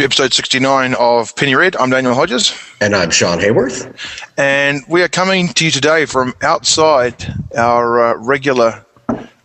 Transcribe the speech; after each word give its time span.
to 0.00 0.04
episode 0.04 0.32
69 0.32 0.94
of 0.94 1.36
Penny 1.36 1.54
Red. 1.54 1.76
I'm 1.76 1.90
Daniel 1.90 2.14
Hodges. 2.14 2.54
And 2.80 2.96
I'm 2.96 3.10
Sean 3.10 3.38
Hayworth. 3.38 3.94
And 4.38 4.82
we 4.88 5.02
are 5.02 5.08
coming 5.08 5.48
to 5.48 5.64
you 5.66 5.70
today 5.70 6.06
from 6.06 6.32
outside 6.40 7.34
our 7.54 8.00
uh, 8.00 8.14
regular 8.14 8.86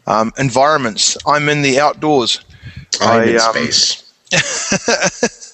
um, 0.08 0.32
environments. 0.38 1.18
I'm 1.28 1.50
in 1.50 1.62
the 1.62 1.82
outdoors. 1.82 2.40
I'm 3.02 3.22
I, 3.22 3.24
in 3.26 3.36
um, 3.38 3.54
space. 3.54 4.14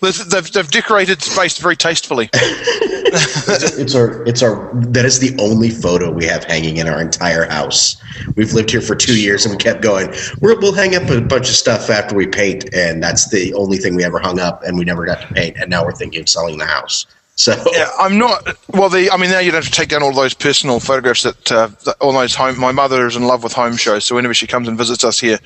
they've, 0.00 0.52
they've 0.52 0.70
decorated 0.70 1.22
space 1.22 1.58
very 1.58 1.76
tastefully. 1.76 2.30
it's, 2.34 3.94
our 3.94 4.24
it's 4.24 4.42
our 4.42 4.70
that 4.74 5.04
is 5.04 5.18
the 5.18 5.36
only 5.40 5.70
photo 5.70 6.10
we 6.10 6.24
have 6.24 6.44
hanging 6.44 6.76
in 6.76 6.88
our 6.88 7.00
entire 7.00 7.44
house. 7.44 8.00
We've 8.36 8.52
lived 8.52 8.70
here 8.70 8.80
for 8.80 8.94
two 8.94 9.18
years 9.18 9.44
and 9.44 9.52
we 9.54 9.58
kept 9.58 9.82
going. 9.82 10.12
we 10.40 10.54
will 10.54 10.72
hang 10.72 10.94
up 10.94 11.08
a 11.10 11.20
bunch 11.20 11.48
of 11.48 11.54
stuff 11.54 11.90
after 11.90 12.14
we 12.14 12.26
paint, 12.26 12.72
and 12.74 13.02
that's 13.02 13.28
the 13.30 13.54
only 13.54 13.78
thing 13.78 13.94
we 13.94 14.04
ever 14.04 14.18
hung 14.18 14.38
up, 14.38 14.62
and 14.62 14.78
we 14.78 14.84
never 14.84 15.04
got 15.04 15.20
to 15.22 15.28
paint. 15.28 15.56
And 15.58 15.70
now 15.70 15.84
we're 15.84 15.92
thinking 15.92 16.20
of 16.22 16.28
selling 16.28 16.58
the 16.58 16.66
house. 16.66 17.06
So 17.38 17.54
yeah, 17.72 17.90
I'm 17.98 18.16
not. 18.16 18.56
Well, 18.72 18.88
the 18.88 19.10
I 19.10 19.18
mean, 19.18 19.30
now 19.30 19.40
you 19.40 19.50
don't 19.50 19.62
have 19.62 19.70
to 19.70 19.78
take 19.78 19.90
down 19.90 20.02
all 20.02 20.12
those 20.12 20.32
personal 20.32 20.80
photographs 20.80 21.22
that, 21.22 21.52
uh, 21.52 21.68
that 21.84 21.96
all 22.00 22.12
those 22.12 22.34
home. 22.34 22.58
My 22.58 22.72
mother 22.72 23.06
is 23.06 23.14
in 23.14 23.26
love 23.26 23.42
with 23.42 23.52
home 23.52 23.76
shows, 23.76 24.06
so 24.06 24.14
whenever 24.14 24.32
she 24.32 24.46
comes 24.46 24.66
and 24.66 24.78
visits 24.78 25.04
us 25.04 25.20
here, 25.20 25.38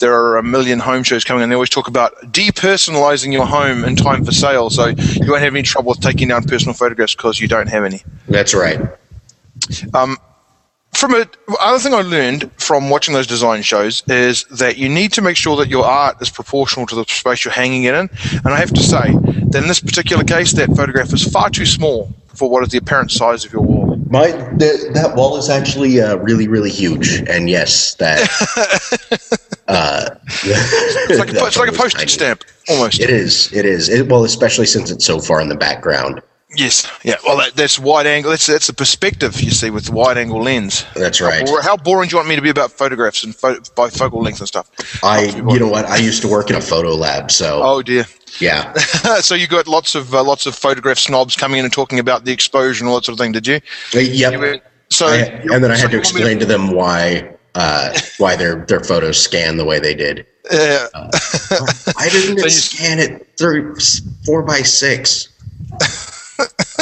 there 0.00 0.12
are 0.12 0.36
a 0.36 0.42
million 0.42 0.80
home 0.80 1.04
shows 1.04 1.22
coming, 1.22 1.44
and 1.44 1.52
they 1.52 1.54
always 1.54 1.70
talk 1.70 1.86
about 1.86 2.12
depersonalizing 2.32 3.32
your 3.32 3.46
home 3.46 3.84
in 3.84 3.94
time 3.94 4.24
for 4.24 4.32
sale. 4.32 4.68
So 4.68 4.88
you 4.88 5.30
won't 5.30 5.42
have 5.42 5.54
any 5.54 5.62
trouble 5.62 5.90
with 5.90 6.00
taking 6.00 6.26
down 6.26 6.42
personal 6.42 6.74
photographs 6.74 7.14
because 7.14 7.38
you 7.38 7.46
don't 7.46 7.68
have 7.68 7.84
any. 7.84 8.02
That's 8.26 8.52
right. 8.52 8.80
Um, 9.94 10.16
from 10.92 11.14
a 11.14 11.28
other 11.60 11.78
thing 11.78 11.94
I 11.94 12.00
learned 12.00 12.50
from 12.60 12.90
watching 12.90 13.14
those 13.14 13.28
design 13.28 13.62
shows 13.62 14.02
is 14.08 14.42
that 14.44 14.78
you 14.78 14.88
need 14.88 15.12
to 15.12 15.22
make 15.22 15.36
sure 15.36 15.56
that 15.58 15.68
your 15.68 15.84
art 15.84 16.20
is 16.20 16.30
proportional 16.30 16.86
to 16.86 16.96
the 16.96 17.04
space 17.04 17.44
you're 17.44 17.54
hanging 17.54 17.84
it 17.84 17.94
in. 17.94 18.10
And 18.32 18.48
I 18.48 18.58
have 18.58 18.72
to 18.72 18.82
say 18.82 19.14
that 19.52 19.62
in 19.62 19.68
this 19.68 19.80
particular 19.80 20.24
case, 20.24 20.52
that 20.54 20.68
photograph 20.76 21.12
is 21.12 21.24
far 21.24 21.50
too 21.50 21.66
small 21.66 22.12
for 22.34 22.48
what 22.48 22.62
is 22.62 22.70
the 22.70 22.78
apparent 22.78 23.10
size 23.10 23.44
of 23.44 23.52
your 23.52 23.62
wall. 23.62 23.96
My 24.10 24.30
that 24.30 25.12
wall 25.16 25.36
is 25.36 25.50
actually 25.50 26.00
uh, 26.00 26.16
really 26.16 26.48
really 26.48 26.70
huge, 26.70 27.22
and 27.28 27.50
yes, 27.50 27.94
that. 27.96 28.20
uh, 29.68 30.10
it's 30.44 31.18
like, 31.18 31.32
a, 31.32 31.32
it's 31.46 31.56
like 31.58 31.68
a 31.68 31.72
postage 31.72 32.10
stamp 32.10 32.44
almost. 32.68 33.00
It 33.00 33.10
is. 33.10 33.52
It 33.52 33.64
is. 33.64 33.88
It, 33.88 34.08
well, 34.08 34.24
especially 34.24 34.66
since 34.66 34.90
it's 34.90 35.04
so 35.04 35.18
far 35.18 35.40
in 35.40 35.48
the 35.48 35.56
background. 35.56 36.22
Yes, 36.56 36.90
yeah. 37.04 37.16
Well, 37.26 37.36
that, 37.36 37.54
that's 37.54 37.78
wide 37.78 38.06
angle. 38.06 38.30
That's 38.30 38.46
that's 38.46 38.68
the 38.68 38.72
perspective 38.72 39.38
you 39.40 39.50
see 39.50 39.68
with 39.68 39.86
the 39.86 39.92
wide 39.92 40.16
angle 40.16 40.42
lens. 40.42 40.86
That's 40.94 41.20
right. 41.20 41.46
How, 41.46 41.60
how, 41.60 41.76
boring 41.76 42.08
do 42.08 42.14
you 42.14 42.18
want 42.18 42.28
me 42.28 42.36
to 42.36 42.42
be 42.42 42.48
about 42.48 42.72
photographs 42.72 43.22
and 43.22 43.36
pho- 43.36 43.60
by 43.76 43.90
focal 43.90 44.22
length 44.22 44.38
and 44.38 44.48
stuff? 44.48 44.70
I, 45.04 45.24
you 45.24 45.58
know 45.58 45.68
what? 45.68 45.84
I 45.84 45.98
used 45.98 46.22
to 46.22 46.28
work 46.28 46.48
in 46.48 46.56
a 46.56 46.60
photo 46.62 46.94
lab, 46.94 47.30
so. 47.30 47.60
Oh 47.62 47.82
dear. 47.82 48.06
Yeah. 48.40 48.72
so 49.20 49.34
you 49.34 49.46
got 49.46 49.66
lots 49.66 49.94
of 49.94 50.14
uh, 50.14 50.22
lots 50.22 50.46
of 50.46 50.54
photograph 50.54 50.98
snobs 50.98 51.36
coming 51.36 51.58
in 51.58 51.64
and 51.64 51.72
talking 51.72 51.98
about 51.98 52.24
the 52.24 52.32
exposure 52.32 52.84
and 52.84 52.88
all 52.88 52.96
that 52.96 53.04
sort 53.04 53.14
of 53.14 53.18
thing, 53.18 53.32
did 53.32 53.46
you? 53.46 53.60
Uh, 53.94 54.00
yep. 54.00 54.64
So 54.90 55.06
I, 55.06 55.16
and 55.52 55.62
then 55.62 55.70
I 55.70 55.76
had 55.76 55.90
to 55.90 55.98
explain 55.98 56.38
to, 56.38 56.46
them 56.46 56.70
why 56.70 57.36
uh, 57.54 57.98
why 58.18 58.36
their 58.36 58.64
their 58.66 58.80
photos 58.80 59.20
scan 59.20 59.56
the 59.56 59.64
way 59.64 59.78
they 59.78 59.94
did. 59.94 60.26
Yeah. 60.50 60.86
Uh, 60.94 61.10
why 61.94 62.08
didn't 62.08 62.38
it 62.44 62.50
scan 62.50 62.98
it 62.98 63.28
through 63.36 63.76
four 64.24 64.42
by 64.42 64.60
six? 64.60 65.28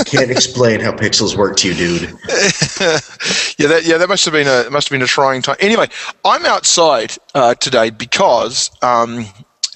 Can't 0.04 0.30
explain 0.30 0.80
how 0.80 0.92
pixels 0.92 1.36
work 1.36 1.56
to 1.56 1.68
you, 1.68 1.74
dude. 1.74 2.02
yeah, 3.58 3.66
that 3.66 3.82
yeah, 3.84 3.96
that 3.96 4.06
must 4.08 4.24
have 4.27 4.32
been 4.32 4.46
a 4.46 4.70
must 4.70 4.88
have 4.88 4.94
been 4.94 5.02
a 5.02 5.06
trying 5.06 5.40
time. 5.40 5.56
Anyway, 5.58 5.88
I'm 6.24 6.44
outside 6.44 7.14
uh, 7.34 7.54
today 7.54 7.88
because 7.88 8.70
um, 8.82 9.27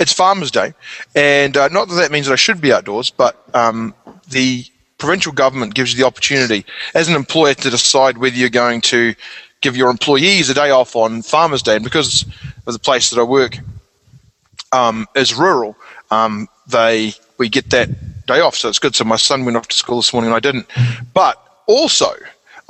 it's 0.00 0.12
Farmers 0.12 0.50
Day, 0.50 0.74
and 1.14 1.56
uh, 1.56 1.68
not 1.68 1.88
that 1.88 1.94
that 1.94 2.10
means 2.10 2.26
that 2.26 2.32
I 2.32 2.36
should 2.36 2.60
be 2.60 2.72
outdoors, 2.72 3.10
but 3.10 3.36
um, 3.54 3.94
the 4.28 4.64
provincial 4.98 5.32
government 5.32 5.74
gives 5.74 5.92
you 5.92 5.98
the 5.98 6.06
opportunity 6.06 6.64
as 6.94 7.08
an 7.08 7.14
employer 7.14 7.54
to 7.54 7.70
decide 7.70 8.18
whether 8.18 8.34
you're 8.34 8.48
going 8.48 8.80
to 8.80 9.14
give 9.60 9.76
your 9.76 9.90
employees 9.90 10.48
a 10.50 10.54
day 10.54 10.70
off 10.70 10.96
on 10.96 11.22
Farmers 11.22 11.62
Day, 11.62 11.76
and 11.76 11.84
because 11.84 12.24
of 12.66 12.72
the 12.72 12.78
place 12.78 13.10
that 13.10 13.20
I 13.20 13.22
work 13.22 13.58
um, 14.72 15.06
is 15.14 15.34
rural, 15.34 15.76
um, 16.10 16.48
they 16.66 17.12
we 17.38 17.48
get 17.48 17.70
that 17.70 17.88
day 18.26 18.40
off, 18.40 18.56
so 18.56 18.68
it's 18.68 18.78
good. 18.78 18.96
So 18.96 19.04
my 19.04 19.16
son 19.16 19.44
went 19.44 19.56
off 19.56 19.68
to 19.68 19.76
school 19.76 19.96
this 19.98 20.12
morning, 20.12 20.30
and 20.30 20.36
I 20.36 20.40
didn't. 20.40 20.66
But 21.14 21.36
also 21.66 22.12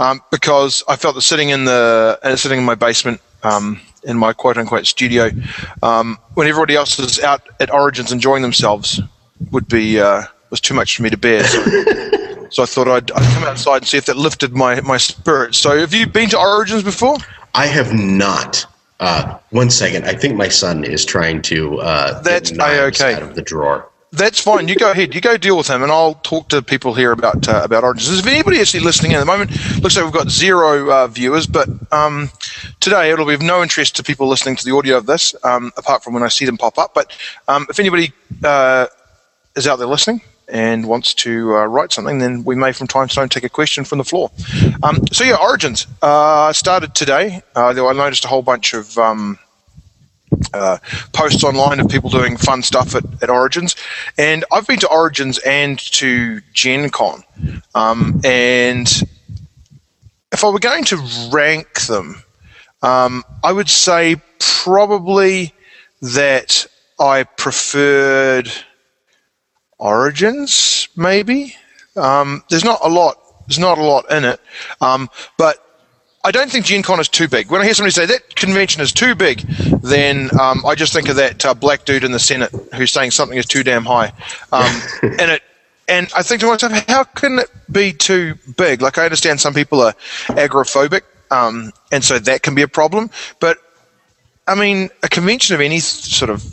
um, 0.00 0.20
because 0.30 0.82
I 0.88 0.96
felt 0.96 1.14
that 1.14 1.20
sitting 1.22 1.50
in 1.50 1.64
the 1.64 2.18
uh, 2.22 2.34
sitting 2.34 2.58
in 2.58 2.64
my 2.64 2.74
basement. 2.74 3.20
Um, 3.42 3.80
in 4.04 4.16
my 4.16 4.32
quote 4.32 4.56
unquote 4.56 4.86
studio, 4.86 5.30
um, 5.82 6.18
when 6.34 6.48
everybody 6.48 6.76
else 6.76 6.98
is 6.98 7.20
out 7.20 7.48
at 7.60 7.72
Origins 7.72 8.12
enjoying 8.12 8.42
themselves, 8.42 9.00
would 9.50 9.68
be 9.68 10.00
uh, 10.00 10.22
was 10.50 10.60
too 10.60 10.74
much 10.74 10.96
for 10.96 11.02
me 11.02 11.10
to 11.10 11.16
bear. 11.16 11.44
So, 11.44 11.60
so 12.50 12.62
I 12.62 12.66
thought 12.66 12.88
I'd, 12.88 13.10
I'd, 13.12 13.34
come 13.34 13.44
outside 13.44 13.78
and 13.78 13.86
see 13.86 13.98
if 13.98 14.06
that 14.06 14.16
lifted 14.16 14.52
my 14.52 14.80
my 14.80 14.96
spirits. 14.96 15.58
So, 15.58 15.78
have 15.78 15.94
you 15.94 16.06
been 16.06 16.28
to 16.30 16.38
Origins 16.38 16.82
before? 16.82 17.16
I 17.54 17.66
have 17.66 17.92
not. 17.92 18.66
Uh, 19.00 19.38
one 19.48 19.70
second, 19.70 20.04
I 20.04 20.12
think 20.12 20.36
my 20.36 20.48
son 20.48 20.84
is 20.84 21.06
trying 21.06 21.40
to 21.42 21.80
uh, 21.80 22.20
that's 22.20 22.52
okay. 22.52 23.14
out 23.14 23.22
of 23.22 23.34
the 23.34 23.42
drawer. 23.42 23.89
That's 24.12 24.40
fine. 24.40 24.66
You 24.66 24.74
go 24.74 24.90
ahead. 24.90 25.14
You 25.14 25.20
go 25.20 25.36
deal 25.36 25.56
with 25.56 25.68
him, 25.68 25.84
and 25.84 25.92
I'll 25.92 26.14
talk 26.14 26.48
to 26.48 26.62
people 26.62 26.94
here 26.94 27.12
about 27.12 27.48
uh, 27.48 27.62
about 27.62 27.84
Origins. 27.84 28.18
If 28.18 28.26
anybody 28.26 28.60
actually 28.60 28.80
listening 28.80 29.14
at 29.14 29.20
the 29.20 29.24
moment, 29.24 29.52
looks 29.80 29.94
like 29.94 30.04
we've 30.04 30.12
got 30.12 30.28
zero 30.28 30.90
uh, 30.90 31.06
viewers, 31.06 31.46
but 31.46 31.68
um, 31.92 32.28
today 32.80 33.12
it'll 33.12 33.26
be 33.26 33.34
of 33.34 33.42
no 33.42 33.62
interest 33.62 33.94
to 33.96 34.02
people 34.02 34.26
listening 34.26 34.56
to 34.56 34.64
the 34.64 34.74
audio 34.74 34.96
of 34.96 35.06
this, 35.06 35.32
um, 35.44 35.70
apart 35.76 36.02
from 36.02 36.14
when 36.14 36.24
I 36.24 36.28
see 36.28 36.44
them 36.44 36.58
pop 36.58 36.76
up. 36.76 36.92
But 36.92 37.16
um, 37.46 37.66
if 37.70 37.78
anybody 37.78 38.12
uh, 38.42 38.88
is 39.54 39.68
out 39.68 39.76
there 39.76 39.86
listening 39.86 40.22
and 40.48 40.88
wants 40.88 41.14
to 41.14 41.56
uh, 41.56 41.66
write 41.66 41.92
something, 41.92 42.18
then 42.18 42.42
we 42.42 42.56
may 42.56 42.72
from 42.72 42.88
time 42.88 43.06
to 43.06 43.14
time 43.14 43.28
take 43.28 43.44
a 43.44 43.48
question 43.48 43.84
from 43.84 43.98
the 43.98 44.04
floor. 44.04 44.32
Um, 44.82 45.06
so 45.12 45.22
yeah, 45.22 45.36
Origins 45.40 45.86
uh, 46.02 46.52
started 46.52 46.96
today. 46.96 47.42
Uh, 47.54 47.68
I 47.68 47.92
noticed 47.92 48.24
a 48.24 48.28
whole 48.28 48.42
bunch 48.42 48.74
of 48.74 48.98
um, 48.98 49.38
uh, 50.52 50.78
posts 51.12 51.44
online 51.44 51.80
of 51.80 51.88
people 51.88 52.10
doing 52.10 52.36
fun 52.36 52.62
stuff 52.62 52.94
at, 52.94 53.04
at 53.22 53.30
Origins. 53.30 53.76
And 54.18 54.44
I've 54.52 54.66
been 54.66 54.78
to 54.80 54.88
Origins 54.88 55.38
and 55.38 55.78
to 55.78 56.40
Gen 56.52 56.90
Con. 56.90 57.22
Um, 57.74 58.20
and 58.24 58.88
if 60.32 60.44
I 60.44 60.48
were 60.50 60.58
going 60.58 60.84
to 60.84 61.28
rank 61.32 61.82
them, 61.82 62.22
um, 62.82 63.24
I 63.44 63.52
would 63.52 63.68
say 63.68 64.16
probably 64.38 65.52
that 66.02 66.66
I 66.98 67.24
preferred 67.24 68.50
Origins, 69.78 70.88
maybe. 70.96 71.56
Um, 71.96 72.44
there's 72.48 72.64
not 72.64 72.80
a 72.82 72.88
lot. 72.88 73.16
There's 73.46 73.58
not 73.58 73.78
a 73.78 73.82
lot 73.82 74.10
in 74.10 74.24
it, 74.24 74.40
um, 74.80 75.10
but 75.36 75.69
I 76.22 76.30
don't 76.30 76.50
think 76.50 76.66
Gen 76.66 76.82
Con 76.82 77.00
is 77.00 77.08
too 77.08 77.28
big. 77.28 77.50
When 77.50 77.62
I 77.62 77.64
hear 77.64 77.72
somebody 77.72 77.92
say 77.92 78.04
that 78.06 78.36
convention 78.36 78.82
is 78.82 78.92
too 78.92 79.14
big, 79.14 79.40
then 79.82 80.28
um, 80.38 80.64
I 80.66 80.74
just 80.74 80.92
think 80.92 81.08
of 81.08 81.16
that 81.16 81.44
uh, 81.46 81.54
black 81.54 81.86
dude 81.86 82.04
in 82.04 82.12
the 82.12 82.18
Senate 82.18 82.50
who's 82.74 82.92
saying 82.92 83.12
something 83.12 83.38
is 83.38 83.46
too 83.46 83.62
damn 83.62 83.86
high. 83.86 84.12
Um, 84.52 84.82
and 85.02 85.30
it, 85.30 85.42
and 85.88 86.12
I 86.14 86.22
think 86.22 86.42
to 86.42 86.46
myself, 86.46 86.72
how 86.88 87.04
can 87.04 87.38
it 87.38 87.50
be 87.72 87.92
too 87.92 88.34
big? 88.56 88.82
Like 88.82 88.98
I 88.98 89.04
understand 89.04 89.40
some 89.40 89.54
people 89.54 89.80
are 89.80 89.94
agoraphobic, 90.28 91.02
um, 91.30 91.72
and 91.90 92.04
so 92.04 92.18
that 92.18 92.42
can 92.42 92.54
be 92.54 92.62
a 92.62 92.68
problem. 92.68 93.10
But 93.40 93.56
I 94.46 94.54
mean, 94.54 94.90
a 95.02 95.08
convention 95.08 95.54
of 95.54 95.62
any 95.62 95.80
sort 95.80 96.30
of 96.30 96.44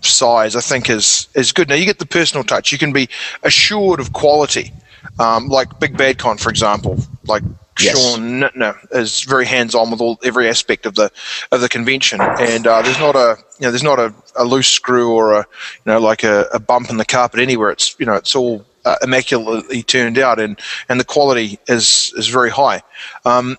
size, 0.00 0.56
I 0.56 0.60
think, 0.60 0.90
is 0.90 1.28
is 1.34 1.52
good. 1.52 1.68
Now 1.68 1.76
you 1.76 1.86
get 1.86 2.00
the 2.00 2.06
personal 2.06 2.42
touch. 2.42 2.72
You 2.72 2.78
can 2.78 2.92
be 2.92 3.08
assured 3.44 4.00
of 4.00 4.12
quality, 4.12 4.72
um, 5.20 5.48
like 5.48 5.78
Big 5.78 5.96
Bad 5.96 6.18
Con, 6.18 6.38
for 6.38 6.50
example. 6.50 6.98
Like 7.24 7.44
yes. 7.80 7.98
Sean 7.98 8.40
no, 8.54 8.74
is 8.90 9.22
very 9.22 9.46
hands 9.46 9.74
on 9.74 9.90
with 9.90 10.00
all 10.00 10.18
every 10.24 10.48
aspect 10.48 10.86
of 10.86 10.94
the 10.94 11.10
of 11.50 11.60
the 11.60 11.68
convention, 11.68 12.20
and 12.20 12.66
uh, 12.66 12.82
there's 12.82 12.98
not 12.98 13.16
a 13.16 13.36
you 13.58 13.66
know 13.66 13.70
there's 13.70 13.82
not 13.82 13.98
a, 13.98 14.14
a 14.36 14.44
loose 14.44 14.68
screw 14.68 15.12
or 15.12 15.32
a 15.32 15.38
you 15.38 15.92
know 15.92 15.98
like 15.98 16.24
a, 16.24 16.46
a, 16.52 16.58
bump 16.58 16.90
in 16.90 16.96
the 16.96 17.04
carpet 17.04 17.40
anywhere. 17.40 17.70
It's 17.70 17.98
you 17.98 18.06
know 18.06 18.14
it's 18.14 18.34
all 18.34 18.64
uh, 18.84 18.96
immaculately 19.02 19.82
turned 19.82 20.18
out, 20.18 20.38
and 20.38 20.58
and 20.88 21.00
the 21.00 21.04
quality 21.04 21.58
is 21.66 22.12
is 22.16 22.28
very 22.28 22.50
high. 22.50 22.82
Um, 23.24 23.56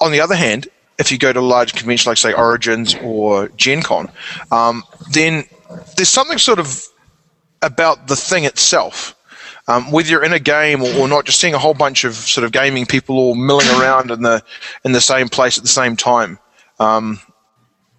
on 0.00 0.12
the 0.12 0.20
other 0.20 0.36
hand, 0.36 0.68
if 0.98 1.10
you 1.10 1.18
go 1.18 1.32
to 1.32 1.40
a 1.40 1.42
large 1.42 1.74
convention 1.74 2.10
like 2.10 2.18
say 2.18 2.32
Origins 2.32 2.94
or 3.02 3.48
Gen 3.50 3.82
Con, 3.82 4.10
um, 4.50 4.84
then 5.10 5.44
there's 5.96 6.08
something 6.08 6.38
sort 6.38 6.58
of 6.58 6.84
about 7.62 8.08
the 8.08 8.16
thing 8.16 8.44
itself 8.44 9.16
um, 9.66 9.90
whether 9.90 10.08
you're 10.08 10.24
in 10.24 10.32
a 10.32 10.38
game 10.38 10.82
or, 10.82 10.92
or, 10.94 11.08
not, 11.08 11.24
just 11.24 11.40
seeing 11.40 11.54
a 11.54 11.58
whole 11.58 11.74
bunch 11.74 12.04
of 12.04 12.14
sort 12.14 12.44
of 12.44 12.52
gaming 12.52 12.86
people 12.86 13.16
all 13.16 13.34
milling 13.34 13.68
around 13.68 14.10
in 14.10 14.22
the 14.22 14.42
in 14.84 14.92
the 14.92 15.00
same 15.00 15.28
place 15.28 15.56
at 15.56 15.64
the 15.64 15.68
same 15.68 15.96
time. 15.96 16.38
Um, 16.78 17.20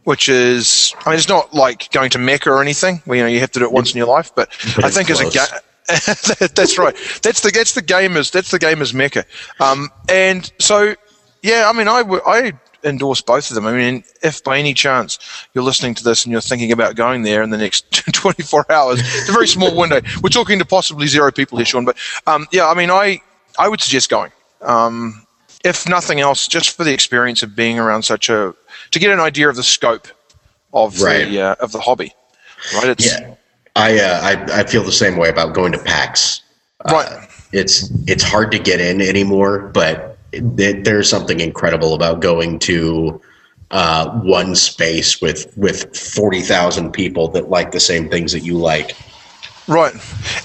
which 0.03 0.29
is, 0.29 0.93
I 1.03 1.09
mean, 1.09 1.17
it's 1.17 1.27
not 1.27 1.53
like 1.53 1.91
going 1.91 2.11
to 2.11 2.19
Mecca 2.19 2.51
or 2.51 2.61
anything. 2.61 3.01
Where, 3.05 3.17
you 3.17 3.23
know, 3.23 3.29
you 3.29 3.39
have 3.39 3.51
to 3.53 3.59
do 3.59 3.65
it 3.65 3.71
once 3.71 3.91
in 3.91 3.97
your 3.97 4.05
life. 4.05 4.31
But, 4.35 4.49
I 4.77 4.91
think 4.91 5.09
as 5.09 5.19
a 5.19 5.29
game, 5.29 5.47
that's 6.55 6.77
right. 6.77 6.95
That's 7.21 7.41
the 7.41 7.51
that's 7.51 7.73
the 7.73 7.81
gamers 7.81 8.31
that's 8.31 8.51
the 8.51 8.59
gamers 8.59 8.93
mecca. 8.93 9.25
Um, 9.59 9.89
and 10.09 10.51
so, 10.59 10.95
yeah, 11.43 11.69
I 11.69 11.73
mean, 11.73 11.87
I 11.87 12.01
I 12.25 12.53
endorse 12.85 13.19
both 13.21 13.49
of 13.49 13.55
them. 13.55 13.65
I 13.65 13.73
mean, 13.73 14.03
if 14.23 14.43
by 14.43 14.57
any 14.57 14.73
chance 14.73 15.19
you're 15.53 15.63
listening 15.63 15.95
to 15.95 16.03
this 16.03 16.23
and 16.23 16.31
you're 16.31 16.41
thinking 16.41 16.71
about 16.71 16.95
going 16.95 17.23
there 17.23 17.43
in 17.43 17.49
the 17.49 17.57
next 17.57 17.91
24 18.13 18.71
hours, 18.71 18.99
it's 19.01 19.29
a 19.29 19.33
very 19.33 19.47
small 19.47 19.75
window. 19.75 19.99
We're 20.23 20.29
talking 20.29 20.59
to 20.59 20.65
possibly 20.65 21.07
zero 21.07 21.31
people 21.31 21.57
here, 21.57 21.65
Sean. 21.65 21.83
But 21.85 21.97
um, 22.27 22.47
yeah, 22.51 22.67
I 22.69 22.73
mean, 22.75 22.91
I 22.91 23.21
I 23.59 23.67
would 23.67 23.81
suggest 23.81 24.09
going. 24.09 24.31
Um, 24.61 25.25
if 25.63 25.89
nothing 25.89 26.19
else, 26.19 26.47
just 26.47 26.77
for 26.77 26.83
the 26.83 26.93
experience 26.93 27.41
of 27.43 27.55
being 27.55 27.79
around 27.79 28.03
such 28.03 28.29
a 28.29 28.53
to 28.91 28.99
get 28.99 29.11
an 29.11 29.19
idea 29.19 29.49
of 29.49 29.55
the 29.55 29.63
scope 29.63 30.07
of 30.73 31.01
Right. 31.01 31.27
the 31.27 31.41
uh, 31.41 31.55
of 31.59 31.71
the 31.71 31.79
hobby. 31.79 32.13
Right. 32.73 32.89
It's, 32.89 33.05
Yeah, 33.05 33.35
I, 33.75 33.99
uh, 33.99 34.21
I 34.21 34.59
I 34.59 34.63
feel 34.63 34.83
the 34.83 34.91
same 34.91 35.17
way 35.17 35.29
about 35.29 35.53
going 35.53 35.71
to 35.71 35.79
PAX. 35.79 36.41
Right. 36.89 37.27
It's 37.51 37.89
it's 38.07 38.23
hard 38.23 38.51
to 38.51 38.59
get 38.59 38.79
in 38.79 39.01
anymore, 39.01 39.59
but 39.73 40.14
it, 40.35 40.83
there's 40.83 41.09
something 41.09 41.39
incredible 41.39 41.93
about 41.93 42.19
going 42.21 42.59
to 42.59 43.21
uh, 43.71 44.09
one 44.21 44.55
space 44.55 45.21
with 45.21 45.51
with 45.57 45.95
forty 45.97 46.41
thousand 46.41 46.91
people 46.91 47.27
that 47.29 47.49
like 47.49 47.71
the 47.71 47.79
same 47.79 48.09
things 48.09 48.31
that 48.31 48.41
you 48.41 48.57
like. 48.57 48.95
Right. 49.67 49.93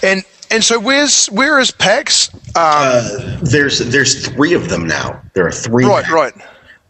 And 0.03 0.25
and 0.51 0.65
so 0.65 0.81
where's 0.81 1.27
where 1.27 1.59
is 1.59 1.71
PAX? 1.71 2.33
Um, 2.35 2.41
Uh, 2.57 3.39
there's 3.43 3.79
there's 3.79 4.27
three 4.27 4.55
of 4.55 4.69
them 4.69 4.87
now. 4.87 5.21
There 5.35 5.47
are 5.47 5.53
three. 5.53 5.85
right. 5.85 6.09
Right. 6.09 6.35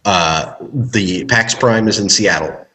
Uh, 0.05 0.55
the 0.73 1.25
PAX 1.27 1.55
Prime 1.55 1.87
is 1.89 1.99
in 1.99 2.09
Seattle. 2.09 2.67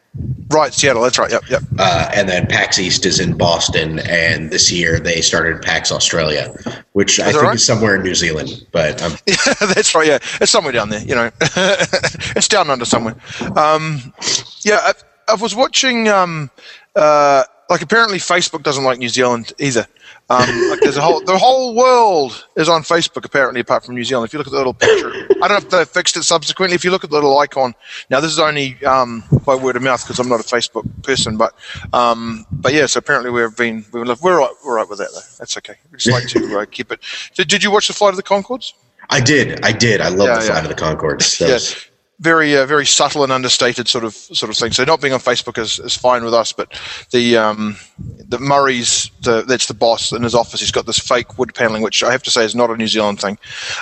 Right. 0.48 0.72
Seattle. 0.72 1.02
That's 1.02 1.18
right. 1.18 1.30
Yep. 1.30 1.42
Yep. 1.50 1.62
Uh, 1.78 2.10
and 2.14 2.28
then 2.28 2.46
PAX 2.46 2.78
East 2.78 3.04
is 3.04 3.18
in 3.18 3.36
Boston, 3.36 3.98
and 4.00 4.50
this 4.50 4.70
year 4.70 5.00
they 5.00 5.20
started 5.20 5.60
PAX 5.60 5.90
Australia, 5.90 6.54
which 6.92 7.18
I 7.18 7.32
think 7.32 7.42
right? 7.42 7.54
is 7.56 7.64
somewhere 7.64 7.96
in 7.96 8.02
New 8.02 8.14
Zealand. 8.14 8.64
But 8.72 9.02
um, 9.02 9.12
Yeah, 9.26 9.36
that's 9.74 9.94
right. 9.94 10.06
Yeah, 10.06 10.18
it's 10.40 10.50
somewhere 10.52 10.72
down 10.72 10.88
there. 10.90 11.02
You 11.02 11.14
know, 11.14 11.30
it's 11.40 12.48
down 12.48 12.70
under 12.70 12.84
somewhere. 12.84 13.16
Um, 13.56 14.12
yeah, 14.60 14.78
I, 14.82 14.92
I 15.28 15.34
was 15.34 15.54
watching. 15.54 16.08
Um, 16.08 16.50
uh, 16.94 17.44
like, 17.68 17.82
apparently, 17.82 18.18
Facebook 18.18 18.62
doesn't 18.62 18.84
like 18.84 18.98
New 18.98 19.08
Zealand 19.08 19.52
either. 19.58 19.86
Um, 20.28 20.70
like, 20.70 20.80
there's 20.80 20.96
a 20.96 21.00
whole 21.00 21.20
the 21.20 21.38
whole 21.38 21.74
world 21.76 22.46
is 22.56 22.68
on 22.68 22.82
Facebook 22.82 23.24
apparently, 23.24 23.60
apart 23.60 23.84
from 23.84 23.94
New 23.94 24.02
Zealand. 24.02 24.26
If 24.28 24.32
you 24.32 24.38
look 24.38 24.48
at 24.48 24.50
the 24.50 24.56
little 24.56 24.74
picture, 24.74 25.12
I 25.40 25.46
don't 25.46 25.50
know 25.50 25.56
if 25.58 25.70
they 25.70 25.84
fixed 25.84 26.16
it 26.16 26.24
subsequently. 26.24 26.74
If 26.74 26.84
you 26.84 26.90
look 26.90 27.04
at 27.04 27.10
the 27.10 27.14
little 27.14 27.38
icon, 27.38 27.76
now 28.10 28.18
this 28.18 28.32
is 28.32 28.40
only 28.40 28.76
um, 28.84 29.22
by 29.44 29.54
word 29.54 29.76
of 29.76 29.82
mouth 29.82 30.02
because 30.02 30.18
I'm 30.18 30.28
not 30.28 30.40
a 30.40 30.42
Facebook 30.42 30.84
person, 31.04 31.36
but 31.36 31.54
um, 31.92 32.44
but 32.50 32.72
yeah. 32.74 32.86
So 32.86 32.98
apparently 32.98 33.30
we've 33.30 33.56
been 33.56 33.84
we've 33.92 34.04
been, 34.04 34.16
we're 34.20 34.40
all 34.40 34.48
right, 34.48 34.54
we're 34.64 34.72
all 34.72 34.76
right 34.78 34.88
with 34.88 34.98
that 34.98 35.10
though. 35.14 35.20
That's 35.38 35.56
okay. 35.58 35.74
We 35.92 35.98
just 35.98 36.12
like 36.12 36.26
to 36.30 36.58
uh, 36.58 36.64
keep 36.68 36.90
it. 36.90 37.00
Did, 37.34 37.46
did 37.46 37.62
you 37.62 37.70
watch 37.70 37.86
the 37.86 37.94
flight 37.94 38.10
of 38.10 38.16
the 38.16 38.24
Conchords? 38.24 38.72
I 39.10 39.20
did, 39.20 39.64
I 39.64 39.70
did. 39.70 40.00
I 40.00 40.08
love 40.08 40.26
Yeah, 40.26 40.38
the 40.40 40.46
yeah. 40.46 40.50
Flight 40.50 40.64
of 40.64 40.68
the 40.76 40.82
Conchords. 40.82 41.40
Yeah, 41.46 41.52
was- 41.54 41.86
very 42.18 42.56
uh, 42.56 42.64
very 42.66 42.86
subtle 42.86 43.22
and 43.22 43.32
understated 43.32 43.88
sort 43.88 44.04
of 44.04 44.14
sort 44.14 44.50
of 44.50 44.56
thing. 44.56 44.72
So 44.72 44.84
not 44.84 45.00
being 45.00 45.12
on 45.12 45.20
Facebook 45.20 45.58
is, 45.58 45.78
is 45.78 45.96
fine 45.96 46.24
with 46.24 46.34
us, 46.34 46.52
but 46.52 46.80
the 47.10 47.36
um, 47.36 47.76
the 47.98 48.38
Murray's 48.38 49.10
the 49.22 49.42
that's 49.42 49.66
the 49.66 49.74
boss 49.74 50.12
in 50.12 50.22
his 50.22 50.34
office. 50.34 50.60
He's 50.60 50.70
got 50.70 50.86
this 50.86 50.98
fake 50.98 51.38
wood 51.38 51.54
paneling, 51.54 51.82
which 51.82 52.02
I 52.02 52.12
have 52.12 52.22
to 52.24 52.30
say 52.30 52.44
is 52.44 52.54
not 52.54 52.70
a 52.70 52.76
New 52.76 52.88
Zealand 52.88 53.20
thing. 53.20 53.38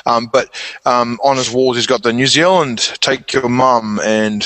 Um, 0.07 0.27
but 0.27 0.55
um, 0.85 1.21
on 1.23 1.37
his 1.37 1.51
walls, 1.51 1.77
he's 1.77 1.87
got 1.87 2.03
the 2.03 2.13
New 2.13 2.27
Zealand 2.27 2.79
take 3.01 3.33
your 3.33 3.49
mum 3.49 4.01
and. 4.05 4.45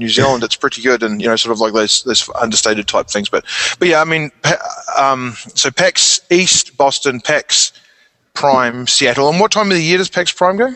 New 0.00 0.08
Zealand, 0.08 0.44
it's 0.44 0.54
pretty 0.54 0.80
good, 0.80 1.02
and 1.02 1.20
you 1.20 1.26
know, 1.26 1.34
sort 1.34 1.52
of 1.52 1.58
like 1.58 1.72
those 1.72 2.04
those 2.04 2.30
understated 2.40 2.86
type 2.86 3.08
things. 3.08 3.28
But, 3.28 3.44
but 3.80 3.88
yeah, 3.88 4.00
I 4.00 4.04
mean, 4.04 4.30
um, 4.96 5.34
so 5.56 5.72
PAX 5.72 6.20
East, 6.30 6.76
Boston, 6.76 7.20
PAX 7.20 7.72
Prime, 8.38 8.86
Seattle. 8.86 9.28
And 9.28 9.40
what 9.40 9.50
time 9.50 9.70
of 9.70 9.76
the 9.76 9.82
year 9.82 9.98
does 9.98 10.08
PAX 10.08 10.32
Prime 10.32 10.56
go? 10.56 10.72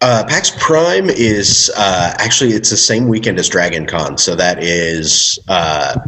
Uh, 0.00 0.24
PAX 0.26 0.50
Prime 0.58 1.10
is 1.10 1.70
uh, 1.76 2.14
actually 2.18 2.52
it's 2.52 2.70
the 2.70 2.76
same 2.76 3.08
weekend 3.08 3.38
as 3.38 3.48
Dragon 3.48 3.86
Con, 3.86 4.16
so 4.18 4.34
that 4.34 4.62
is 4.62 5.38
uh, 5.48 5.98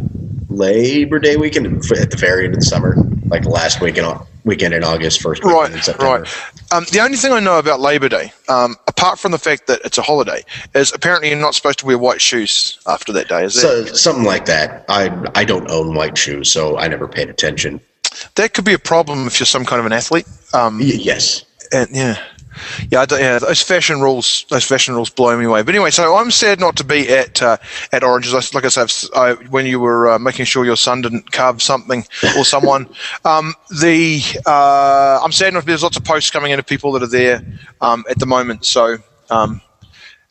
Labor 0.49 1.19
Day 1.19 1.37
weekend 1.37 1.67
at 1.67 2.11
the 2.11 2.17
very 2.17 2.45
end 2.45 2.55
of 2.55 2.59
the 2.61 2.65
summer, 2.65 2.95
like 3.27 3.45
last 3.45 3.81
weekend 3.81 4.19
weekend 4.45 4.73
in 4.73 4.83
August, 4.83 5.21
first 5.21 5.43
weekend 5.43 5.73
in 5.75 5.81
September. 5.81 6.19
right. 6.21 6.27
Um, 6.71 6.85
the 6.91 6.99
only 6.99 7.17
thing 7.17 7.31
I 7.31 7.39
know 7.39 7.59
about 7.59 7.79
Labor 7.79 8.09
Day, 8.09 8.31
um, 8.47 8.75
apart 8.87 9.19
from 9.19 9.31
the 9.31 9.37
fact 9.37 9.67
that 9.67 9.81
it's 9.83 9.97
a 9.97 10.01
holiday, 10.01 10.43
is 10.73 10.93
apparently 10.93 11.29
you're 11.29 11.39
not 11.39 11.55
supposed 11.55 11.79
to 11.79 11.85
wear 11.85 11.97
white 11.97 12.21
shoes 12.21 12.79
after 12.87 13.11
that 13.13 13.27
day. 13.27 13.43
Is 13.43 13.55
that 13.55 13.61
So 13.61 13.85
something 13.85 14.23
like 14.23 14.45
that. 14.45 14.85
I 14.89 15.11
I 15.35 15.45
don't 15.45 15.69
own 15.69 15.95
white 15.95 16.17
shoes, 16.17 16.51
so 16.51 16.77
I 16.77 16.87
never 16.87 17.07
paid 17.07 17.29
attention. 17.29 17.81
That 18.35 18.53
could 18.53 18.65
be 18.65 18.73
a 18.73 18.79
problem 18.79 19.27
if 19.27 19.39
you're 19.39 19.47
some 19.47 19.65
kind 19.65 19.79
of 19.79 19.85
an 19.85 19.93
athlete? 19.93 20.25
Um, 20.53 20.79
yes. 20.81 21.45
and 21.71 21.89
yeah, 21.91 22.17
yeah, 22.89 23.01
I 23.01 23.05
don't, 23.05 23.19
yeah. 23.19 23.39
Those 23.39 23.61
fashion 23.61 24.01
rules, 24.01 24.45
those 24.49 24.63
fashion 24.63 24.95
rules 24.95 25.09
blow 25.09 25.37
me 25.37 25.45
away. 25.45 25.63
But 25.63 25.75
anyway, 25.75 25.91
so 25.91 26.15
I'm 26.15 26.31
sad 26.31 26.59
not 26.59 26.75
to 26.77 26.83
be 26.83 27.09
at 27.09 27.41
uh, 27.41 27.57
at 27.91 28.03
Origins. 28.03 28.53
Like 28.53 28.65
I 28.65 28.69
said, 28.69 28.91
I, 29.15 29.33
when 29.49 29.65
you 29.65 29.79
were 29.79 30.11
uh, 30.11 30.19
making 30.19 30.45
sure 30.45 30.65
your 30.65 30.77
son 30.77 31.01
didn't 31.01 31.31
carve 31.31 31.61
something 31.61 32.05
or 32.37 32.45
someone, 32.45 32.87
um, 33.25 33.53
the 33.81 34.21
uh, 34.45 35.19
I'm 35.23 35.31
sad 35.31 35.53
not 35.53 35.61
to 35.61 35.65
be. 35.65 35.71
There's 35.71 35.83
lots 35.83 35.97
of 35.97 36.03
posts 36.03 36.31
coming 36.31 36.51
in 36.51 36.59
of 36.59 36.65
people 36.65 36.91
that 36.93 37.03
are 37.03 37.07
there 37.07 37.43
um, 37.81 38.05
at 38.09 38.19
the 38.19 38.25
moment. 38.25 38.65
So. 38.65 38.97
Um, 39.31 39.59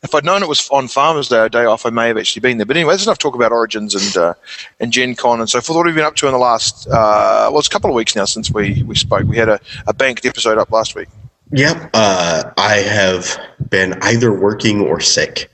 if 0.05 0.15
I'd 0.15 0.25
known 0.25 0.43
it 0.43 0.49
was 0.49 0.69
on 0.69 0.87
Farmers 0.87 1.31
Day, 1.31 1.47
a 1.47 1.49
day 1.49 1.65
off, 1.65 1.87
I 1.87 1.91
may 1.91 2.09
have 2.09 2.19
actually 2.19 2.41
been 2.41 2.59
there. 2.59 2.67
But 2.67 2.77
anyway, 2.77 2.93
there's 2.93 3.07
enough 3.07 3.19
talk 3.19 3.35
about 3.35 3.53
Origins 3.53 3.95
and 3.95 4.17
uh, 4.17 4.35
and 4.79 4.93
Gen 4.93 5.15
Con 5.15 5.41
and 5.41 5.49
so 5.49 5.61
forth. 5.61 5.77
What 5.79 5.87
have 5.87 5.95
we 5.95 5.99
been 5.99 6.07
up 6.07 6.15
to 6.17 6.27
in 6.27 6.33
the 6.33 6.39
last? 6.39 6.87
Uh, 6.87 7.49
well, 7.51 7.59
it's 7.59 7.69
a 7.69 7.71
couple 7.71 7.91
of 7.91 7.97
weeks 7.97 8.15
now 8.15 8.27
since 8.27 8.51
we, 8.51 8.83
we 8.85 8.95
spoke. 8.95 9.27
We 9.27 9.39
had 9.39 9.49
a, 9.49 9.59
a 9.87 9.95
banked 9.95 10.27
episode 10.27 10.59
up 10.59 10.71
last 10.71 10.95
week. 10.95 11.09
Yep. 11.53 11.91
Uh, 11.95 12.51
I 12.59 12.77
have 12.77 13.39
been 13.71 13.95
either 14.03 14.33
working 14.33 14.83
or 14.83 15.01
sick. 15.01 15.51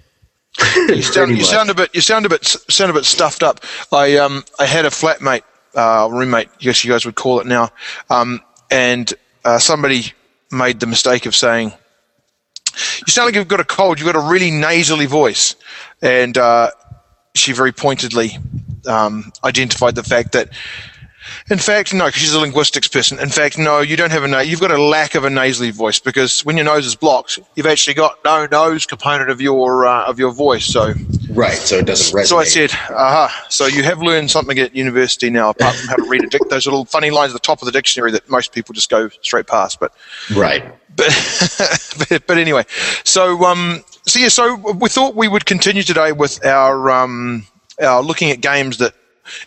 You 0.88 1.02
sound, 1.02 1.38
you 1.38 1.44
sound 1.44 1.70
a 1.70 1.75
bit 1.75 1.94
you 1.94 2.00
sound 2.00 2.26
a 2.26 2.29
bit 2.29 2.44
sound 2.44 2.91
a 2.91 2.94
bit 2.94 3.05
stuffed 3.05 3.44
up. 3.44 3.64
I 3.93 4.17
um 4.17 4.44
I 4.58 4.67
had 4.67 4.85
a 4.85 4.91
flatmate, 4.91 5.43
uh, 5.76 6.08
roommate, 6.11 6.49
I 6.49 6.56
guess 6.58 6.85
you 6.85 6.91
guys 6.91 7.06
would 7.06 7.14
call 7.14 7.38
it 7.38 7.47
now, 7.47 7.70
um, 8.11 8.41
and 8.69 9.14
uh, 9.44 9.61
somebody 9.61 10.12
made 10.50 10.81
the 10.81 10.87
mistake 10.87 11.25
of 11.26 11.37
saying, 11.37 11.73
"You 13.07 13.11
sound 13.11 13.27
like 13.27 13.35
you've 13.35 13.49
got 13.49 13.61
a 13.61 13.65
cold. 13.65 13.99
You've 13.99 14.13
got 14.13 14.17
a 14.17 14.31
really 14.31 14.51
nasally 14.51 15.07
voice," 15.07 15.55
and 16.03 16.37
uh, 16.37 16.71
she 17.35 17.53
very 17.53 17.73
pointedly 17.73 18.39
um, 18.87 19.33
identified 19.45 19.95
the 19.95 20.03
fact 20.03 20.33
that. 20.33 20.51
In 21.49 21.59
fact, 21.59 21.93
no, 21.93 22.07
because 22.07 22.23
she's 22.23 22.35
a 22.35 22.41
linguistics 22.41 22.89
person. 22.89 23.19
In 23.19 23.29
fact, 23.29 23.59
no, 23.59 23.81
you 23.81 23.97
don't 23.97 24.11
have 24.11 24.25
a 24.25 24.29
na- 24.29 24.41
you've 24.41 24.61
got 24.61 24.71
a 24.71 24.83
lack 24.83 25.15
of 25.15 25.25
a 25.25 25.31
nasally 25.31 25.71
voice 25.71 25.99
because 26.01 26.45
when 26.45 26.57
your 26.57 26.65
nose 26.65 26.87
is 26.87 26.97
blocked, 26.97 27.39
you've 27.55 27.67
actually 27.67 27.95
got 27.95 28.19
no 28.25 28.47
nose 28.51 28.87
component 28.87 29.31
of 29.31 29.41
your 29.41 29.87
uh, 29.87 30.07
of 30.07 30.19
your 30.19 30.33
voice. 30.33 30.65
So, 30.65 30.95
Right, 31.40 31.56
so 31.56 31.76
it 31.78 31.87
doesn't 31.87 32.14
resonate. 32.14 32.26
so 32.26 32.38
I 32.38 32.44
said, 32.44 32.70
aha. 32.90 33.47
So 33.49 33.64
you 33.64 33.82
have 33.82 34.02
learned 34.02 34.30
something 34.30 34.59
at 34.59 34.76
university 34.76 35.30
now, 35.30 35.49
apart 35.49 35.75
from 35.75 35.88
how 35.88 35.97
to 35.97 36.02
read 36.02 36.23
a 36.23 36.26
dic- 36.26 36.50
those 36.50 36.66
little 36.66 36.85
funny 36.85 37.09
lines 37.11 37.32
at 37.32 37.32
the 37.32 37.47
top 37.47 37.62
of 37.62 37.66
the 37.66 37.73
dictionary 37.73 38.11
that 38.12 38.28
most 38.28 38.52
people 38.52 38.75
just 38.75 38.90
go 38.90 39.09
straight 39.23 39.47
past. 39.47 39.80
But 39.80 39.94
right. 40.37 40.62
but 40.94 41.09
but, 42.11 42.23
but 42.26 42.37
anyway, 42.37 42.64
so 43.04 43.42
um, 43.47 43.82
so 44.06 44.18
yeah, 44.18 44.28
so 44.28 44.54
we 44.54 44.90
thought 44.90 45.14
we 45.14 45.28
would 45.28 45.47
continue 45.47 45.82
today 45.82 46.12
with 46.12 46.44
our 46.44 46.90
um, 46.90 47.47
our 47.82 48.02
looking 48.02 48.30
at 48.30 48.42
games 48.42 48.76
that 48.76 48.92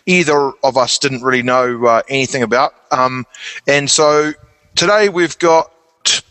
either 0.04 0.50
of 0.64 0.76
us 0.76 0.98
didn't 0.98 1.22
really 1.22 1.42
know 1.42 1.86
uh, 1.86 2.02
anything 2.08 2.42
about, 2.42 2.74
um, 2.90 3.24
and 3.68 3.88
so 3.88 4.32
today 4.74 5.08
we've 5.10 5.38
got 5.38 5.70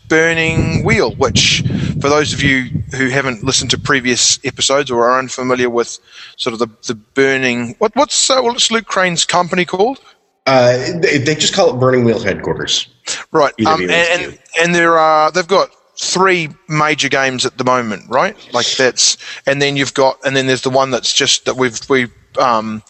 Burning 0.08 0.84
Wheel, 0.84 1.14
which 1.14 1.62
for 2.04 2.10
those 2.10 2.34
of 2.34 2.42
you 2.42 2.64
who 2.94 3.08
haven't 3.08 3.42
listened 3.42 3.70
to 3.70 3.78
previous 3.78 4.38
episodes 4.44 4.90
or 4.90 5.06
are 5.08 5.18
unfamiliar 5.18 5.70
with 5.70 5.98
sort 6.36 6.52
of 6.52 6.58
the 6.58 6.68
the 6.86 6.94
burning 6.94 7.74
what 7.78 7.96
what's 7.96 8.28
uh, 8.28 8.42
what's 8.42 8.70
Luke 8.70 8.84
Crane's 8.84 9.24
company 9.24 9.64
called? 9.64 10.02
Uh, 10.44 11.00
they, 11.00 11.16
they 11.16 11.34
just 11.34 11.54
call 11.54 11.74
it 11.74 11.80
Burning 11.80 12.04
Wheel 12.04 12.20
headquarters. 12.22 12.88
Right, 13.32 13.54
um, 13.66 13.80
and, 13.80 13.90
and 13.90 14.38
and 14.60 14.74
there 14.74 14.98
are 14.98 15.30
they've 15.30 15.48
got 15.48 15.70
three 15.96 16.50
major 16.68 17.08
games 17.08 17.46
at 17.46 17.56
the 17.56 17.64
moment, 17.64 18.02
right? 18.10 18.36
Like 18.52 18.66
that's, 18.76 19.16
and 19.46 19.62
then 19.62 19.78
you've 19.78 19.94
got, 19.94 20.18
and 20.26 20.36
then 20.36 20.46
there's 20.46 20.60
the 20.60 20.68
one 20.68 20.90
that's 20.90 21.14
just 21.14 21.46
that 21.46 21.56
we've 21.56 21.80
we 21.88 22.08
um, 22.38 22.82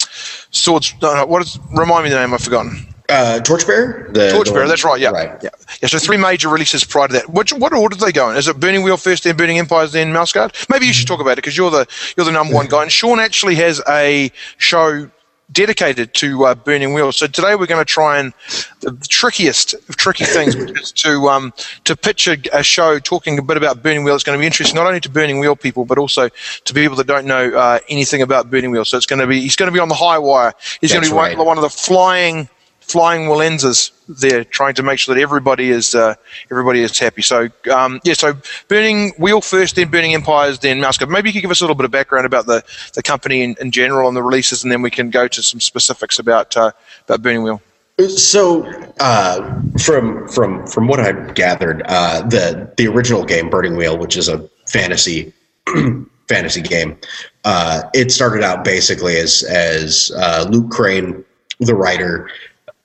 swords. 0.50 0.92
No, 1.00 1.25
what 1.25 1.40
is? 1.40 1.56
Remind 1.76 2.02
me 2.02 2.11
the 2.11 2.18
name. 2.18 2.35
I've 2.35 2.42
forgotten. 2.42 2.92
Uh, 3.08 3.38
Torchbearer. 3.40 4.11
The, 4.12 4.20
the 4.20 4.30
Torchbearer. 4.30 4.61
one- 4.61 4.68
That's 4.68 4.84
right. 4.84 5.00
Yeah, 5.00 5.11
Right. 5.11 5.30
yeah, 5.42 5.50
yeah. 5.82 5.88
So 5.88 5.99
three 5.99 6.16
major 6.16 6.49
releases 6.49 6.84
prior 6.84 7.08
to 7.08 7.12
that. 7.14 7.30
Which 7.30 7.52
what 7.52 7.73
order 7.75 7.96
do 7.96 8.04
they 8.04 8.12
go 8.12 8.30
in? 8.30 8.37
Is 8.37 8.49
it 8.49 8.58
Burning 8.58 8.82
Wheel 8.82 8.96
first, 8.96 9.25
then 9.25 9.37
Burning 9.37 9.58
Empires, 9.58 9.92
then 9.92 10.12
Mouse 10.12 10.32
Guard? 10.32 10.54
Maybe 10.70 10.87
you 10.87 10.92
should 10.94 11.06
talk 11.06 11.20
about 11.20 11.32
it 11.32 11.37
because 11.37 11.56
you're 11.56 11.70
the 11.70 11.87
you're 12.16 12.25
the 12.25 12.32
number 12.32 12.54
one 12.54 12.66
guy. 12.66 12.82
And 12.82 12.90
Sean 12.92 13.20
actually 13.20 13.56
has 13.56 13.82
a 13.88 14.32
show 14.56 15.11
dedicated 15.52 16.14
to 16.14 16.46
uh, 16.46 16.54
burning 16.54 16.94
wheels. 16.94 17.16
So 17.18 17.26
today 17.26 17.54
we're 17.54 17.66
going 17.66 17.80
to 17.80 17.84
try 17.84 18.18
and 18.18 18.32
the 18.80 18.92
trickiest 19.08 19.75
of 19.75 19.96
tricky 19.96 20.25
things 20.25 20.56
which 20.56 20.80
is 20.80 20.90
to 20.92 21.28
um, 21.28 21.52
to 21.84 21.94
pitch 21.94 22.26
a, 22.26 22.38
a 22.52 22.62
show 22.62 22.99
talking 22.99 23.38
a 23.38 23.42
bit 23.42 23.58
about 23.58 23.82
burning 23.82 24.04
wheel. 24.04 24.14
It's 24.14 24.25
going 24.25 24.38
to 24.38 24.40
be 24.40 24.46
interesting 24.46 24.75
not 24.76 24.87
only 24.87 25.00
to 25.00 25.11
burning 25.11 25.40
wheel 25.40 25.54
people 25.54 25.84
but 25.84 25.99
also 25.99 26.30
to 26.64 26.75
people 26.75 26.96
that 26.96 27.06
don't 27.06 27.26
know 27.26 27.50
uh, 27.54 27.78
anything 27.90 28.23
about 28.23 28.50
burning 28.50 28.70
wheel. 28.70 28.87
So 28.87 28.96
it's 28.96 29.06
going 29.06 29.20
to 29.20 29.26
be 29.26 29.42
he's 29.42 29.54
going 29.54 29.68
to 29.70 29.73
be 29.73 29.78
on 29.80 29.88
the 29.90 29.94
high 29.94 30.18
wire. 30.18 30.54
He's 30.80 30.92
going 30.92 31.04
to 31.04 31.11
be 31.11 31.14
one, 31.14 31.37
right. 31.37 31.46
one 31.46 31.58
of 31.58 31.62
the 31.62 31.68
flying 31.68 32.49
flying 32.86 33.28
Wallendas 33.28 33.90
there, 34.08 34.44
trying 34.44 34.74
to 34.74 34.82
make 34.82 34.98
sure 34.98 35.14
that 35.14 35.20
everybody 35.20 35.70
is 35.70 35.94
uh, 35.94 36.14
everybody 36.50 36.80
is 36.80 36.98
happy. 36.98 37.22
So 37.22 37.48
um, 37.72 38.00
yeah, 38.04 38.14
so 38.14 38.36
Burning 38.68 39.12
Wheel 39.18 39.40
first, 39.40 39.76
then 39.76 39.90
Burning 39.90 40.14
Empires, 40.14 40.58
then 40.58 40.80
Mouse 40.80 40.98
Guard. 40.98 41.10
Maybe 41.10 41.28
you 41.28 41.32
could 41.32 41.42
give 41.42 41.50
us 41.50 41.60
a 41.60 41.64
little 41.64 41.74
bit 41.74 41.86
of 41.86 41.90
background 41.90 42.26
about 42.26 42.46
the, 42.46 42.62
the 42.94 43.02
company 43.02 43.42
in, 43.42 43.56
in 43.60 43.70
general 43.70 44.08
and 44.08 44.16
the 44.16 44.22
releases, 44.22 44.62
and 44.62 44.70
then 44.70 44.82
we 44.82 44.90
can 44.90 45.10
go 45.10 45.26
to 45.28 45.42
some 45.42 45.60
specifics 45.60 46.18
about 46.18 46.56
uh, 46.56 46.72
about 47.06 47.22
Burning 47.22 47.42
Wheel. 47.42 47.60
So, 48.08 48.66
uh, 49.00 49.62
from 49.78 50.26
from 50.28 50.66
from 50.66 50.88
what 50.88 51.00
I've 51.00 51.34
gathered, 51.34 51.82
uh, 51.86 52.22
the 52.22 52.72
the 52.76 52.88
original 52.88 53.24
game, 53.24 53.48
Burning 53.48 53.76
Wheel, 53.76 53.96
which 53.96 54.16
is 54.16 54.28
a 54.28 54.48
fantasy 54.68 55.32
fantasy 56.28 56.60
game, 56.60 56.98
uh, 57.44 57.82
it 57.94 58.10
started 58.10 58.42
out 58.42 58.64
basically 58.64 59.16
as 59.16 59.44
as 59.44 60.10
uh, 60.16 60.46
Luke 60.50 60.70
Crane, 60.70 61.24
the 61.60 61.74
writer, 61.74 62.28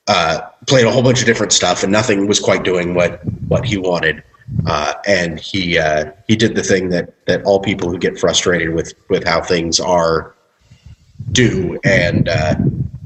uh, 0.09 0.41
played 0.67 0.85
a 0.85 0.91
whole 0.91 1.03
bunch 1.03 1.21
of 1.21 1.25
different 1.25 1.53
stuff, 1.53 1.83
and 1.83 1.91
nothing 1.91 2.27
was 2.27 2.39
quite 2.39 2.63
doing 2.63 2.93
what 2.93 3.21
what 3.47 3.63
he 3.63 3.77
wanted. 3.77 4.21
Uh, 4.65 4.95
and 5.07 5.39
he 5.39 5.79
he 6.27 6.35
did 6.35 6.55
the 6.55 6.63
thing 6.63 6.89
that 6.89 7.13
that 7.27 7.41
all 7.43 7.59
people 7.59 7.89
who 7.89 7.97
get 7.97 8.19
frustrated 8.19 8.73
with 8.73 8.93
with 9.09 9.23
how 9.23 9.41
things 9.41 9.79
are 9.79 10.35
do, 11.31 11.79
and 11.83 12.27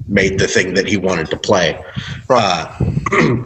made 0.08 0.40
the 0.40 0.48
thing 0.48 0.74
that 0.76 0.88
he 0.88 0.98
wanted 0.98 1.30
to 1.30 1.38
play. 1.38 1.84
Uh, 2.30 2.68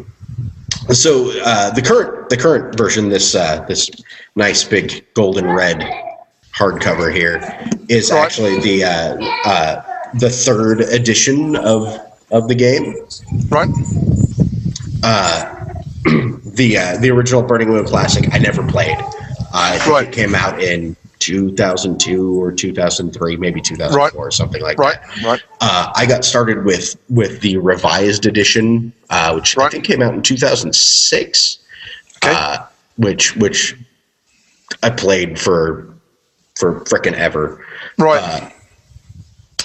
so 0.92 1.32
uh, 1.44 1.72
the 1.72 1.82
current 1.82 2.30
the 2.30 2.38
current 2.38 2.78
version, 2.78 3.10
this 3.10 3.36
uh, 3.36 3.64
this 3.68 3.90
nice 4.36 4.64
big 4.64 5.06
golden 5.14 5.46
red 5.46 5.80
hardcover 6.54 7.14
here, 7.14 7.40
is 7.90 8.12
actually 8.12 8.60
the 8.60 8.84
uh, 8.84 9.18
uh, 9.46 9.84
the 10.16 10.30
third 10.30 10.82
edition 10.82 11.56
of 11.56 12.00
of 12.32 12.48
the 12.48 12.56
game. 12.56 12.96
Right. 13.50 13.70
Uh, 15.04 15.64
the 16.44 16.78
uh, 16.78 16.98
the 16.98 17.10
original 17.12 17.44
Burning 17.44 17.70
Wheel 17.70 17.84
Classic 17.84 18.34
I 18.34 18.40
never 18.40 18.66
played. 18.66 18.98
I 19.54 19.78
think 19.78 19.92
right. 19.92 20.08
it 20.08 20.14
came 20.14 20.36
out 20.36 20.62
in 20.62 20.96
2002 21.20 22.42
or 22.42 22.52
2003, 22.52 23.38
maybe 23.38 23.62
2004 23.62 23.98
right. 23.98 24.16
or 24.16 24.32
something 24.32 24.62
like 24.62 24.78
right. 24.78 25.02
that. 25.02 25.16
Right. 25.18 25.26
Right. 25.26 25.44
Uh, 25.62 25.92
I 25.96 26.06
got 26.06 26.26
started 26.26 26.66
with 26.66 26.96
with 27.10 27.42
the 27.42 27.58
revised 27.58 28.26
edition, 28.26 28.94
uh, 29.10 29.34
which 29.34 29.56
right. 29.58 29.68
I 29.68 29.70
think 29.70 29.86
came 29.86 30.02
out 30.02 30.14
in 30.14 30.22
2006. 30.22 31.60
Okay. 32.24 32.34
Uh, 32.36 32.66
which 32.98 33.36
which 33.36 33.76
I 34.84 34.90
played 34.90 35.40
for 35.40 35.94
for 36.56 36.82
frickin' 36.82 37.14
ever. 37.14 37.64
Right. 37.98 38.54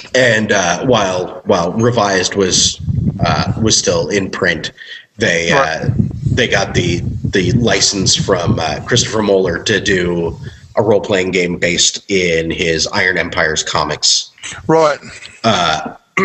Uh, 0.05 0.19
and 0.19 0.53
uh, 0.53 0.85
while 0.87 1.43
while 1.45 1.73
revised 1.73 2.35
was 2.35 2.81
uh, 3.25 3.53
was 3.61 3.77
still 3.77 4.09
in 4.09 4.31
print, 4.31 4.73
they 5.17 5.53
right. 5.53 5.91
they 6.33 6.49
got 6.49 6.75
the 6.75 7.01
the 7.25 7.53
license 7.53 8.15
from 8.15 8.61
Christopher 8.87 9.23
Moeller 9.23 9.63
to 9.65 9.81
do 9.81 10.39
a 10.77 10.83
role 10.83 11.01
playing 11.01 11.31
game 11.31 11.59
based 11.59 12.11
in 12.11 12.51
his 12.51 12.87
Iron 12.89 13.19
Empires 13.19 13.63
comics. 13.63 14.31
Right. 14.67 14.99
Uh, 15.45 15.97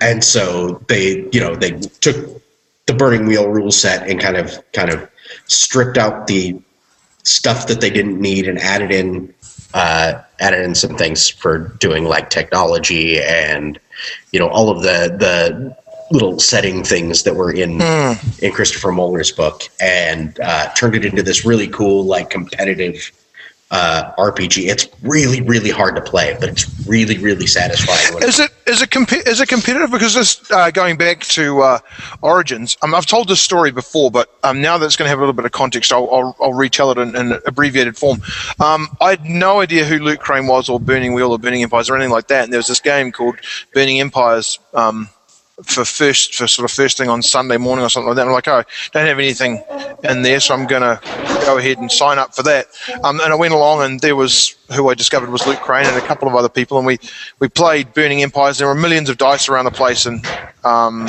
and 0.00 0.24
so 0.24 0.82
they, 0.88 1.28
you 1.32 1.40
know, 1.40 1.54
they 1.54 1.72
took 1.72 2.42
the 2.86 2.94
Burning 2.94 3.26
Wheel 3.26 3.48
rule 3.48 3.70
set 3.70 4.08
and 4.08 4.20
kind 4.20 4.36
of 4.36 4.58
kind 4.72 4.90
of 4.90 5.08
stripped 5.46 5.98
out 5.98 6.26
the 6.26 6.60
stuff 7.22 7.66
that 7.66 7.80
they 7.80 7.90
didn't 7.90 8.20
need 8.20 8.48
and 8.48 8.58
added 8.58 8.90
in 8.90 9.32
uh, 9.74 10.20
added 10.40 10.64
in 10.64 10.74
some 10.74 10.96
things 10.96 11.28
for 11.28 11.58
doing 11.78 12.04
like 12.04 12.30
technology 12.30 13.20
and 13.22 13.78
you 14.32 14.40
know 14.40 14.48
all 14.48 14.70
of 14.70 14.82
the 14.82 15.16
the 15.18 15.76
little 16.10 16.40
setting 16.40 16.82
things 16.82 17.22
that 17.22 17.36
were 17.36 17.52
in 17.52 17.78
mm. 17.78 18.42
in 18.42 18.52
Christopher 18.52 18.90
Moeller's 18.90 19.30
book 19.30 19.62
and 19.80 20.38
uh, 20.40 20.72
turned 20.74 20.96
it 20.96 21.04
into 21.04 21.22
this 21.22 21.44
really 21.44 21.68
cool 21.68 22.04
like 22.04 22.30
competitive 22.30 23.12
uh, 23.70 24.12
RPG. 24.18 24.68
It's 24.68 24.88
really, 25.02 25.40
really 25.42 25.70
hard 25.70 25.94
to 25.94 26.02
play, 26.02 26.36
but 26.40 26.48
it's 26.48 26.86
really, 26.86 27.18
really 27.18 27.46
satisfying. 27.46 28.22
Is 28.22 28.40
it 28.40 28.50
is 28.66 28.82
it 28.82 28.90
comp- 28.90 29.26
is 29.26 29.40
it 29.40 29.48
competitive? 29.48 29.90
Because 29.90 30.14
this 30.14 30.50
uh, 30.50 30.70
going 30.70 30.96
back 30.96 31.20
to 31.20 31.60
uh, 31.60 31.78
Origins, 32.20 32.76
um, 32.82 32.94
I've 32.94 33.06
told 33.06 33.28
this 33.28 33.40
story 33.40 33.70
before, 33.70 34.10
but 34.10 34.28
um, 34.42 34.60
now 34.60 34.76
that 34.78 34.86
it's 34.86 34.96
going 34.96 35.06
to 35.06 35.10
have 35.10 35.18
a 35.18 35.22
little 35.22 35.34
bit 35.34 35.44
of 35.44 35.52
context, 35.52 35.92
I'll, 35.92 36.12
I'll, 36.12 36.36
I'll 36.40 36.54
retell 36.54 36.90
it 36.90 36.98
in, 36.98 37.14
in 37.14 37.38
abbreviated 37.46 37.96
form. 37.96 38.20
Um, 38.58 38.88
I 39.00 39.10
had 39.10 39.24
no 39.24 39.60
idea 39.60 39.84
who 39.84 39.98
Luke 39.98 40.20
Crane 40.20 40.46
was, 40.46 40.68
or 40.68 40.80
Burning 40.80 41.14
Wheel, 41.14 41.30
or 41.30 41.38
Burning 41.38 41.62
Empires, 41.62 41.88
or 41.88 41.94
anything 41.94 42.12
like 42.12 42.28
that. 42.28 42.44
And 42.44 42.52
there 42.52 42.58
was 42.58 42.66
this 42.66 42.80
game 42.80 43.12
called 43.12 43.36
Burning 43.72 44.00
Empires. 44.00 44.58
Um, 44.74 45.08
for 45.64 45.84
first 45.84 46.34
for 46.34 46.46
sort 46.46 46.64
of 46.64 46.74
first 46.74 46.96
thing 46.98 47.08
on 47.08 47.22
Sunday 47.22 47.56
morning 47.56 47.84
or 47.84 47.88
something 47.88 48.08
like 48.08 48.16
that. 48.16 48.26
I'm 48.26 48.32
like, 48.32 48.48
oh, 48.48 48.62
don't 48.92 49.06
have 49.06 49.18
anything 49.18 49.62
in 50.04 50.22
there, 50.22 50.40
so 50.40 50.54
I'm 50.54 50.66
going 50.66 50.82
to 50.82 51.00
go 51.44 51.58
ahead 51.58 51.78
and 51.78 51.90
sign 51.90 52.18
up 52.18 52.34
for 52.34 52.42
that. 52.44 52.66
Um, 53.04 53.20
and 53.20 53.32
I 53.32 53.36
went 53.36 53.54
along, 53.54 53.82
and 53.82 54.00
there 54.00 54.16
was 54.16 54.54
who 54.72 54.88
I 54.88 54.94
discovered 54.94 55.30
was 55.30 55.46
Luke 55.46 55.60
Crane 55.60 55.86
and 55.86 55.96
a 55.96 56.00
couple 56.00 56.28
of 56.28 56.34
other 56.34 56.48
people, 56.48 56.78
and 56.78 56.86
we 56.86 56.98
we 57.38 57.48
played 57.48 57.92
Burning 57.92 58.22
Empires. 58.22 58.58
There 58.58 58.68
were 58.68 58.74
millions 58.74 59.08
of 59.08 59.18
dice 59.18 59.48
around 59.48 59.64
the 59.64 59.70
place, 59.70 60.06
and 60.06 60.24
um, 60.64 61.06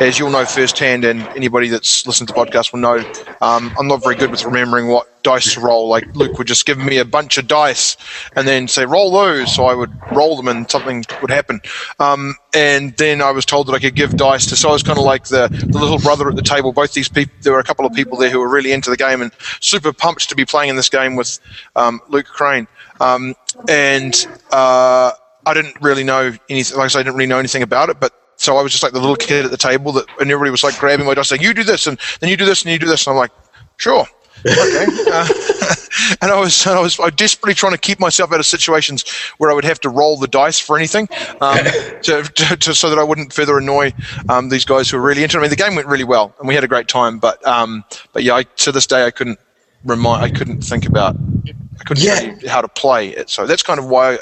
as 0.00 0.18
you'll 0.18 0.30
know 0.30 0.44
firsthand, 0.44 1.04
and 1.04 1.22
anybody 1.36 1.68
that's 1.68 2.06
listened 2.06 2.28
to 2.28 2.34
podcasts 2.34 2.72
will 2.72 2.80
know, 2.80 2.98
um, 3.40 3.72
I'm 3.78 3.86
not 3.86 4.02
very 4.02 4.14
good 4.14 4.30
with 4.30 4.44
remembering 4.44 4.88
what 4.88 5.06
dice 5.22 5.54
to 5.54 5.60
roll. 5.60 5.88
Like 5.88 6.14
Luke 6.14 6.38
would 6.38 6.46
just 6.46 6.64
give 6.66 6.78
me 6.78 6.98
a 6.98 7.04
bunch 7.04 7.38
of 7.38 7.46
dice 7.46 7.96
and 8.34 8.46
then 8.46 8.68
say 8.68 8.86
roll 8.86 9.10
those, 9.10 9.54
so 9.54 9.66
I 9.66 9.74
would 9.74 9.92
roll 10.12 10.36
them 10.36 10.48
and 10.48 10.70
something 10.70 11.04
would 11.20 11.30
happen. 11.30 11.60
Um, 11.98 12.34
and 12.54 12.96
then 12.96 13.20
I 13.20 13.32
was 13.32 13.44
told 13.44 13.66
that 13.66 13.72
I 13.72 13.78
could 13.78 13.94
give 13.94 14.16
dice 14.16 14.46
to. 14.46 14.56
So 14.56 14.70
I 14.70 14.72
was 14.72 14.82
kind 14.82 14.98
of 14.98 15.04
like 15.04 15.24
the, 15.24 15.48
the 15.48 15.78
little 15.78 15.98
brother 15.98 16.28
at 16.28 16.36
the 16.36 16.42
table. 16.42 16.72
Both 16.72 16.94
these 16.94 17.08
people, 17.08 17.34
there 17.42 17.52
were 17.52 17.58
a 17.58 17.64
couple 17.64 17.84
of 17.84 17.92
people 17.92 18.16
there 18.16 18.30
who 18.30 18.38
were 18.38 18.48
really 18.48 18.72
into 18.72 18.90
the 18.90 18.96
game 18.96 19.20
and 19.20 19.32
super 19.60 19.92
pumped 19.92 20.28
to 20.28 20.34
be 20.34 20.44
playing 20.44 20.70
in 20.70 20.76
this 20.76 20.88
game 20.88 21.16
with 21.16 21.38
um, 21.76 22.00
Luke 22.08 22.26
Crane. 22.26 22.66
Um, 23.00 23.34
and 23.68 24.14
uh, 24.50 25.12
I 25.46 25.54
didn't 25.54 25.76
really 25.80 26.04
know 26.04 26.32
anything. 26.48 26.76
Like 26.76 26.86
I 26.86 26.88
said, 26.88 27.00
I 27.00 27.02
didn't 27.04 27.16
really 27.16 27.28
know 27.28 27.38
anything 27.38 27.62
about 27.62 27.88
it, 27.90 28.00
but 28.00 28.12
so 28.36 28.56
I 28.56 28.62
was 28.62 28.72
just 28.72 28.82
like 28.82 28.92
the 28.92 29.00
little 29.00 29.16
kid 29.16 29.44
at 29.44 29.50
the 29.50 29.56
table 29.56 29.92
that, 29.92 30.06
and 30.20 30.30
everybody 30.30 30.50
was 30.50 30.62
like 30.62 30.78
grabbing 30.78 31.06
my 31.06 31.14
dice, 31.14 31.28
saying, 31.28 31.42
"You 31.42 31.54
do 31.54 31.64
this, 31.64 31.86
and 31.86 31.98
then 32.20 32.30
you 32.30 32.36
do 32.36 32.44
this, 32.44 32.62
and 32.62 32.72
you 32.72 32.78
do 32.78 32.86
this," 32.86 33.06
and 33.06 33.12
I'm 33.12 33.18
like, 33.18 33.32
"Sure." 33.76 34.06
okay. 34.46 34.86
Uh, 35.10 35.26
and 36.20 36.30
I 36.30 36.38
was, 36.38 36.66
I 36.66 36.80
was, 36.80 37.00
I 37.00 37.10
desperately 37.10 37.54
trying 37.54 37.72
to 37.72 37.78
keep 37.78 37.98
myself 37.98 38.32
out 38.32 38.40
of 38.40 38.46
situations 38.46 39.08
where 39.38 39.50
I 39.50 39.54
would 39.54 39.64
have 39.64 39.80
to 39.80 39.88
roll 39.88 40.18
the 40.18 40.28
dice 40.28 40.58
for 40.58 40.76
anything, 40.76 41.08
um, 41.40 41.56
to, 42.02 42.22
to, 42.22 42.56
to, 42.56 42.74
so 42.74 42.90
that 42.90 42.98
I 42.98 43.02
wouldn't 43.02 43.32
further 43.32 43.58
annoy 43.58 43.92
um, 44.28 44.50
these 44.50 44.64
guys 44.64 44.90
who 44.90 44.98
were 44.98 45.02
really 45.02 45.22
into 45.22 45.38
it. 45.38 45.40
I 45.40 45.42
mean, 45.42 45.50
the 45.50 45.56
game 45.56 45.74
went 45.74 45.88
really 45.88 46.04
well, 46.04 46.34
and 46.38 46.46
we 46.46 46.54
had 46.54 46.62
a 46.62 46.68
great 46.68 46.88
time. 46.88 47.18
But, 47.18 47.44
um, 47.46 47.84
but 48.12 48.22
yeah, 48.22 48.34
I, 48.34 48.42
to 48.42 48.72
this 48.72 48.86
day, 48.86 49.06
I 49.06 49.10
couldn't 49.10 49.38
remind, 49.84 50.24
I 50.24 50.30
couldn't 50.30 50.62
think 50.62 50.86
about, 50.86 51.16
I 51.46 51.84
couldn't 51.84 52.04
yeah. 52.04 52.50
how 52.50 52.60
to 52.60 52.68
play 52.68 53.08
it. 53.10 53.30
So 53.30 53.46
that's 53.46 53.62
kind 53.62 53.78
of 53.78 53.86
why 53.86 54.18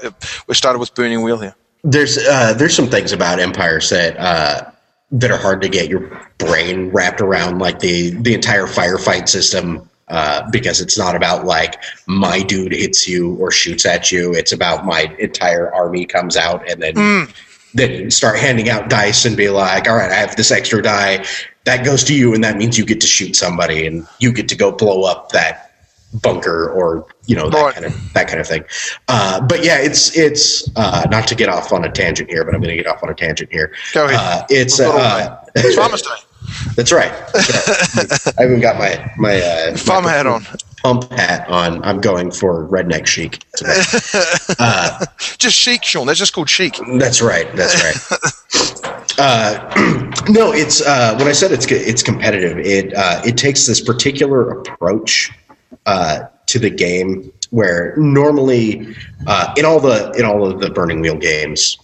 we 0.46 0.54
started 0.54 0.78
with 0.78 0.94
Burning 0.94 1.22
Wheel 1.22 1.38
here. 1.38 1.54
There's, 1.84 2.18
uh, 2.18 2.54
there's 2.54 2.74
some 2.74 2.88
things 2.88 3.12
about 3.12 3.38
Empire 3.38 3.80
that. 3.90 4.16
Uh, 4.18 4.70
that 5.12 5.30
are 5.30 5.38
hard 5.38 5.62
to 5.62 5.68
get 5.68 5.88
your 5.88 6.20
brain 6.38 6.90
wrapped 6.90 7.20
around, 7.20 7.60
like 7.60 7.78
the 7.78 8.10
the 8.22 8.34
entire 8.34 8.66
firefight 8.66 9.28
system 9.28 9.88
uh, 10.08 10.48
because 10.50 10.80
it's 10.80 10.96
not 10.96 11.16
about 11.16 11.44
like 11.44 11.82
my 12.06 12.40
dude 12.42 12.72
hits 12.72 13.08
you 13.08 13.34
or 13.36 13.50
shoots 13.50 13.84
at 13.84 14.12
you. 14.12 14.32
It's 14.34 14.52
about 14.52 14.84
my 14.84 15.14
entire 15.18 15.72
army 15.74 16.06
comes 16.06 16.36
out 16.36 16.68
and 16.70 16.82
then 16.82 16.94
mm. 16.94 17.34
Then 17.76 18.10
start 18.10 18.38
handing 18.38 18.68
out 18.68 18.88
dice 18.88 19.24
and 19.24 19.36
be 19.36 19.50
like, 19.50 19.88
all 19.88 19.96
right, 19.96 20.10
I 20.10 20.14
have 20.14 20.36
this 20.36 20.50
extra 20.50 20.82
die 20.82 21.24
that 21.66 21.84
goes 21.84 22.02
to 22.04 22.14
you, 22.14 22.32
and 22.32 22.42
that 22.42 22.56
means 22.56 22.78
you 22.78 22.86
get 22.86 23.00
to 23.02 23.06
shoot 23.06 23.36
somebody 23.36 23.86
and 23.86 24.06
you 24.18 24.32
get 24.32 24.48
to 24.48 24.56
go 24.56 24.72
blow 24.72 25.02
up 25.02 25.32
that 25.32 25.66
bunker 26.14 26.70
or 26.70 27.06
you 27.26 27.36
know 27.36 27.50
that 27.50 27.62
right. 27.62 27.74
kind 27.74 27.86
of 27.86 28.12
that 28.14 28.28
kind 28.28 28.40
of 28.40 28.46
thing. 28.46 28.64
Uh, 29.08 29.40
but 29.46 29.64
yeah, 29.64 29.78
it's 29.78 30.16
it's 30.16 30.70
uh, 30.76 31.06
not 31.10 31.26
to 31.26 31.34
get 31.34 31.48
off 31.48 31.72
on 31.72 31.84
a 31.84 31.90
tangent 31.90 32.30
here, 32.30 32.44
but 32.44 32.54
I'm 32.54 32.60
going 32.60 32.76
to 32.76 32.82
get 32.82 32.90
off 32.90 33.02
on 33.02 33.10
a 33.10 33.14
tangent 33.14 33.52
here. 33.52 33.74
Go 33.92 34.06
ahead. 34.06 34.18
Uh, 34.18 34.46
it's 34.48 34.80
uh, 34.80 35.44
it's 35.54 35.76
Farmers 35.76 36.02
Day. 36.02 36.10
That's 36.74 36.92
right. 36.92 37.12
That's 37.32 38.26
right. 38.26 38.34
I 38.38 38.44
even 38.44 38.60
got 38.60 38.78
my 38.78 39.12
my 39.16 39.40
uh, 39.40 39.76
farm 39.76 40.04
hat 40.04 40.26
on. 40.26 40.46
Pump 40.82 41.10
hat 41.10 41.48
on. 41.48 41.82
I'm 41.82 42.00
going 42.00 42.30
for 42.30 42.68
redneck 42.68 43.06
chic. 43.06 43.44
Uh, 44.58 45.04
just 45.38 45.56
chic, 45.56 45.84
Sean. 45.84 46.06
That's 46.06 46.18
just 46.18 46.32
called 46.32 46.48
chic. 46.48 46.78
That's 46.98 47.20
right. 47.20 47.46
That's 47.54 47.74
right. 47.82 49.18
uh, 49.18 50.12
no, 50.28 50.52
it's 50.52 50.80
uh, 50.80 51.14
when 51.18 51.26
I 51.26 51.32
said 51.32 51.52
it's 51.52 51.66
it's 51.66 52.02
competitive. 52.02 52.58
It 52.58 52.94
uh, 52.94 53.20
it 53.24 53.36
takes 53.36 53.66
this 53.66 53.80
particular 53.80 54.60
approach 54.60 55.32
uh, 55.86 56.20
to 56.46 56.58
the 56.58 56.70
game 56.70 57.32
where 57.50 57.94
normally 57.96 58.94
uh, 59.26 59.52
in 59.56 59.64
all 59.64 59.80
the 59.80 60.12
in 60.12 60.24
all 60.24 60.46
of 60.46 60.60
the 60.60 60.70
Burning 60.70 61.00
Wheel 61.00 61.16
games. 61.16 61.76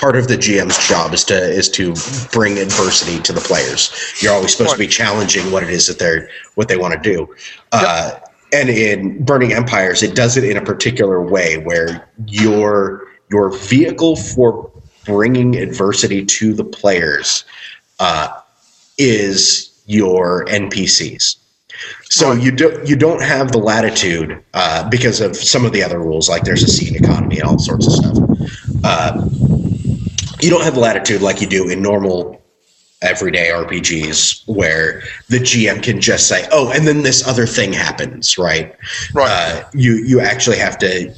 Part 0.00 0.16
of 0.16 0.28
the 0.28 0.36
GM's 0.36 0.86
job 0.86 1.14
is 1.14 1.24
to 1.24 1.34
is 1.34 1.68
to 1.70 1.94
bring 2.32 2.58
adversity 2.58 3.20
to 3.22 3.32
the 3.32 3.40
players. 3.40 3.92
You're 4.20 4.32
always 4.32 4.52
supposed 4.52 4.72
to 4.72 4.78
be 4.78 4.86
challenging 4.86 5.50
what 5.50 5.62
it 5.62 5.70
is 5.70 5.86
that 5.86 5.98
they're 5.98 6.28
what 6.54 6.68
they 6.68 6.76
want 6.76 6.94
to 6.94 7.00
do. 7.00 7.34
Uh, 7.72 8.18
and 8.52 8.68
in 8.68 9.24
Burning 9.24 9.52
Empires, 9.52 10.02
it 10.02 10.14
does 10.14 10.36
it 10.36 10.44
in 10.44 10.56
a 10.56 10.64
particular 10.64 11.20
way 11.22 11.58
where 11.58 12.08
your 12.26 13.06
your 13.30 13.56
vehicle 13.56 14.16
for 14.16 14.70
bringing 15.04 15.56
adversity 15.56 16.24
to 16.24 16.52
the 16.52 16.64
players 16.64 17.44
uh, 17.98 18.28
is 18.98 19.82
your 19.86 20.44
NPCs. 20.46 21.36
So 22.08 22.32
you 22.32 22.50
do 22.50 22.82
you 22.84 22.96
don't 22.96 23.22
have 23.22 23.52
the 23.52 23.58
latitude 23.58 24.42
uh, 24.54 24.88
because 24.88 25.20
of 25.20 25.36
some 25.36 25.64
of 25.64 25.72
the 25.72 25.82
other 25.82 25.98
rules, 25.98 26.28
like 26.28 26.44
there's 26.44 26.62
a 26.62 26.68
scene 26.68 26.96
economy 26.96 27.38
and 27.38 27.48
all 27.48 27.58
sorts 27.58 27.86
of 27.86 27.92
stuff. 27.92 28.18
Uh, 28.84 29.28
you 30.46 30.50
don't 30.52 30.62
have 30.62 30.76
latitude 30.76 31.22
like 31.22 31.40
you 31.40 31.48
do 31.48 31.68
in 31.68 31.82
normal 31.82 32.40
everyday 33.02 33.48
RPGs, 33.48 34.46
where 34.46 35.02
the 35.28 35.38
GM 35.38 35.82
can 35.82 36.00
just 36.00 36.28
say, 36.28 36.46
"Oh, 36.52 36.70
and 36.70 36.86
then 36.86 37.02
this 37.02 37.26
other 37.26 37.46
thing 37.46 37.72
happens," 37.72 38.38
right? 38.38 38.74
Right. 39.12 39.28
Uh, 39.28 39.68
you 39.74 39.96
you 39.96 40.20
actually 40.20 40.58
have 40.58 40.78
to 40.78 41.12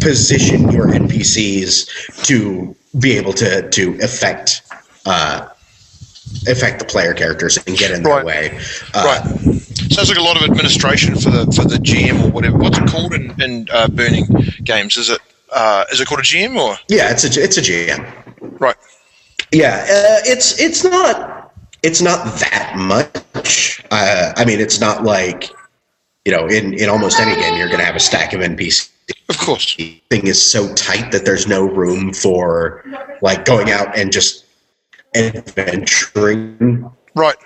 position 0.00 0.70
your 0.70 0.86
NPCs 0.86 2.24
to 2.26 2.76
be 3.00 3.16
able 3.18 3.32
to 3.34 3.68
to 3.70 3.98
affect 4.00 4.62
uh, 5.04 5.48
affect 6.46 6.78
the 6.78 6.84
player 6.84 7.12
characters 7.12 7.58
and 7.66 7.76
get 7.76 7.90
in 7.90 8.04
their 8.04 8.24
way. 8.24 8.56
Uh, 8.94 9.04
right. 9.04 9.22
Sounds 9.90 10.08
like 10.08 10.18
a 10.18 10.22
lot 10.22 10.36
of 10.36 10.48
administration 10.48 11.16
for 11.16 11.30
the 11.30 11.44
for 11.56 11.64
the 11.64 11.76
GM 11.76 12.24
or 12.24 12.30
whatever. 12.30 12.56
What's 12.56 12.78
it 12.78 12.86
called 12.86 13.14
in, 13.14 13.42
in 13.42 13.66
uh, 13.72 13.88
burning 13.88 14.26
games? 14.62 14.96
Is 14.96 15.10
it 15.10 15.20
uh, 15.52 15.84
is 15.92 16.00
it 16.00 16.06
called 16.06 16.20
a 16.20 16.24
GM 16.24 16.56
or 16.56 16.76
Yeah, 16.88 17.10
it's 17.10 17.24
a 17.24 17.42
it's 17.42 17.56
a 17.58 17.62
GM. 17.62 18.60
right? 18.60 18.76
Yeah, 19.52 19.76
uh, 19.82 20.20
it's 20.24 20.58
it's 20.60 20.84
not 20.84 21.52
it's 21.82 22.00
not 22.02 22.24
that 22.40 22.74
much. 22.76 23.82
Uh, 23.90 24.32
I 24.36 24.44
mean, 24.44 24.60
it's 24.60 24.80
not 24.80 25.02
like 25.04 25.50
you 26.24 26.32
know, 26.32 26.46
in 26.46 26.74
in 26.74 26.88
almost 26.88 27.18
any 27.18 27.34
game, 27.40 27.56
you're 27.56 27.68
going 27.68 27.78
to 27.80 27.84
have 27.84 27.96
a 27.96 28.00
stack 28.00 28.32
of 28.32 28.40
NPCs. 28.40 28.90
Of 29.28 29.38
course. 29.38 29.76
The 29.76 30.00
thing 30.10 30.26
is 30.26 30.40
so 30.40 30.72
tight 30.74 31.10
that 31.12 31.24
there's 31.24 31.46
no 31.46 31.64
room 31.64 32.12
for 32.12 32.84
like 33.22 33.44
going 33.44 33.70
out 33.70 33.96
and 33.96 34.12
just 34.12 34.44
adventuring. 35.14 36.90
Right. 37.14 37.36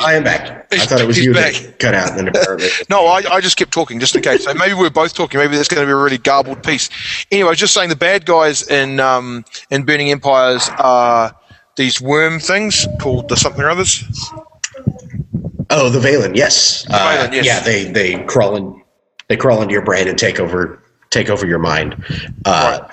I 0.00 0.14
am 0.14 0.24
back. 0.24 0.66
I 0.72 0.86
thought 0.86 1.00
it 1.00 1.06
was 1.06 1.16
he's 1.16 1.26
you 1.26 1.34
back. 1.34 1.54
that 1.54 1.78
cut 1.78 1.94
out, 1.94 2.10
and 2.10 2.18
then 2.18 2.28
apparently. 2.28 2.68
No, 2.90 3.06
I, 3.06 3.22
I 3.30 3.40
just 3.40 3.56
kept 3.56 3.72
talking 3.72 4.00
just 4.00 4.16
in 4.16 4.22
case. 4.22 4.44
So 4.44 4.54
maybe 4.54 4.74
we're 4.74 4.90
both 4.90 5.14
talking. 5.14 5.38
Maybe 5.38 5.56
that's 5.56 5.68
going 5.68 5.80
to 5.82 5.86
be 5.86 5.92
a 5.92 5.96
really 5.96 6.18
garbled 6.18 6.62
piece. 6.62 6.88
Anyway, 7.30 7.48
I 7.48 7.50
was 7.50 7.58
just 7.58 7.74
saying 7.74 7.90
the 7.90 7.96
bad 7.96 8.26
guys 8.26 8.66
in 8.68 8.98
um, 9.00 9.44
in 9.70 9.84
Burning 9.84 10.10
Empires 10.10 10.68
are 10.78 11.34
these 11.76 12.00
worm 12.00 12.40
things 12.40 12.86
called 13.00 13.28
the 13.28 13.36
something 13.36 13.62
or 13.62 13.70
others. 13.70 14.04
Oh, 15.70 15.88
the 15.90 15.98
Vaylen, 15.98 16.36
yes. 16.36 16.86
Uh, 16.88 16.98
Vaylen, 16.98 17.32
yes. 17.32 17.44
Yeah, 17.46 17.60
they 17.60 17.84
they 17.84 18.22
crawl 18.24 18.56
in, 18.56 18.82
they 19.28 19.36
crawl 19.36 19.62
into 19.62 19.72
your 19.72 19.84
brain 19.84 20.08
and 20.08 20.18
take 20.18 20.40
over 20.40 20.82
take 21.10 21.30
over 21.30 21.46
your 21.46 21.58
mind. 21.58 22.02
Uh, 22.44 22.86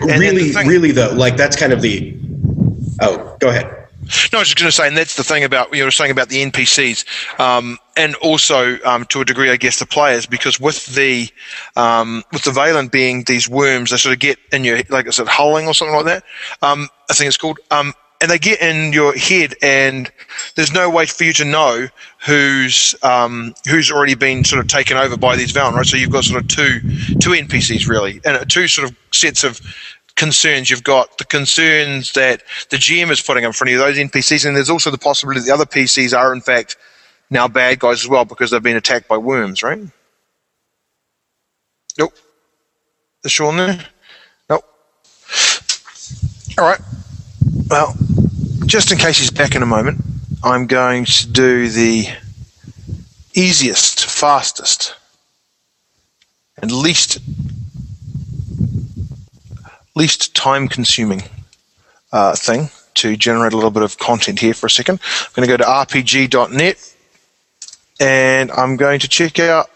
then 0.00 0.18
really, 0.20 0.44
the 0.48 0.52
thing- 0.52 0.68
really 0.68 0.92
though, 0.92 1.12
like 1.14 1.36
that's 1.36 1.56
kind 1.56 1.72
of 1.72 1.82
the. 1.82 2.16
Oh, 3.00 3.36
go 3.38 3.48
ahead. 3.48 3.87
No, 4.32 4.38
I 4.38 4.40
was 4.40 4.48
just 4.48 4.58
going 4.58 4.68
to 4.68 4.72
say, 4.72 4.88
and 4.88 4.96
that's 4.96 5.16
the 5.16 5.24
thing 5.24 5.44
about 5.44 5.74
you 5.74 5.84
were 5.84 5.90
saying 5.90 6.10
about 6.10 6.28
the 6.28 6.42
NPCs, 6.44 7.38
um, 7.40 7.78
and 7.96 8.14
also 8.16 8.78
um, 8.84 9.04
to 9.06 9.20
a 9.20 9.24
degree, 9.24 9.50
I 9.50 9.56
guess, 9.56 9.78
the 9.78 9.86
players, 9.86 10.26
because 10.26 10.58
with 10.58 10.86
the 10.94 11.28
um, 11.76 12.24
with 12.32 12.42
the 12.42 12.50
Vaylen 12.50 12.90
being 12.90 13.24
these 13.24 13.48
worms, 13.48 13.90
they 13.90 13.96
sort 13.96 14.14
of 14.14 14.20
get 14.20 14.38
in 14.52 14.64
your 14.64 14.80
like 14.88 15.06
is 15.06 15.18
it 15.18 15.26
hulling 15.26 15.66
or 15.66 15.74
something 15.74 15.94
like 15.94 16.06
that? 16.06 16.24
Um, 16.62 16.88
I 17.10 17.14
think 17.14 17.28
it's 17.28 17.36
called. 17.36 17.58
Um, 17.70 17.92
and 18.20 18.30
they 18.30 18.38
get 18.38 18.60
in 18.60 18.92
your 18.92 19.14
head, 19.14 19.54
and 19.62 20.10
there's 20.56 20.72
no 20.72 20.90
way 20.90 21.06
for 21.06 21.22
you 21.24 21.32
to 21.34 21.44
know 21.44 21.86
who's 22.26 22.94
um, 23.02 23.54
who's 23.68 23.92
already 23.92 24.14
been 24.14 24.44
sort 24.44 24.60
of 24.60 24.66
taken 24.66 24.96
over 24.96 25.16
by 25.16 25.36
these 25.36 25.52
Vaylen, 25.52 25.74
right? 25.74 25.86
So 25.86 25.96
you've 25.96 26.10
got 26.10 26.24
sort 26.24 26.42
of 26.42 26.48
two 26.48 26.80
two 27.20 27.30
NPCs 27.30 27.88
really, 27.88 28.20
and 28.24 28.50
two 28.50 28.66
sort 28.66 28.90
of 28.90 28.96
sets 29.12 29.44
of 29.44 29.60
concerns. 30.18 30.68
You've 30.68 30.84
got 30.84 31.16
the 31.16 31.24
concerns 31.24 32.12
that 32.12 32.42
the 32.70 32.76
GM 32.76 33.10
is 33.10 33.22
putting 33.22 33.44
in 33.44 33.52
front 33.52 33.70
of 33.70 33.72
you, 33.72 33.78
those 33.78 33.96
NPCs, 33.96 34.44
and 34.44 34.54
there's 34.54 34.68
also 34.68 34.90
the 34.90 34.98
possibility 34.98 35.40
that 35.40 35.46
the 35.46 35.54
other 35.54 35.64
PCs 35.64 36.16
are 36.16 36.34
in 36.34 36.42
fact 36.42 36.76
now 37.30 37.48
bad 37.48 37.78
guys 37.78 38.02
as 38.02 38.08
well 38.08 38.24
because 38.24 38.50
they've 38.50 38.62
been 38.62 38.76
attacked 38.76 39.08
by 39.08 39.16
worms, 39.16 39.62
right? 39.62 39.80
Nope. 41.98 42.12
Is 43.24 43.32
Sean 43.32 43.56
there? 43.56 43.84
Nope. 44.50 44.64
All 46.58 46.64
right. 46.64 46.80
Well, 47.70 47.94
just 48.66 48.92
in 48.92 48.98
case 48.98 49.18
he's 49.18 49.30
back 49.30 49.54
in 49.54 49.62
a 49.62 49.66
moment, 49.66 50.00
I'm 50.42 50.66
going 50.66 51.04
to 51.04 51.28
do 51.28 51.68
the 51.68 52.06
easiest, 53.34 54.04
fastest, 54.06 54.94
and 56.60 56.72
least 56.72 57.18
least 59.98 60.34
time 60.34 60.68
consuming 60.68 61.22
uh, 62.12 62.34
thing 62.34 62.70
to 62.94 63.16
generate 63.16 63.52
a 63.52 63.56
little 63.56 63.70
bit 63.70 63.82
of 63.82 63.98
content 63.98 64.38
here 64.38 64.54
for 64.54 64.66
a 64.66 64.70
second. 64.70 65.00
I'm 65.02 65.32
going 65.34 65.46
to 65.46 65.52
go 65.52 65.56
to 65.58 65.64
rpg.net 65.64 66.94
and 68.00 68.50
I'm 68.52 68.76
going 68.76 69.00
to 69.00 69.08
check 69.08 69.38
out 69.38 69.70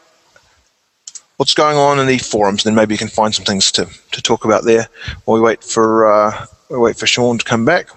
what's 1.36 1.54
going 1.54 1.76
on 1.76 1.98
in 1.98 2.06
the 2.06 2.18
forums. 2.18 2.62
Then 2.62 2.74
maybe 2.74 2.94
you 2.94 2.98
can 2.98 3.08
find 3.08 3.34
some 3.34 3.44
things 3.44 3.72
to, 3.72 3.88
to 4.12 4.22
talk 4.22 4.44
about 4.44 4.64
there 4.64 4.88
while 5.24 5.36
we 5.36 5.40
wait 5.40 5.62
for 5.62 6.06
uh, 6.06 6.46
we 6.70 6.78
wait 6.78 6.96
for 6.96 7.06
Sean 7.06 7.38
to 7.38 7.44
come 7.44 7.64
back. 7.64 7.90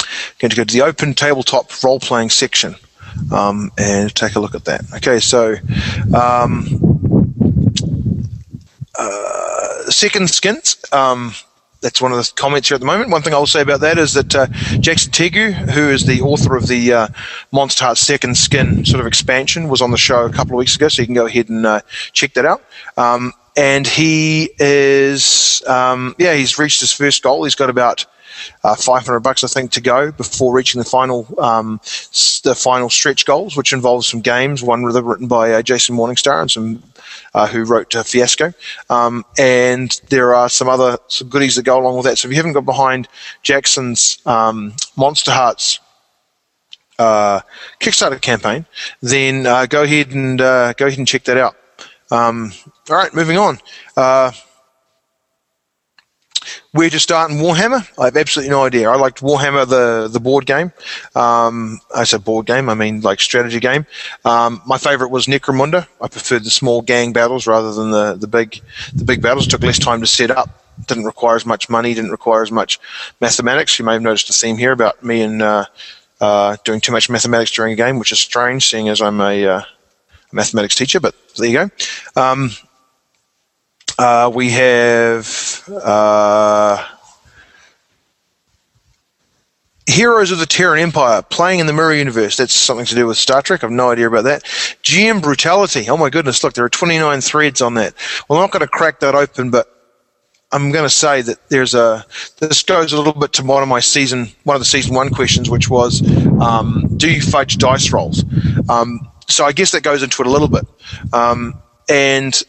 I'm 0.00 0.06
Going 0.38 0.50
to 0.50 0.56
go 0.56 0.64
to 0.64 0.74
the 0.74 0.82
open 0.82 1.14
tabletop 1.14 1.70
role 1.84 2.00
playing 2.00 2.30
section 2.30 2.74
um, 3.30 3.70
and 3.78 4.14
take 4.14 4.34
a 4.34 4.40
look 4.40 4.54
at 4.54 4.64
that. 4.64 4.82
Okay, 4.96 5.20
so 5.20 5.56
um, 6.14 6.99
second 10.00 10.30
skins. 10.30 10.82
Um, 10.92 11.34
that's 11.82 12.00
one 12.00 12.10
of 12.10 12.16
the 12.16 12.32
comments 12.34 12.68
here 12.68 12.74
at 12.74 12.80
the 12.80 12.86
moment. 12.86 13.10
One 13.10 13.20
thing 13.20 13.34
I'll 13.34 13.46
say 13.46 13.60
about 13.60 13.80
that 13.80 13.98
is 13.98 14.14
that 14.14 14.34
uh, 14.34 14.46
Jackson 14.80 15.12
Tegu, 15.12 15.52
who 15.52 15.90
is 15.90 16.06
the 16.06 16.22
author 16.22 16.56
of 16.56 16.68
the 16.68 16.92
uh, 16.92 17.08
Monster 17.52 17.84
Heart 17.84 17.98
Second 17.98 18.36
Skin 18.36 18.84
sort 18.86 19.00
of 19.00 19.06
expansion, 19.06 19.68
was 19.68 19.82
on 19.82 19.90
the 19.90 19.98
show 19.98 20.24
a 20.24 20.32
couple 20.32 20.54
of 20.54 20.58
weeks 20.58 20.76
ago, 20.76 20.88
so 20.88 21.02
you 21.02 21.06
can 21.06 21.14
go 21.14 21.26
ahead 21.26 21.50
and 21.50 21.66
uh, 21.66 21.80
check 22.12 22.32
that 22.34 22.46
out. 22.46 22.62
Um, 22.96 23.32
and 23.56 23.86
he 23.86 24.50
is, 24.58 25.62
um, 25.66 26.14
yeah, 26.18 26.34
he's 26.34 26.58
reached 26.58 26.80
his 26.80 26.92
first 26.92 27.22
goal. 27.22 27.44
He's 27.44 27.54
got 27.54 27.68
about 27.68 28.06
uh, 28.64 28.74
500 28.74 29.20
bucks, 29.20 29.44
I 29.44 29.48
think, 29.48 29.72
to 29.72 29.80
go 29.80 30.12
before 30.12 30.54
reaching 30.54 30.78
the 30.78 30.84
final 30.84 31.26
um, 31.40 31.80
the 32.44 32.54
final 32.56 32.90
stretch 32.90 33.26
goals, 33.26 33.56
which 33.56 33.72
involves 33.72 34.06
some 34.06 34.20
games. 34.20 34.62
One 34.62 34.84
written 34.84 35.26
by 35.26 35.52
uh, 35.52 35.62
Jason 35.62 35.96
Morningstar 35.96 36.40
and 36.40 36.50
some 36.50 36.82
uh, 37.34 37.46
who 37.46 37.64
wrote 37.64 37.94
uh, 37.94 38.02
Fiasco, 38.02 38.52
um, 38.88 39.24
and 39.38 40.00
there 40.08 40.34
are 40.34 40.48
some 40.48 40.68
other 40.68 40.98
some 41.08 41.28
goodies 41.28 41.56
that 41.56 41.64
go 41.64 41.78
along 41.78 41.96
with 41.96 42.06
that. 42.06 42.18
So 42.18 42.28
if 42.28 42.32
you 42.32 42.36
haven't 42.36 42.52
got 42.52 42.64
behind 42.64 43.08
Jackson's 43.42 44.18
um, 44.26 44.74
Monster 44.96 45.32
Hearts 45.32 45.80
uh, 46.98 47.40
Kickstarter 47.80 48.20
campaign, 48.20 48.66
then 49.00 49.46
uh, 49.46 49.66
go 49.66 49.82
ahead 49.82 50.10
and 50.12 50.40
uh, 50.40 50.72
go 50.74 50.86
ahead 50.86 50.98
and 50.98 51.08
check 51.08 51.24
that 51.24 51.36
out. 51.36 51.56
Um, 52.10 52.52
all 52.88 52.96
right, 52.96 53.14
moving 53.14 53.38
on. 53.38 53.58
Where 56.72 56.88
to 56.88 56.98
start 56.98 57.30
in 57.30 57.38
Warhammer? 57.38 57.86
I 57.98 58.06
have 58.06 58.16
absolutely 58.16 58.50
no 58.50 58.64
idea. 58.64 58.88
I 58.88 58.96
liked 58.96 59.20
Warhammer 59.20 59.68
the 59.68 60.08
the 60.08 60.20
board 60.20 60.46
game. 60.46 60.72
Um, 61.14 61.80
I 61.94 62.04
said 62.04 62.24
board 62.24 62.46
game. 62.46 62.68
I 62.68 62.74
mean 62.74 63.00
like 63.00 63.20
strategy 63.20 63.60
game. 63.60 63.86
Um, 64.24 64.62
my 64.66 64.78
favorite 64.78 65.10
was 65.10 65.26
Necromunda. 65.26 65.86
I 66.00 66.08
preferred 66.08 66.44
the 66.44 66.50
small 66.50 66.82
gang 66.82 67.12
battles 67.12 67.46
rather 67.46 67.72
than 67.72 67.90
the 67.90 68.14
the 68.14 68.26
big 68.26 68.60
the 68.94 69.04
big 69.04 69.20
battles. 69.20 69.46
Took 69.46 69.62
less 69.62 69.78
time 69.78 70.00
to 70.00 70.06
set 70.06 70.30
up. 70.30 70.64
Didn't 70.86 71.04
require 71.04 71.36
as 71.36 71.44
much 71.44 71.68
money. 71.68 71.92
Didn't 71.92 72.10
require 72.10 72.42
as 72.42 72.50
much 72.50 72.80
mathematics. 73.20 73.78
You 73.78 73.84
may 73.84 73.94
have 73.94 74.02
noticed 74.02 74.30
a 74.30 74.32
theme 74.32 74.56
here 74.56 74.72
about 74.72 75.02
me 75.02 75.20
and 75.22 75.42
uh, 75.42 75.66
uh, 76.20 76.56
doing 76.64 76.80
too 76.80 76.92
much 76.92 77.10
mathematics 77.10 77.50
during 77.50 77.72
a 77.72 77.76
game, 77.76 77.98
which 77.98 78.12
is 78.12 78.18
strange, 78.18 78.66
seeing 78.68 78.88
as 78.88 79.02
I'm 79.02 79.20
a 79.20 79.44
uh, 79.46 79.62
mathematics 80.32 80.74
teacher. 80.74 81.00
But 81.00 81.14
there 81.36 81.48
you 81.48 81.68
go. 82.14 82.20
Um, 82.20 82.50
uh, 84.00 84.30
we 84.34 84.48
have 84.48 85.62
uh, 85.68 86.82
Heroes 89.86 90.30
of 90.30 90.38
the 90.38 90.46
Terran 90.46 90.80
Empire 90.80 91.20
playing 91.20 91.60
in 91.60 91.66
the 91.66 91.74
Mirror 91.74 91.94
Universe. 91.96 92.38
That's 92.38 92.54
something 92.54 92.86
to 92.86 92.94
do 92.94 93.06
with 93.06 93.18
Star 93.18 93.42
Trek. 93.42 93.62
I've 93.62 93.70
no 93.70 93.90
idea 93.90 94.06
about 94.06 94.24
that. 94.24 94.44
GM 94.84 95.20
Brutality. 95.20 95.90
Oh 95.90 95.98
my 95.98 96.08
goodness, 96.08 96.42
look, 96.42 96.54
there 96.54 96.64
are 96.64 96.70
29 96.70 97.20
threads 97.20 97.60
on 97.60 97.74
that. 97.74 97.92
Well, 98.26 98.38
I'm 98.38 98.44
not 98.44 98.52
going 98.52 98.60
to 98.60 98.68
crack 98.68 99.00
that 99.00 99.14
open, 99.14 99.50
but 99.50 99.68
I'm 100.50 100.72
going 100.72 100.84
to 100.84 100.90
say 100.90 101.20
that 101.20 101.50
there's 101.50 101.74
a. 101.74 102.06
This 102.38 102.62
goes 102.62 102.94
a 102.94 102.96
little 102.96 103.12
bit 103.12 103.34
to 103.34 103.44
one 103.44 103.62
of 103.62 103.68
my 103.68 103.80
season, 103.80 104.28
one 104.44 104.56
of 104.56 104.62
the 104.62 104.66
season 104.66 104.94
one 104.94 105.10
questions, 105.10 105.50
which 105.50 105.68
was, 105.68 106.02
um, 106.40 106.88
do 106.96 107.12
you 107.12 107.20
fudge 107.20 107.58
dice 107.58 107.92
rolls? 107.92 108.24
Um, 108.70 109.10
so 109.28 109.44
I 109.44 109.52
guess 109.52 109.72
that 109.72 109.82
goes 109.82 110.02
into 110.02 110.22
it 110.22 110.26
a 110.26 110.30
little 110.30 110.48
bit. 110.48 110.66
Um, 111.12 111.60
and 111.90 112.42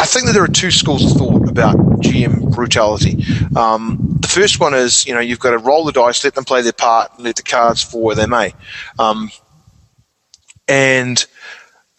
I 0.00 0.06
think 0.06 0.26
that 0.26 0.32
there 0.32 0.42
are 0.42 0.48
two 0.48 0.70
schools 0.70 1.04
of 1.10 1.16
thought 1.16 1.48
about 1.48 1.76
GM 2.00 2.54
brutality. 2.54 3.24
Um, 3.56 4.18
the 4.20 4.28
first 4.28 4.58
one 4.60 4.74
is, 4.74 5.06
you 5.06 5.14
know, 5.14 5.20
you've 5.20 5.38
got 5.38 5.50
to 5.50 5.58
roll 5.58 5.84
the 5.84 5.92
dice, 5.92 6.24
let 6.24 6.34
them 6.34 6.44
play 6.44 6.62
their 6.62 6.72
part, 6.72 7.12
and 7.14 7.24
let 7.24 7.36
the 7.36 7.42
cards 7.42 7.82
fall 7.82 8.02
where 8.02 8.16
they 8.16 8.26
may. 8.26 8.54
Um, 8.98 9.30
and 10.68 11.24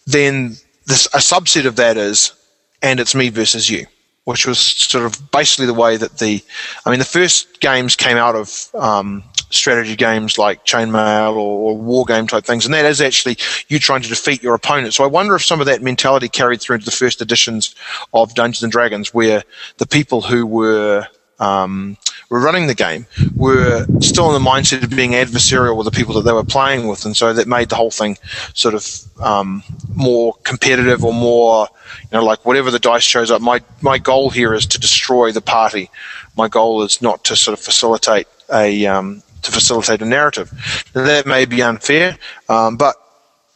then 0.05 0.57
this, 0.85 1.05
a 1.07 1.19
subset 1.19 1.65
of 1.65 1.77
that 1.77 1.97
is, 1.97 2.33
and 2.81 2.99
it's 2.99 3.15
me 3.15 3.29
versus 3.29 3.69
you. 3.69 3.85
which 4.25 4.47
was 4.47 4.59
sort 4.59 5.05
of 5.05 5.31
basically 5.31 5.65
the 5.65 5.73
way 5.73 5.97
that 5.97 6.17
the, 6.19 6.41
I 6.85 6.89
mean, 6.89 6.99
the 6.99 7.05
first 7.05 7.59
games 7.59 7.95
came 7.95 8.17
out 8.17 8.35
of 8.35 8.69
um, 8.73 9.23
strategy 9.53 9.95
games 9.95 10.37
like 10.37 10.65
Chainmail 10.65 11.33
or, 11.33 11.71
or, 11.71 11.77
war 11.77 12.05
game 12.05 12.27
type 12.27 12.45
things, 12.45 12.65
and 12.65 12.73
that 12.73 12.85
is 12.85 13.01
actually 13.01 13.37
you 13.67 13.79
trying 13.79 14.01
to 14.01 14.09
defeat 14.09 14.43
your 14.43 14.55
opponent. 14.55 14.93
So 14.93 15.03
I 15.03 15.07
wonder 15.07 15.35
if 15.35 15.45
some 15.45 15.59
of 15.59 15.65
that 15.67 15.81
mentality 15.81 16.29
carried 16.29 16.61
through 16.61 16.75
into 16.75 16.85
the 16.85 16.91
first 16.91 17.21
editions 17.21 17.75
of 18.13 18.33
Dungeons 18.35 18.63
and 18.63 18.71
Dragons, 18.71 19.13
where 19.13 19.43
the 19.77 19.87
people 19.87 20.21
who 20.21 20.45
were 20.45 21.07
um, 21.39 21.97
were 22.29 22.39
running 22.39 22.67
the 22.67 22.75
game 22.75 23.05
were 23.35 23.85
still 23.99 24.33
in 24.33 24.43
the 24.43 24.49
mindset 24.49 24.83
of 24.83 24.89
being 24.89 25.11
adversarial 25.11 25.75
with 25.75 25.85
the 25.85 25.91
people 25.91 26.13
that 26.15 26.21
they 26.21 26.31
were 26.31 26.43
playing 26.43 26.87
with, 26.87 27.05
and 27.05 27.15
so 27.15 27.33
that 27.33 27.47
made 27.47 27.69
the 27.69 27.75
whole 27.75 27.91
thing 27.91 28.17
sort 28.53 28.73
of 28.73 28.87
um, 29.21 29.63
more 29.93 30.33
competitive 30.43 31.03
or 31.03 31.13
more, 31.13 31.67
you 32.01 32.17
know, 32.17 32.23
like 32.23 32.45
whatever 32.45 32.71
the 32.71 32.79
dice 32.79 33.03
shows 33.03 33.31
up. 33.31 33.41
My 33.41 33.61
my 33.81 33.97
goal 33.97 34.29
here 34.29 34.53
is 34.53 34.65
to 34.67 34.79
destroy 34.79 35.31
the 35.31 35.41
party. 35.41 35.89
My 36.37 36.47
goal 36.47 36.83
is 36.83 37.01
not 37.01 37.23
to 37.25 37.35
sort 37.35 37.57
of 37.57 37.63
facilitate 37.63 38.27
a 38.51 38.85
um, 38.85 39.21
to 39.43 39.51
facilitate 39.51 40.01
a 40.01 40.05
narrative. 40.05 40.51
Now, 40.95 41.03
that 41.03 41.25
may 41.25 41.45
be 41.45 41.61
unfair, 41.61 42.17
um, 42.49 42.77
but 42.77 42.95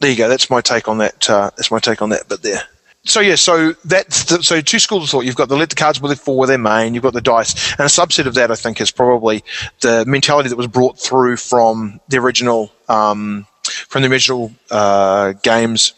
there 0.00 0.10
you 0.10 0.16
go. 0.16 0.28
That's 0.28 0.50
my 0.50 0.60
take 0.60 0.88
on 0.88 0.98
that. 0.98 1.28
Uh, 1.28 1.50
that's 1.56 1.70
my 1.70 1.80
take 1.80 2.02
on 2.02 2.10
that 2.10 2.28
bit 2.28 2.42
there 2.42 2.62
so 3.08 3.20
yeah, 3.20 3.36
so 3.36 3.72
that's 3.84 4.24
the, 4.24 4.42
so 4.42 4.60
two 4.60 4.78
schools 4.78 5.04
of 5.04 5.10
thought. 5.10 5.24
You've 5.24 5.36
got 5.36 5.48
the 5.48 5.56
let 5.56 5.70
the 5.70 5.76
cards 5.76 5.98
they 6.00 6.14
fall 6.14 6.36
where 6.36 6.46
they 6.46 6.56
may, 6.56 6.86
and 6.86 6.94
you've 6.94 7.02
got 7.02 7.14
the 7.14 7.20
dice. 7.20 7.72
And 7.72 7.80
a 7.80 7.84
subset 7.84 8.26
of 8.26 8.34
that, 8.34 8.50
I 8.50 8.54
think, 8.54 8.80
is 8.80 8.90
probably 8.90 9.42
the 9.80 10.04
mentality 10.06 10.48
that 10.48 10.56
was 10.56 10.66
brought 10.66 10.98
through 10.98 11.36
from 11.36 12.00
the 12.08 12.18
original 12.18 12.70
um, 12.88 13.46
from 13.62 14.02
the 14.02 14.08
original 14.08 14.52
uh, 14.70 15.32
games. 15.42 15.94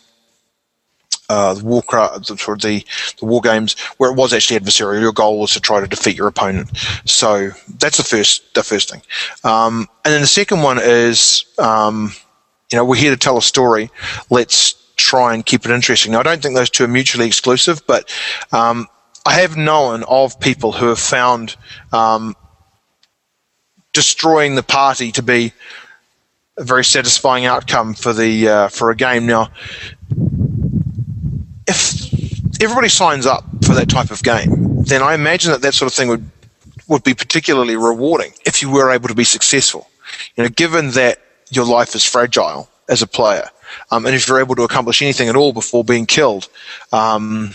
Uh, 1.31 1.55
the 1.55 1.65
Warcraft, 1.65 2.27
the, 2.27 2.35
the, 2.35 2.85
the 3.21 3.25
war 3.25 3.41
games, 3.41 3.79
where 3.99 4.11
it 4.11 4.17
was 4.17 4.33
actually 4.33 4.59
adversarial. 4.59 5.01
Your 5.01 5.13
goal 5.13 5.39
was 5.39 5.53
to 5.53 5.61
try 5.61 5.79
to 5.79 5.87
defeat 5.87 6.17
your 6.17 6.27
opponent. 6.27 6.77
So 7.05 7.51
that's 7.79 7.99
the 7.99 8.03
first, 8.03 8.53
the 8.55 8.65
first 8.65 8.91
thing. 8.91 9.03
Um, 9.45 9.87
and 10.05 10.13
then 10.13 10.23
the 10.23 10.27
second 10.27 10.63
one 10.63 10.81
is, 10.83 11.45
um, 11.57 12.13
you 12.71 12.77
know, 12.77 12.85
we're 12.85 12.97
here 12.97 13.13
to 13.13 13.17
tell 13.17 13.39
a 13.39 13.43
story. 13.43 13.91
Let's 14.29 14.75
try 14.97 15.33
and 15.35 15.47
keep 15.47 15.65
it 15.65 15.71
interesting. 15.71 16.11
Now, 16.11 16.21
I 16.21 16.25
don't 16.25 16.43
think 16.43 16.57
those 16.57 16.71
two 16.71 16.83
are 16.83 16.89
mutually 16.89 17.29
exclusive, 17.29 17.81
but 17.87 18.13
um, 18.51 18.89
I 19.25 19.35
have 19.35 19.57
known 19.57 20.03
of 20.09 20.41
people 20.41 20.73
who 20.73 20.89
have 20.89 20.99
found 20.99 21.55
um, 21.93 22.35
destroying 23.93 24.57
the 24.57 24.65
party 24.65 25.13
to 25.13 25.23
be 25.23 25.53
a 26.57 26.65
very 26.65 26.85
satisfying 26.85 27.47
outcome 27.47 27.95
for 27.95 28.13
the 28.13 28.49
uh, 28.49 28.69
for 28.69 28.91
a 28.91 28.97
game. 28.97 29.27
Now, 29.27 29.51
if 31.71 32.63
everybody 32.63 32.89
signs 32.89 33.27
up 33.27 33.45
for 33.65 33.75
that 33.75 33.89
type 33.89 34.11
of 34.11 34.23
game, 34.23 34.83
then 34.85 35.03
I 35.03 35.15
imagine 35.15 35.53
that 35.53 35.63
that 35.63 35.75
sort 35.75 35.91
of 35.91 35.95
thing 35.97 36.09
would 36.09 36.29
would 36.89 37.05
be 37.05 37.15
particularly 37.15 37.77
rewarding 37.77 38.33
if 38.45 38.63
you 38.63 38.69
were 38.69 38.91
able 38.91 39.09
to 39.09 39.15
be 39.15 39.25
successful. 39.25 39.89
You 40.35 40.43
know, 40.43 40.51
given 40.51 40.91
that 40.93 41.21
your 41.51 41.65
life 41.65 41.95
is 41.95 42.05
fragile 42.05 42.69
as 42.89 43.01
a 43.01 43.07
player, 43.07 43.49
um, 43.93 44.05
and 44.07 44.15
if 44.15 44.27
you're 44.27 44.41
able 44.41 44.57
to 44.57 44.65
accomplish 44.65 45.01
anything 45.01 45.29
at 45.29 45.37
all 45.37 45.53
before 45.53 45.85
being 45.85 46.07
killed, 46.07 46.49
um, 46.93 47.51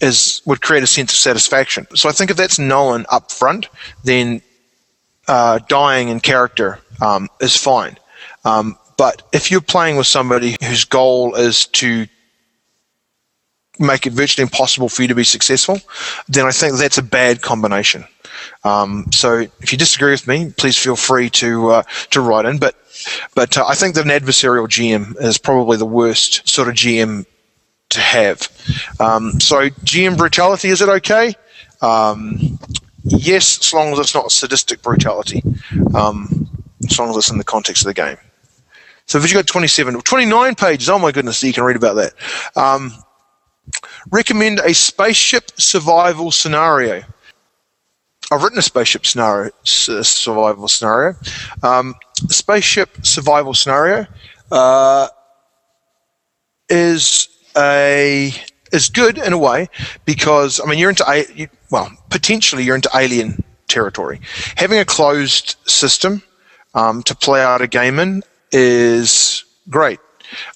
is 0.00 0.40
would 0.46 0.62
create 0.62 0.84
a 0.84 0.86
sense 0.86 1.12
of 1.12 1.18
satisfaction. 1.18 1.86
So 1.96 2.08
I 2.08 2.12
think 2.12 2.30
if 2.30 2.36
that's 2.36 2.60
known 2.60 3.04
up 3.08 3.32
front, 3.32 3.68
then 4.04 4.40
uh, 5.26 5.58
dying 5.68 6.08
in 6.08 6.20
character 6.20 6.78
um, 7.00 7.28
is 7.40 7.56
fine. 7.56 7.98
Um, 8.44 8.78
but 8.96 9.22
if 9.32 9.50
you're 9.50 9.60
playing 9.60 9.96
with 9.96 10.06
somebody 10.06 10.56
whose 10.62 10.84
goal 10.84 11.34
is 11.34 11.66
to 11.66 12.06
make 13.78 14.06
it 14.06 14.12
virtually 14.12 14.42
impossible 14.42 14.88
for 14.88 15.02
you 15.02 15.08
to 15.08 15.14
be 15.14 15.24
successful, 15.24 15.80
then 16.28 16.46
I 16.46 16.50
think 16.50 16.76
that's 16.76 16.98
a 16.98 17.02
bad 17.02 17.42
combination. 17.42 18.04
Um, 18.64 19.06
so 19.12 19.38
if 19.60 19.72
you 19.72 19.78
disagree 19.78 20.10
with 20.10 20.26
me, 20.26 20.52
please 20.56 20.76
feel 20.76 20.96
free 20.96 21.30
to 21.30 21.70
uh, 21.70 21.82
to 22.10 22.20
write 22.20 22.46
in. 22.46 22.58
But 22.58 22.76
but 23.34 23.56
uh, 23.56 23.66
I 23.66 23.74
think 23.74 23.94
that 23.94 24.04
an 24.04 24.10
adversarial 24.10 24.66
GM 24.66 25.20
is 25.22 25.38
probably 25.38 25.76
the 25.76 25.86
worst 25.86 26.48
sort 26.48 26.68
of 26.68 26.74
GM 26.74 27.26
to 27.90 28.00
have. 28.00 28.40
Um, 29.00 29.40
so 29.40 29.68
GM 29.70 30.16
brutality 30.16 30.68
is 30.68 30.82
it 30.82 30.88
okay? 30.88 31.34
Um, 31.80 32.58
yes, 33.04 33.58
as 33.60 33.72
long 33.72 33.92
as 33.92 33.98
it's 33.98 34.14
not 34.14 34.32
sadistic 34.32 34.82
brutality. 34.82 35.42
Um, 35.94 36.48
as 36.88 36.98
long 36.98 37.10
as 37.10 37.16
it's 37.16 37.30
in 37.30 37.38
the 37.38 37.44
context 37.44 37.82
of 37.82 37.86
the 37.86 37.94
game. 37.94 38.18
So 39.06 39.18
if 39.18 39.24
you've 39.24 39.34
got 39.34 39.46
27, 39.46 40.00
29 40.00 40.54
pages, 40.56 40.88
oh 40.88 40.98
my 40.98 41.12
goodness, 41.12 41.42
you 41.42 41.52
can 41.52 41.62
read 41.64 41.76
about 41.76 41.94
that. 41.94 42.12
Recommend 44.10 44.60
a 44.60 44.72
spaceship 44.74 45.50
survival 45.56 46.30
scenario. 46.30 47.02
I've 48.30 48.42
written 48.42 48.58
a 48.58 48.62
spaceship 48.62 49.06
scenario, 49.06 49.50
survival 49.64 50.68
scenario. 50.68 51.16
Um, 51.62 51.94
spaceship 52.28 53.04
survival 53.04 53.54
scenario 53.54 54.06
uh, 54.50 55.08
is 56.68 57.28
a 57.56 58.32
is 58.72 58.88
good 58.88 59.18
in 59.18 59.32
a 59.32 59.38
way 59.38 59.68
because 60.04 60.60
I 60.60 60.68
mean 60.68 60.78
you're 60.78 60.90
into 60.90 61.26
you, 61.34 61.48
well 61.70 61.90
potentially 62.10 62.64
you're 62.64 62.74
into 62.74 62.90
alien 62.94 63.44
territory. 63.68 64.20
Having 64.56 64.80
a 64.80 64.84
closed 64.84 65.56
system 65.66 66.22
um, 66.74 67.02
to 67.04 67.14
play 67.14 67.42
out 67.42 67.62
a 67.62 67.68
game 67.68 67.98
in 67.98 68.22
is 68.52 69.44
great. 69.68 70.00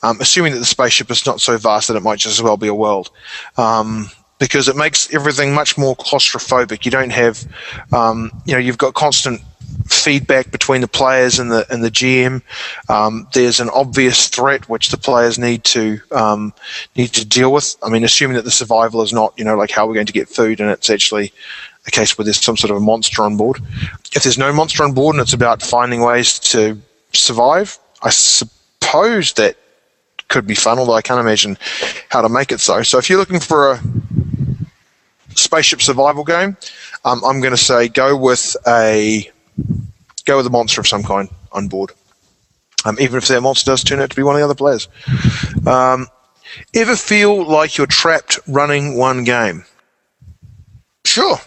Um, 0.03 0.21
assuming 0.21 0.53
that 0.53 0.59
the 0.59 0.65
spaceship 0.65 1.11
is 1.11 1.27
not 1.27 1.41
so 1.41 1.57
vast 1.59 1.89
that 1.89 1.97
it 1.97 2.03
might 2.03 2.19
just 2.19 2.39
as 2.39 2.43
well 2.43 2.57
be 2.57 2.69
a 2.69 2.75
world. 2.75 3.11
Um, 3.57 4.11
because 4.39 4.69
it 4.69 4.77
makes 4.77 5.13
everything 5.13 5.53
much 5.53 5.77
more 5.77 5.95
claustrophobic. 5.95 6.85
You 6.85 6.91
don't 6.91 7.11
have, 7.11 7.45
um, 7.93 8.33
you 8.47 8.55
know, 8.55 8.59
you've 8.59 8.79
got 8.79 8.95
constant 8.95 9.43
feedback 9.87 10.51
between 10.51 10.81
the 10.81 10.89
players 10.89 11.39
and 11.39 11.51
the 11.51 11.67
and 11.71 11.85
the 11.85 11.91
GM. 11.91 12.43
Um, 12.89 13.29
there's 13.35 13.61
an 13.61 13.69
obvious 13.71 14.29
threat 14.29 14.69
which 14.69 14.91
the 14.91 14.97
players 14.97 15.39
need 15.39 15.65
to 15.65 16.01
um, 16.11 16.53
need 16.97 17.13
to 17.13 17.25
deal 17.25 17.53
with. 17.53 17.77
I 17.83 17.91
mean, 17.91 18.05
assuming 18.05 18.37
that 18.37 18.45
the 18.45 18.51
survival 18.51 19.03
is 19.03 19.13
not, 19.13 19.35
you 19.37 19.45
know, 19.45 19.57
like 19.57 19.71
how 19.71 19.85
are 19.85 19.89
we're 19.89 19.95
going 19.95 20.07
to 20.07 20.13
get 20.13 20.29
food, 20.29 20.61
and 20.61 20.71
it's 20.71 20.91
actually 20.91 21.33
a 21.87 21.91
case 21.91 22.17
where 22.17 22.25
there's 22.25 22.43
some 22.43 22.57
sort 22.57 22.71
of 22.71 22.79
a 22.79 22.81
monster 22.81 23.23
on 23.23 23.37
board. 23.37 23.59
If 24.13 24.23
there's 24.23 24.39
no 24.39 24.53
monster 24.53 24.85
on 24.85 24.93
board 24.93 25.17
and 25.17 25.23
it's 25.23 25.33
about 25.33 25.63
finding 25.63 26.01
ways 26.01 26.39
to 26.41 26.81
survive, 27.13 27.79
I 28.03 28.11
suppose 28.11 29.33
that 29.35 29.57
could 30.31 30.47
be 30.47 30.55
fun, 30.55 30.79
although 30.79 30.95
I 30.95 31.03
can't 31.03 31.21
imagine 31.21 31.59
how 32.09 32.23
to 32.23 32.29
make 32.31 32.53
it 32.53 32.61
so. 32.61 32.83
So 32.83 32.97
if 32.97 33.11
you're 33.11 33.19
looking 33.19 33.41
for 33.41 33.73
a 33.73 33.81
spaceship 35.35 35.83
survival 35.83 36.25
game, 36.25 36.57
um, 37.05 37.23
I'm 37.25 37.41
going 37.41 37.53
to 37.53 37.59
say 37.59 37.89
go 37.89 38.17
with 38.17 38.57
a 38.67 39.31
go 40.25 40.39
with 40.39 40.47
a 40.47 40.51
monster 40.51 40.81
of 40.81 40.89
some 40.89 41.03
kind 41.03 41.29
on 41.53 41.69
board. 41.69 41.93
Um, 42.85 42.97
even 42.99 43.19
if 43.19 43.29
that 43.29 43.43
monster 43.43 43.71
does 43.71 43.85
turn 43.85 44.01
out 44.01 44.09
to 44.09 44.17
be 44.17 44.23
one 44.23 44.37
of 44.37 44.41
the 44.41 44.45
other 44.45 44.55
players. 44.55 44.89
Um, 45.67 46.07
ever 46.75 46.97
feel 46.97 47.45
like 47.45 47.77
you're 47.77 47.87
trapped 47.87 48.39
running 48.47 48.97
one 48.97 49.25
game? 49.25 49.65
Sure. 51.05 51.39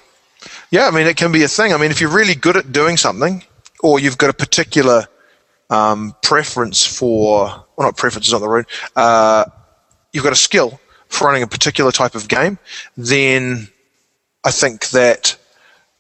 Yeah, 0.69 0.88
I 0.88 0.91
mean, 0.91 1.08
it 1.08 1.17
can 1.17 1.32
be 1.32 1.43
a 1.43 1.48
thing. 1.48 1.74
I 1.74 1.78
mean, 1.78 1.89
if 1.89 2.02
you're 2.02 2.12
really 2.12 2.36
good 2.36 2.58
at 2.58 2.72
doing 2.72 2.98
something, 2.98 3.43
or 3.82 4.00
you've 4.00 4.17
got 4.17 4.30
a 4.30 4.34
particular 4.34 5.08
um, 5.69 6.15
preference 6.22 6.86
for, 6.86 7.62
well, 7.76 7.88
not 7.88 7.98
preference 7.98 8.28
is 8.28 8.34
not 8.34 8.40
the 8.40 8.48
word, 8.48 8.66
uh, 8.96 9.46
you've 10.12 10.24
got 10.24 10.34
a 10.34 10.38
skill 10.38 10.80
for 11.08 11.28
running 11.28 11.44
a 11.44 11.48
particular 11.48 11.92
type 11.92 12.16
of 12.16 12.28
game, 12.28 12.58
then 12.98 13.68
I 14.44 14.52
think 14.52 14.90
that 14.90 15.38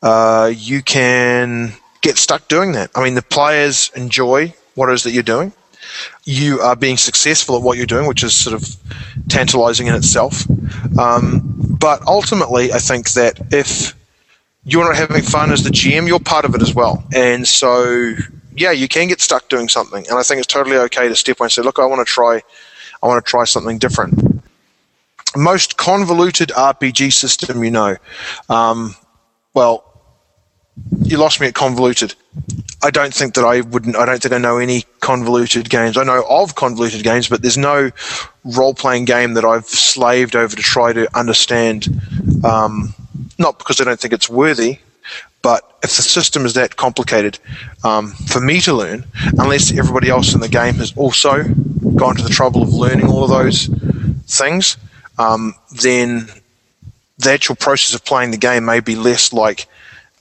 uh, 0.01 0.51
you 0.55 0.81
can 0.81 1.73
get 2.01 2.17
stuck 2.17 2.47
doing 2.47 2.73
that. 2.73 2.91
I 2.95 3.03
mean, 3.03 3.15
the 3.15 3.21
players 3.21 3.91
enjoy 3.95 4.53
what 4.75 4.89
it 4.89 4.93
is 4.93 5.03
that 5.03 5.11
you're 5.11 5.23
doing. 5.23 5.53
You 6.25 6.59
are 6.61 6.75
being 6.75 6.97
successful 6.97 7.55
at 7.55 7.61
what 7.61 7.77
you're 7.77 7.85
doing, 7.85 8.07
which 8.07 8.23
is 8.23 8.33
sort 8.33 8.55
of 8.55 8.75
tantalizing 9.29 9.87
in 9.87 9.95
itself. 9.95 10.45
Um, 10.97 11.41
but 11.79 12.05
ultimately, 12.07 12.73
I 12.73 12.79
think 12.79 13.11
that 13.11 13.39
if 13.53 13.95
you're 14.65 14.85
not 14.85 14.95
having 14.95 15.21
fun 15.21 15.51
as 15.51 15.63
the 15.63 15.69
GM, 15.69 16.07
you're 16.07 16.19
part 16.19 16.45
of 16.45 16.55
it 16.55 16.61
as 16.61 16.73
well. 16.73 17.03
And 17.13 17.47
so, 17.47 18.15
yeah, 18.55 18.71
you 18.71 18.87
can 18.87 19.07
get 19.07 19.21
stuck 19.21 19.49
doing 19.49 19.69
something. 19.69 20.05
And 20.07 20.17
I 20.17 20.23
think 20.23 20.39
it's 20.39 20.47
totally 20.47 20.77
okay 20.77 21.07
to 21.07 21.15
step 21.15 21.39
away 21.39 21.45
and 21.45 21.51
say, 21.51 21.61
look, 21.61 21.79
I 21.79 21.85
want 21.85 22.05
to 22.05 22.11
try, 22.11 22.41
I 23.01 23.07
want 23.07 23.23
to 23.23 23.29
try 23.29 23.43
something 23.45 23.77
different 23.77 24.33
most 25.35 25.77
convoluted 25.77 26.49
RPG 26.49 27.13
system 27.13 27.63
you 27.63 27.71
know. 27.71 27.97
Um, 28.49 28.95
well, 29.53 29.89
you 31.03 31.17
lost 31.17 31.39
me 31.39 31.47
at 31.47 31.53
convoluted. 31.53 32.15
I 32.81 32.89
don't 32.89 33.13
think 33.13 33.35
that 33.35 33.45
I 33.45 33.61
wouldn't. 33.61 33.95
I 33.95 34.05
don't 34.05 34.21
think 34.21 34.33
I 34.33 34.39
know 34.39 34.57
any 34.57 34.83
convoluted 34.99 35.69
games. 35.69 35.97
I 35.97 36.03
know 36.03 36.25
of 36.27 36.55
convoluted 36.55 37.03
games, 37.03 37.29
but 37.29 37.41
there's 37.41 37.57
no 37.57 37.91
role-playing 38.43 39.05
game 39.05 39.35
that 39.35 39.45
I've 39.45 39.65
slaved 39.65 40.35
over 40.35 40.55
to 40.55 40.61
try 40.61 40.91
to 40.91 41.07
understand. 41.17 41.87
Um, 42.43 42.93
not 43.37 43.57
because 43.57 43.79
I 43.79 43.83
don't 43.83 43.99
think 43.99 44.13
it's 44.13 44.29
worthy, 44.29 44.79
but 45.43 45.77
if 45.83 45.95
the 45.97 46.01
system 46.01 46.45
is 46.45 46.53
that 46.53 46.77
complicated 46.77 47.37
um, 47.83 48.13
for 48.13 48.39
me 48.39 48.61
to 48.61 48.73
learn, 48.73 49.05
unless 49.37 49.77
everybody 49.77 50.09
else 50.09 50.33
in 50.33 50.39
the 50.39 50.49
game 50.49 50.75
has 50.75 50.93
also 50.95 51.43
gone 51.43 52.15
to 52.15 52.23
the 52.23 52.29
trouble 52.29 52.63
of 52.63 52.73
learning 52.73 53.07
all 53.07 53.25
of 53.25 53.29
those 53.29 53.67
things, 54.25 54.77
um, 55.19 55.53
then 55.83 56.29
the 57.17 57.31
actual 57.31 57.55
process 57.55 57.93
of 57.93 58.03
playing 58.05 58.31
the 58.31 58.37
game 58.37 58.65
may 58.65 58.79
be 58.79 58.95
less 58.95 59.33
like 59.33 59.67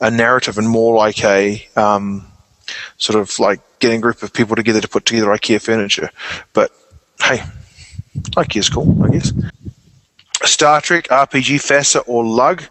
a 0.00 0.10
narrative 0.10 0.58
and 0.58 0.68
more 0.68 0.96
like 0.96 1.24
a 1.24 1.64
um, 1.76 2.26
sort 2.98 3.18
of 3.18 3.38
like 3.38 3.60
getting 3.78 3.98
a 3.98 4.02
group 4.02 4.22
of 4.24 4.32
people 4.32 4.56
together 4.56 4.80
to 4.80 4.88
put 4.88 5.06
together 5.06 5.28
IKEA 5.28 5.62
furniture. 5.62 6.10
But 6.52 6.72
hey, 7.20 7.44
IKEA's 8.16 8.68
cool, 8.68 9.04
I 9.04 9.10
guess. 9.10 9.32
Star 10.44 10.80
Trek, 10.80 11.08
RPG, 11.08 11.56
FASA, 11.56 12.02
or 12.06 12.24
Lug. 12.24 12.62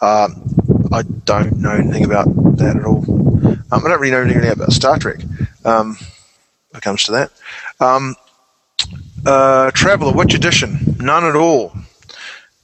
Um, 0.00 0.88
I 0.92 1.02
don't 1.24 1.58
know 1.58 1.72
anything 1.72 2.04
about 2.04 2.26
that 2.56 2.76
at 2.76 2.84
all. 2.84 3.04
Um, 3.08 3.64
I 3.70 3.88
don't 3.88 4.00
really 4.00 4.10
know 4.10 4.22
anything 4.22 4.50
about 4.50 4.72
Star 4.72 4.98
Trek 4.98 5.20
um, 5.64 5.96
when 6.70 6.78
it 6.78 6.82
comes 6.82 7.04
to 7.04 7.12
that. 7.12 7.30
Um, 7.80 8.14
uh, 9.24 9.70
Traveller, 9.72 10.12
which 10.12 10.34
edition? 10.34 10.96
None 11.00 11.24
at 11.24 11.36
all. 11.36 11.72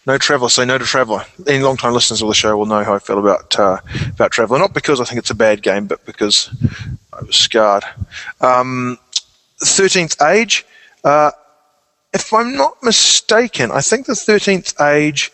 No 0.07 0.19
Traveller, 0.19 0.49
say 0.49 0.65
no 0.65 0.79
to 0.79 0.85
Traveller. 0.85 1.25
Any 1.47 1.63
long-time 1.63 1.93
listeners 1.93 2.23
of 2.23 2.29
the 2.29 2.35
show 2.35 2.57
will 2.57 2.67
know 2.67 2.83
how 2.83 2.95
I 2.95 2.99
feel 2.99 3.19
about 3.19 3.59
uh, 3.59 3.79
about 4.11 4.33
Traveller. 4.33 4.59
Not 4.59 4.75
because 4.75 5.01
I 5.01 5.05
think 5.05 5.19
it's 5.19 5.31
a 5.31 5.35
bad 5.35 5.63
game, 5.63 5.87
but 5.87 6.05
because 6.07 6.51
I 7.13 7.23
was 7.23 7.37
scarred. 7.37 7.85
Um, 8.41 8.99
Thirteenth 9.61 10.21
Age. 10.21 10.67
Uh, 11.05 11.31
if 12.13 12.33
I'm 12.33 12.55
not 12.55 12.83
mistaken, 12.83 13.71
I 13.71 13.81
think 13.81 14.07
the 14.07 14.13
13th 14.13 14.81
Age, 14.81 15.33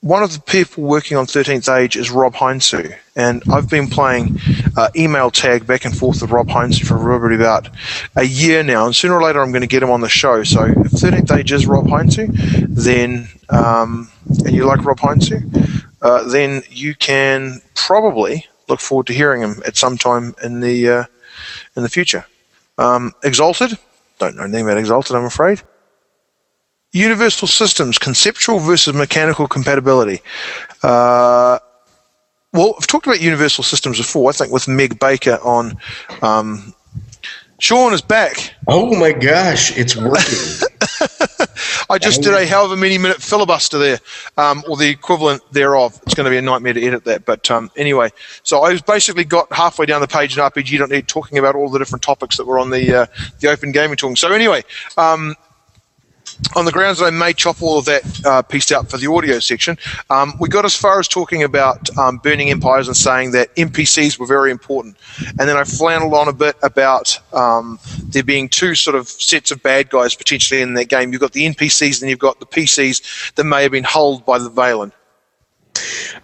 one 0.00 0.22
of 0.22 0.32
the 0.32 0.40
people 0.40 0.84
working 0.84 1.16
on 1.16 1.26
13th 1.26 1.74
Age 1.74 1.96
is 1.96 2.10
Rob 2.10 2.34
Heinsoo. 2.34 2.96
And 3.14 3.42
I've 3.52 3.68
been 3.68 3.88
playing 3.88 4.38
uh, 4.76 4.88
email 4.96 5.30
tag 5.30 5.66
back 5.66 5.84
and 5.84 5.96
forth 5.96 6.22
with 6.22 6.30
Rob 6.30 6.48
Heinsoo 6.48 6.86
for 6.86 6.98
probably 6.98 7.36
about 7.36 7.68
a 8.16 8.24
year 8.24 8.62
now. 8.62 8.86
And 8.86 8.96
sooner 8.96 9.14
or 9.14 9.22
later, 9.22 9.42
I'm 9.42 9.52
going 9.52 9.62
to 9.62 9.68
get 9.68 9.82
him 9.82 9.90
on 9.90 10.00
the 10.00 10.08
show. 10.08 10.44
So 10.44 10.64
if 10.64 10.74
13th 10.74 11.36
Age 11.36 11.52
is 11.52 11.66
Rob 11.66 11.86
Heinsoo, 11.86 12.28
then, 12.68 13.28
um, 13.50 14.10
and 14.44 14.54
you 14.54 14.64
like 14.64 14.84
Rob 14.84 14.98
Heinsoo, 14.98 15.82
uh, 16.00 16.24
then 16.24 16.62
you 16.70 16.94
can 16.94 17.60
probably 17.74 18.46
look 18.68 18.80
forward 18.80 19.06
to 19.08 19.12
hearing 19.12 19.42
him 19.42 19.62
at 19.66 19.76
some 19.76 19.98
time 19.98 20.34
in 20.42 20.60
the, 20.60 20.88
uh, 20.88 21.04
in 21.76 21.82
the 21.82 21.88
future. 21.90 22.24
Um, 22.78 23.12
Exalted, 23.22 23.78
don't 24.18 24.36
know 24.36 24.44
anything 24.44 24.64
about 24.64 24.78
Exalted, 24.78 25.14
I'm 25.16 25.24
afraid. 25.24 25.62
Universal 26.94 27.48
Systems, 27.48 27.98
conceptual 27.98 28.60
versus 28.60 28.94
mechanical 28.94 29.48
compatibility. 29.48 30.22
Uh, 30.82 31.58
well, 32.52 32.76
I've 32.78 32.86
talked 32.86 33.06
about 33.06 33.20
Universal 33.20 33.64
Systems 33.64 33.98
before, 33.98 34.30
I 34.30 34.32
think, 34.32 34.52
with 34.52 34.68
Meg 34.68 35.00
Baker 35.00 35.38
on. 35.42 35.76
Um, 36.22 36.72
Sean 37.58 37.94
is 37.94 38.02
back. 38.02 38.54
Oh 38.68 38.94
my 38.98 39.12
gosh, 39.12 39.76
it's 39.76 39.96
working. 39.96 40.68
I 41.90 41.98
just 41.98 42.22
did 42.22 42.34
a 42.34 42.46
however 42.46 42.76
many 42.76 42.98
minute 42.98 43.22
filibuster 43.22 43.78
there, 43.78 43.98
um, 44.36 44.62
or 44.68 44.76
the 44.76 44.88
equivalent 44.88 45.42
thereof. 45.52 45.98
It's 46.04 46.14
going 46.14 46.24
to 46.24 46.30
be 46.30 46.36
a 46.36 46.42
nightmare 46.42 46.74
to 46.74 46.84
edit 46.84 47.04
that. 47.04 47.24
But 47.24 47.50
um, 47.50 47.70
anyway, 47.76 48.10
so 48.42 48.62
I 48.62 48.76
basically 48.78 49.24
got 49.24 49.52
halfway 49.52 49.86
down 49.86 50.00
the 50.00 50.08
page 50.08 50.36
in 50.36 50.44
RPG.net 50.44 51.08
talking 51.08 51.38
about 51.38 51.54
all 51.54 51.68
the 51.68 51.78
different 51.78 52.02
topics 52.02 52.36
that 52.36 52.46
were 52.46 52.58
on 52.58 52.70
the 52.70 53.02
uh, 53.02 53.06
the 53.40 53.48
open 53.48 53.72
gaming 53.72 53.96
talking. 53.96 54.16
So 54.16 54.32
anyway, 54.32 54.62
um, 54.96 55.34
on 56.56 56.64
the 56.64 56.72
grounds 56.72 56.98
that 56.98 57.06
I 57.06 57.10
may 57.10 57.32
chop 57.32 57.62
all 57.62 57.78
of 57.78 57.84
that 57.86 58.26
uh, 58.26 58.42
pieced 58.42 58.72
out 58.72 58.90
for 58.90 58.96
the 58.96 59.10
audio 59.10 59.38
section, 59.38 59.78
um, 60.10 60.34
we 60.40 60.48
got 60.48 60.64
as 60.64 60.74
far 60.74 60.98
as 60.98 61.08
talking 61.08 61.42
about 61.42 61.96
um, 61.98 62.18
burning 62.18 62.50
empires 62.50 62.88
and 62.88 62.96
saying 62.96 63.32
that 63.32 63.54
NPCs 63.56 64.18
were 64.18 64.26
very 64.26 64.50
important. 64.50 64.96
And 65.38 65.48
then 65.48 65.56
I 65.56 65.64
flanneled 65.64 66.12
on 66.12 66.28
a 66.28 66.32
bit 66.32 66.56
about 66.62 67.18
um, 67.32 67.78
there 68.04 68.22
being 68.22 68.48
two 68.48 68.74
sort 68.74 68.96
of 68.96 69.08
sets 69.08 69.50
of 69.50 69.62
bad 69.62 69.90
guys 69.90 70.14
potentially 70.14 70.60
in 70.60 70.74
that 70.74 70.88
game. 70.88 71.12
You've 71.12 71.20
got 71.20 71.32
the 71.32 71.46
NPCs 71.46 72.00
and 72.00 72.10
you've 72.10 72.18
got 72.18 72.40
the 72.40 72.46
PCs 72.46 73.34
that 73.34 73.44
may 73.44 73.62
have 73.62 73.72
been 73.72 73.84
hulled 73.84 74.24
by 74.24 74.38
the 74.38 74.50
Vaylen. 74.50 74.92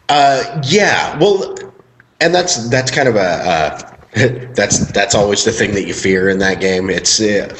Uh, 0.08 0.62
yeah, 0.64 1.18
well, 1.18 1.56
and 2.20 2.34
that's 2.34 2.68
that's 2.68 2.90
kind 2.90 3.08
of 3.08 3.16
a 3.16 3.20
uh, 3.20 3.96
that's 4.54 4.86
that's 4.92 5.14
always 5.14 5.44
the 5.44 5.52
thing 5.52 5.72
that 5.72 5.86
you 5.86 5.94
fear 5.94 6.28
in 6.28 6.38
that 6.38 6.60
game. 6.60 6.90
It's 6.90 7.20
uh, 7.20 7.56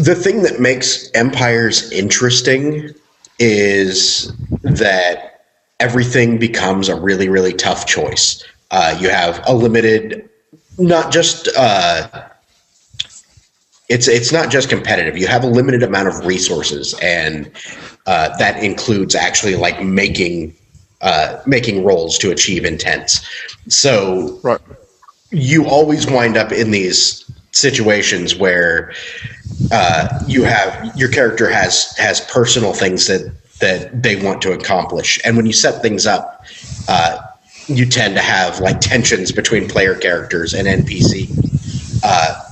the 0.00 0.14
thing 0.14 0.42
that 0.42 0.60
makes 0.60 1.10
empires 1.12 1.92
interesting 1.92 2.94
is 3.38 4.32
that 4.62 5.44
everything 5.78 6.38
becomes 6.38 6.88
a 6.88 6.96
really 6.98 7.28
really 7.28 7.52
tough 7.52 7.86
choice. 7.86 8.42
Uh, 8.70 8.96
you 8.98 9.10
have 9.10 9.42
a 9.46 9.54
limited 9.54 10.28
not 10.78 11.12
just 11.12 11.48
uh, 11.56 12.28
it's 13.90 14.08
it's 14.08 14.32
not 14.32 14.50
just 14.50 14.70
competitive. 14.70 15.18
You 15.18 15.26
have 15.26 15.44
a 15.44 15.48
limited 15.48 15.82
amount 15.82 16.08
of 16.08 16.24
resources 16.24 16.94
and 17.02 17.50
uh, 18.06 18.36
that 18.38 18.62
includes 18.62 19.14
actually 19.14 19.56
like 19.56 19.82
making 19.82 20.56
uh, 21.02 21.40
making 21.44 21.84
rolls 21.84 22.16
to 22.18 22.30
achieve 22.30 22.64
intents. 22.64 23.20
So 23.68 24.40
right. 24.42 24.60
you 25.30 25.66
always 25.66 26.06
wind 26.06 26.38
up 26.38 26.52
in 26.52 26.70
these 26.70 27.29
situations 27.52 28.36
where 28.36 28.92
uh, 29.72 30.22
you 30.26 30.42
have 30.44 30.96
your 30.96 31.08
character 31.08 31.48
has 31.48 31.96
has 31.96 32.20
personal 32.20 32.72
things 32.72 33.06
that 33.06 33.32
that 33.60 34.02
they 34.02 34.16
want 34.16 34.40
to 34.42 34.52
accomplish, 34.52 35.20
and 35.24 35.36
when 35.36 35.46
you 35.46 35.52
set 35.52 35.82
things 35.82 36.06
up, 36.06 36.44
uh, 36.88 37.18
you 37.66 37.86
tend 37.86 38.14
to 38.14 38.22
have 38.22 38.60
like 38.60 38.80
tensions 38.80 39.32
between 39.32 39.68
player 39.68 39.94
characters 39.94 40.54
and 40.54 40.66
NPC. 40.66 41.30
Uh, 42.02 42.44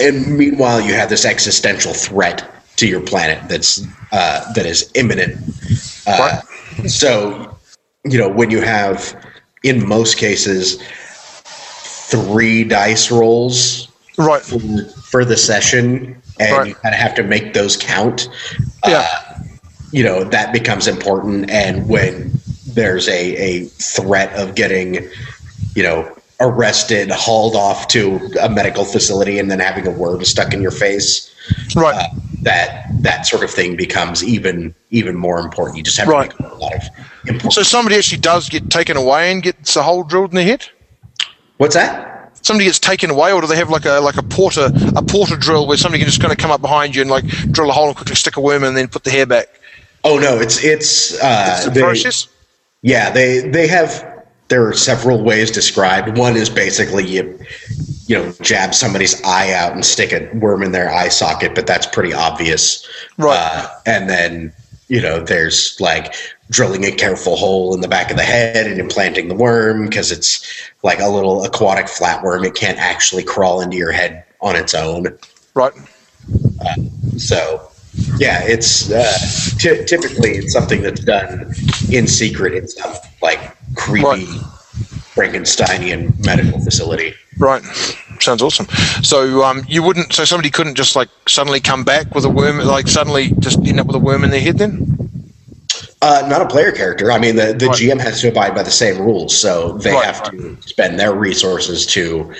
and 0.00 0.36
meanwhile, 0.36 0.80
you 0.80 0.94
have 0.94 1.08
this 1.08 1.24
existential 1.24 1.92
threat 1.92 2.48
to 2.76 2.86
your 2.86 3.00
planet 3.00 3.48
that's 3.48 3.84
uh, 4.12 4.52
that 4.52 4.66
is 4.66 4.90
imminent. 4.94 5.36
Uh, 6.06 6.40
so, 6.86 7.58
you 8.04 8.18
know, 8.18 8.28
when 8.28 8.50
you 8.50 8.60
have, 8.60 9.14
in 9.62 9.86
most 9.86 10.16
cases, 10.16 10.80
three 12.10 12.64
dice 12.64 13.10
rolls 13.10 13.87
right 14.18 14.42
for, 14.42 14.58
for 15.02 15.24
the 15.24 15.36
session 15.36 16.20
and 16.40 16.56
Right. 16.56 16.68
you 16.68 16.74
kind 16.76 16.94
of 16.94 17.00
have 17.00 17.14
to 17.14 17.22
make 17.22 17.54
those 17.54 17.76
count 17.76 18.28
Yeah. 18.86 19.06
uh, 19.10 19.34
you 19.92 20.02
know 20.02 20.24
that 20.24 20.52
becomes 20.52 20.86
important 20.86 21.50
and 21.50 21.88
when 21.88 22.34
there's 22.66 23.08
a, 23.08 23.36
a 23.36 23.64
threat 23.80 24.32
of 24.34 24.54
getting 24.54 25.08
you 25.74 25.82
know 25.82 26.14
arrested 26.40 27.10
hauled 27.10 27.56
off 27.56 27.88
to 27.88 28.16
a 28.40 28.48
medical 28.48 28.84
facility 28.84 29.38
and 29.38 29.50
then 29.50 29.58
having 29.58 29.86
a 29.86 29.90
word 29.90 30.24
stuck 30.26 30.52
in 30.52 30.60
your 30.62 30.70
face 30.70 31.30
Right. 31.74 31.94
uh, 31.96 32.06
that 32.42 32.84
that 33.02 33.26
sort 33.26 33.42
of 33.42 33.50
thing 33.50 33.76
becomes 33.76 34.22
even 34.22 34.74
even 34.90 35.16
more 35.16 35.38
important 35.40 35.76
you 35.78 35.82
just 35.82 35.96
have 35.98 36.08
Right. 36.08 36.30
to 36.30 36.42
make 36.42 36.52
a 36.52 36.54
lot 36.56 36.74
of 36.74 36.82
important 37.26 37.52
so 37.54 37.62
somebody 37.62 37.96
actually 37.96 38.18
does 38.20 38.48
get 38.48 38.68
taken 38.70 38.96
away 38.96 39.32
and 39.32 39.42
gets 39.42 39.74
a 39.76 39.82
hole 39.82 40.02
drilled 40.04 40.30
in 40.30 40.36
the 40.36 40.42
head? 40.44 40.66
what's 41.56 41.74
that 41.74 42.17
somebody 42.48 42.64
gets 42.64 42.78
taken 42.80 43.10
away, 43.10 43.30
or 43.32 43.40
do 43.40 43.46
they 43.46 43.56
have 43.56 43.70
like 43.70 43.84
a 43.84 44.00
like 44.00 44.16
a 44.16 44.22
porter 44.22 44.70
a 44.96 45.02
porter 45.02 45.36
drill 45.36 45.66
where 45.68 45.76
somebody 45.76 46.00
can 46.00 46.08
just 46.08 46.20
kind 46.20 46.32
of 46.32 46.38
come 46.38 46.50
up 46.50 46.60
behind 46.60 46.96
you 46.96 47.02
and 47.02 47.10
like 47.10 47.24
drill 47.52 47.70
a 47.70 47.72
hole 47.72 47.86
and 47.88 47.96
quickly 47.96 48.16
stick 48.16 48.36
a 48.36 48.40
worm 48.40 48.62
in 48.64 48.68
and 48.68 48.76
then 48.76 48.88
put 48.88 49.04
the 49.04 49.10
hair 49.10 49.26
back? 49.26 49.46
oh 50.04 50.18
no 50.18 50.38
it's 50.40 50.62
it's 50.64 51.14
uh 51.22 51.54
It's 51.58 51.74
they- 51.74 51.80
process. 51.82 52.28
Yeah, 52.82 53.10
they 53.10 53.40
they 53.40 53.66
have. 53.68 53.90
There 54.48 54.66
are 54.66 54.72
several 54.72 55.22
ways 55.22 55.50
described. 55.50 56.16
One 56.16 56.36
is 56.36 56.48
basically 56.48 57.04
you, 57.06 57.38
you 58.06 58.16
know, 58.16 58.32
jab 58.40 58.72
somebody's 58.72 59.20
eye 59.24 59.52
out 59.52 59.72
and 59.72 59.84
stick 59.84 60.10
a 60.12 60.30
worm 60.38 60.62
in 60.62 60.72
their 60.72 60.88
eye 60.90 61.08
socket, 61.10 61.54
but 61.54 61.66
that's 61.66 61.86
pretty 61.86 62.14
obvious. 62.14 62.88
Right. 63.18 63.36
Uh, 63.36 63.68
and 63.84 64.08
then 64.08 64.52
you 64.86 65.02
know, 65.02 65.20
there's 65.20 65.76
like 65.80 66.14
drilling 66.50 66.84
a 66.84 66.92
careful 66.92 67.36
hole 67.36 67.74
in 67.74 67.80
the 67.80 67.88
back 67.88 68.10
of 68.10 68.16
the 68.16 68.22
head 68.22 68.66
and 68.66 68.80
implanting 68.80 69.28
the 69.28 69.34
worm 69.34 69.84
because 69.86 70.10
it's 70.10 70.46
like 70.82 70.98
a 71.00 71.08
little 71.08 71.44
aquatic 71.44 71.86
flatworm. 71.86 72.46
It 72.46 72.54
can't 72.54 72.78
actually 72.78 73.22
crawl 73.22 73.60
into 73.60 73.76
your 73.76 73.92
head 73.92 74.24
on 74.40 74.56
its 74.56 74.74
own. 74.74 75.18
Right. 75.54 75.72
So, 77.16 77.70
yeah, 78.18 78.42
it's 78.44 78.90
uh, 78.90 79.16
ty- 79.58 79.84
typically 79.84 80.32
it's 80.32 80.52
something 80.52 80.82
that's 80.82 81.00
done 81.04 81.52
in 81.90 82.06
secret 82.06 82.54
in 82.54 82.68
some 82.68 82.94
like 83.22 83.56
creepy 83.74 84.04
Right. 84.06 84.26
Frankensteinian 85.14 86.24
medical 86.24 86.60
facility. 86.60 87.14
Right. 87.38 87.62
Sounds 88.20 88.42
awesome. 88.42 88.66
So 89.02 89.42
um, 89.44 89.64
you 89.68 89.82
wouldn't. 89.82 90.12
So 90.12 90.24
somebody 90.24 90.50
couldn't 90.50 90.76
just 90.76 90.94
like 90.96 91.08
suddenly 91.26 91.60
come 91.60 91.84
back 91.84 92.14
with 92.14 92.24
a 92.24 92.28
worm, 92.28 92.58
like 92.58 92.88
suddenly 92.88 93.32
just 93.40 93.58
end 93.66 93.80
up 93.80 93.86
with 93.86 93.96
a 93.96 94.00
worm 94.00 94.24
in 94.24 94.30
their 94.30 94.40
head. 94.40 94.58
Then. 94.58 94.97
Uh, 96.00 96.26
not 96.28 96.40
a 96.42 96.46
player 96.46 96.70
character. 96.70 97.10
I 97.10 97.18
mean, 97.18 97.36
the, 97.36 97.52
the 97.52 97.66
Right. 97.66 97.76
GM 97.76 98.00
has 98.00 98.20
to 98.20 98.28
abide 98.28 98.54
by 98.54 98.62
the 98.62 98.70
same 98.70 99.00
rules, 99.00 99.36
so 99.36 99.78
they 99.78 99.92
Right, 99.92 100.04
have 100.04 100.22
to 100.30 100.56
spend 100.64 100.98
their 100.98 101.14
resources 101.14 101.86
to, 101.86 102.32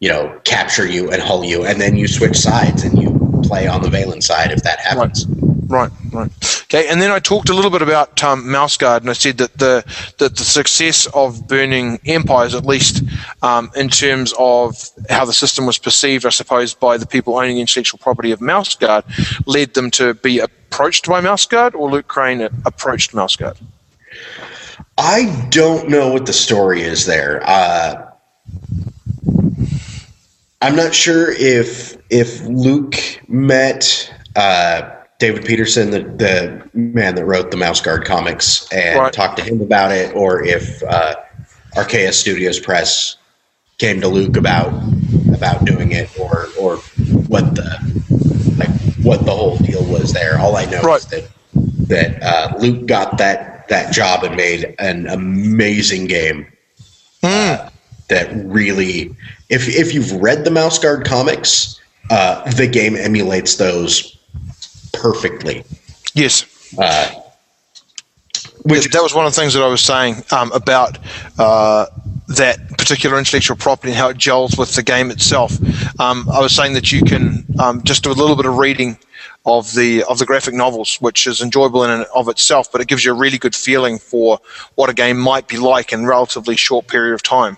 you 0.00 0.08
know, 0.08 0.38
capture 0.44 0.86
you 0.86 1.10
and 1.10 1.22
hull 1.22 1.42
you, 1.44 1.64
and 1.64 1.80
then 1.80 1.96
you 1.96 2.08
switch 2.08 2.36
sides 2.36 2.82
and 2.84 3.00
you 3.00 3.18
play 3.42 3.66
on 3.66 3.80
the 3.80 3.88
Vaylen 3.88 4.22
side 4.22 4.52
if 4.52 4.62
that 4.64 4.80
happens. 4.80 5.26
Right, 5.68 5.90
right. 6.12 6.30
Okay, 6.68 6.88
and 6.88 7.00
then 7.00 7.12
I 7.12 7.20
talked 7.20 7.48
a 7.48 7.54
little 7.54 7.70
bit 7.70 7.82
about 7.82 8.20
um, 8.24 8.50
Mouse 8.50 8.76
Guard, 8.76 9.04
and 9.04 9.10
I 9.10 9.12
said 9.12 9.38
that 9.38 9.56
the 9.56 9.84
that 10.18 10.34
the 10.34 10.42
success 10.42 11.06
of 11.14 11.46
burning 11.46 12.00
empires, 12.06 12.56
at 12.56 12.66
least 12.66 13.04
um, 13.42 13.70
in 13.76 13.88
terms 13.88 14.34
of 14.36 14.90
how 15.08 15.24
the 15.24 15.32
system 15.32 15.64
was 15.64 15.78
perceived, 15.78 16.26
I 16.26 16.30
suppose, 16.30 16.74
by 16.74 16.96
the 16.96 17.06
people 17.06 17.36
owning 17.36 17.58
intellectual 17.58 17.98
property 17.98 18.32
of 18.32 18.40
Mouse 18.40 18.74
Guard, 18.74 19.04
led 19.46 19.74
them 19.74 19.92
to 19.92 20.14
be 20.14 20.40
approached 20.40 21.06
by 21.06 21.20
Mouse 21.20 21.46
Guard 21.46 21.76
or 21.76 21.88
Luke 21.88 22.08
Crane 22.08 22.40
approached 22.64 23.14
Mouse 23.14 23.36
Guard? 23.36 23.56
I 24.98 25.46
don't 25.50 25.88
know 25.88 26.12
what 26.12 26.26
the 26.26 26.32
story 26.32 26.82
is 26.82 27.06
there. 27.06 27.42
Uh, 27.44 28.10
I'm 30.60 30.74
not 30.74 30.96
sure 30.96 31.30
if 31.30 31.96
if 32.10 32.42
Luke 32.42 32.96
met 33.28 34.12
uh, 34.34 34.95
David 35.18 35.44
Petersen, 35.46 35.90
the, 35.90 36.00
the 36.00 36.70
man 36.74 37.14
that 37.14 37.24
wrote 37.24 37.50
the 37.50 37.56
Mouse 37.56 37.80
Guard 37.80 38.04
comics, 38.04 38.70
and 38.70 38.98
right. 38.98 39.12
talked 39.12 39.38
to 39.38 39.42
him 39.42 39.60
about 39.62 39.90
it, 39.90 40.14
or 40.14 40.44
if 40.44 40.82
uh, 40.82 41.16
Archaia 41.76 42.12
Studios 42.12 42.60
Press 42.60 43.16
came 43.78 44.00
to 44.00 44.08
Luke 44.08 44.36
about 44.36 44.68
about 45.34 45.64
doing 45.64 45.92
it, 45.92 46.10
or 46.18 46.48
or 46.60 46.76
what 47.28 47.54
the 47.54 48.54
like 48.58 48.70
what 49.04 49.24
the 49.24 49.30
whole 49.30 49.56
deal 49.58 49.84
was 49.86 50.12
there. 50.12 50.38
All 50.38 50.56
I 50.56 50.66
know 50.66 50.82
right. 50.82 50.98
is 50.98 51.06
that 51.06 51.28
that 51.88 52.22
uh, 52.22 52.58
Luke 52.58 52.86
got 52.86 53.16
that 53.16 53.68
that 53.68 53.92
job 53.92 54.22
and 54.22 54.36
made 54.36 54.74
an 54.78 55.06
amazing 55.06 56.06
game. 56.06 56.46
Mm. 57.22 57.58
Uh, 57.58 57.70
that 58.08 58.30
really, 58.44 59.16
if 59.48 59.66
if 59.68 59.94
you've 59.94 60.12
read 60.12 60.44
the 60.44 60.50
Mouse 60.50 60.78
Guard 60.78 61.06
comics, 61.06 61.80
uh, 62.10 62.48
the 62.52 62.66
game 62.66 62.96
emulates 62.96 63.56
those 63.56 64.15
perfectly. 65.00 65.64
Yes. 66.14 66.44
Uh, 66.78 67.22
which 68.64 68.90
that 68.90 69.02
was 69.02 69.14
one 69.14 69.26
of 69.26 69.34
the 69.34 69.40
things 69.40 69.54
that 69.54 69.62
I 69.62 69.68
was 69.68 69.80
saying 69.80 70.24
um, 70.32 70.50
about 70.52 70.98
uh, 71.38 71.86
that 72.28 72.68
particular 72.76 73.18
intellectual 73.18 73.56
property 73.56 73.90
and 73.90 73.98
how 73.98 74.08
it 74.08 74.16
gels 74.16 74.56
with 74.56 74.74
the 74.74 74.82
game 74.82 75.10
itself. 75.10 75.52
Um, 76.00 76.28
I 76.28 76.40
was 76.40 76.54
saying 76.54 76.72
that 76.72 76.90
you 76.90 77.02
can 77.02 77.46
um, 77.60 77.82
just 77.84 78.02
do 78.02 78.10
a 78.10 78.14
little 78.14 78.34
bit 78.34 78.46
of 78.46 78.58
reading 78.58 78.98
of 79.44 79.72
the 79.74 80.02
of 80.04 80.18
the 80.18 80.26
graphic 80.26 80.54
novels, 80.54 80.96
which 80.96 81.26
is 81.26 81.40
enjoyable 81.40 81.84
in 81.84 81.90
and 81.90 82.04
of 82.14 82.28
itself, 82.28 82.70
but 82.72 82.80
it 82.80 82.88
gives 82.88 83.04
you 83.04 83.12
a 83.12 83.14
really 83.14 83.38
good 83.38 83.54
feeling 83.54 83.98
for 83.98 84.40
what 84.74 84.90
a 84.90 84.94
game 84.94 85.16
might 85.16 85.46
be 85.46 85.56
like 85.56 85.92
in 85.92 86.00
a 86.00 86.06
relatively 86.06 86.56
short 86.56 86.88
period 86.88 87.14
of 87.14 87.22
time. 87.22 87.56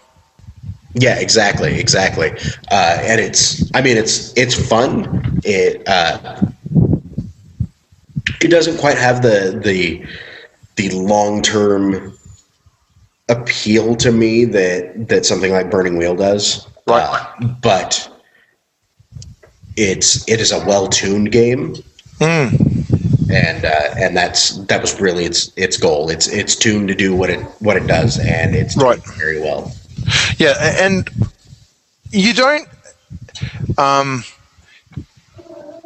Yeah, 0.95 1.19
exactly, 1.19 1.79
exactly. 1.79 2.31
Uh, 2.71 2.99
and 3.03 3.21
it's, 3.21 3.71
I 3.75 3.81
mean, 3.81 3.97
it's 3.97 4.37
it's 4.37 4.55
fun. 4.69 5.41
It 5.45 5.87
uh, 5.89 6.41
it 8.41 8.49
doesn't 8.49 8.79
quite 8.79 8.99
have 8.99 9.23
the 9.23 9.61
the 9.63 10.05
the 10.77 10.91
long 10.91 11.43
term 11.43 12.17
appeal 13.29 13.95
to 13.97 14.13
me 14.13 14.45
that 14.45 15.09
that 15.09 15.27
something 15.27 15.53
like 15.53 15.71
Burning 15.71 15.97
Wheel 15.97 16.17
does. 16.17 16.67
Right. 16.87 17.05
Uh, 17.05 17.47
but 17.63 18.11
it's 19.77 20.27
it 20.29 20.41
is 20.41 20.53
a 20.53 20.65
well 20.67 20.89
tuned 20.89 21.33
game. 21.33 21.75
Mm. 22.21 23.31
And 23.31 23.65
uh, 23.65 23.95
and 23.99 24.17
that's 24.17 24.57
that 24.67 24.81
was 24.81 24.99
really 25.01 25.25
its 25.25 25.53
its 25.57 25.77
goal. 25.77 26.09
It's 26.09 26.27
it's 26.29 26.57
tuned 26.57 26.89
to 26.89 26.95
do 26.95 27.15
what 27.15 27.29
it 27.31 27.41
what 27.61 27.77
it 27.77 27.87
does, 27.87 28.19
and 28.19 28.55
it's 28.55 28.77
right. 28.77 29.05
very 29.19 29.39
well. 29.39 29.73
Yeah, 30.39 30.55
and 30.81 31.09
you 32.11 32.33
don't. 32.33 32.67
Um, 33.77 34.25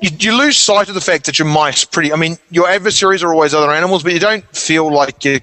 you, 0.03 0.11
you, 0.19 0.37
lose 0.37 0.57
sight 0.57 0.88
of 0.88 0.95
the 0.95 1.01
fact 1.01 1.27
that 1.27 1.38
your 1.38 1.47
mice 1.49 1.85
pretty. 1.85 2.12
I 2.12 2.17
mean, 2.17 2.37
your 2.51 2.69
adversaries 2.69 3.23
are 3.23 3.33
always 3.33 3.55
other 3.55 3.71
animals, 3.73 4.03
but 4.03 4.12
you 4.12 4.19
don't 4.19 4.45
feel 4.55 4.93
like 4.93 5.25
you 5.25 5.41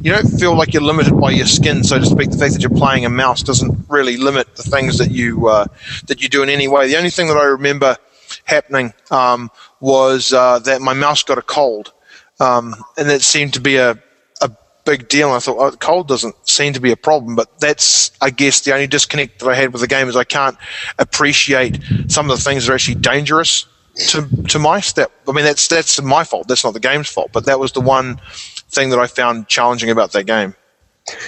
you 0.00 0.12
don't 0.12 0.28
feel 0.28 0.56
like 0.56 0.72
you're 0.72 0.82
limited 0.82 1.18
by 1.20 1.32
your 1.32 1.46
skin, 1.46 1.82
so 1.82 1.98
to 1.98 2.06
speak. 2.06 2.30
The 2.30 2.38
fact 2.38 2.54
that 2.54 2.62
you're 2.62 2.70
playing 2.70 3.04
a 3.04 3.10
mouse 3.10 3.42
doesn't 3.42 3.86
really 3.88 4.16
limit 4.16 4.54
the 4.56 4.62
things 4.62 4.98
that 4.98 5.10
you 5.10 5.48
uh, 5.48 5.66
that 6.06 6.22
you 6.22 6.28
do 6.28 6.42
in 6.42 6.48
any 6.48 6.68
way. 6.68 6.86
The 6.86 6.96
only 6.96 7.10
thing 7.10 7.26
that 7.28 7.36
I 7.36 7.44
remember 7.44 7.96
happening 8.44 8.94
um, 9.10 9.50
was 9.80 10.32
uh, 10.32 10.60
that 10.60 10.80
my 10.80 10.94
mouse 10.94 11.22
got 11.22 11.38
a 11.38 11.42
cold, 11.42 11.92
um, 12.40 12.76
and 12.96 13.10
that 13.10 13.22
seemed 13.22 13.54
to 13.54 13.60
be 13.60 13.76
a 13.76 13.98
big 14.86 15.08
deal. 15.08 15.32
I 15.32 15.40
thought, 15.40 15.58
oh, 15.58 15.76
cold 15.76 16.08
doesn't 16.08 16.34
seem 16.48 16.72
to 16.72 16.80
be 16.80 16.92
a 16.92 16.96
problem, 16.96 17.34
but 17.34 17.60
that's, 17.60 18.12
I 18.22 18.30
guess, 18.30 18.60
the 18.62 18.72
only 18.72 18.86
disconnect 18.86 19.40
that 19.40 19.48
I 19.48 19.54
had 19.54 19.72
with 19.72 19.82
the 19.82 19.88
game 19.88 20.08
is 20.08 20.16
I 20.16 20.24
can't 20.24 20.56
appreciate 20.98 21.82
some 22.08 22.30
of 22.30 22.38
the 22.38 22.42
things 22.42 22.64
that 22.64 22.72
are 22.72 22.74
actually 22.74 22.94
dangerous 22.94 23.66
to 23.96 24.28
to 24.48 24.58
mice. 24.58 24.92
That 24.92 25.10
I 25.28 25.32
mean, 25.32 25.44
that's 25.44 25.68
that's 25.68 26.00
my 26.02 26.24
fault. 26.24 26.48
That's 26.48 26.64
not 26.64 26.74
the 26.74 26.80
game's 26.80 27.08
fault. 27.08 27.30
But 27.32 27.46
that 27.46 27.58
was 27.58 27.72
the 27.72 27.80
one 27.80 28.20
thing 28.70 28.90
that 28.90 28.98
I 28.98 29.06
found 29.06 29.48
challenging 29.48 29.90
about 29.90 30.12
that 30.12 30.24
game. 30.24 30.54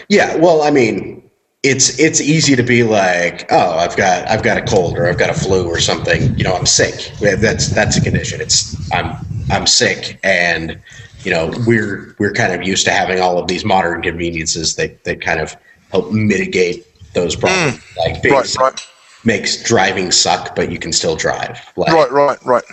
Yeah, 0.09 0.37
well, 0.37 0.63
I 0.63 0.71
mean, 0.71 1.29
it's 1.63 1.99
it's 1.99 2.21
easy 2.21 2.57
to 2.57 2.63
be 2.63 2.83
like, 2.83 3.51
oh, 3.51 3.79
I've 3.79 3.97
got 3.97 4.29
I've 4.29 4.43
got 4.43 4.59
a 4.59 4.63
cold 4.63 4.97
or 4.97 5.07
I've 5.07 5.19
got 5.19 5.31
a 5.31 5.35
flu 5.35 5.67
or 5.67 5.81
something. 5.81 6.37
You 6.37 6.45
know, 6.45 6.55
I'm 6.55 6.67
sick. 6.67 7.13
That's 7.21 7.69
that's 7.69 7.97
a 7.97 8.01
condition. 8.01 8.41
It's 8.41 8.77
I'm 8.93 9.17
I'm 9.51 9.67
sick 9.67 10.19
and 10.23 10.81
you 11.25 11.33
know 11.33 11.53
we're 11.67 12.15
we're 12.19 12.33
kind 12.33 12.53
of 12.53 12.67
used 12.67 12.85
to 12.87 12.93
having 12.93 13.21
all 13.21 13.39
of 13.39 13.49
these 13.49 13.65
modern 13.65 14.03
conveniences 14.03 14.77
that 14.77 15.05
that 15.05 15.21
kind 15.21 15.41
of 15.41 15.57
help 15.91 16.13
mitigate 16.13 16.87
those 17.15 17.35
problems. 17.35 17.79
Mm, 17.79 17.97
like 17.97 18.25
right, 18.25 18.57
right. 18.57 18.89
Makes 19.25 19.63
driving 19.63 20.11
suck, 20.11 20.55
but 20.55 20.71
you 20.71 20.79
can 20.79 20.93
still 20.93 21.17
drive. 21.17 21.61
Like, 21.77 21.93
right, 21.93 22.11
right, 22.11 22.45
right. 22.45 22.65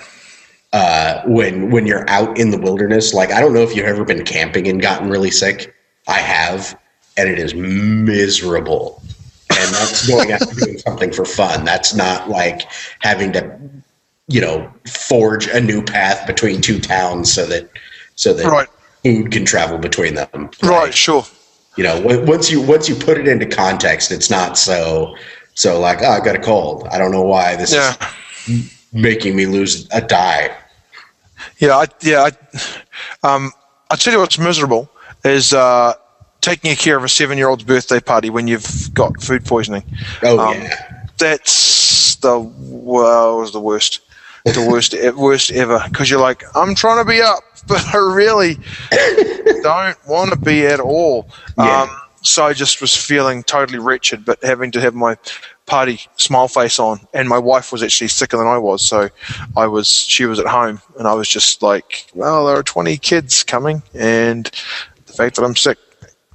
Uh, 0.74 1.22
when 1.26 1.72
when 1.72 1.86
you're 1.88 2.08
out 2.10 2.38
in 2.38 2.52
the 2.52 2.58
wilderness, 2.58 3.14
like 3.14 3.32
I 3.32 3.40
don't 3.40 3.54
know 3.54 3.62
if 3.62 3.76
you've 3.76 3.86
ever 3.86 4.04
been 4.04 4.26
camping 4.26 4.68
and 4.68 4.82
gotten 4.82 5.10
really 5.10 5.32
sick. 5.32 5.74
I 6.08 6.20
have, 6.20 6.78
and 7.18 7.30
it 7.30 7.40
is 7.40 7.56
miserable. 7.56 9.02
And 9.52 9.74
that's 9.74 10.08
going 10.10 10.32
out 10.32 10.42
and 10.42 10.58
doing 10.58 10.78
something 10.80 11.14
for 11.14 11.24
fun. 11.24 11.64
That's 11.64 11.94
not 11.94 12.30
like 12.30 12.64
having 13.00 13.32
to, 13.34 13.60
you 14.28 14.42
know, 14.42 14.72
forge 14.86 15.48
a 15.48 15.62
new 15.62 15.82
path 15.82 16.28
between 16.28 16.62
two 16.62 16.80
towns 16.80 17.32
so 17.32 17.46
that 17.46 17.70
so 18.16 18.34
that 18.34 18.46
right. 18.46 18.68
food 19.04 19.32
can 19.32 19.46
travel 19.46 19.78
between 19.78 20.16
them. 20.16 20.28
Right, 20.62 20.64
right 20.64 20.94
sure. 20.94 21.24
You 21.78 21.84
know, 21.84 22.02
once 22.26 22.52
you 22.52 22.62
once 22.62 22.90
you 22.90 22.96
put 22.96 23.18
it 23.18 23.28
into 23.28 23.46
context, 23.46 24.12
it's 24.12 24.30
not 24.30 24.58
so 24.58 25.16
so 25.56 25.80
like, 25.80 26.02
oh, 26.02 26.10
I 26.10 26.20
got 26.20 26.36
a 26.36 26.40
cold. 26.40 26.88
I 26.92 26.98
don't 26.98 27.12
know 27.12 27.24
why 27.24 27.56
this 27.56 27.74
yeah. 27.74 27.96
is 28.48 28.88
making 28.94 29.36
me 29.36 29.46
lose 29.46 29.88
a 29.92 30.02
die. 30.02 30.56
Yeah, 31.58 31.78
I, 31.78 31.86
yeah. 32.02 32.30
I, 33.24 33.28
um, 33.28 33.52
I 33.90 33.96
tell 33.96 34.14
you 34.14 34.20
what's 34.20 34.38
miserable 34.38 34.90
is 35.24 35.54
uh, 35.54 35.94
taking 36.42 36.76
care 36.76 36.98
of 36.98 37.04
a 37.04 37.10
seven-year-old's 37.10 37.64
birthday 37.64 38.00
party 38.00 38.30
when 38.30 38.48
you've 38.48 38.94
got 38.94 39.22
food 39.22 39.46
poisoning. 39.46 39.84
Oh 40.24 40.40
um, 40.40 40.62
yeah, 40.62 41.08
that's 41.18 42.16
the 42.18 42.40
well, 42.40 43.38
was 43.38 43.54
the 43.54 43.62
worst 43.62 44.02
the 44.44 44.68
worst 44.70 44.94
worst 45.16 45.52
ever 45.52 45.84
because 45.90 46.10
you're 46.10 46.20
like 46.20 46.44
I'm 46.56 46.76
trying 46.76 47.04
to 47.04 47.10
be 47.10 47.22
up, 47.22 47.44
but 47.68 47.84
I 47.94 47.98
really 47.98 48.58
don't 49.64 49.98
want 50.08 50.32
to 50.32 50.38
be 50.38 50.66
at 50.66 50.80
all. 50.80 51.30
Yeah. 51.58 51.84
Um, 51.84 52.02
so 52.26 52.46
I 52.46 52.54
just 52.54 52.82
was 52.82 52.96
feeling 52.96 53.44
totally 53.44 53.80
wretched, 53.80 54.26
but 54.26 54.44
having 54.44 54.72
to 54.72 54.82
have 54.82 54.94
my 54.94 55.18
party 55.66 56.00
smile 56.18 56.48
face 56.48 56.80
on, 56.80 57.00
and 57.14 57.30
my 57.30 57.38
wife 57.38 57.72
was 57.72 57.84
actually 57.84 58.08
sicker 58.10 58.38
than 58.38 58.48
I 58.48 58.58
was, 58.58 58.82
so 58.82 59.10
I 59.56 59.68
was 59.68 59.88
she 59.88 60.26
was 60.26 60.40
at 60.40 60.48
home, 60.48 60.82
and 60.98 61.08
I 61.08 61.14
was 61.14 61.30
just 61.30 61.62
like, 61.62 62.08
well, 62.14 62.46
there 62.46 62.58
are 62.58 62.64
20 62.64 62.98
kids 62.98 63.44
coming, 63.44 63.84
and 63.94 64.46
the 65.06 65.14
fact 65.14 65.36
that 65.36 65.44
I'm 65.44 65.56
sick 65.56 65.78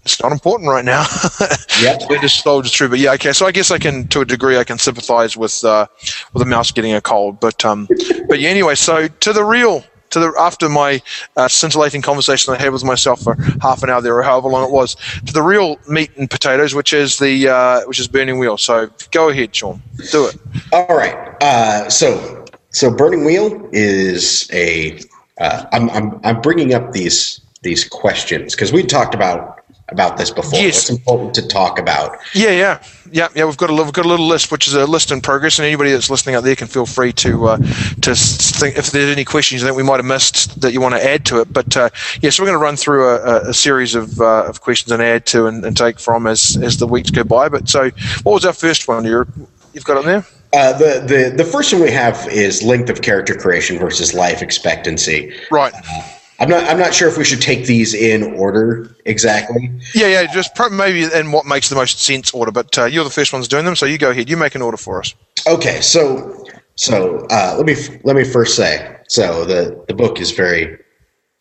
it's 0.04 0.22
not 0.22 0.32
important 0.32 0.68
right 0.68 0.84
now. 0.84 1.04
yeah, 1.80 1.98
it 2.00 2.20
just 2.20 2.42
soldiers 2.42 2.74
through. 2.74 2.88
But 2.88 2.98
yeah, 2.98 3.12
okay. 3.12 3.32
So 3.32 3.46
I 3.46 3.52
guess 3.52 3.70
I 3.70 3.78
can, 3.78 4.08
to 4.08 4.20
a 4.20 4.24
degree, 4.24 4.56
I 4.56 4.64
can 4.64 4.78
sympathise 4.78 5.36
with 5.36 5.62
uh, 5.62 5.86
with 6.32 6.42
a 6.42 6.46
mouse 6.46 6.72
getting 6.72 6.94
a 6.94 7.00
cold. 7.00 7.38
But 7.40 7.64
um, 7.64 7.86
but 8.28 8.40
yeah. 8.40 8.48
Anyway, 8.48 8.74
so 8.74 9.08
to 9.08 9.32
the 9.32 9.44
real. 9.44 9.84
To 10.10 10.20
the 10.20 10.34
after 10.38 10.68
my 10.68 11.00
uh, 11.36 11.48
scintillating 11.48 12.02
conversation 12.02 12.52
I 12.52 12.58
had 12.58 12.72
with 12.72 12.84
myself 12.84 13.22
for 13.22 13.34
half 13.60 13.82
an 13.82 13.90
hour 13.90 14.00
there 14.00 14.16
or 14.16 14.22
however 14.22 14.48
long 14.48 14.64
it 14.64 14.72
was, 14.72 14.96
to 15.26 15.32
the 15.32 15.42
real 15.42 15.76
meat 15.88 16.10
and 16.16 16.28
potatoes, 16.28 16.74
which 16.74 16.92
is 16.92 17.18
the 17.18 17.48
uh, 17.48 17.80
which 17.86 18.00
is 18.00 18.08
burning 18.08 18.38
wheel. 18.38 18.56
So 18.56 18.90
go 19.12 19.28
ahead, 19.28 19.54
Sean, 19.54 19.80
do 20.10 20.26
it. 20.26 20.36
All 20.72 20.96
right. 20.96 21.16
Uh, 21.42 21.88
so 21.88 22.44
so 22.70 22.90
burning 22.90 23.24
wheel 23.24 23.68
is 23.72 24.48
a. 24.52 24.98
am 25.38 25.88
uh, 25.88 25.92
I'm 25.92 26.20
I'm 26.24 26.40
bringing 26.40 26.74
up 26.74 26.92
these 26.92 27.40
these 27.62 27.84
questions 27.84 28.54
because 28.54 28.72
we 28.72 28.82
talked 28.82 29.14
about 29.14 29.59
about 29.90 30.16
this 30.16 30.30
before. 30.30 30.58
Yes. 30.58 30.78
It's 30.78 30.90
important 30.90 31.34
to 31.34 31.46
talk 31.46 31.78
about. 31.78 32.18
Yeah, 32.34 32.50
yeah, 32.50 32.82
yeah, 33.10 33.28
yeah. 33.34 33.44
We've 33.44 33.56
got 33.56 33.70
a 33.70 33.74
we've 33.74 33.92
got 33.92 34.04
a 34.04 34.08
little 34.08 34.26
list, 34.26 34.50
which 34.52 34.68
is 34.68 34.74
a 34.74 34.86
list 34.86 35.10
in 35.10 35.20
progress, 35.20 35.58
and 35.58 35.66
anybody 35.66 35.92
that's 35.92 36.10
listening 36.10 36.34
out 36.34 36.44
there 36.44 36.56
can 36.56 36.66
feel 36.66 36.86
free 36.86 37.12
to 37.14 37.48
uh, 37.48 37.56
to 37.56 38.14
think 38.14 38.76
if 38.76 38.90
there's 38.90 39.10
any 39.10 39.24
questions 39.24 39.62
that 39.62 39.74
we 39.74 39.82
might 39.82 39.96
have 39.96 40.04
missed 40.04 40.60
that 40.60 40.72
you 40.72 40.80
want 40.80 40.94
to 40.94 41.04
add 41.04 41.24
to 41.26 41.40
it. 41.40 41.52
But 41.52 41.76
uh, 41.76 41.90
yeah, 42.20 42.30
so 42.30 42.42
we're 42.42 42.48
going 42.48 42.58
to 42.58 42.64
run 42.64 42.76
through 42.76 43.08
a, 43.08 43.50
a 43.50 43.54
series 43.54 43.94
of, 43.94 44.20
uh, 44.20 44.44
of 44.44 44.60
questions 44.60 44.92
and 44.92 45.02
add 45.02 45.26
to 45.26 45.46
and, 45.46 45.64
and, 45.64 45.76
take 45.76 45.98
from 45.98 46.26
as 46.26 46.56
as 46.62 46.76
the 46.76 46.86
weeks 46.86 47.10
go 47.10 47.24
by. 47.24 47.48
But 47.48 47.68
so, 47.68 47.90
what 48.22 48.34
was 48.34 48.44
our 48.44 48.52
first 48.52 48.88
one? 48.88 49.04
You're, 49.04 49.26
you've 49.72 49.84
got 49.84 49.98
it 49.98 50.04
there. 50.04 50.26
Uh, 50.52 50.76
the, 50.78 51.04
the 51.06 51.34
the 51.36 51.44
first 51.44 51.72
one 51.72 51.80
we 51.80 51.90
have 51.90 52.26
is 52.30 52.62
length 52.62 52.90
of 52.90 53.02
character 53.02 53.34
creation 53.34 53.78
versus 53.78 54.14
life 54.14 54.42
expectancy. 54.42 55.32
Right. 55.50 55.72
Uh, 55.72 56.19
I'm 56.40 56.48
not. 56.48 56.64
I'm 56.64 56.78
not 56.78 56.94
sure 56.94 57.06
if 57.06 57.18
we 57.18 57.24
should 57.24 57.42
take 57.42 57.66
these 57.66 57.92
in 57.92 58.22
order 58.34 58.96
exactly. 59.04 59.70
Yeah, 59.94 60.06
yeah. 60.06 60.32
Just 60.32 60.52
maybe 60.72 61.04
in 61.04 61.32
what 61.32 61.44
makes 61.44 61.68
the 61.68 61.76
most 61.76 62.00
sense 62.00 62.32
order. 62.32 62.50
But 62.50 62.76
uh, 62.78 62.86
you're 62.86 63.04
the 63.04 63.10
first 63.10 63.32
ones 63.32 63.46
doing 63.46 63.66
them, 63.66 63.76
so 63.76 63.84
you 63.84 63.98
go 63.98 64.10
ahead. 64.10 64.30
You 64.30 64.38
make 64.38 64.54
an 64.54 64.62
order 64.62 64.78
for 64.78 64.98
us. 64.98 65.14
Okay. 65.46 65.82
So, 65.82 66.46
so 66.76 67.26
uh, 67.30 67.54
let 67.58 67.66
me 67.66 67.74
let 68.04 68.16
me 68.16 68.24
first 68.24 68.56
say. 68.56 68.96
So 69.08 69.44
the 69.44 69.84
the 69.86 69.94
book 69.94 70.18
is 70.18 70.30
very 70.30 70.78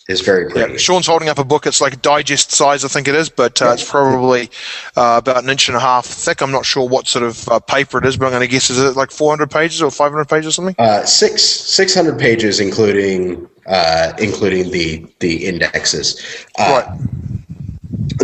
is 0.10 0.22
very 0.22 0.50
pretty. 0.50 0.72
Yeah, 0.74 0.78
Sean's 0.78 1.06
holding 1.06 1.30
up 1.30 1.38
a 1.38 1.44
book. 1.44 1.68
It's 1.68 1.80
like 1.80 1.94
a 1.94 1.98
digest 1.98 2.52
size, 2.52 2.84
I 2.84 2.88
think 2.88 3.08
it 3.08 3.14
is, 3.14 3.30
but 3.30 3.62
uh, 3.62 3.72
it's 3.74 3.88
probably 3.88 4.50
uh, 4.98 5.22
about 5.22 5.44
an 5.44 5.50
inch 5.50 5.70
and 5.70 5.78
a 5.78 5.80
half 5.80 6.06
thick. 6.06 6.42
I'm 6.42 6.52
not 6.52 6.66
sure 6.66 6.88
what 6.88 7.08
sort 7.08 7.24
of 7.24 7.48
uh, 7.48 7.60
paper 7.60 8.00
it 8.00 8.06
is, 8.06 8.18
but 8.18 8.26
I'm 8.26 8.32
going 8.32 8.42
to 8.42 8.48
guess 8.48 8.72
is 8.72 8.80
it 8.80 8.96
like 8.98 9.12
400 9.12 9.52
pages 9.52 9.82
or 9.84 9.92
500 9.92 10.26
pages 10.26 10.48
or 10.48 10.52
something? 10.52 10.76
Uh, 10.80 11.06
six 11.06 11.44
600 11.44 12.20
pages, 12.20 12.60
including 12.60 13.48
uh, 13.68 14.14
including 14.18 14.72
the 14.72 15.06
the 15.20 15.46
indexes. 15.46 16.20
Uh, 16.58 16.84
right. 16.88 17.00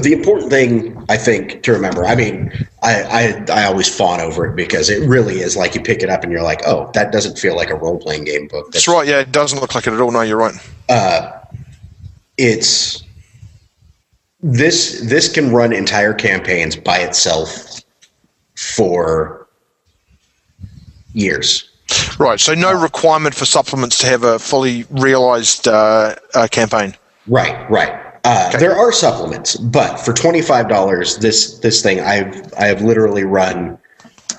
The 0.02 0.12
important 0.12 0.50
thing 0.50 1.06
I 1.08 1.18
think 1.18 1.62
to 1.64 1.72
remember, 1.72 2.06
I 2.06 2.16
mean, 2.16 2.52
I, 2.82 3.46
I 3.50 3.62
I 3.62 3.66
always 3.66 3.96
fawn 3.96 4.20
over 4.20 4.48
it 4.48 4.56
because 4.56 4.90
it 4.90 5.08
really 5.08 5.40
is 5.40 5.56
like 5.56 5.76
you 5.76 5.82
pick 5.82 6.02
it 6.02 6.10
up 6.10 6.24
and 6.24 6.32
you're 6.32 6.42
like, 6.42 6.62
oh, 6.66 6.90
that 6.96 7.12
doesn't 7.12 7.38
feel 7.38 7.56
like 7.56 7.70
a 7.70 7.76
role 7.76 8.00
playing 8.00 8.24
game 8.24 8.48
book. 8.48 8.66
That's, 8.72 8.86
That's 8.86 8.88
right. 8.88 9.08
Yeah, 9.08 9.20
it 9.20 9.32
doesn't 9.32 9.60
look 9.60 9.76
like 9.76 9.86
it 9.86 9.94
at 9.94 10.02
all. 10.02 10.12
No, 10.12 10.22
you're 10.22 10.38
right. 10.38 10.56
It's 12.38 13.04
this 14.42 15.02
this 15.02 15.32
can 15.32 15.52
run 15.52 15.74
entire 15.74 16.14
campaigns 16.14 16.76
by 16.76 16.98
itself 17.00 17.82
for 18.56 19.48
years. 21.14 21.70
Right. 22.20 22.40
So 22.40 22.54
no 22.54 22.74
requirement 22.74 23.36
for 23.36 23.46
supplements 23.46 23.98
to 24.00 24.08
have 24.08 24.24
a 24.24 24.40
fully 24.40 24.86
realized 24.90 25.68
uh, 25.68 26.16
uh, 26.34 26.48
campaign. 26.50 26.96
Right. 27.28 27.70
Right. 27.70 28.02
Uh, 28.24 28.48
okay. 28.50 28.58
There 28.58 28.76
are 28.76 28.92
supplements, 28.92 29.56
but 29.56 29.98
for 29.98 30.12
twenty 30.12 30.42
five 30.42 30.68
dollars, 30.68 31.18
this 31.18 31.60
this 31.60 31.84
thing 31.84 32.00
I've 32.00 32.54
I 32.56 32.66
have 32.66 32.82
literally 32.82 33.24
run 33.24 33.78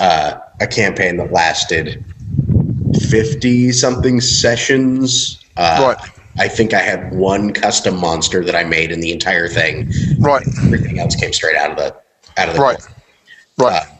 uh, 0.01 0.39
a 0.61 0.67
campaign 0.67 1.19
that 1.19 1.33
lasted 1.33 2.05
fifty 3.09 3.71
something 3.71 4.21
sessions. 4.21 5.41
Uh, 5.57 5.95
right. 5.97 6.11
I 6.39 6.49
think 6.49 6.74
I 6.74 6.80
had 6.80 7.14
one 7.14 7.53
custom 7.53 7.99
monster 7.99 8.45
that 8.45 8.55
I 8.55 8.64
made 8.64 8.91
in 8.91 9.01
the 9.01 9.12
entire 9.12 9.49
thing. 9.49 9.91
Right. 10.18 10.47
Everything 10.64 10.99
else 10.99 11.16
came 11.16 11.32
straight 11.32 11.57
out 11.57 11.70
of 11.70 11.76
the 11.76 11.97
out 12.41 12.49
of 12.49 12.55
the 12.55 12.61
right. 12.61 12.89
Right. 13.59 13.82
Uh, 13.82 13.93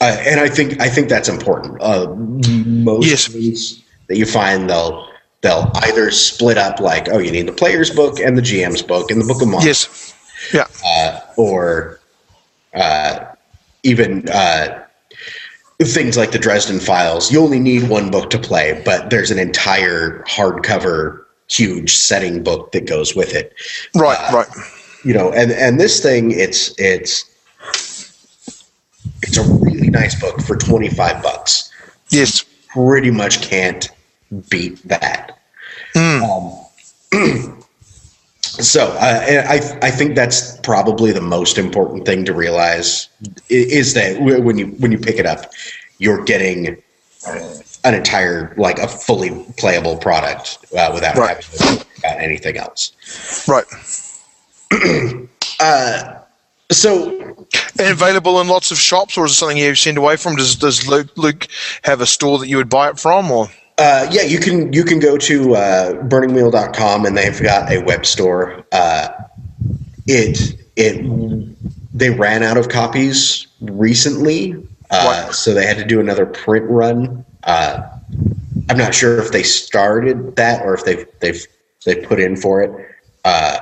uh, 0.00 0.16
and 0.26 0.40
I 0.40 0.48
think 0.48 0.80
I 0.80 0.88
think 0.88 1.08
that's 1.08 1.28
important. 1.28 1.80
Uh, 1.80 2.14
most 2.14 3.06
yes. 3.06 3.82
that 4.08 4.16
you 4.16 4.26
find 4.26 4.68
they'll 4.68 5.08
they'll 5.40 5.70
either 5.76 6.10
split 6.10 6.58
up 6.58 6.80
like 6.80 7.08
oh 7.10 7.18
you 7.18 7.30
need 7.30 7.46
the 7.46 7.52
player's 7.52 7.90
book 7.90 8.20
and 8.20 8.36
the 8.36 8.42
GM's 8.42 8.82
book 8.82 9.10
and 9.10 9.20
the 9.20 9.24
book 9.24 9.42
of 9.42 9.48
monsters. 9.48 10.14
Yes. 10.52 10.52
Yeah. 10.52 10.66
Uh, 10.86 11.20
or 11.36 12.00
uh, 12.74 13.24
even 13.82 14.28
uh, 14.28 14.84
things 15.82 16.16
like 16.16 16.32
the 16.32 16.38
Dresden 16.38 16.80
Files, 16.80 17.32
you 17.32 17.40
only 17.40 17.58
need 17.58 17.88
one 17.88 18.10
book 18.10 18.30
to 18.30 18.38
play, 18.38 18.80
but 18.84 19.10
there's 19.10 19.30
an 19.30 19.38
entire 19.38 20.22
hardcover, 20.22 21.24
huge 21.48 21.94
setting 21.94 22.42
book 22.42 22.72
that 22.72 22.86
goes 22.86 23.14
with 23.14 23.34
it. 23.34 23.54
Right, 23.94 24.18
uh, 24.30 24.36
right. 24.36 24.48
You 25.04 25.12
know, 25.12 25.32
and 25.32 25.50
and 25.52 25.78
this 25.78 26.02
thing, 26.02 26.30
it's 26.30 26.74
it's 26.78 27.30
it's 29.22 29.36
a 29.36 29.42
really 29.42 29.90
nice 29.90 30.18
book 30.18 30.40
for 30.40 30.56
twenty 30.56 30.88
five 30.88 31.22
bucks. 31.22 31.70
Yes, 32.10 32.44
pretty 32.68 33.10
much 33.10 33.42
can't 33.42 33.88
beat 34.48 34.82
that. 34.88 35.38
Mm. 35.94 36.66
Um, 37.12 37.58
so 38.62 38.86
uh, 39.00 39.44
I 39.48 39.56
I 39.82 39.90
think 39.90 40.14
that's 40.14 40.58
probably 40.58 41.12
the 41.12 41.20
most 41.20 41.58
important 41.58 42.06
thing 42.06 42.24
to 42.24 42.32
realize 42.32 43.08
is 43.48 43.94
that 43.94 44.20
when 44.20 44.58
you 44.58 44.66
when 44.78 44.92
you 44.92 44.98
pick 44.98 45.16
it 45.16 45.26
up, 45.26 45.52
you're 45.98 46.24
getting 46.24 46.80
an 47.84 47.94
entire 47.94 48.54
like 48.56 48.78
a 48.78 48.88
fully 48.88 49.44
playable 49.56 49.96
product 49.96 50.58
uh, 50.76 50.90
without 50.92 51.16
right. 51.16 51.28
having 51.28 51.42
to 51.42 51.50
think 51.50 51.98
about 51.98 52.20
anything 52.20 52.56
else. 52.56 52.92
Right. 53.48 53.64
uh, 55.60 56.18
so 56.70 57.10
and 57.78 57.92
available 57.92 58.40
in 58.40 58.48
lots 58.48 58.70
of 58.70 58.78
shops, 58.78 59.18
or 59.18 59.26
is 59.26 59.32
it 59.32 59.34
something 59.34 59.56
you 59.56 59.74
send 59.74 59.98
away 59.98 60.16
from? 60.16 60.36
Does 60.36 60.56
Does 60.56 60.86
Luke, 60.86 61.16
Luke 61.16 61.48
have 61.82 62.00
a 62.00 62.06
store 62.06 62.38
that 62.38 62.48
you 62.48 62.56
would 62.56 62.68
buy 62.68 62.88
it 62.90 62.98
from, 62.98 63.30
or? 63.30 63.48
Uh, 63.76 64.06
yeah, 64.10 64.22
you 64.22 64.38
can 64.38 64.72
you 64.72 64.84
can 64.84 65.00
go 65.00 65.18
to 65.18 65.56
uh, 65.56 65.92
burningwheel.com 66.04 67.06
and 67.06 67.16
they've 67.16 67.42
got 67.42 67.70
a 67.72 67.78
web 67.78 68.06
store. 68.06 68.64
Uh, 68.70 69.08
it 70.06 70.54
it 70.76 71.04
they 71.92 72.10
ran 72.10 72.42
out 72.42 72.56
of 72.56 72.68
copies 72.68 73.48
recently, 73.60 74.54
uh, 74.90 75.32
so 75.32 75.54
they 75.54 75.66
had 75.66 75.76
to 75.78 75.84
do 75.84 75.98
another 75.98 76.24
print 76.24 76.66
run. 76.70 77.24
Uh, 77.42 77.82
I'm 78.68 78.78
not 78.78 78.94
sure 78.94 79.20
if 79.20 79.32
they 79.32 79.42
started 79.42 80.36
that 80.36 80.62
or 80.64 80.74
if 80.74 80.84
they've 80.84 81.06
they've 81.18 81.44
they 81.84 81.96
put 81.96 82.20
in 82.20 82.36
for 82.36 82.62
it. 82.62 82.70
Uh, 83.24 83.58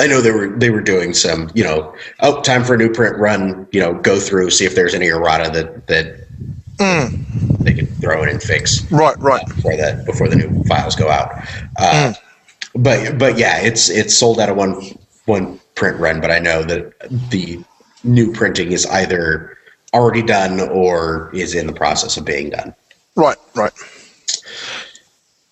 I 0.00 0.08
know 0.08 0.20
they 0.20 0.32
were 0.32 0.48
they 0.48 0.70
were 0.70 0.80
doing 0.80 1.14
some, 1.14 1.50
you 1.54 1.62
know, 1.62 1.94
oh, 2.20 2.42
time 2.42 2.64
for 2.64 2.74
a 2.74 2.76
new 2.76 2.92
print 2.92 3.16
run. 3.18 3.68
You 3.70 3.80
know, 3.80 3.94
go 3.94 4.18
through 4.18 4.50
see 4.50 4.64
if 4.64 4.74
there's 4.74 4.94
any 4.94 5.06
errata 5.06 5.50
that 5.52 5.86
that 5.86 6.28
Mm. 6.78 7.57
Throw 8.00 8.22
it 8.22 8.28
and 8.28 8.42
fix 8.42 8.90
right, 8.92 9.18
right 9.18 9.42
uh, 9.42 9.54
before 9.54 9.76
that 9.76 10.06
before 10.06 10.28
the 10.28 10.36
new 10.36 10.62
files 10.64 10.94
go 10.94 11.08
out. 11.08 11.32
Uh, 11.78 12.12
mm. 12.12 12.18
But 12.74 13.18
but 13.18 13.38
yeah, 13.38 13.60
it's 13.60 13.88
it's 13.88 14.16
sold 14.16 14.38
out 14.38 14.48
of 14.48 14.56
one 14.56 14.82
one 15.24 15.60
print 15.74 15.98
run. 15.98 16.20
But 16.20 16.30
I 16.30 16.38
know 16.38 16.62
that 16.62 16.92
the 17.30 17.62
new 18.04 18.32
printing 18.32 18.72
is 18.72 18.86
either 18.86 19.56
already 19.94 20.22
done 20.22 20.60
or 20.60 21.30
is 21.34 21.54
in 21.54 21.66
the 21.66 21.72
process 21.72 22.16
of 22.16 22.24
being 22.24 22.50
done. 22.50 22.74
Right, 23.16 23.36
right. 23.54 23.72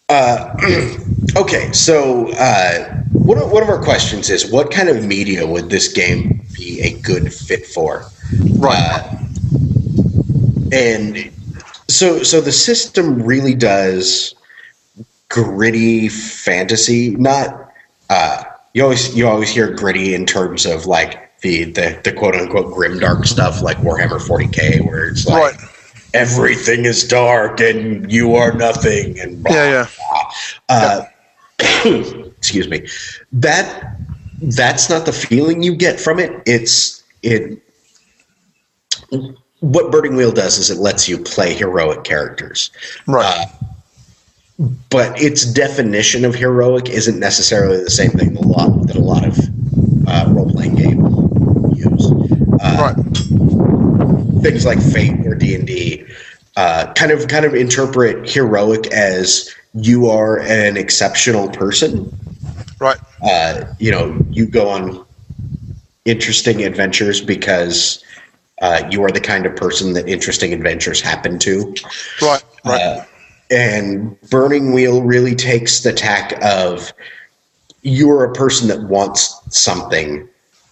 Uh, 0.08 0.54
okay, 1.36 1.72
so 1.72 2.30
uh, 2.34 3.02
one, 3.12 3.38
of, 3.38 3.50
one 3.50 3.62
of 3.62 3.68
our 3.68 3.82
questions 3.82 4.30
is 4.30 4.50
what 4.50 4.70
kind 4.70 4.88
of 4.88 5.04
media 5.04 5.46
would 5.46 5.68
this 5.68 5.92
game 5.92 6.46
be 6.54 6.80
a 6.80 6.98
good 7.00 7.32
fit 7.32 7.66
for? 7.66 8.04
Right. 8.56 8.78
Uh, 8.78 9.16
and 10.72 11.32
so 11.88 12.22
so 12.22 12.40
the 12.40 12.52
system 12.52 13.22
really 13.22 13.54
does 13.54 14.34
gritty 15.28 16.08
fantasy 16.08 17.10
not 17.16 17.72
uh 18.10 18.42
you 18.74 18.82
always 18.82 19.16
you 19.16 19.26
always 19.26 19.50
hear 19.50 19.72
gritty 19.72 20.14
in 20.14 20.26
terms 20.26 20.66
of 20.66 20.86
like 20.86 21.40
the 21.40 21.64
the, 21.64 21.98
the 22.04 22.12
quote 22.12 22.34
unquote 22.34 22.72
grim 22.74 22.98
dark 22.98 23.24
stuff 23.26 23.62
like 23.62 23.76
warhammer 23.78 24.20
40k 24.20 24.86
where 24.86 25.08
it's 25.08 25.26
like 25.26 25.54
right. 25.54 25.70
everything 26.14 26.84
is 26.84 27.06
dark 27.06 27.60
and 27.60 28.10
you 28.10 28.34
are 28.34 28.52
nothing 28.52 29.18
and 29.18 29.42
blah, 29.42 29.54
yeah, 29.54 29.70
yeah. 29.70 29.86
Blah. 30.08 30.32
Uh, 30.68 31.04
yeah. 31.60 32.22
excuse 32.36 32.68
me 32.68 32.86
that 33.32 33.96
that's 34.42 34.90
not 34.90 35.06
the 35.06 35.12
feeling 35.12 35.62
you 35.62 35.74
get 35.74 35.98
from 35.98 36.18
it 36.18 36.42
it's 36.44 37.02
it 37.22 37.62
what 39.60 39.90
Burning 39.90 40.16
Wheel 40.16 40.32
does 40.32 40.58
is 40.58 40.70
it 40.70 40.78
lets 40.78 41.08
you 41.08 41.18
play 41.18 41.54
heroic 41.54 42.04
characters. 42.04 42.70
Right. 43.06 43.46
Uh, 44.58 44.66
but 44.88 45.20
its 45.20 45.44
definition 45.44 46.24
of 46.24 46.34
heroic 46.34 46.88
isn't 46.88 47.18
necessarily 47.18 47.82
the 47.82 47.90
same 47.90 48.10
thing 48.10 48.34
that 48.34 48.44
a 48.44 48.48
lot, 48.48 48.86
that 48.86 48.96
a 48.96 49.00
lot 49.00 49.26
of 49.26 49.38
uh, 50.08 50.32
role 50.32 50.50
playing 50.50 50.76
games 50.76 51.78
use. 51.78 52.10
Uh, 52.62 52.94
right. 52.94 54.42
Things 54.42 54.64
like 54.64 54.80
Fate 54.80 55.26
or 55.26 55.34
D 55.34 55.54
and 55.54 55.66
D 55.66 56.06
uh, 56.56 56.92
kind 56.94 57.12
of 57.12 57.28
kind 57.28 57.44
of 57.44 57.54
interpret 57.54 58.28
heroic 58.28 58.86
as 58.88 59.54
you 59.74 60.08
are 60.08 60.40
an 60.40 60.76
exceptional 60.76 61.48
person. 61.50 62.10
Right. 62.80 62.98
Uh, 63.22 63.64
you 63.78 63.90
know, 63.90 64.18
you 64.30 64.46
go 64.46 64.68
on 64.68 65.04
interesting 66.04 66.64
adventures 66.64 67.20
because 67.20 68.02
uh, 68.62 68.88
you 68.90 69.02
are 69.04 69.10
the 69.10 69.20
kind 69.20 69.46
of 69.46 69.54
person 69.54 69.92
that 69.94 70.08
interesting 70.08 70.52
adventures 70.52 71.00
happen 71.00 71.38
to. 71.40 71.74
Right. 72.22 72.42
Right. 72.64 72.80
Uh, 72.82 73.04
and 73.50 74.20
Burning 74.30 74.72
Wheel 74.72 75.02
really 75.02 75.34
takes 75.34 75.80
the 75.80 75.92
tack 75.92 76.32
of 76.42 76.92
you're 77.82 78.24
a 78.24 78.32
person 78.32 78.66
that 78.68 78.82
wants 78.88 79.40
something, 79.50 80.28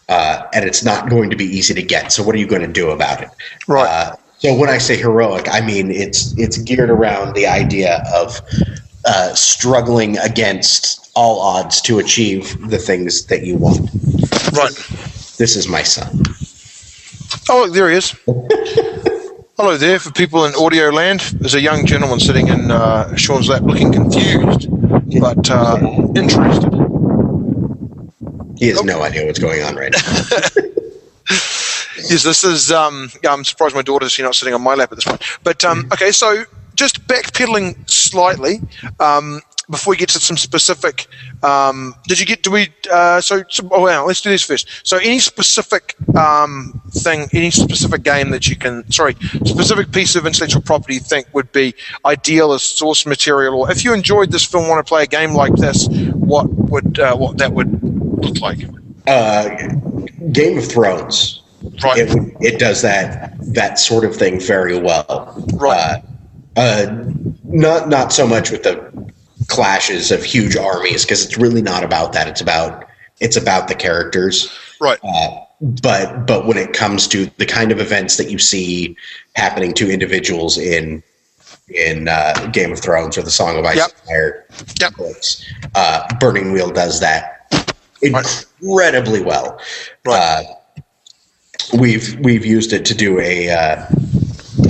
uh, 0.08 0.42
and 0.52 0.64
it's 0.64 0.84
not 0.84 1.08
going 1.08 1.30
to 1.30 1.36
be 1.36 1.44
easy 1.44 1.74
to 1.74 1.82
get. 1.82 2.12
So 2.12 2.22
what 2.22 2.34
are 2.34 2.38
you 2.38 2.46
going 2.46 2.62
to 2.62 2.72
do 2.72 2.90
about 2.90 3.22
it? 3.22 3.28
Right. 3.68 3.86
Uh, 3.86 4.16
so 4.38 4.54
when 4.54 4.68
I 4.68 4.78
say 4.78 4.96
heroic, 4.96 5.46
I 5.50 5.60
mean 5.60 5.90
it's 5.90 6.36
it's 6.36 6.58
geared 6.58 6.90
around 6.90 7.34
the 7.34 7.46
idea 7.46 8.02
of 8.12 8.40
uh, 9.04 9.34
struggling 9.34 10.18
against 10.18 11.10
all 11.14 11.40
odds 11.40 11.80
to 11.82 11.98
achieve 11.98 12.68
the 12.68 12.78
things 12.78 13.26
that 13.26 13.44
you 13.46 13.56
want. 13.56 13.80
Right. 14.52 14.74
This 15.38 15.56
is 15.56 15.68
my 15.68 15.82
son. 15.82 16.24
Oh, 17.48 17.68
there 17.68 17.90
he 17.90 17.96
is. 17.96 18.10
Hello 19.56 19.76
there. 19.76 19.98
For 19.98 20.10
people 20.10 20.44
in 20.44 20.54
audio 20.54 20.90
land, 20.90 21.20
there's 21.20 21.54
a 21.54 21.60
young 21.60 21.86
gentleman 21.86 22.18
sitting 22.20 22.48
in 22.48 22.70
uh, 22.70 23.14
Sean's 23.16 23.48
lap 23.48 23.62
looking 23.62 23.92
confused, 23.92 24.68
but 25.20 25.50
uh, 25.50 25.78
interested. 26.16 26.72
He 28.58 28.68
has 28.68 28.82
no 28.82 29.02
idea 29.02 29.26
what's 29.26 29.38
going 29.38 29.62
on 29.62 29.76
right 29.76 29.92
now. 29.92 30.00
yes, 31.30 32.22
this 32.22 32.44
is. 32.44 32.72
Um, 32.72 33.10
I'm 33.28 33.44
surprised 33.44 33.74
my 33.74 33.82
daughter's 33.82 34.18
not 34.18 34.34
sitting 34.34 34.54
on 34.54 34.62
my 34.62 34.74
lap 34.74 34.90
at 34.92 34.96
this 34.96 35.04
point. 35.04 35.22
But 35.42 35.64
um, 35.64 35.88
okay, 35.92 36.10
so 36.12 36.44
just 36.74 37.06
backpedaling 37.06 37.88
slightly, 37.88 38.60
um, 39.00 39.40
before 39.70 39.92
we 39.92 39.96
get 39.96 40.08
to 40.10 40.18
some 40.18 40.36
specific, 40.36 41.06
um, 41.42 41.94
did 42.06 42.20
you 42.20 42.26
get? 42.26 42.42
Do 42.42 42.50
we? 42.50 42.68
Uh, 42.90 43.20
so, 43.20 43.44
so, 43.48 43.68
oh 43.70 43.82
well, 43.82 44.06
let's 44.06 44.20
do 44.20 44.30
this 44.30 44.42
first. 44.42 44.68
So, 44.82 44.98
any 44.98 45.18
specific 45.18 45.96
um, 46.16 46.80
thing, 46.90 47.28
any 47.32 47.50
specific 47.50 48.02
game 48.02 48.30
that 48.30 48.48
you 48.48 48.56
can, 48.56 48.90
sorry, 48.90 49.14
specific 49.44 49.92
piece 49.92 50.16
of 50.16 50.26
intellectual 50.26 50.62
property 50.62 50.94
you 50.94 51.00
think 51.00 51.26
would 51.32 51.50
be 51.52 51.74
ideal 52.04 52.52
as 52.52 52.62
source 52.62 53.06
material, 53.06 53.60
or 53.60 53.70
if 53.70 53.84
you 53.84 53.94
enjoyed 53.94 54.30
this 54.30 54.44
film, 54.44 54.68
want 54.68 54.84
to 54.84 54.88
play 54.88 55.04
a 55.04 55.06
game 55.06 55.34
like 55.34 55.54
this, 55.54 55.88
what 56.12 56.48
would 56.52 56.98
uh, 56.98 57.16
what 57.16 57.38
that 57.38 57.52
would 57.52 57.82
look 58.24 58.40
like? 58.40 58.60
Uh, 59.06 59.48
Game 60.32 60.58
of 60.58 60.66
Thrones. 60.66 61.42
Right. 61.82 61.98
It, 61.98 62.36
it 62.40 62.58
does 62.58 62.82
that 62.82 63.36
that 63.54 63.78
sort 63.78 64.04
of 64.04 64.14
thing 64.14 64.40
very 64.40 64.78
well. 64.78 65.34
Right. 65.54 66.02
Uh, 66.02 66.10
uh, 66.56 67.04
not 67.44 67.88
not 67.88 68.12
so 68.12 68.26
much 68.26 68.50
with 68.50 68.62
the 68.62 69.12
clashes 69.48 70.10
of 70.10 70.22
huge 70.24 70.56
armies 70.56 71.04
because 71.04 71.24
it's 71.24 71.38
really 71.38 71.62
not 71.62 71.84
about 71.84 72.12
that. 72.12 72.28
It's 72.28 72.40
about 72.40 72.86
it's 73.20 73.36
about 73.36 73.68
the 73.68 73.74
characters. 73.74 74.52
Right. 74.80 74.98
Uh, 75.02 75.40
but 75.60 76.26
but 76.26 76.46
when 76.46 76.56
it 76.56 76.72
comes 76.72 77.06
to 77.08 77.26
the 77.38 77.46
kind 77.46 77.72
of 77.72 77.80
events 77.80 78.16
that 78.16 78.30
you 78.30 78.38
see 78.38 78.96
happening 79.36 79.72
to 79.74 79.90
individuals 79.90 80.58
in 80.58 81.02
in 81.68 82.08
uh, 82.08 82.50
Game 82.52 82.72
of 82.72 82.80
Thrones 82.80 83.16
or 83.16 83.22
the 83.22 83.30
Song 83.30 83.56
of 83.56 83.64
Ice 83.64 83.76
Yep. 83.76 83.90
and 83.90 84.00
Fire 84.08 84.46
Yep. 84.80 84.92
uh, 85.74 86.14
Burning 86.16 86.52
Wheel 86.52 86.70
does 86.70 87.00
that 87.00 87.48
incredibly 88.02 89.22
well. 89.22 89.58
Right. 90.04 90.44
Uh, 90.78 90.82
we've 91.78 92.18
we've 92.20 92.44
used 92.44 92.72
it 92.72 92.84
to 92.86 92.94
do 92.94 93.18
a 93.20 93.50
uh, 93.50 93.86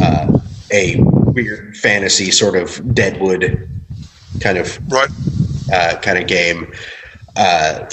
uh, 0.01 0.39
a 0.73 0.97
weird 1.01 1.77
fantasy 1.77 2.31
sort 2.31 2.57
of 2.57 2.95
Deadwood 2.95 3.69
kind 4.41 4.59
of 4.59 4.81
Right. 4.89 5.11
uh, 5.73 5.97
kind 6.03 6.19
of 6.19 6.27
game. 6.27 6.73
Uh, 7.37 7.87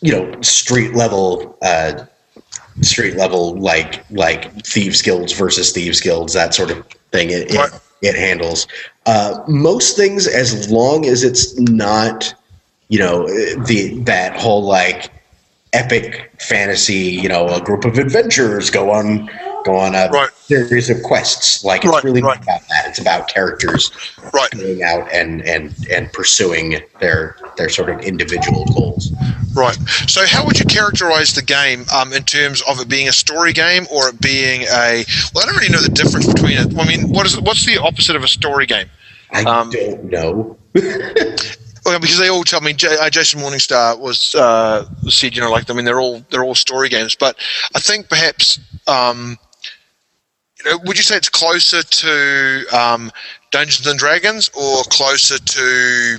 you 0.00 0.12
know, 0.12 0.40
street 0.42 0.94
level, 0.94 1.56
uh, 1.62 2.04
street 2.82 3.16
level 3.16 3.56
like 3.58 4.04
like 4.10 4.64
thieves 4.64 5.02
guilds 5.02 5.32
versus 5.32 5.72
thieves 5.72 6.00
guilds, 6.00 6.32
that 6.34 6.54
sort 6.54 6.70
of 6.70 6.84
thing. 7.12 7.30
It 7.30 7.50
it, 7.50 7.58
Right. 7.58 7.70
it 8.02 8.14
handles 8.16 8.66
uh, 9.06 9.38
most 9.48 9.96
things 9.96 10.26
as 10.26 10.70
long 10.70 11.06
as 11.06 11.22
it's 11.24 11.58
not, 11.58 12.34
you 12.88 12.98
know, 12.98 13.26
the 13.66 14.00
that 14.04 14.38
whole 14.38 14.62
like 14.62 15.10
epic 15.72 16.32
fantasy. 16.40 16.94
You 16.94 17.28
know, 17.28 17.48
a 17.48 17.60
group 17.60 17.84
of 17.84 17.98
adventurers 17.98 18.70
go 18.70 18.90
on 18.90 19.28
go 19.64 19.76
on 19.76 19.94
a 19.94 20.08
Right. 20.12 20.30
series 20.46 20.90
of 20.90 21.02
quests. 21.02 21.62
Like 21.64 21.84
it's 21.84 21.92
Right, 21.92 22.04
really 22.04 22.22
right. 22.22 22.38
not 22.38 22.42
about 22.44 22.68
that. 22.68 22.86
It's 22.88 22.98
about 22.98 23.28
characters 23.28 23.90
Right. 24.32 24.50
going 24.50 24.82
out 24.82 25.08
and 25.12 25.42
and 25.42 25.74
and 25.90 26.12
pursuing 26.12 26.80
their 27.00 27.36
their 27.56 27.68
sort 27.68 27.90
of 27.90 28.00
individual 28.00 28.64
goals. 28.66 29.10
Right. 29.54 29.76
So, 30.08 30.26
how 30.26 30.44
would 30.46 30.58
you 30.58 30.64
characterize 30.64 31.34
the 31.34 31.42
game 31.42 31.84
um, 31.94 32.12
in 32.12 32.22
terms 32.24 32.62
of 32.68 32.80
it 32.80 32.88
being 32.88 33.08
a 33.08 33.12
story 33.12 33.52
game 33.52 33.86
or 33.90 34.08
it 34.08 34.20
being 34.20 34.62
a? 34.62 35.04
Well, 35.34 35.44
I 35.44 35.46
don't 35.46 35.56
really 35.56 35.68
know 35.68 35.80
the 35.82 35.90
difference 35.90 36.26
between 36.26 36.56
it. 36.58 36.78
I 36.78 36.86
mean, 36.86 37.08
what 37.10 37.26
is 37.26 37.38
what's 37.40 37.66
the 37.66 37.78
opposite 37.78 38.16
of 38.16 38.24
a 38.24 38.28
story 38.28 38.66
game? 38.66 38.86
I 39.32 39.42
Um, 39.44 39.70
don't 39.70 40.04
know. 40.04 40.56
Well, 41.84 41.98
because 41.98 42.16
they 42.18 42.28
all 42.28 42.44
tell 42.44 42.60
me 42.60 42.74
J- 42.74 42.96
uh, 42.96 43.10
Jason 43.10 43.40
Morningstar 43.40 43.98
was 43.98 44.36
uh, 44.36 44.86
said, 45.08 45.34
you 45.34 45.40
know, 45.40 45.50
like 45.50 45.68
I 45.68 45.74
mean, 45.74 45.84
they're 45.84 46.00
all 46.00 46.24
they're 46.30 46.44
all 46.44 46.54
story 46.54 46.88
games, 46.88 47.16
but 47.16 47.36
I 47.74 47.80
think 47.80 48.08
perhaps. 48.08 48.60
Um, 48.86 49.36
you 50.64 50.70
know, 50.70 50.78
would 50.84 50.96
you 50.96 51.02
say 51.02 51.16
it's 51.16 51.28
closer 51.28 51.82
to 51.82 52.64
um, 52.76 53.10
Dungeons 53.50 53.86
and 53.86 53.98
Dragons 53.98 54.50
or 54.50 54.82
closer 54.84 55.38
to 55.38 56.18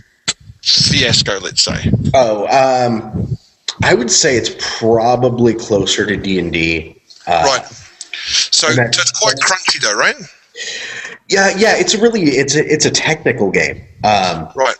Fiasco? 0.61 1.39
Let's 1.39 1.63
say. 1.63 1.91
Oh, 2.13 2.47
um, 2.47 3.37
I 3.83 3.93
would 3.93 4.11
say 4.11 4.37
it's 4.37 4.55
probably 4.79 5.53
closer 5.53 6.05
to 6.05 6.17
D 6.17 6.39
and 6.39 6.51
D. 6.51 7.01
Uh, 7.27 7.43
Right. 7.45 7.65
So, 8.25 8.69
so 8.69 8.81
it's 8.81 9.11
quite 9.11 9.35
crunchy, 9.37 9.81
though, 9.81 9.95
right? 9.95 10.15
Yeah, 11.29 11.51
yeah. 11.57 11.75
It's 11.75 11.93
a 11.93 11.99
really 11.99 12.21
it's 12.21 12.55
a 12.55 12.63
it's 12.71 12.85
a 12.85 12.91
technical 12.91 13.51
game. 13.51 13.83
Um, 14.03 14.49
Right. 14.55 14.75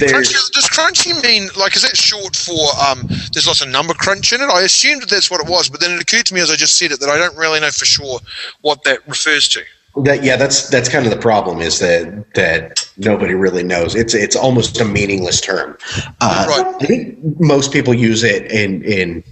There's 0.00 0.32
Crunchy, 0.32 0.52
does 0.52 0.68
crunchy 0.68 1.22
mean 1.22 1.48
like 1.56 1.76
is 1.76 1.82
that 1.82 1.96
short 1.96 2.34
for 2.36 2.58
um, 2.86 3.06
there's 3.32 3.46
lots 3.46 3.60
of 3.62 3.68
number 3.68 3.94
crunch 3.94 4.32
in 4.32 4.40
it? 4.40 4.50
I 4.50 4.62
assumed 4.62 5.02
that 5.02 5.10
that's 5.10 5.30
what 5.30 5.40
it 5.40 5.48
was, 5.48 5.68
but 5.68 5.80
then 5.80 5.92
it 5.92 6.02
occurred 6.02 6.26
to 6.26 6.34
me 6.34 6.40
as 6.40 6.50
I 6.50 6.56
just 6.56 6.76
said 6.78 6.92
it 6.92 7.00
that 7.00 7.08
I 7.08 7.18
don't 7.18 7.36
really 7.36 7.60
know 7.60 7.70
for 7.70 7.84
sure 7.84 8.18
what 8.62 8.82
that 8.84 9.06
refers 9.06 9.48
to. 9.50 9.62
that 10.04 10.22
yeah. 10.24 10.36
That's 10.36 10.68
that's 10.68 10.88
kind 10.88 11.04
of 11.06 11.12
the 11.12 11.18
problem 11.18 11.60
is 11.60 11.78
that 11.80 12.34
that 12.34 12.88
nobody 12.96 13.34
really 13.34 13.62
knows. 13.62 13.94
It's 13.94 14.14
it's 14.14 14.36
almost 14.36 14.80
a 14.80 14.84
meaningless 14.84 15.40
term. 15.40 15.76
Uh, 16.20 16.46
Right. 16.48 16.74
I 16.82 16.86
think 16.86 17.18
most 17.40 17.72
people 17.72 17.94
use 17.94 18.22
it 18.22 18.50
in 18.50 18.82
in 18.84 19.24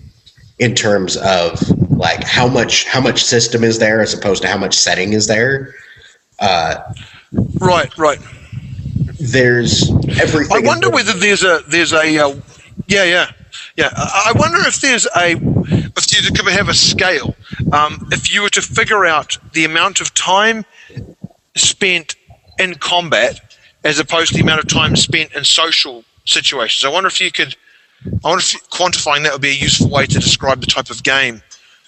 in 0.58 0.74
terms 0.74 1.16
of 1.18 1.60
like 1.90 2.24
how 2.24 2.48
much 2.48 2.84
how 2.86 3.00
much 3.00 3.22
system 3.24 3.62
is 3.64 3.78
there 3.78 4.00
as 4.00 4.12
opposed 4.14 4.42
to 4.42 4.48
how 4.48 4.58
much 4.58 4.74
setting 4.74 5.12
is 5.12 5.26
there. 5.26 5.74
Uh, 6.40 6.76
Right, 7.60 7.96
right. 7.98 8.18
There's 9.18 9.90
everything. 10.20 10.56
I 10.56 10.60
wonder 10.66 10.90
whether 10.90 11.12
there's 11.12 11.42
a 11.42 11.62
there's 11.68 11.92
a 11.92 12.18
uh, 12.18 12.40
yeah 12.86 13.04
yeah 13.04 13.30
yeah. 13.76 13.90
I 13.94 14.32
wonder 14.34 14.58
if 14.66 14.80
there's 14.80 15.06
a 15.06 15.32
if 15.32 16.24
you 16.24 16.32
could 16.32 16.52
have 16.52 16.68
a 16.68 16.74
scale. 16.74 17.34
Um, 17.72 18.08
if 18.12 18.32
you 18.32 18.42
were 18.42 18.50
to 18.50 18.62
figure 18.62 19.06
out 19.06 19.36
the 19.52 19.64
amount 19.64 20.00
of 20.00 20.14
time 20.14 20.64
spent 21.56 22.14
in 22.58 22.74
combat 22.76 23.40
as 23.84 23.98
opposed 23.98 24.30
to 24.30 24.36
the 24.36 24.42
amount 24.42 24.60
of 24.60 24.68
time 24.68 24.96
spent 24.96 25.32
in 25.34 25.44
social 25.44 26.04
situations, 26.24 26.84
I 26.84 26.92
wonder 26.92 27.08
if 27.08 27.20
you 27.20 27.32
could. 27.32 27.56
I 28.06 28.28
wonder 28.28 28.42
if 28.42 28.70
quantifying 28.70 29.24
that 29.24 29.32
would 29.32 29.42
be 29.42 29.50
a 29.50 29.54
useful 29.54 29.90
way 29.90 30.06
to 30.06 30.18
describe 30.20 30.60
the 30.60 30.66
type 30.66 30.90
of 30.90 31.02
game 31.02 31.42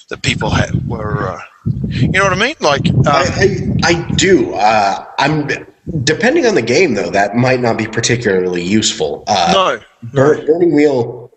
that 0.08 0.22
people 0.22 0.50
have. 0.50 0.74
Were 0.88 1.28
uh, 1.28 1.42
you 1.86 2.08
know 2.08 2.24
what 2.24 2.32
I 2.32 2.36
mean? 2.36 2.56
Like 2.60 2.88
um, 2.88 3.06
I, 3.06 3.78
I, 3.84 3.90
I 3.92 4.10
do. 4.16 4.54
Uh, 4.54 5.06
I'm 5.18 5.48
depending 6.04 6.46
on 6.46 6.54
the 6.54 6.62
game 6.62 6.94
though. 6.94 7.10
That 7.10 7.36
might 7.36 7.60
not 7.60 7.76
be 7.76 7.86
particularly 7.86 8.62
useful. 8.62 9.24
Uh, 9.26 9.52
no, 10.02 10.10
Bur- 10.12 10.44
Burning 10.46 10.74
Wheel, 10.74 11.30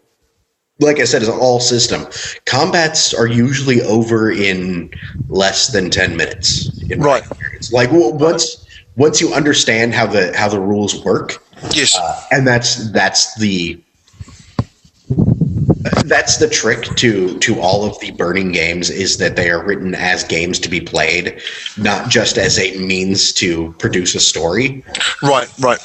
like 0.79 0.99
I 0.99 1.05
said, 1.05 1.21
is 1.21 1.27
an 1.27 1.39
all 1.39 1.59
system. 1.59 2.05
Combats 2.45 3.13
are 3.13 3.27
usually 3.27 3.81
over 3.81 4.31
in 4.31 4.91
less 5.29 5.67
than 5.67 5.89
ten 5.89 6.15
minutes. 6.17 6.69
In 6.89 7.01
Right. 7.01 7.23
experience. 7.23 7.71
Like 7.71 7.89
once 7.91 8.65
once 8.95 9.19
you 9.21 9.33
understand 9.33 9.93
how 9.93 10.05
the 10.05 10.35
how 10.37 10.49
the 10.49 10.59
rules 10.59 11.03
work, 11.03 11.43
yes, 11.71 11.97
uh, 11.97 12.21
and 12.31 12.47
that's 12.47 12.91
that's 12.91 13.35
the 13.35 13.81
that's 16.05 16.37
the 16.37 16.47
trick 16.47 16.95
to 16.95 17.37
to 17.39 17.59
all 17.59 17.85
of 17.85 17.99
the 17.99 18.11
burning 18.11 18.51
games 18.51 18.89
is 18.89 19.17
that 19.17 19.35
they 19.35 19.49
are 19.49 19.63
written 19.63 19.93
as 19.95 20.23
games 20.23 20.59
to 20.59 20.69
be 20.69 20.79
played 20.79 21.41
not 21.77 22.09
just 22.09 22.37
as 22.37 22.57
a 22.59 22.77
means 22.77 23.33
to 23.33 23.73
produce 23.79 24.15
a 24.15 24.19
story 24.19 24.83
right, 25.21 25.49
right, 25.59 25.79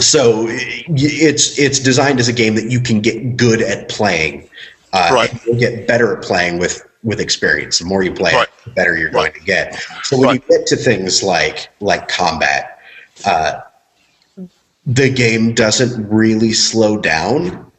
so 0.00 0.46
it's 0.48 1.56
it's 1.58 1.78
designed 1.78 2.18
as 2.18 2.28
a 2.28 2.32
game 2.32 2.54
that 2.56 2.70
you 2.70 2.80
can 2.80 3.00
get 3.00 3.36
good 3.36 3.62
at 3.62 3.88
playing 3.88 4.48
uh, 4.92 5.10
Right. 5.12 5.30
you'll 5.44 5.58
get 5.58 5.86
better 5.86 6.16
at 6.16 6.22
playing 6.24 6.58
with 6.58 6.82
with 7.02 7.20
experience 7.20 7.78
the 7.78 7.84
more 7.84 8.02
you 8.02 8.12
play 8.12 8.32
Right. 8.34 8.48
it 8.48 8.64
the 8.64 8.70
better 8.70 8.96
you're 8.96 9.10
Right. 9.10 9.32
going 9.32 9.32
to 9.34 9.40
get 9.46 9.80
so 10.02 10.16
when 10.18 10.28
Right. 10.30 10.42
you 10.48 10.58
get 10.58 10.66
to 10.68 10.76
things 10.76 11.22
like 11.22 11.68
like 11.80 12.08
combat 12.08 12.78
uh, 13.24 13.60
the 14.86 15.10
game 15.10 15.54
doesn't 15.54 16.08
really 16.10 16.52
slow 16.52 16.98
down 16.98 17.70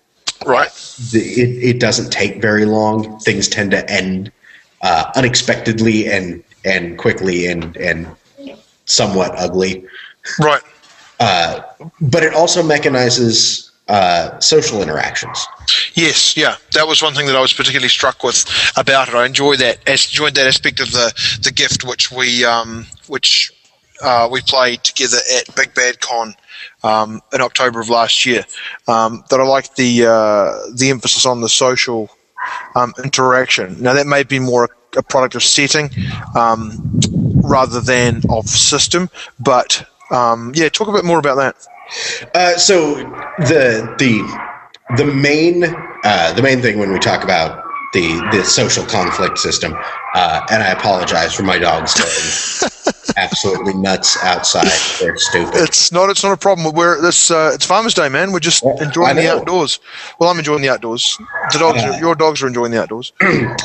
right. 0.46 0.70
the, 1.12 1.20
it, 1.20 1.76
it 1.76 1.80
doesn't 1.80 2.12
take 2.12 2.41
very 2.41 2.66
long. 2.66 3.20
Things 3.20 3.48
tend 3.48 3.72
to 3.72 3.89
end 3.89 4.32
uh, 4.82 5.12
unexpectedly 5.16 6.08
and 6.12 6.43
and 6.64 6.98
quickly 6.98 7.48
and 7.48 7.76
and 7.78 8.08
somewhat 8.86 9.32
ugly. 9.38 9.86
Right. 10.39 10.62
Uh, 11.20 11.62
but 12.02 12.24
it 12.24 12.34
also 12.34 12.62
mechanizes 12.62 13.72
uh, 13.88 14.39
social 14.39 14.82
interactions. 14.82 15.46
Yes, 15.93 16.36
yeah, 16.36 16.56
that 16.74 16.88
was 16.88 17.02
one 17.02 17.14
thing 17.14 17.28
that 17.28 17.36
I 17.36 17.41
was 17.41 17.54
particularly 17.54 17.89
struck 17.89 18.24
with 18.24 18.46
about 18.76 19.08
it. 19.08 19.14
I 19.14 19.26
enjoy 19.26 19.56
that, 19.58 19.78
as- 19.88 20.06
enjoyed 20.08 20.36
that 20.36 20.48
aspect 20.48 20.80
of 20.80 20.91
the 20.91 21.14
the 21.43 21.52
gift 21.52 21.84
which 21.84 22.12
we 22.12 22.43
um, 22.43 22.86
which 23.08 23.52
uh, 24.02 24.28
we 24.32 24.41
played 24.41 24.84
together 24.84 25.18
at 25.38 25.56
Big 25.56 25.74
Bad 25.74 26.00
Con 26.00 26.36
um, 26.84 27.22
in 27.34 27.41
October 27.41 27.80
of 27.80 27.89
last 27.89 28.26
year. 28.26 28.45
Um, 28.88 29.24
that 29.30 29.39
I 29.39 29.43
like 29.43 29.76
the 29.76 30.06
uh, 30.06 30.76
the 30.76 30.89
emphasis 30.89 31.26
on 31.26 31.41
the 31.41 31.49
social 31.49 32.10
um, 32.76 32.93
interaction. 33.03 33.82
Now 33.82 33.93
that 33.93 34.08
may 34.08 34.24
be 34.24 34.39
more 34.39 34.70
a 34.97 35.03
product 35.03 35.36
of 35.36 35.43
setting 35.43 35.89
um, 36.36 37.01
rather 37.43 37.82
than 37.82 38.22
of 38.30 38.47
system, 38.47 39.10
but 39.39 39.86
um, 40.12 40.51
yeah, 40.56 40.70
talk 40.70 40.88
a 40.88 40.91
bit 40.93 41.06
more 41.06 41.20
about 41.20 41.36
that. 41.36 41.68
Uh, 42.34 42.58
so 42.58 42.95
the 43.39 43.95
the 43.99 44.95
the 44.97 45.06
main 45.06 45.64
uh, 46.03 46.34
the 46.34 46.41
main 46.41 46.62
thing 46.62 46.80
when 46.80 46.91
we 46.91 46.99
talk 46.99 47.24
about 47.24 47.64
the 47.96 48.20
the 48.32 48.43
social 48.43 48.86
conflict 48.86 49.39
system. 49.39 49.74
Uh, 50.14 50.46
and 50.52 50.62
I 50.62 50.72
apologize 50.72 51.34
for 51.34 51.43
my 51.43 51.58
dogs 51.58 51.93
going 51.96 52.93
absolutely 53.18 53.74
nuts 53.74 54.22
outside. 54.22 54.68
They're 55.00 55.18
stupid. 55.18 55.56
It's 55.56 55.91
not. 55.91 56.10
It's 56.10 56.24
not 56.24 56.34
a 56.34 56.38
problem. 56.38 56.76
We're 56.76 57.02
this. 57.02 57.32
Uh, 57.32 57.52
it's 57.54 57.66
Farmers 57.66 57.93
Day, 57.93 58.10
man. 58.10 58.32
We're 58.32 58.39
just 58.39 58.64
enjoying 58.64 59.16
the 59.16 59.32
outdoors. 59.32 59.80
Well, 60.20 60.30
I'm 60.30 60.38
enjoying 60.38 60.62
the 60.62 60.70
outdoors. 60.70 61.18
The 61.54 61.60
dogs. 61.60 61.82
Are, 61.82 62.00
your 62.00 62.16
dogs 62.16 62.43
are 62.43 62.48
enjoying 62.48 62.72
the 62.72 62.82
outdoors. 62.82 63.14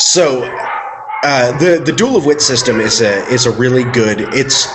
So 0.00 0.44
uh, 1.24 1.58
the 1.58 1.82
the 1.84 1.92
duel 1.92 2.16
of 2.16 2.24
wit 2.24 2.40
system 2.40 2.80
is 2.80 3.00
a 3.00 3.26
is 3.26 3.46
a 3.46 3.50
really 3.50 3.82
good. 3.90 4.20
It's 4.32 4.68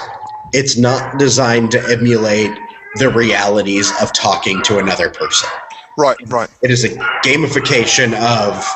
it's 0.52 0.76
not 0.76 1.18
designed 1.18 1.72
to 1.72 1.82
emulate 1.90 2.52
the 2.96 3.08
realities 3.08 3.90
of 4.02 4.12
talking 4.12 4.62
to 4.64 4.80
another 4.80 5.10
person. 5.10 5.50
Right. 5.98 6.18
Right. 6.28 6.50
It 6.62 6.72
is 6.72 6.84
a 6.84 6.90
gamification 7.24 8.14
of 8.20 8.68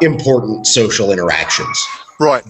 important 0.00 0.66
social 0.66 1.12
interactions. 1.12 1.86
Right. 2.20 2.44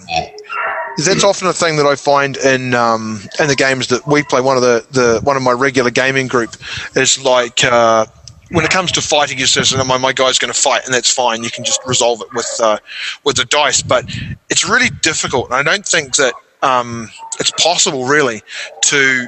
That's 1.05 1.23
often 1.23 1.47
a 1.47 1.53
thing 1.53 1.77
that 1.77 1.87
I 1.87 1.95
find 1.95 2.37
in 2.39 2.75
um, 2.75 3.21
in 3.39 3.47
the 3.47 3.55
games 3.55 3.87
that 3.89 4.07
we 4.07 4.25
play. 4.25 4.41
One 4.41 4.57
of 4.57 4.63
the, 4.63 4.85
the 4.91 5.21
one 5.23 5.37
of 5.37 5.43
my 5.43 5.53
regular 5.53 5.91
gaming 5.91 6.27
group 6.27 6.57
is 6.97 7.23
like 7.23 7.63
uh, 7.63 8.07
when 8.51 8.65
it 8.65 8.71
comes 8.71 8.91
to 8.93 9.01
fighting, 9.01 9.39
you 9.39 9.47
says, 9.47 9.75
my, 9.87 9.99
my 9.99 10.13
guy's 10.13 10.39
going 10.39 10.53
to 10.53 10.59
fight," 10.59 10.85
and 10.87 10.95
that's 10.95 11.13
fine. 11.13 11.45
You 11.45 11.51
can 11.51 11.65
just 11.65 11.81
resolve 11.87 12.21
it 12.23 12.29
with 12.35 12.51
uh, 12.61 12.79
with 13.25 13.37
the 13.37 13.45
dice. 13.45 13.81
But 13.83 14.07
it's 14.51 14.69
really 14.69 14.91
difficult. 15.03 15.47
And 15.47 15.55
I 15.55 15.63
don't 15.63 15.87
think 15.87 16.17
that 16.17 16.35
um, 16.63 17.09
it's 17.39 17.53
possible, 17.53 18.07
really, 18.07 18.43
to 18.87 19.27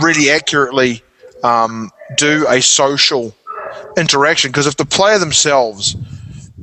really 0.00 0.30
accurately 0.30 1.02
um, 1.42 1.90
do 2.16 2.46
a 2.48 2.62
social 2.62 3.34
interaction 3.96 4.50
because 4.50 4.66
if 4.66 4.76
the 4.76 4.84
player 4.84 5.18
themselves 5.18 5.96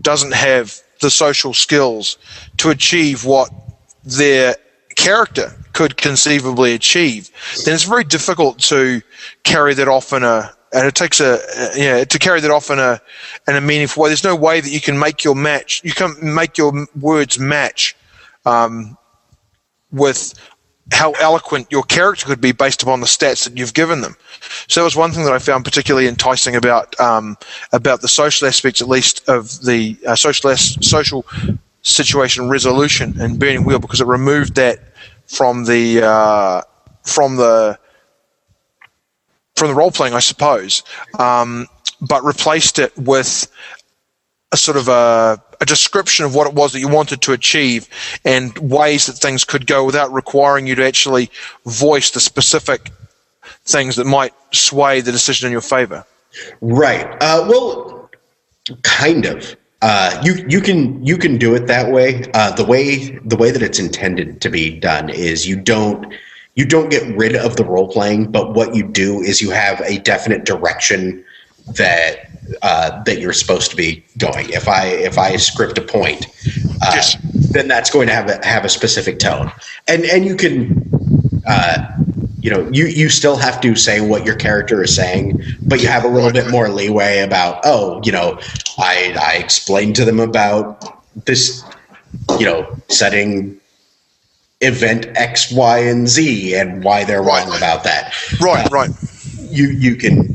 doesn't 0.02 0.34
have 0.34 0.80
the 1.02 1.10
social 1.10 1.54
skills 1.54 2.18
to 2.58 2.70
achieve 2.70 3.26
what 3.26 3.50
their 4.04 4.56
character 4.96 5.54
could 5.74 5.98
conceivably 5.98 6.74
achieve, 6.74 7.30
then 7.66 7.74
it's 7.74 7.84
very 7.84 8.04
difficult 8.04 8.60
to 8.60 9.02
carry 9.44 9.74
that 9.74 9.88
off 9.88 10.14
in 10.14 10.24
a 10.24 10.52
and 10.74 10.88
it 10.88 10.96
takes 10.96 11.20
a 11.20 11.34
uh, 11.34 11.70
yeah 11.76 12.04
to 12.04 12.20
carry 12.20 12.40
that 12.40 12.52
off 12.52 12.70
in 12.70 12.80
a 12.80 13.02
in 13.48 13.56
a 13.56 13.62
meaningful 13.62 14.04
way. 14.04 14.10
There's 14.10 14.24
no 14.24 14.36
way 14.36 14.62
that 14.62 14.70
you 14.70 14.82
can 14.82 14.98
make 14.98 15.24
your 15.24 15.36
match. 15.36 15.82
You 15.84 15.92
can 15.92 16.16
make 16.22 16.58
your 16.58 16.88
words 17.00 17.40
match 17.40 17.96
um, 18.46 18.98
with 19.92 20.34
how 20.92 21.12
eloquent 21.14 21.68
your 21.72 21.84
character 21.84 22.26
could 22.26 22.42
be 22.42 22.52
based 22.52 22.84
upon 22.84 23.00
the 23.00 23.06
stats 23.06 23.46
that 23.46 23.58
you've 23.58 23.74
given 23.74 24.02
them. 24.02 24.16
So 24.68 24.82
that 24.82 24.86
was 24.86 24.96
one 24.96 25.12
thing 25.12 25.24
that 25.24 25.34
I 25.34 25.40
found 25.40 25.66
particularly 25.66 26.08
enticing 26.08 26.56
about 26.56 27.00
um, 27.00 27.38
about 27.72 28.02
the 28.02 28.08
social 28.08 28.48
aspects, 28.48 28.82
at 28.82 28.88
least 28.88 29.28
of 29.30 29.62
the 29.62 29.98
uh, 30.06 30.16
social 30.16 30.56
social 30.56 31.26
situation 31.82 32.50
resolution 32.50 33.20
in 33.20 33.38
Burning 33.38 33.64
Wheel, 33.64 33.80
because 33.80 34.02
it 34.02 34.08
removed 34.08 34.56
that 34.56 34.80
from 35.28 35.66
the 35.66 36.04
uh, 36.04 36.62
from 37.04 37.38
the 37.38 37.80
from 39.56 39.70
the 39.70 39.76
role 39.76 39.92
playing, 39.92 40.14
I 40.14 40.20
suppose, 40.20 40.84
um, 41.20 41.68
but 42.02 42.24
replaced 42.24 42.80
it 42.80 42.98
with 42.98 43.48
a 44.52 44.58
sort 44.58 44.78
of 44.78 44.88
a, 44.88 45.42
a 45.62 45.66
description 45.66 46.26
of 46.26 46.36
what 46.36 46.48
it 46.48 46.54
was 46.54 46.74
that 46.74 46.80
you 46.80 46.88
wanted 46.88 47.22
to 47.22 47.32
achieve 47.32 47.88
and 48.26 48.58
ways 48.58 49.06
that 49.06 49.14
things 49.14 49.44
could 49.44 49.66
go 49.66 49.86
without 49.86 50.12
requiring 50.12 50.68
you 50.68 50.76
to 50.76 50.86
actually 50.86 51.30
voice 51.66 52.12
the 52.12 52.20
specific 52.20 52.92
things 53.66 53.96
that 53.96 54.06
might 54.06 54.34
sway 54.52 55.02
the 55.02 55.12
decision 55.12 55.48
in 55.48 55.52
your 55.52 55.62
favor. 55.62 56.06
Right. 56.62 57.06
Uh, 57.22 57.46
well, 57.48 58.10
kind 58.84 59.26
of. 59.26 59.56
Uh, 59.84 60.22
you 60.24 60.46
you 60.48 60.62
can 60.62 61.04
you 61.04 61.18
can 61.18 61.38
do 61.38 61.56
it 61.56 61.66
that 61.66 61.92
way. 61.92 62.24
Uh, 62.36 62.52
the 62.52 62.64
way 62.64 63.18
the 63.26 63.36
way 63.36 63.50
that 63.50 63.64
it's 63.64 63.80
intended 63.80 64.40
to 64.40 64.48
be 64.48 64.80
done 64.80 65.10
is 65.10 65.48
you 65.48 65.56
don't 65.56 66.14
you 66.54 66.66
don't 66.66 66.90
get 66.90 67.18
rid 67.18 67.36
of 67.36 67.56
the 67.56 67.66
role 67.66 67.88
playing, 67.88 68.32
but 68.32 68.54
what 68.54 68.76
you 68.76 68.84
do 68.88 69.22
is 69.22 69.42
you 69.42 69.50
have 69.50 69.82
a 69.82 69.98
definite 70.00 70.46
direction 70.46 71.24
that 71.76 72.30
uh, 72.62 73.02
that 73.04 73.20
you're 73.20 73.34
supposed 73.34 73.72
to 73.72 73.78
be 73.78 74.04
going. 74.18 74.50
If 74.50 74.68
I 74.68 74.88
if 74.88 75.18
I 75.18 75.36
script 75.38 75.78
a 75.78 75.82
point, 75.82 76.28
uh, 76.82 76.92
Yes. 76.96 77.18
then 77.52 77.68
that's 77.68 77.90
going 77.90 78.08
to 78.08 78.14
have 78.14 78.30
a, 78.30 78.46
have 78.46 78.66
a 78.66 78.70
specific 78.70 79.20
tone, 79.20 79.52
and 79.88 80.04
and 80.06 80.26
you 80.26 80.36
can. 80.36 81.42
Uh, 81.48 81.88
you 82.42 82.50
know, 82.50 82.68
you, 82.72 82.88
you 82.88 83.08
still 83.10 83.36
have 83.38 83.62
to 83.62 83.76
say 83.76 84.02
what 84.02 84.26
your 84.26 84.36
character 84.36 84.82
is 84.84 84.96
saying, 84.96 85.44
but 85.62 85.80
you 85.80 85.88
have 85.88 86.04
a 86.04 86.08
little 86.08 86.32
bit 86.32 86.50
more 86.50 86.70
leeway 86.70 87.20
about, 87.20 87.60
oh, 87.64 88.02
you 88.04 88.12
know, 88.12 88.40
I, 88.80 89.16
I 89.22 89.36
explained 89.38 89.96
to 89.98 90.06
them 90.06 90.20
about 90.20 91.04
this, 91.26 91.64
you 92.40 92.46
know, 92.48 92.76
setting 92.90 93.60
event 94.62 95.08
X, 95.16 95.52
Y, 95.52 95.78
and 95.80 96.08
Z 96.08 96.56
and 96.56 96.84
why 96.84 97.04
they're 97.04 97.22
wrong 97.22 97.48
about 97.56 97.84
that. 97.84 98.12
Right, 98.42 98.68
right. 98.72 98.90
You 99.38 99.68
you 99.68 99.96
can 99.96 100.31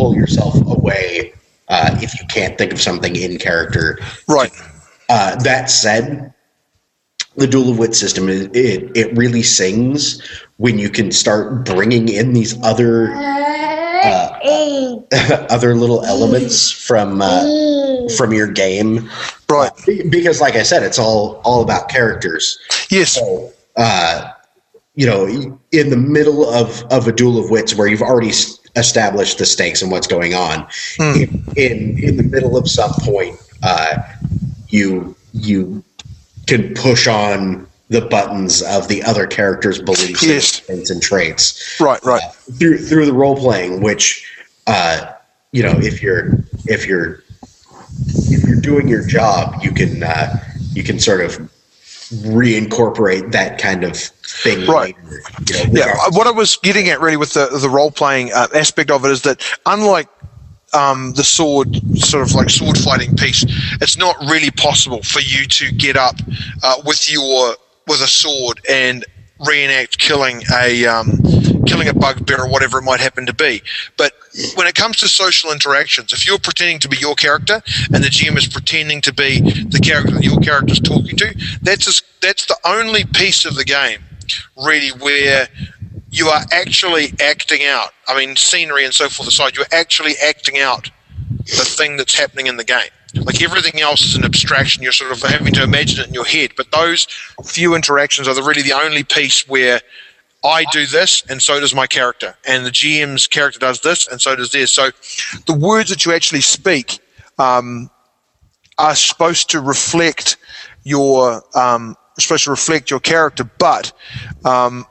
pull 0.00 0.16
yourself 0.16 0.54
away 0.66 1.34
uh, 1.68 1.98
if 2.00 2.18
you 2.18 2.26
can't 2.28 2.56
think 2.56 2.72
of 2.72 2.80
something 2.80 3.14
in 3.16 3.36
character. 3.38 3.98
Right. 4.26 4.50
Uh, 5.10 5.36
that 5.42 5.68
said, 5.68 6.32
the 7.36 7.46
duel 7.46 7.70
of 7.70 7.78
wit 7.78 7.94
system 7.94 8.28
is 8.28 8.46
it 8.54 8.90
it 8.96 9.16
really 9.16 9.42
sings 9.42 10.20
when 10.56 10.78
you 10.78 10.90
can 10.90 11.12
start 11.12 11.64
bringing 11.64 12.08
in 12.08 12.32
these 12.32 12.60
other 12.64 13.12
other 15.50 15.74
little 15.74 16.04
elements 16.04 16.70
from 16.70 17.20
uh, 17.22 17.44
from 18.16 18.32
your 18.32 18.48
game 18.48 19.08
Right. 19.48 19.70
Because 20.10 20.40
like 20.40 20.54
i 20.56 20.62
said 20.64 20.82
it's 20.82 20.98
all 20.98 21.40
all 21.44 21.62
about 21.62 21.88
characters 21.88 22.58
Yes. 22.90 23.12
so 23.14 23.52
uh, 23.76 24.32
you 24.96 25.06
know 25.06 25.26
in 25.72 25.90
the 25.90 25.96
middle 25.96 26.48
of 26.50 26.82
of 26.90 27.06
a 27.06 27.12
duel 27.12 27.38
of 27.42 27.48
wits 27.50 27.74
where 27.76 27.86
you've 27.86 28.02
already 28.02 28.32
established 28.76 29.38
the 29.38 29.46
stakes 29.46 29.82
and 29.82 29.90
what's 29.90 30.06
going 30.06 30.34
on 30.34 30.66
in, 30.98 31.44
in 31.56 31.98
in 32.02 32.16
the 32.16 32.22
middle 32.22 32.56
of 32.56 32.68
some 32.68 32.92
point 33.00 33.36
uh, 33.62 33.96
you 34.68 35.14
you 35.32 35.82
can 36.46 36.72
push 36.74 37.06
on 37.06 37.66
the 37.88 38.00
buttons 38.02 38.62
of 38.62 38.86
the 38.88 39.02
other 39.02 39.26
character's 39.26 39.80
beliefs 39.82 40.22
Yes. 40.22 40.68
and, 40.68 40.88
and 40.90 41.02
traits 41.02 41.80
Right, 41.80 42.02
right. 42.04 42.22
through 42.58 42.78
through 42.78 43.06
the 43.06 43.12
role 43.12 43.36
playing, 43.36 43.82
which 43.82 44.26
uh, 44.66 45.12
you 45.52 45.62
know, 45.64 45.74
if 45.78 46.00
you're 46.00 46.44
if 46.66 46.86
you're 46.86 47.24
if 48.30 48.44
you're 48.46 48.60
doing 48.60 48.86
your 48.86 49.04
job, 49.04 49.60
you 49.62 49.72
can 49.72 50.02
uh, 50.04 50.36
you 50.72 50.84
can 50.84 51.00
sort 51.00 51.20
of 51.22 51.50
reincorporate 52.24 53.32
that 53.32 53.58
kind 53.60 53.84
of 53.84 53.96
thing. 54.40 54.66
Right. 54.66 54.96
you 55.48 55.54
know, 55.54 55.64
Yeah, 55.72 55.94
what 56.10 56.26
I 56.26 56.30
was 56.30 56.56
getting 56.56 56.88
at 56.88 57.00
really 57.00 57.16
with 57.16 57.34
the 57.34 57.46
the 57.46 57.68
role 57.68 57.90
playing 57.90 58.32
uh, 58.32 58.48
aspect 58.54 58.90
of 58.90 59.04
it 59.04 59.10
is 59.10 59.22
that 59.22 59.42
unlike 59.66 60.08
um, 60.72 61.12
the 61.14 61.24
sword 61.24 61.76
sort 61.98 62.22
of 62.22 62.34
like 62.34 62.50
sword 62.50 62.78
fighting 62.78 63.16
piece, 63.16 63.44
it's 63.80 63.96
not 63.96 64.16
really 64.28 64.50
possible 64.50 65.02
for 65.02 65.20
you 65.20 65.46
to 65.46 65.70
get 65.72 65.96
up 65.96 66.16
uh, 66.62 66.76
with 66.84 67.10
your 67.10 67.54
with 67.86 68.00
a 68.00 68.06
sword 68.06 68.60
and 68.68 69.04
reenact 69.46 69.98
killing 69.98 70.42
a 70.52 70.86
um, 70.86 71.18
killing 71.66 71.88
a 71.88 71.94
bugbear 71.94 72.42
or 72.42 72.48
whatever 72.48 72.78
it 72.78 72.82
might 72.82 73.00
happen 73.00 73.26
to 73.26 73.34
be. 73.34 73.62
But 73.96 74.12
when 74.54 74.66
it 74.66 74.74
comes 74.74 74.96
to 74.98 75.08
social 75.08 75.50
interactions, 75.50 76.12
if 76.12 76.26
you're 76.26 76.38
pretending 76.38 76.78
to 76.80 76.88
be 76.88 76.96
your 76.98 77.14
character 77.14 77.62
and 77.92 78.02
the 78.04 78.08
GM 78.08 78.36
is 78.36 78.46
pretending 78.46 79.00
to 79.02 79.12
be 79.12 79.40
the 79.40 79.80
character 79.80 80.12
that 80.12 80.24
your 80.24 80.38
character 80.40 80.72
is 80.72 80.80
talking 80.80 81.16
to, 81.16 81.34
that's 81.62 81.84
just, 81.84 82.04
that's 82.20 82.46
the 82.46 82.56
only 82.64 83.04
piece 83.04 83.44
of 83.44 83.54
the 83.54 83.64
game 83.64 84.00
really 84.56 84.90
where 84.90 85.48
you 86.10 86.28
are 86.28 86.42
actually 86.52 87.12
acting 87.20 87.64
out. 87.64 87.90
I 88.08 88.16
mean, 88.18 88.36
scenery 88.36 88.84
and 88.84 88.92
so 88.92 89.08
forth 89.08 89.28
aside, 89.28 89.56
you're 89.56 89.66
actually 89.72 90.14
acting 90.24 90.58
out 90.58 90.90
the 91.38 91.64
thing 91.64 91.96
that's 91.96 92.18
happening 92.18 92.46
in 92.46 92.56
the 92.56 92.64
game. 92.64 92.90
Like 93.14 93.42
everything 93.42 93.80
else 93.80 94.02
is 94.02 94.14
an 94.16 94.24
abstraction. 94.24 94.82
You're 94.82 94.92
sort 94.92 95.12
of 95.12 95.22
having 95.22 95.52
to 95.54 95.62
imagine 95.62 96.00
it 96.00 96.08
in 96.08 96.14
your 96.14 96.24
head. 96.24 96.52
But 96.56 96.70
those 96.70 97.06
few 97.44 97.74
interactions 97.74 98.28
are 98.28 98.34
the, 98.34 98.42
really 98.42 98.62
the 98.62 98.72
only 98.72 99.02
piece 99.02 99.48
where 99.48 99.80
I 100.44 100.64
do 100.72 100.86
this, 100.86 101.22
and 101.28 101.42
so 101.42 101.60
does 101.60 101.74
my 101.74 101.86
character, 101.86 102.34
and 102.46 102.64
the 102.64 102.70
GM's 102.70 103.26
character 103.26 103.58
does 103.58 103.80
this, 103.80 104.08
and 104.08 104.20
so 104.20 104.34
does 104.34 104.50
theirs. 104.50 104.72
So 104.72 104.90
the 105.46 105.52
words 105.52 105.90
that 105.90 106.06
you 106.06 106.14
actually 106.14 106.40
speak 106.40 106.98
um, 107.38 107.90
are 108.78 108.94
supposed 108.94 109.50
to 109.50 109.60
reflect 109.60 110.38
your 110.84 111.42
um, 111.54 111.94
supposed 112.18 112.44
to 112.44 112.50
reflect 112.50 112.90
your 112.90 113.00
character, 113.00 113.44
but 113.58 113.92
um, 114.44 114.86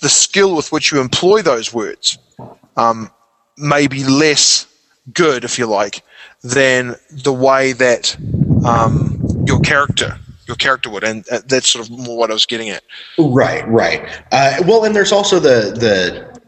the 0.00 0.08
skill 0.08 0.54
with 0.54 0.70
which 0.72 0.92
you 0.92 1.00
employ 1.00 1.42
those 1.42 1.72
words 1.72 2.18
um, 2.76 3.10
may 3.56 3.86
be 3.86 4.04
less 4.04 4.66
good, 5.12 5.44
if 5.44 5.58
you 5.58 5.66
like, 5.66 6.02
than 6.42 6.94
the 7.10 7.32
way 7.32 7.72
that 7.72 8.16
um, 8.64 9.20
your 9.46 9.60
character 9.60 10.18
your 10.48 10.56
character 10.56 10.88
would, 10.88 11.04
and 11.04 11.28
uh, 11.30 11.40
that's 11.46 11.68
sort 11.68 11.88
of 11.88 11.94
what 11.94 12.30
I 12.30 12.32
was 12.32 12.46
getting 12.46 12.70
at. 12.70 12.82
Right, 13.18 13.68
right. 13.68 14.02
Uh, 14.32 14.62
well, 14.66 14.84
and 14.84 14.96
there's 14.96 15.12
also 15.12 15.38
the 15.38 15.72
the 15.78 16.40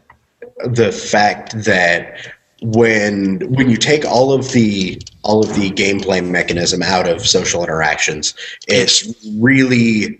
the 0.67 0.91
fact 0.91 1.63
that 1.63 2.33
when 2.61 3.39
when 3.51 3.69
you 3.69 3.77
take 3.77 4.05
all 4.05 4.31
of 4.31 4.51
the 4.51 5.01
all 5.23 5.43
of 5.43 5.55
the 5.55 5.71
gameplay 5.71 6.25
mechanism 6.25 6.81
out 6.83 7.07
of 7.07 7.25
social 7.27 7.63
interactions, 7.63 8.35
it's 8.67 9.13
really 9.37 10.19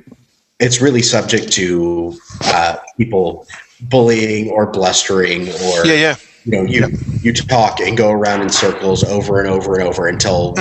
it's 0.59 0.81
really 0.81 1.01
subject 1.01 1.51
to 1.53 2.17
uh, 2.45 2.77
people 2.97 3.47
bullying 3.81 4.49
or 4.49 4.67
blustering 4.67 5.49
or 5.49 5.85
Yeah, 5.85 5.93
yeah. 5.93 6.15
you 6.45 6.51
know 6.51 6.63
you 6.63 6.97
you 7.21 7.33
talk 7.33 7.79
and 7.79 7.95
go 7.95 8.11
around 8.11 8.41
in 8.41 8.49
circles 8.49 9.03
over 9.03 9.39
and 9.39 9.47
over 9.47 9.75
and 9.75 9.83
over 9.83 10.07
until 10.07 10.55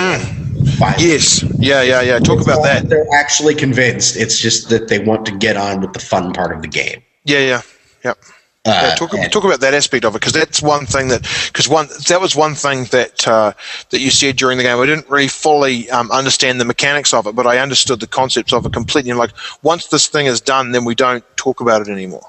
finally 0.79 1.09
Yes. 1.09 1.43
Yeah, 1.59 1.83
yeah, 1.83 2.03
yeah. 2.03 2.19
Talk 2.19 2.39
it's 2.39 2.47
about 2.47 2.63
that. 2.65 2.89
They're 2.89 3.07
actually 3.15 3.55
convinced. 3.55 4.17
It's 4.17 4.39
just 4.39 4.69
that 4.69 4.89
they 4.89 4.99
want 4.99 5.27
to 5.27 5.37
get 5.37 5.57
on 5.57 5.81
with 5.81 5.93
the 5.93 5.99
fun 5.99 6.33
part 6.33 6.55
of 6.55 6.63
the 6.63 6.69
game. 6.69 7.03
Yeah, 7.25 7.39
yeah. 7.39 7.63
Yep. 8.05 8.19
Uh, 8.67 8.89
Yeah, 8.91 8.95
talk, 8.95 9.15
and- 9.15 9.33
talk 9.33 9.45
about 9.45 9.61
that 9.61 9.73
aspect 9.73 10.05
of 10.05 10.15
it 10.15 10.21
because 10.21 10.35
that's 10.35 10.61
one 10.61 10.85
thing 10.85 11.09
that 11.09 11.23
because 11.47 11.67
one 11.67 11.89
that 12.09 12.21
was 12.21 12.37
one 12.37 12.55
thing 12.55 12.85
that 12.87 13.27
uh, 13.27 13.53
that 13.89 14.01
you 14.01 14.11
said 14.11 14.37
during 14.37 14.59
the 14.59 14.65
game. 14.65 14.79
I 14.79 14.85
didn't 14.85 15.09
really 15.09 15.29
fully 15.29 15.89
um, 15.91 16.11
understand 16.11 16.61
the 16.61 16.67
mechanics 16.67 17.15
of 17.15 17.27
it, 17.27 17.35
but 17.35 17.47
I 17.47 17.59
understood 17.59 18.01
the 18.01 18.07
concepts 18.07 18.53
of 18.53 18.67
it 18.67 18.73
completely. 18.75 19.11
And 19.11 19.19
like 19.19 19.31
once 19.63 19.87
this 19.87 20.09
thing 20.09 20.27
is 20.27 20.43
done, 20.43 20.73
then 20.73 20.85
we 20.85 20.95
don't 20.95 21.25
talk 21.37 21.61
about 21.63 21.81
it 21.81 21.89
anymore. 21.89 22.27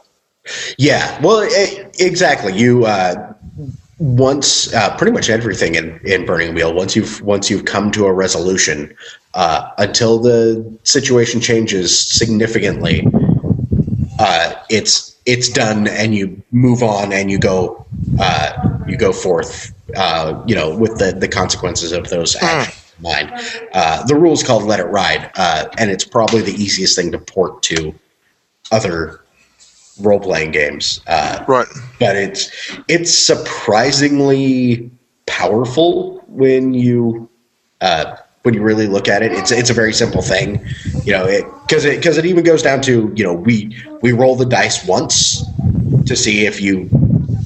Yeah, 0.78 1.20
well, 1.22 1.44
e- 1.44 1.84
exactly. 2.00 2.54
You 2.58 2.86
uh, 2.86 3.34
once 4.00 4.74
uh, 4.74 4.96
pretty 4.96 5.12
much 5.12 5.30
everything 5.30 5.76
in, 5.76 6.00
in 6.06 6.26
Burning 6.26 6.56
Wheel. 6.56 6.74
Once 6.74 6.96
you've 6.96 7.22
once 7.24 7.50
you've 7.50 7.66
come 7.66 7.92
to 7.92 8.06
a 8.06 8.14
resolution, 8.14 8.96
uh, 9.34 9.70
until 9.78 10.18
the 10.18 10.64
situation 10.84 11.42
changes 11.42 12.00
significantly, 12.00 13.06
uh, 14.18 14.54
it's 14.72 15.16
it's 15.26 15.50
done, 15.50 15.88
and 15.88 16.16
you 16.16 16.42
move 16.52 16.82
on, 16.82 17.12
and 17.14 17.30
you 17.30 17.38
go 17.40 17.86
uh, 18.20 18.54
you 18.88 18.98
go 18.98 19.12
forth. 19.12 19.74
Uh, 19.96 20.42
you 20.48 20.56
know, 20.56 20.74
with 20.76 20.98
the 21.00 21.12
the 21.12 21.28
consequences 21.28 21.92
of 21.92 22.10
those 22.10 22.36
actions. 22.38 22.94
in 22.98 23.04
Mind. 23.04 23.32
Uh, 23.74 24.06
the 24.06 24.16
rule's 24.16 24.42
called 24.44 24.64
"Let 24.64 24.80
It 24.80 24.86
Ride," 24.86 25.30
uh, 25.36 25.66
and 25.78 25.92
it's 25.92 26.06
probably 26.06 26.42
the 26.42 26.54
easiest 26.54 26.96
thing 26.96 27.12
to 27.12 27.20
port 27.20 27.62
to 27.64 27.94
other 28.72 29.20
role 30.00 30.20
playing 30.20 30.52
games. 30.52 31.02
Uh, 31.08 31.44
Right. 31.48 31.68
but 32.00 32.16
it's 32.16 32.50
it's 32.88 33.12
surprisingly 33.14 34.90
powerful 35.26 36.24
when 36.28 36.74
you 36.74 37.30
uh, 37.82 38.16
when 38.44 38.54
you 38.54 38.62
really 38.62 38.88
look 38.88 39.08
at 39.08 39.22
it. 39.24 39.32
It's 39.32 39.52
it's 39.52 39.70
a 39.70 39.74
very 39.74 39.94
simple 39.94 40.22
thing, 40.22 40.66
you 41.06 41.14
know, 41.14 41.26
because 41.68 41.86
it 41.86 41.98
because 41.98 42.18
it, 42.18 42.26
even 42.26 42.44
goes 42.44 42.62
down 42.62 42.82
to 42.82 43.12
you 43.16 43.24
know 43.24 43.34
we 43.34 43.76
we 44.02 44.12
roll 44.12 44.36
the 44.36 44.46
dice 44.46 44.86
once 44.86 45.44
to 46.06 46.16
see 46.16 46.46
if 46.46 46.60
you 46.62 46.90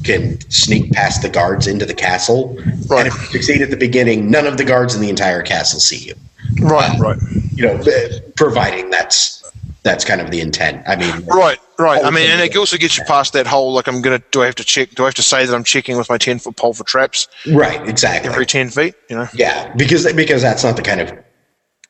can 0.03 0.39
sneak 0.49 0.91
past 0.93 1.21
the 1.21 1.29
guards 1.29 1.67
into 1.67 1.85
the 1.85 1.93
castle, 1.93 2.55
Right. 2.87 2.99
and 2.99 3.07
if 3.07 3.13
you 3.15 3.27
succeed 3.27 3.61
at 3.61 3.71
the 3.71 3.77
beginning, 3.77 4.29
none 4.29 4.45
of 4.45 4.57
the 4.57 4.63
guards 4.63 4.95
in 4.95 5.01
the 5.01 5.09
entire 5.09 5.41
castle 5.41 5.79
see 5.79 5.97
you. 5.97 6.13
Right. 6.61 6.97
Right. 6.99 7.17
You 7.55 7.65
know, 7.65 7.73
eh, 7.81 8.19
providing 8.35 8.89
that's 8.89 9.43
that's 9.85 10.03
kind 10.03 10.19
of 10.19 10.31
the 10.31 10.41
intent. 10.41 10.83
I 10.87 10.95
mean, 10.97 11.25
Right. 11.27 11.59
Right. 11.77 12.03
I 12.03 12.09
mean, 12.09 12.29
and 12.29 12.41
it 12.41 12.55
also 12.57 12.75
gets 12.75 12.97
you 12.97 13.03
past 13.05 13.33
that 13.33 13.45
whole 13.45 13.71
like 13.71 13.87
I'm 13.87 14.01
gonna 14.01 14.21
do 14.31 14.41
I 14.41 14.47
have 14.47 14.55
to 14.55 14.63
check? 14.63 14.89
Do 14.91 15.03
I 15.03 15.07
have 15.07 15.13
to 15.15 15.23
say 15.23 15.45
that 15.45 15.53
I'm 15.55 15.63
checking 15.63 15.95
with 15.97 16.09
my 16.09 16.17
ten 16.17 16.39
foot 16.39 16.57
pole 16.57 16.73
for 16.73 16.83
traps 16.83 17.27
right? 17.47 17.87
Exactly. 17.87 18.31
every 18.31 18.45
ten 18.45 18.69
feet? 18.69 18.95
You 19.09 19.17
know. 19.17 19.27
Yeah, 19.33 19.71
because 19.75 20.11
because 20.13 20.41
that's 20.41 20.63
not 20.63 20.75
the 20.75 20.81
kind 20.81 21.01
of 21.01 21.13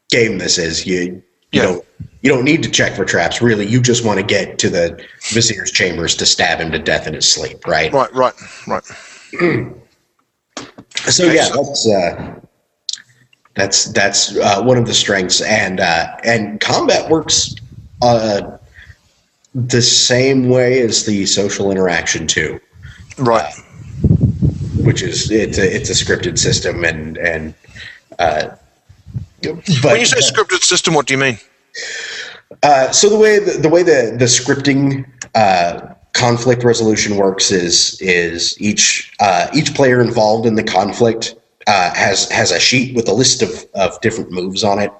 game 0.09 0.37
this 0.37 0.57
is. 0.57 0.85
You 0.85 1.01
you 1.01 1.23
Yeah. 1.51 1.61
don't 1.63 1.85
you 2.21 2.31
don't 2.31 2.43
need 2.43 2.63
to 2.63 2.69
check 2.69 2.95
for 2.95 3.05
traps. 3.05 3.41
Really, 3.41 3.65
you 3.65 3.79
just 3.81 4.03
want 4.03 4.19
to 4.19 4.25
get 4.25 4.59
to 4.59 4.69
the 4.69 5.01
vizier's 5.29 5.71
chambers 5.71 6.15
to 6.15 6.25
stab 6.25 6.59
him 6.59 6.71
to 6.73 6.79
death 6.79 7.07
in 7.07 7.13
his 7.13 7.31
sleep. 7.31 7.65
Right. 7.65 7.93
Right. 7.93 8.13
Right. 8.13 8.33
Right. 8.67 8.83
So 11.07 11.25
yeah, 11.25 11.49
that's 11.49 11.87
uh, 11.87 12.39
that's 13.55 13.85
that's 13.85 14.35
uh, 14.37 14.63
one 14.63 14.77
of 14.77 14.85
the 14.87 14.93
strengths, 14.93 15.41
and 15.41 15.79
uh, 15.79 16.15
and 16.23 16.59
combat 16.59 17.09
works 17.09 17.53
uh, 18.01 18.57
the 19.53 19.81
same 19.81 20.49
way 20.49 20.81
as 20.81 21.05
the 21.05 21.25
social 21.25 21.71
interaction 21.71 22.27
too. 22.27 22.59
Right. 23.17 23.53
which 24.79 25.01
is 25.01 25.31
it's 25.31 25.57
a 25.57 25.75
it's 25.75 25.89
a 25.89 25.93
scripted 25.93 26.37
system 26.37 26.83
and 26.83 27.17
and 27.17 27.53
uh, 28.19 28.55
but 29.41 29.83
when 29.83 29.99
you 29.99 30.05
say 30.05 30.19
scripted 30.19 30.63
system, 30.63 30.93
what 30.93 31.05
do 31.07 31.13
you 31.13 31.17
mean? 31.17 31.37
uh, 32.63 32.91
so 32.91 33.09
the 33.09 33.17
way 33.17 33.39
the, 33.39 33.51
the 33.59 33.69
way 33.69 33.83
the 33.83 34.15
the 34.17 34.25
scripting 34.25 35.05
uh, 35.35 35.93
conflict 36.13 36.63
resolution 36.63 37.17
works 37.17 37.51
is 37.51 37.99
is 38.01 38.59
each 38.61 39.13
uh, 39.19 39.47
each 39.53 39.73
player 39.73 40.01
involved 40.01 40.45
in 40.45 40.55
the 40.55 40.63
conflict 40.63 41.35
uh, 41.67 41.93
has 41.93 42.29
has 42.31 42.51
a 42.51 42.59
sheet 42.59 42.95
with 42.95 43.07
a 43.07 43.13
list 43.13 43.41
of 43.41 43.65
of 43.75 43.99
different 44.01 44.31
moves 44.31 44.63
on 44.63 44.79
it. 44.79 44.91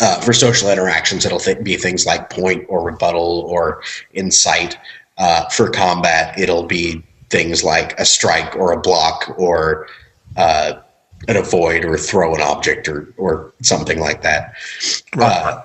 Uh, 0.00 0.20
for 0.20 0.32
social 0.32 0.70
interactions, 0.70 1.24
it'll 1.24 1.38
th- 1.38 1.62
be 1.64 1.76
things 1.76 2.04
like 2.04 2.28
point 2.28 2.64
or 2.68 2.84
rebuttal 2.84 3.46
or 3.48 3.82
incite. 4.12 4.76
Uh, 5.18 5.48
for 5.48 5.70
combat, 5.70 6.38
it'll 6.38 6.64
be 6.64 7.02
things 7.30 7.64
like 7.64 7.98
a 7.98 8.04
strike 8.04 8.54
or 8.56 8.72
a 8.72 8.80
block 8.80 9.34
or 9.38 9.88
uh, 10.36 10.74
an 11.28 11.36
avoid 11.36 11.84
or 11.84 11.96
throw 11.96 12.34
an 12.34 12.40
object 12.42 12.88
or 12.88 13.12
or 13.16 13.52
something 13.62 13.98
like 13.98 14.22
that. 14.22 14.54
Uh, 15.18 15.62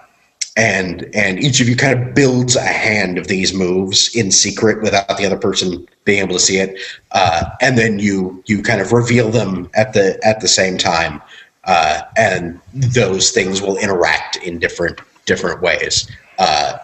and 0.57 1.09
and 1.13 1.39
each 1.39 1.61
of 1.61 1.69
you 1.69 1.75
kind 1.75 1.99
of 1.99 2.13
builds 2.13 2.55
a 2.55 2.61
hand 2.61 3.17
of 3.17 3.27
these 3.27 3.53
moves 3.53 4.13
in 4.15 4.32
secret 4.32 4.82
without 4.82 5.17
the 5.17 5.25
other 5.25 5.38
person 5.38 5.88
being 6.03 6.19
able 6.19 6.34
to 6.34 6.39
see 6.39 6.57
it, 6.57 6.77
uh, 7.11 7.45
and 7.61 7.77
then 7.77 7.99
you 7.99 8.43
you 8.47 8.61
kind 8.61 8.82
of 8.82 8.91
reveal 8.91 9.29
them 9.29 9.69
at 9.73 9.93
the 9.93 10.19
at 10.25 10.41
the 10.41 10.47
same 10.47 10.77
time, 10.77 11.21
uh, 11.66 12.01
and 12.18 12.59
those 12.74 13.32
things 13.32 13.62
will 13.62 13.78
interact 13.78 14.38
in 14.38 14.59
different 14.59 14.99
different 15.26 15.62
ways. 15.62 16.09
Uh, 16.39 16.78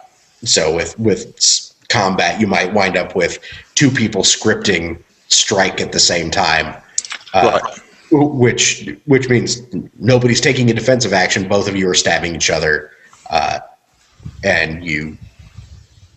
so 0.44 0.76
with 0.76 0.98
with 1.00 1.74
combat, 1.90 2.40
you 2.40 2.48
might 2.48 2.74
wind 2.74 2.98
up 2.98 3.16
with 3.16 3.40
two 3.76 3.90
people 3.90 4.22
scripting 4.22 5.02
strike 5.30 5.82
at 5.82 5.92
the 5.92 6.00
same 6.00 6.30
time. 6.32 6.76
Uh, 7.34 7.60
Right. 7.64 7.82
which 8.12 8.90
which 9.06 9.28
means 9.28 9.62
nobody's 10.00 10.40
taking 10.40 10.70
a 10.70 10.74
defensive 10.74 11.12
action. 11.12 11.48
Both 11.48 11.68
of 11.68 11.76
you 11.76 11.90
are 11.90 11.94
stabbing 11.94 12.36
each 12.36 12.50
other, 12.50 12.92
uh, 13.30 13.60
and 14.46 14.86
you 14.86 15.18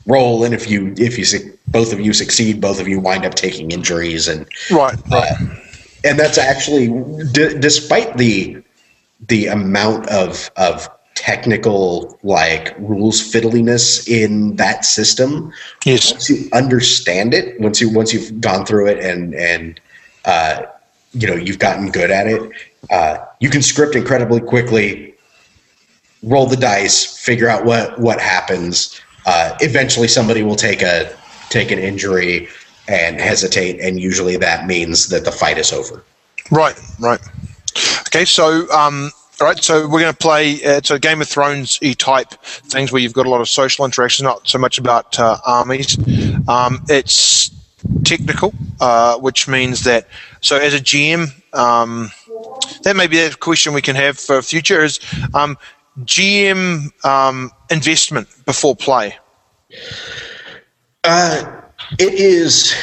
roll. 0.06 0.44
And 0.44 0.54
if 0.54 0.70
you 0.70 0.94
if 0.98 1.18
you 1.18 1.58
both 1.68 1.92
of 1.92 1.98
you 1.98 2.12
succeed, 2.12 2.60
both 2.60 2.80
of 2.80 2.86
you 2.86 3.00
wind 3.00 3.24
up 3.24 3.34
taking 3.34 3.72
injuries, 3.72 4.28
and 4.28 4.46
Right. 4.70 4.96
Right. 5.10 5.32
And 6.04 6.18
that's 6.18 6.38
actually 6.38 6.88
d- 7.32 7.58
despite 7.58 8.16
the 8.16 8.62
the 9.28 9.46
amount 9.46 10.08
of 10.08 10.50
of 10.56 10.88
technical 11.20 12.18
like 12.22 12.74
rules 12.78 13.20
fiddliness 13.20 14.08
in 14.08 14.56
that 14.56 14.86
system 14.86 15.52
yes. 15.84 16.12
once 16.12 16.30
you 16.30 16.48
understand 16.54 17.34
it, 17.34 17.60
once 17.60 17.78
you 17.78 17.92
once 17.92 18.12
you've 18.14 18.40
gone 18.40 18.64
through 18.64 18.86
it 18.86 18.98
and 18.98 19.34
and 19.34 19.80
uh, 20.24 20.62
you 21.12 21.26
know 21.26 21.34
you've 21.34 21.58
gotten 21.58 21.90
good 21.90 22.10
at 22.10 22.26
it, 22.26 22.50
uh, 22.90 23.18
you 23.40 23.50
can 23.50 23.62
script 23.62 23.94
incredibly 23.94 24.40
quickly. 24.40 25.14
Roll 26.22 26.46
the 26.46 26.56
dice, 26.56 27.18
figure 27.18 27.48
out 27.48 27.64
what 27.64 27.98
what 27.98 28.20
happens. 28.20 29.00
Uh, 29.26 29.54
eventually, 29.60 30.08
somebody 30.08 30.42
will 30.42 30.56
take 30.56 30.82
a 30.82 31.14
take 31.50 31.70
an 31.70 31.78
injury 31.78 32.48
and 32.90 33.20
hesitate, 33.20 33.80
and 33.80 34.00
usually 34.00 34.36
that 34.36 34.66
means 34.66 35.08
that 35.08 35.24
the 35.24 35.32
fight 35.32 35.58
is 35.58 35.72
over. 35.72 36.02
Right, 36.50 36.78
right. 36.98 37.20
Okay, 38.08 38.24
so 38.24 38.68
um, 38.72 39.12
all 39.40 39.46
right, 39.46 39.62
so 39.62 39.88
we're 39.88 40.00
going 40.00 40.12
to 40.12 40.18
play. 40.18 40.56
Uh, 40.56 40.78
it's 40.78 40.90
a 40.90 40.98
Game 40.98 41.20
of 41.20 41.28
Thrones 41.28 41.78
e 41.80 41.94
type 41.94 42.32
things 42.42 42.90
where 42.90 43.00
you've 43.00 43.12
got 43.12 43.26
a 43.26 43.30
lot 43.30 43.40
of 43.40 43.48
social 43.48 43.84
interaction, 43.84 44.24
not 44.24 44.46
so 44.48 44.58
much 44.58 44.76
about 44.76 45.18
uh, 45.18 45.38
armies. 45.46 45.96
Um, 46.48 46.84
it's 46.88 47.50
technical, 48.04 48.52
uh, 48.80 49.18
which 49.18 49.46
means 49.46 49.84
that. 49.84 50.08
So 50.40 50.56
as 50.56 50.74
a 50.74 50.80
GM, 50.80 51.32
um, 51.54 52.10
that 52.82 52.96
may 52.96 53.06
be 53.06 53.20
a 53.20 53.30
question 53.30 53.72
we 53.72 53.82
can 53.82 53.94
have 53.94 54.18
for 54.18 54.42
future 54.42 54.82
is 54.82 54.98
um, 55.32 55.56
GM 56.00 57.04
um, 57.04 57.52
investment 57.70 58.26
before 58.46 58.74
play. 58.74 59.16
Uh, 61.04 61.60
it 61.98 62.14
is 62.14 62.74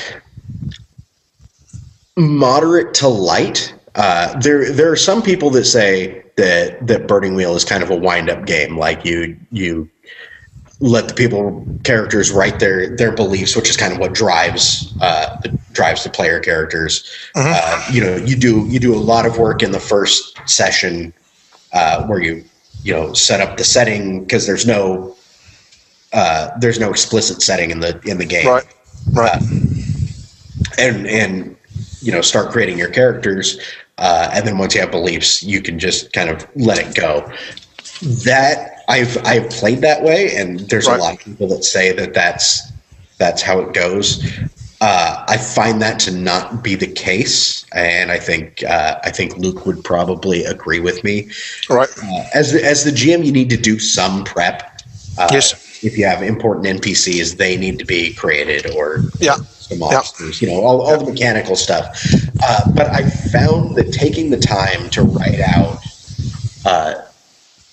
moderate 2.15 2.93
to 2.95 3.07
light. 3.07 3.73
Uh, 3.95 4.37
there, 4.39 4.71
there 4.71 4.91
are 4.91 4.97
some 4.97 5.21
people 5.21 5.49
that 5.51 5.65
say 5.65 6.23
that 6.35 6.85
that 6.85 7.07
Burning 7.07 7.35
Wheel 7.35 7.55
is 7.55 7.65
kind 7.65 7.81
of 7.81 7.89
a 7.89 7.95
wind-up 7.95 8.45
game. 8.45 8.77
Like 8.77 9.05
you, 9.05 9.37
you 9.51 9.89
let 10.79 11.07
the 11.07 11.13
people 11.13 11.65
characters 11.83 12.31
write 12.31 12.59
their 12.59 12.95
their 12.95 13.11
beliefs, 13.11 13.55
which 13.55 13.69
is 13.69 13.77
kind 13.77 13.93
of 13.93 13.99
what 13.99 14.13
drives 14.13 14.93
uh, 15.01 15.39
the, 15.41 15.57
drives 15.71 16.03
the 16.03 16.09
player 16.09 16.39
characters. 16.39 17.09
Uh, 17.35 17.87
you 17.91 18.01
know, 18.01 18.15
you 18.17 18.35
do 18.35 18.67
you 18.67 18.79
do 18.79 18.93
a 18.93 18.99
lot 18.99 19.25
of 19.25 19.37
work 19.37 19.63
in 19.63 19.71
the 19.71 19.79
first 19.79 20.37
session 20.47 21.13
uh, 21.73 22.05
where 22.05 22.21
you 22.21 22.43
you 22.83 22.93
know 22.93 23.13
set 23.13 23.41
up 23.41 23.57
the 23.57 23.63
setting 23.63 24.21
because 24.21 24.45
there's 24.45 24.67
no 24.67 25.15
uh, 26.13 26.51
there's 26.59 26.79
no 26.79 26.89
explicit 26.89 27.41
setting 27.41 27.71
in 27.71 27.79
the 27.79 27.99
in 28.05 28.17
the 28.17 28.25
game 28.25 28.47
Right, 28.47 28.65
right. 29.11 29.41
and 30.77 31.07
and 31.07 31.55
you 32.01 32.11
know 32.11 32.21
start 32.21 32.51
creating 32.51 32.77
your 32.77 32.89
characters, 32.89 33.59
uh, 33.97 34.29
and 34.33 34.47
then 34.47 34.57
once 34.57 34.75
you 34.75 34.81
have 34.81 34.91
beliefs, 34.91 35.43
you 35.43 35.61
can 35.61 35.79
just 35.79 36.13
kind 36.13 36.29
of 36.29 36.47
let 36.55 36.77
it 36.77 36.95
go. 36.95 37.31
That 38.25 38.83
I've 38.87 39.17
I've 39.25 39.49
played 39.49 39.81
that 39.81 40.03
way, 40.03 40.35
and 40.35 40.59
there's 40.61 40.87
Right. 40.87 40.99
a 40.99 41.03
lot 41.03 41.13
of 41.15 41.19
people 41.19 41.47
that 41.49 41.63
say 41.63 41.91
that 41.93 42.13
that's 42.13 42.71
that's 43.17 43.41
how 43.41 43.59
it 43.59 43.73
goes. 43.73 44.23
Uh, 44.79 45.25
I 45.27 45.37
find 45.37 45.81
that 45.81 45.99
to 46.01 46.11
not 46.11 46.63
be 46.63 46.75
the 46.75 46.85
case, 46.85 47.65
and 47.73 48.11
I 48.11 48.19
think 48.19 48.63
uh, 48.63 48.99
I 49.03 49.09
think 49.09 49.35
Luke 49.37 49.65
would 49.65 49.83
probably 49.83 50.43
agree 50.45 50.79
with 50.79 51.03
me. 51.03 51.29
Right. 51.67 51.89
Uh, 52.03 52.23
as 52.35 52.51
the, 52.51 52.63
as 52.63 52.83
the 52.83 52.91
GM, 52.91 53.25
you 53.25 53.31
need 53.31 53.49
to 53.49 53.57
do 53.57 53.79
some 53.79 54.23
prep. 54.23 54.81
Uh, 55.17 55.29
Yes. 55.31 55.55
If 55.81 55.97
you 55.97 56.05
have 56.05 56.21
important 56.23 56.65
NPCs, 56.67 57.37
they 57.37 57.57
need 57.57 57.79
to 57.79 57.85
be 57.85 58.13
created 58.13 58.65
or 58.67 59.13
Yeah. 59.19 59.37
some 59.59 59.79
monsters, 59.79 60.41
you 60.41 60.47
know, 60.47 60.55
all, 60.55 60.81
all 60.81 60.97
the 60.97 61.11
mechanical 61.11 61.55
stuff. 61.55 61.85
Uh, 62.41 62.71
but 62.75 62.87
I 62.87 63.03
found 63.03 63.75
that 63.77 63.91
taking 63.91 64.29
the 64.29 64.37
time 64.37 64.89
to 64.91 65.03
write 65.03 65.39
out, 65.39 65.79
uh, 66.65 66.95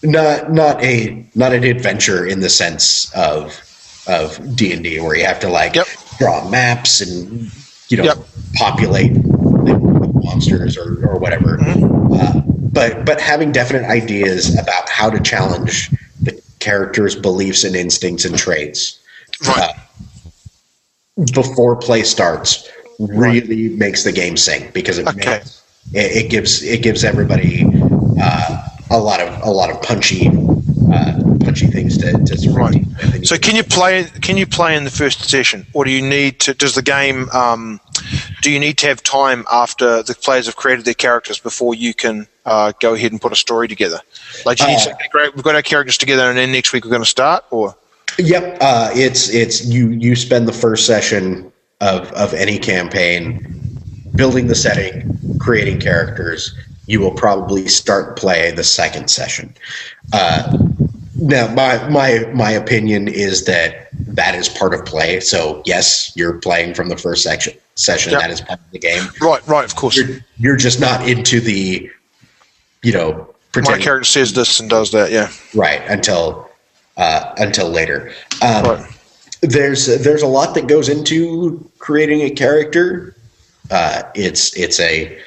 not 0.03 0.53
not 0.53 0.83
a 0.85 1.31
not 1.35 1.53
an 1.53 1.65
adventure 1.65 2.27
in 2.27 2.41
the 2.41 2.51
sense 2.51 3.11
of 3.15 3.63
of 4.07 4.39
D 4.55 4.73
and 4.73 4.85
D 4.85 5.01
where 5.01 5.17
you 5.17 5.25
have 5.25 5.41
to 5.41 5.49
like 5.49 5.75
Yep. 5.77 5.89
draw 6.19 6.49
maps 6.49 7.01
and 7.01 7.51
you 7.89 7.97
know 7.97 8.05
Yep. 8.05 8.29
populate 8.55 9.13
monsters 10.23 10.77
or, 10.77 11.05
or 11.07 11.19
whatever. 11.19 11.59
Uh, 12.13 12.43
but 12.75 13.05
but 13.07 13.21
having 13.21 13.53
definite 13.53 13.85
ideas 13.89 14.57
about 14.59 14.89
how 14.89 15.11
to 15.11 15.21
challenge 15.21 15.91
character's 16.65 17.15
beliefs 17.15 17.63
and 17.65 17.77
instincts 17.77 18.25
and 18.25 18.37
traits 18.39 18.99
Right. 19.47 19.75
before 21.35 21.77
play 21.77 22.03
starts 22.03 22.69
really 22.99 23.69
makes 23.71 24.03
the 24.05 24.13
game 24.13 24.37
sing 24.37 24.71
because 24.73 24.99
it, 24.99 25.07
Okay. 25.07 25.39
makes, 25.39 25.63
it, 25.93 26.25
it 26.25 26.31
gives 26.31 26.63
it 26.63 26.83
gives 26.83 27.05
everybody 27.05 27.71
uh, 28.19 28.69
a 28.91 28.99
lot 28.99 29.21
of 29.21 29.43
a 29.43 29.51
lot 29.51 29.71
of 29.71 29.83
punchy 29.83 30.31
uh, 30.91 31.13
punchy 31.41 31.67
things 31.67 31.97
to, 31.99 32.13
to 32.25 32.51
Right. 32.51 32.73
deal 32.73 33.25
So 33.25 33.37
can 33.39 33.57
you 33.57 33.65
play? 33.65 34.05
Can 34.23 34.37
you 34.37 34.47
play 34.47 34.77
in 34.77 34.85
the 34.85 34.91
first 34.91 35.29
session, 35.29 35.67
or 35.73 35.85
do 35.85 35.91
you 35.91 36.03
need 36.03 36.41
to? 36.41 36.55
Does 36.55 36.75
the 36.75 36.83
game? 36.83 37.29
Um, 37.33 37.81
do 38.43 38.51
you 38.51 38.61
need 38.61 38.79
to 38.79 38.87
have 38.87 39.03
time 39.03 39.45
after 39.51 40.03
the 40.03 40.15
players 40.15 40.47
have 40.47 40.57
created 40.57 40.85
their 40.85 40.95
characters 40.95 41.39
before 41.39 41.75
you 41.75 41.95
can 41.95 42.27
uh, 42.45 42.73
go 42.81 42.95
ahead 42.95 43.13
and 43.13 43.21
put 43.21 43.33
a 43.33 43.37
story 43.37 43.69
together? 43.69 44.01
Like, 44.45 44.59
do 44.59 44.65
you 44.65 44.71
need 44.71 44.81
to 44.81 44.91
Uh, 44.91 44.95
say, 44.99 45.09
great, 45.11 45.35
we've 45.35 45.45
got 45.45 45.55
our 45.55 45.63
characters 45.63 45.97
together, 45.99 46.29
and 46.29 46.39
then 46.39 46.53
next 46.53 46.73
week 46.73 46.85
we're 46.85 46.91
going 46.91 47.03
to 47.03 47.09
start, 47.09 47.45
or 47.51 47.75
Yep, 48.19 48.59
uh, 48.61 48.91
it's 48.95 49.29
it's 49.31 49.65
you 49.65 49.91
you 49.91 50.15
spend 50.15 50.47
the 50.47 50.53
first 50.53 50.87
session 50.87 51.51
of 51.81 52.13
of 52.13 52.33
any 52.35 52.59
campaign 52.59 53.41
building 54.15 54.47
the 54.47 54.55
setting, 54.55 55.05
creating 55.39 55.81
characters. 55.81 56.55
You 56.87 57.01
will 57.01 57.13
probably 57.13 57.67
start 57.67 58.17
play 58.17 58.51
the 58.53 58.63
second 58.65 59.09
session. 59.09 59.55
Uh, 60.13 60.53
now, 61.25 61.53
my 61.55 61.89
my 61.89 62.31
my 62.35 62.51
opinion 62.51 63.09
is 63.09 63.45
that 63.45 63.89
that 63.93 64.35
is 64.35 64.49
part 64.49 64.75
of 64.75 64.85
play. 64.85 65.21
So 65.21 65.63
yes, 65.65 66.13
you're 66.15 66.39
playing 66.39 66.75
from 66.75 66.91
the 66.91 66.99
first 66.99 67.23
section 67.23 67.55
session. 67.77 68.13
Yep. 68.13 68.21
That 68.21 68.31
is 68.31 68.41
part 68.43 68.61
of 68.61 68.71
the 68.73 68.79
game. 68.79 69.09
right? 69.23 69.47
Right, 69.49 69.65
of 69.65 69.75
course. 69.75 69.97
You're 69.97 70.19
you're 70.37 70.57
just 70.57 70.81
not 70.81 71.09
into 71.09 71.41
the, 71.41 71.91
you 72.83 72.93
know, 72.93 73.35
My 73.57 73.79
character 73.79 74.05
says 74.05 74.35
this 74.35 74.61
and 74.61 74.69
does 74.69 74.91
that. 74.91 75.11
Yeah. 75.11 75.31
right 75.55 75.81
until 75.89 76.51
uh, 76.99 77.33
until 77.39 77.71
later. 77.71 78.13
Um, 78.43 78.65
Right. 78.65 78.91
There's 79.41 79.87
there's 80.03 80.23
a 80.23 80.27
lot 80.27 80.55
that 80.55 80.69
goes 80.69 80.89
into 80.89 81.71
creating 81.79 82.23
a 82.23 82.31
character. 82.31 83.15
Uh, 83.71 84.03
it's 84.15 84.55
it's 84.57 84.81
a 84.81 85.19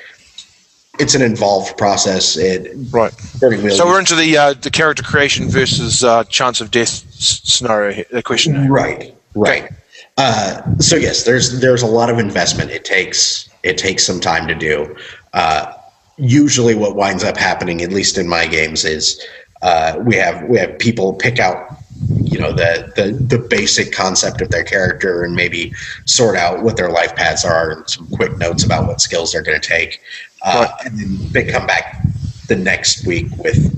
it's 0.99 1.15
an 1.15 1.21
involved 1.21 1.77
process. 1.77 2.37
It 2.37 2.71
Right. 2.91 3.13
So 3.13 3.85
we're 3.85 3.99
into 3.99 4.15
the 4.15 4.37
uh, 4.37 4.53
the 4.53 4.71
character 4.71 5.03
creation 5.03 5.49
versus 5.49 6.03
uh, 6.03 6.23
chance 6.25 6.61
of 6.61 6.71
death 6.71 7.05
scenario. 7.11 8.03
The 8.11 8.23
question. 8.23 8.53
now. 8.53 8.67
right 8.67 9.13
right. 9.37 9.71
Uh, 10.17 10.77
so 10.77 10.95
yes, 10.95 11.23
there's 11.23 11.59
there's 11.59 11.81
a 11.81 11.87
lot 11.87 12.09
of 12.09 12.17
investment. 12.19 12.71
It 12.71 12.85
takes 12.85 13.49
it 13.63 13.77
takes 13.77 14.05
some 14.05 14.19
time 14.19 14.47
to 14.47 14.55
do. 14.55 14.95
Uh, 15.33 15.73
usually, 16.17 16.75
what 16.75 16.95
winds 16.95 17.23
up 17.23 17.37
happening, 17.37 17.81
at 17.81 17.91
least 17.91 18.17
in 18.17 18.27
my 18.27 18.47
games, 18.47 18.83
is 18.83 19.21
uh, 19.61 19.99
we 20.03 20.15
have 20.15 20.43
we 20.43 20.57
have 20.57 20.77
people 20.79 21.13
pick 21.13 21.39
out 21.39 21.77
you 22.23 22.39
know 22.39 22.51
the, 22.51 22.91
the 22.95 23.11
the 23.37 23.39
basic 23.39 23.91
concept 23.91 24.41
of 24.41 24.49
their 24.49 24.63
character 24.63 25.23
and 25.23 25.35
maybe 25.35 25.73
sort 26.05 26.35
out 26.35 26.61
what 26.63 26.77
their 26.77 26.89
life 26.89 27.15
paths 27.15 27.45
are 27.45 27.71
and 27.71 27.89
some 27.89 28.07
quick 28.07 28.37
notes 28.37 28.63
about 28.63 28.87
what 28.87 29.01
skills 29.01 29.31
they're 29.31 29.41
going 29.41 29.59
to 29.59 29.67
take 29.67 30.01
uh, 30.43 30.67
and 30.85 30.99
then 30.99 31.31
they 31.31 31.43
come 31.43 31.65
back 31.65 32.05
the 32.47 32.55
next 32.55 33.05
week 33.05 33.27
with 33.37 33.73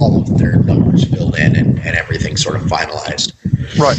all 0.00 0.20
of 0.20 0.38
their 0.38 0.56
numbers 0.62 1.04
filled 1.04 1.36
in 1.36 1.56
and, 1.56 1.78
and 1.80 1.96
everything 1.96 2.36
sort 2.36 2.56
of 2.56 2.62
finalized 2.62 3.32
Right. 3.78 3.98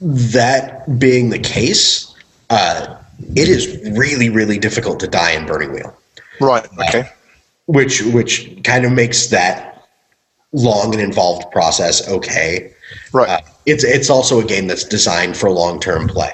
that 0.00 0.98
being 0.98 1.30
the 1.30 1.38
case 1.38 2.14
uh, 2.50 2.96
it 3.36 3.48
is 3.48 3.78
really 3.98 4.28
really 4.28 4.58
difficult 4.58 5.00
to 5.00 5.06
die 5.06 5.32
in 5.32 5.46
burning 5.46 5.72
wheel 5.72 5.96
Right. 6.40 6.66
Okay. 6.88 7.08
which 7.66 8.02
which 8.02 8.50
kind 8.64 8.84
of 8.86 8.92
makes 8.92 9.26
that 9.28 9.69
long 10.52 10.92
and 10.92 11.02
involved 11.02 11.50
process 11.52 12.08
okay. 12.08 12.72
Right. 13.12 13.28
Uh, 13.28 13.40
it's 13.66 13.84
it's 13.84 14.10
also 14.10 14.40
a 14.40 14.44
game 14.44 14.66
that's 14.66 14.84
designed 14.84 15.36
for 15.36 15.50
long 15.50 15.80
term 15.80 16.08
play. 16.08 16.32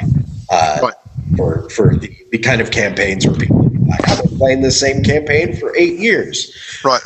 Uh, 0.51 0.79
Right. 0.83 0.95
For 1.37 1.69
for 1.71 1.97
the, 1.97 2.17
the 2.31 2.39
kind 2.39 2.61
of 2.61 2.71
campaigns 2.71 3.27
where 3.27 3.37
people 3.37 3.69
like, 3.89 4.09
I've 4.09 4.23
been 4.23 4.39
playing 4.39 4.63
the 4.63 4.71
same 4.71 5.03
campaign 5.03 5.57
for 5.57 5.77
eight 5.77 5.99
years. 5.99 6.53
Right. 6.85 7.03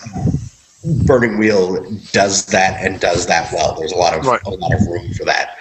Burning 1.07 1.39
Wheel 1.39 1.83
does 2.13 2.47
that 2.47 2.83
and 2.85 3.01
does 3.01 3.27
that 3.27 3.53
well. 3.53 3.75
There's 3.79 3.93
a 3.93 3.97
lot 3.97 4.17
of 4.17 4.27
Right. 4.27 4.41
a 4.45 4.51
lot 4.51 4.73
of 4.75 4.81
room 4.87 5.13
for 5.15 5.25
that. 5.25 5.57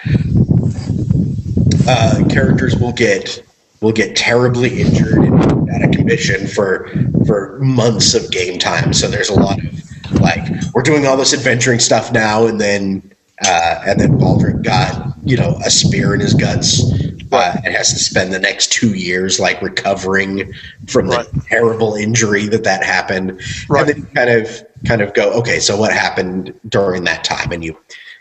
Uh, 1.88 2.24
characters 2.28 2.76
will 2.76 2.92
get 2.92 3.42
will 3.80 3.92
get 3.92 4.14
terribly 4.14 4.80
injured 4.82 5.18
and 5.18 5.70
out 5.70 5.82
of 5.84 5.90
commission 5.92 6.46
for 6.46 6.88
for 7.26 7.58
months 7.60 8.14
of 8.14 8.30
game 8.30 8.58
time. 8.58 8.92
So 8.92 9.08
there's 9.08 9.30
a 9.30 9.34
lot 9.34 9.58
of 9.58 10.20
like 10.20 10.46
we're 10.80 10.84
doing 10.84 11.06
all 11.06 11.16
this 11.18 11.34
adventuring 11.34 11.78
stuff 11.78 12.10
now, 12.10 12.46
and 12.46 12.58
then 12.58 13.02
uh, 13.44 13.82
and 13.86 14.00
then 14.00 14.18
Baldric 14.18 14.62
got 14.62 15.14
you 15.24 15.36
know 15.36 15.58
a 15.62 15.70
spear 15.70 16.14
in 16.14 16.20
his 16.20 16.32
guts. 16.34 16.82
Uh, 17.32 17.56
and 17.64 17.72
has 17.72 17.92
to 17.92 17.98
spend 18.00 18.32
the 18.32 18.40
next 18.40 18.72
two 18.72 18.94
years 18.94 19.38
like 19.38 19.62
recovering 19.62 20.52
from 20.88 21.06
the 21.06 21.18
Right. 21.18 21.28
terrible 21.44 21.94
injury 21.94 22.48
that 22.48 22.64
that 22.64 22.82
happened, 22.82 23.40
Right. 23.68 23.82
and 23.82 23.88
then 23.88 23.96
you 23.98 24.06
kind 24.16 24.30
of 24.30 24.64
kind 24.84 25.00
of 25.00 25.14
go, 25.14 25.30
okay, 25.34 25.60
so 25.60 25.76
what 25.76 25.92
happened 25.92 26.52
during 26.68 27.04
that 27.04 27.22
time, 27.22 27.52
and 27.52 27.62
you 27.62 27.76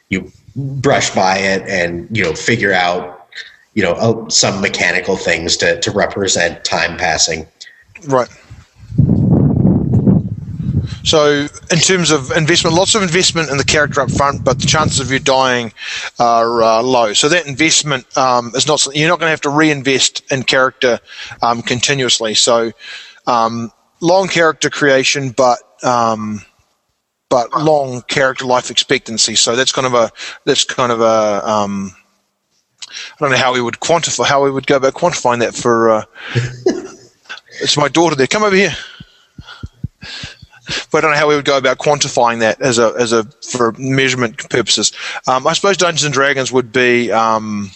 you 0.10 0.32
brush 0.56 1.10
by 1.16 1.38
it 1.40 1.64
and 1.68 2.08
you 2.16 2.24
know 2.24 2.36
figure 2.36 2.72
out 2.72 3.30
you 3.74 3.82
know 3.82 3.94
uh, 3.94 4.30
some 4.30 4.62
mechanical 4.62 5.16
things 5.18 5.58
to 5.58 5.80
to 5.80 5.90
represent 5.90 6.64
time 6.64 6.96
passing. 6.96 7.48
Right. 8.06 8.30
So, 11.10 11.48
in 11.72 11.80
terms 11.80 12.12
of 12.12 12.30
investment, 12.30 12.76
lots 12.76 12.94
of 12.94 13.02
investment 13.02 13.50
in 13.50 13.58
the 13.58 13.64
character 13.64 14.00
up 14.00 14.12
front, 14.12 14.44
but 14.44 14.60
the 14.60 14.68
chances 14.68 15.00
of 15.00 15.12
you 15.12 15.18
dying 15.18 15.74
are 16.20 16.62
uh, 16.62 16.84
low. 16.84 17.14
So 17.14 17.28
that 17.30 17.48
investment 17.48 18.16
um, 18.16 18.52
is 18.54 18.68
not 18.68 18.86
you're 18.94 19.10
not 19.10 19.18
going 19.18 19.26
to 19.26 19.32
have 19.32 19.42
to 19.42 19.50
reinvest 19.50 20.22
in 20.32 20.44
character 20.44 21.00
um, 21.42 21.64
continuously. 21.64 22.36
So, 22.36 22.74
um, 23.26 23.72
long 24.02 24.28
character 24.28 24.70
creation, 24.70 25.32
but 25.32 25.58
um, 25.84 26.44
but 27.28 27.60
long 27.60 28.04
character 28.04 28.46
life 28.46 28.70
expectancy. 28.70 29.34
So 29.34 29.56
that's 29.56 29.72
kind 29.72 29.88
of 29.88 29.96
a 29.96 30.12
that's 30.46 30.64
kind 30.64 30.92
of 30.92 31.02
a 31.02 31.42
um, 31.50 31.92
I 32.88 33.16
don't 33.20 33.32
know 33.32 33.38
how 33.38 33.52
we 33.52 33.62
would 33.62 33.80
quantify 33.80 34.28
how 34.28 34.44
we 34.44 34.52
would 34.52 34.68
go 34.68 34.76
about 34.76 34.94
quantifying 34.94 35.40
that 35.40 35.56
for. 35.56 35.90
Uh, 35.90 36.04
it's 37.64 37.78
my 37.78 37.88
daughter 37.88 38.16
there. 38.16 38.28
Come 38.28 38.44
over 38.44 38.56
here. 38.56 38.76
But 40.92 41.00
I 41.00 41.02
don't 41.02 41.12
know 41.12 41.18
how 41.18 41.30
we 41.30 41.36
would 41.36 41.46
go 41.46 41.58
about 41.58 41.78
quantifying 41.78 42.40
that 42.40 42.62
as 42.62 42.80
a 42.80 42.94
as 42.98 43.12
a 43.12 43.24
for 43.52 43.74
measurement 43.74 44.50
purposes. 44.50 44.92
Um, 45.28 45.48
I 45.48 45.54
suppose 45.54 45.78
Dungeons 45.78 46.04
and 46.04 46.14
Dragons 46.14 46.52
would 46.52 46.72
be. 46.72 47.12
Um, 47.12 47.72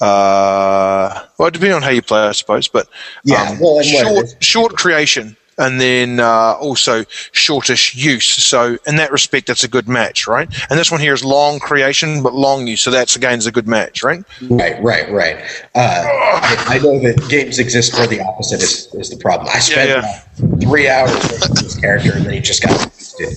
uh, 0.00 1.26
well, 1.38 1.50
depending 1.50 1.74
on 1.74 1.82
how 1.82 1.90
you 1.90 2.02
play, 2.02 2.20
I 2.20 2.32
suppose, 2.32 2.66
but 2.66 2.88
Yeah, 3.24 3.42
um, 3.42 3.58
well, 3.60 3.82
short, 3.82 4.42
short 4.42 4.76
creation 4.76 5.36
and 5.58 5.80
then 5.80 6.20
uh, 6.20 6.54
also 6.60 7.04
shortish 7.32 7.94
use. 7.94 8.24
So 8.24 8.78
in 8.86 8.96
that 8.96 9.12
respect, 9.12 9.46
that's 9.46 9.64
a 9.64 9.68
good 9.68 9.88
match, 9.88 10.26
right? 10.26 10.48
And 10.70 10.78
this 10.78 10.90
one 10.90 11.00
here 11.00 11.14
is 11.14 11.24
long 11.24 11.58
creation 11.58 12.22
but 12.22 12.34
long 12.34 12.66
use, 12.66 12.80
so 12.80 12.90
that's 12.90 13.16
again 13.16 13.38
is 13.38 13.46
a 13.46 13.52
good 13.52 13.68
match, 13.68 14.02
right? 14.02 14.24
Right, 14.42 14.82
right, 14.82 15.10
right. 15.10 15.36
Uh, 15.74 16.04
I 16.04 16.64
I 16.68 16.78
know 16.78 16.98
that 17.00 17.28
games 17.28 17.58
exist 17.58 17.94
where 17.94 18.06
the 18.06 18.20
opposite 18.20 18.62
is, 18.62 18.92
is 18.94 19.10
the 19.10 19.16
problem. 19.16 19.48
I 19.52 19.58
spent 19.58 19.90
yeah. 19.90 20.02
uh, 20.04 20.56
three 20.60 20.88
hours 20.88 21.12
with 21.12 21.60
this 21.60 21.78
character 21.78 22.12
and 22.14 22.24
then 22.24 22.32
he 22.32 22.40
just 22.40 22.62
got 22.62 22.72
wasted. 22.86 23.36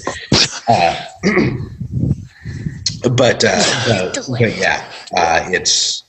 Uh, 0.67 1.05
but, 3.09 3.43
uh, 3.43 3.61
uh, 3.87 4.13
but 4.13 4.57
yeah, 4.57 4.91
uh, 5.15 5.47
it's 5.51 6.04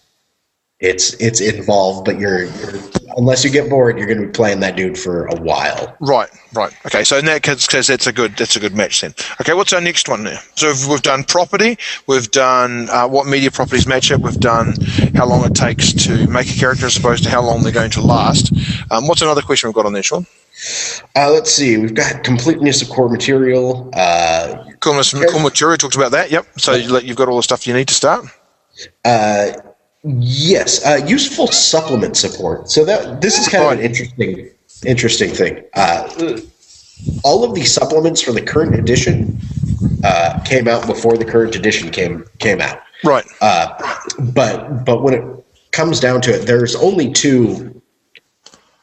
it's 0.80 1.14
it's 1.14 1.40
involved, 1.40 2.04
but 2.04 2.18
you're, 2.18 2.44
you're 2.44 2.80
unless 3.16 3.44
you 3.44 3.50
get 3.50 3.70
bored, 3.70 3.96
you're 3.96 4.06
going 4.06 4.20
to 4.20 4.26
be 4.26 4.32
playing 4.32 4.60
that 4.60 4.76
dude 4.76 4.98
for 4.98 5.26
a 5.26 5.36
while. 5.36 5.96
Right, 6.00 6.28
right. 6.52 6.72
Okay, 6.84 7.02
so 7.02 7.16
in 7.16 7.24
that 7.24 7.42
case, 7.42 7.66
that's 7.66 8.06
a 8.06 8.12
good 8.12 8.36
that's 8.36 8.56
a 8.56 8.60
good 8.60 8.74
match 8.74 9.00
then. 9.00 9.14
Okay, 9.40 9.54
what's 9.54 9.72
our 9.72 9.80
next 9.80 10.08
one 10.08 10.24
now? 10.24 10.38
So 10.54 10.72
we've, 10.88 11.02
done 11.02 11.24
property, 11.24 11.78
we've 12.06 12.30
done 12.30 12.88
uh, 12.90 13.08
what 13.08 13.26
media 13.26 13.50
properties 13.50 13.86
match 13.86 14.10
up, 14.12 14.20
we've 14.20 14.38
done 14.38 14.74
how 15.14 15.26
long 15.26 15.44
it 15.44 15.54
takes 15.54 15.92
to 16.06 16.26
make 16.28 16.48
a 16.48 16.58
character 16.58 16.86
as 16.86 16.96
opposed 16.96 17.24
to 17.24 17.30
how 17.30 17.42
long 17.42 17.62
they're 17.62 17.72
going 17.72 17.90
to 17.92 18.02
last. 18.02 18.52
Um, 18.90 19.08
what's 19.08 19.22
another 19.22 19.42
question 19.42 19.68
we've 19.68 19.74
got 19.74 19.86
on 19.86 19.94
there, 19.94 20.02
Sean? 20.02 20.26
Uh, 21.14 21.30
let's 21.30 21.52
see. 21.52 21.76
We've 21.76 21.94
got 21.94 22.22
completeness 22.24 22.82
of 22.82 22.88
core 22.88 23.08
material. 23.10 23.90
Uh, 23.94 24.64
coolness, 24.80 25.12
cool 25.12 25.40
material 25.40 25.76
talked 25.76 25.96
about 25.96 26.12
that. 26.12 26.30
Yep. 26.30 26.46
So 26.58 26.74
you've 26.74 27.16
got 27.16 27.28
all 27.28 27.36
the 27.36 27.42
stuff 27.42 27.66
you 27.66 27.74
need 27.74 27.88
to 27.88 27.94
start. 27.94 28.26
Uh, 29.04 29.52
Yes, 30.08 30.84
uh, 30.86 31.04
useful 31.04 31.48
supplement 31.48 32.16
support. 32.16 32.70
So 32.70 32.84
that 32.84 33.20
this 33.20 33.38
is 33.38 33.48
kind 33.48 33.64
of 33.64 33.72
an 33.72 33.80
interesting, 33.80 34.50
interesting 34.84 35.30
thing. 35.30 35.64
Uh, 35.74 36.38
all 37.24 37.42
of 37.42 37.56
the 37.56 37.64
supplements 37.64 38.20
for 38.20 38.30
the 38.30 38.40
current 38.40 38.76
edition 38.76 39.36
uh, 40.04 40.40
came 40.44 40.68
out 40.68 40.86
before 40.86 41.16
the 41.16 41.24
current 41.24 41.56
edition 41.56 41.90
came 41.90 42.24
came 42.38 42.60
out. 42.60 42.80
Right. 43.02 43.26
Uh, 43.40 43.96
but 44.32 44.84
but 44.84 45.02
when 45.02 45.14
it 45.14 45.24
comes 45.72 45.98
down 45.98 46.20
to 46.22 46.34
it, 46.34 46.46
there's 46.46 46.76
only 46.76 47.12
two 47.12 47.82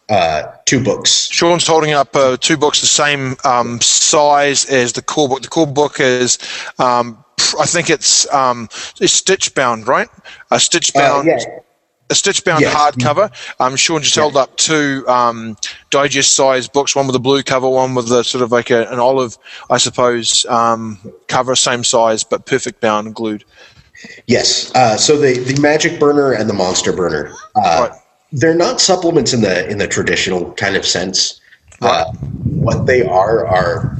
uh, 0.09 0.51
two 0.65 0.83
books. 0.83 1.29
Sean's 1.31 1.65
holding 1.65 1.93
up 1.93 2.13
uh, 2.17 2.35
two 2.35 2.57
books 2.57 2.81
the 2.81 2.87
same 2.87 3.37
um, 3.45 3.79
size 3.79 4.65
as 4.65 4.91
the 4.91 5.01
core 5.01 5.29
book. 5.29 5.41
The 5.41 5.47
core 5.47 5.67
book 5.67 6.01
is 6.01 6.37
um, 6.79 7.22
I 7.59 7.65
think 7.65 7.89
it's 7.89 8.31
um, 8.33 8.69
it's 8.99 9.13
stitch 9.13 9.53
bound, 9.55 9.87
right? 9.87 10.09
A 10.51 10.59
stitch 10.59 10.95
uh, 10.95 10.99
bound. 10.99 11.29
Uh, 11.29 11.37
yeah. 11.37 11.59
A 12.09 12.15
stitch 12.15 12.43
bound 12.43 12.61
yes. 12.61 12.75
hardcover. 12.75 13.31
Um, 13.61 13.77
Sean 13.77 14.01
just 14.01 14.13
held 14.13 14.35
up 14.35 14.55
two 14.57 15.05
um, 15.07 15.55
digest 15.89 16.35
size 16.35 16.67
books, 16.67 16.95
one 16.95 17.07
with 17.07 17.15
a 17.15 17.19
blue 17.19 17.41
cover, 17.43 17.67
one 17.67 17.95
with 17.95 18.11
a 18.11 18.23
sort 18.25 18.43
of 18.43 18.51
like 18.51 18.69
a, 18.69 18.85
an 18.91 18.99
olive, 18.99 19.37
I 19.69 19.77
suppose, 19.77 20.45
um, 20.47 20.99
cover, 21.27 21.55
same 21.55 21.83
size, 21.83 22.23
but 22.23 22.45
perfect 22.45 22.81
bound 22.81 23.07
and 23.07 23.15
glued. 23.15 23.45
Yes. 24.27 24.73
Uh, 24.75 24.97
so 24.97 25.17
the, 25.17 25.39
the 25.39 25.59
Magic 25.61 25.99
Burner 25.99 26.33
and 26.33 26.49
the 26.49 26.53
Monster 26.53 26.91
Burner, 26.91 27.33
uh, 27.55 27.87
right. 27.89 27.99
they're 28.33 28.53
not 28.53 28.81
supplements 28.81 29.33
in 29.33 29.41
the 29.41 29.67
in 29.69 29.77
the 29.77 29.87
traditional 29.87 30.51
kind 30.53 30.75
of 30.75 30.85
sense. 30.85 31.39
Right. 31.81 32.05
Uh, 32.05 32.11
what 32.43 32.85
they 32.85 33.01
are 33.03 33.47
are 33.47 33.97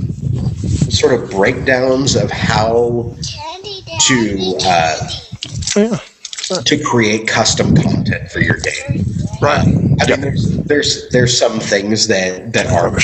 sort 0.90 1.14
of 1.14 1.32
breakdowns 1.32 2.16
of 2.16 2.30
how 2.30 3.16
to 3.64 4.58
uh, 4.62 5.10
yeah. 5.76 6.00
to 6.66 6.84
create 6.84 7.28
custom 7.28 7.76
content 7.76 8.30
for 8.32 8.40
your 8.40 8.58
game. 8.58 9.06
Right. 9.42 9.60
I 9.62 9.66
mean, 9.66 10.22
there's, 10.22 10.58
there's 10.64 11.10
there's 11.10 11.38
some 11.38 11.60
things 11.60 12.08
that 12.08 12.54
that 12.54 12.68
are 12.68 12.98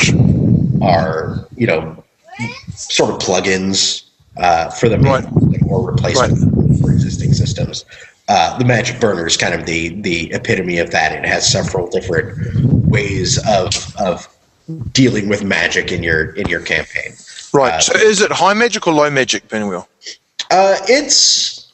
are 0.81 1.47
you 1.55 1.67
know 1.67 2.03
sort 2.75 3.11
of 3.11 3.19
plugins 3.19 4.03
uh, 4.37 4.69
for 4.69 4.89
the 4.89 4.97
right. 4.99 5.25
or 5.67 5.91
replacement 5.91 6.33
right. 6.33 6.79
for 6.79 6.91
existing 6.91 7.33
systems. 7.33 7.85
Uh, 8.27 8.57
the 8.59 8.65
Magic 8.65 8.99
Burner 8.99 9.25
is 9.25 9.37
kind 9.37 9.53
of 9.53 9.65
the 9.65 9.99
the 10.01 10.31
epitome 10.33 10.77
of 10.77 10.91
that. 10.91 11.11
It 11.13 11.25
has 11.25 11.49
several 11.49 11.89
different 11.89 12.63
ways 12.85 13.39
of 13.47 13.95
of 13.97 14.27
dealing 14.91 15.29
with 15.29 15.43
magic 15.43 15.91
in 15.91 16.03
your 16.03 16.31
in 16.35 16.47
your 16.47 16.61
campaign. 16.61 17.13
Right. 17.53 17.73
Uh, 17.73 17.79
so 17.79 17.97
is 17.97 18.21
it 18.21 18.31
high 18.31 18.53
magic 18.53 18.85
or 18.87 18.93
low 18.93 19.09
magic, 19.09 19.47
Pinwheel? 19.47 19.87
Uh, 20.49 20.77
it's 20.87 21.71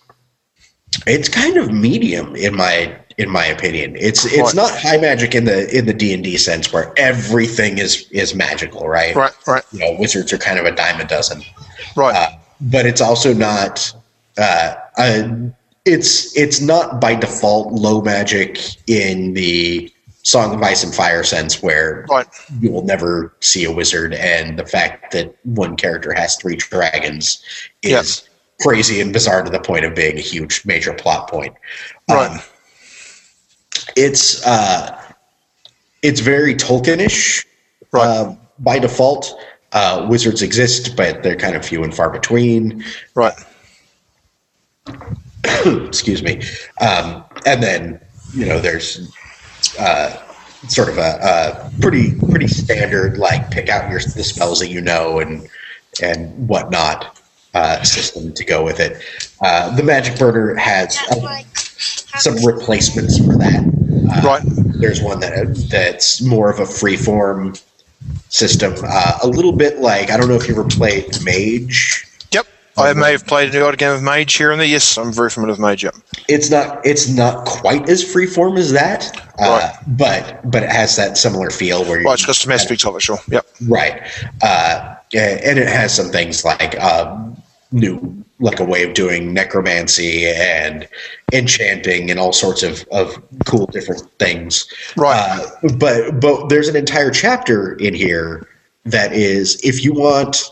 it's 1.08 1.30
kind 1.30 1.58
of 1.58 1.72
medium 1.72 2.36
in 2.36 2.56
my 2.56 2.98
in 3.18 3.30
my 3.30 3.46
opinion. 3.46 3.96
It's 3.98 4.26
it's 4.26 4.54
not 4.54 4.72
high 4.72 4.98
magic 4.98 5.36
in 5.36 5.46
the 5.46 5.76
in 5.76 5.86
the 5.86 5.94
D 5.94 6.14
and 6.14 6.24
D 6.24 6.38
sense 6.38 6.72
where 6.74 6.94
everything 6.98 7.78
is 7.78 8.10
is 8.12 8.36
magical, 8.36 8.88
right? 8.88 9.16
Right. 9.16 9.34
Right. 9.48 9.64
You 9.72 9.80
know, 9.80 9.96
wizards 10.00 10.34
are 10.34 10.38
kind 10.38 10.60
of 10.60 10.66
a 10.66 10.72
dime 10.72 11.00
a 11.00 11.06
dozen. 11.06 11.44
Right. 11.96 12.16
Uh, 12.16 12.38
but 12.62 12.86
it's 12.86 13.02
also 13.02 13.34
not. 13.34 13.94
Uh, 14.38 14.76
it's 15.86 16.36
it's 16.36 16.60
not 16.60 17.00
by 17.00 17.16
default 17.16 17.72
low 17.72 18.02
magic 18.02 18.60
in 18.88 19.34
the 19.34 19.92
Song 20.24 20.54
of 20.56 20.62
Ice 20.62 20.84
and 20.84 20.94
Fire 20.94 21.24
sense, 21.24 21.62
where 21.62 22.06
right. 22.10 22.28
you 22.60 22.72
will 22.72 22.84
never 22.84 23.34
see 23.40 23.64
a 23.64 23.72
wizard, 23.72 24.14
and 24.14 24.60
the 24.60 24.66
fact 24.66 25.14
that 25.14 25.36
one 25.44 25.78
character 25.78 26.12
has 26.14 26.36
three 26.36 26.56
dragons 26.56 27.42
is. 27.82 28.28
Crazy 28.62 29.02
and 29.02 29.12
bizarre 29.14 29.44
to 29.44 29.50
the 29.50 29.60
point 29.60 29.86
of 29.86 29.96
being 29.96 30.18
a 30.18 30.22
huge 30.22 30.66
major 30.66 30.94
plot 30.94 31.30
point. 31.30 31.56
Right. 32.10 32.32
Um, 32.32 32.40
it's 33.96 34.46
uh, 34.46 35.02
it's 36.02 36.20
very 36.20 36.56
Tolkienish 36.56 37.46
right. 37.92 38.04
uh, 38.04 38.36
by 38.60 38.80
default. 38.80 39.34
Uh, 39.72 40.08
wizards 40.10 40.42
exist, 40.42 40.96
but 40.96 41.22
they're 41.22 41.36
kind 41.36 41.54
of 41.54 41.66
few 41.66 41.84
and 41.84 41.94
far 41.94 42.10
between. 42.10 42.82
Right. 43.14 43.34
Excuse 45.66 46.24
me. 46.24 46.42
Um, 46.80 47.26
and 47.46 47.62
then 47.62 48.00
you 48.34 48.46
know 48.46 48.60
there's 48.60 49.12
uh, 49.80 50.16
sort 50.68 50.90
of 50.90 50.98
a, 50.98 51.20
a, 51.22 51.82
pretty 51.82 52.18
pretty 52.20 52.48
standard 52.48 53.18
like 53.18 53.52
pick 53.52 53.70
out 53.70 53.90
your 53.90 54.00
the 54.00 54.24
spells 54.24 54.60
that 54.60 54.70
you 54.70 54.82
know 54.82 55.20
and 55.20 55.48
and 56.02 56.48
whatnot 56.48 57.20
uh, 57.56 57.82
system 57.84 58.34
to 58.34 58.44
go 58.44 58.64
with 58.64 58.80
it. 58.80 59.02
Uh, 59.42 59.76
the 59.76 59.84
Magic 59.84 60.20
Burner 60.20 60.56
has 60.56 60.98
uh, 61.10 61.42
some 62.20 62.36
replacements 62.46 63.18
for 63.18 63.38
that. 63.38 63.64
Uh, 64.12 64.28
right. 64.28 64.44
There's 64.80 65.02
one 65.02 65.22
that 65.22 65.68
that's 65.72 66.22
more 66.22 66.52
of 66.52 66.60
a 66.60 66.66
free 66.66 66.98
form 66.98 67.54
system, 68.30 68.76
uh, 68.84 69.20
a 69.24 69.28
little 69.28 69.54
bit 69.54 69.80
like 69.80 70.12
I 70.12 70.18
don't 70.18 70.28
know 70.28 70.36
if 70.36 70.48
you 70.48 70.54
ever 70.54 70.68
played 70.68 71.08
Mage. 71.24 72.06
Yep, 72.32 72.46
I 72.78 72.94
may 72.94 73.12
have 73.12 73.26
played 73.26 73.56
an 73.56 73.62
odd 73.62 73.78
game 73.78 73.94
of 73.94 74.04
Mage 74.04 74.34
here 74.34 74.52
and 74.52 74.60
there. 74.60 74.68
Yes, 74.68 74.98
I'm 74.98 75.14
very 75.14 75.30
familiar 75.30 75.54
with 75.54 75.60
Mage. 75.60 75.84
Yep. 75.84 75.96
It's 76.28 76.50
not 76.50 76.86
it's 76.86 77.08
not 77.08 77.46
quite 77.46 77.88
as 77.90 78.04
freeform 78.04 78.60
as 78.60 78.74
that, 78.74 79.16
uh, 79.40 79.44
right. 79.48 79.76
but 79.88 80.52
but 80.52 80.64
it 80.64 80.70
has 80.70 80.98
that 80.98 81.18
similar 81.18 81.50
feel 81.50 81.86
where 81.86 82.00
you. 82.00 82.06
Well, 82.06 82.16
it's 82.16 82.26
just 82.26 82.46
a 82.46 82.54
aspects 82.54 82.86
of 82.86 82.96
it, 82.98 83.02
sure. 83.02 83.20
Yep. 83.30 83.48
Right, 83.68 84.02
uh, 84.44 84.96
and 85.14 85.58
it 85.58 85.68
has 85.70 85.96
some 85.96 86.10
things 86.10 86.44
like 86.44 86.76
uh, 86.80 87.18
new, 87.76 88.24
like 88.40 88.60
a 88.60 88.66
way 88.66 88.84
of 88.84 88.94
doing 88.94 89.34
necromancy 89.34 90.28
and 90.28 90.88
enchanting 91.34 92.10
and 92.10 92.20
all 92.20 92.34
sorts 92.34 92.64
of 92.64 92.86
of 92.92 93.22
cool 93.46 93.68
different 93.68 94.02
things. 94.18 94.68
Right. 94.96 95.20
Uh, 95.20 95.70
but 95.78 96.20
but 96.20 96.50
there's 96.50 96.68
an 96.68 96.76
entire 96.76 97.12
chapter 97.12 97.74
in 97.76 97.94
here 97.94 98.48
that 98.86 99.14
is 99.14 99.60
if 99.64 99.84
you 99.84 99.94
want 99.94 100.52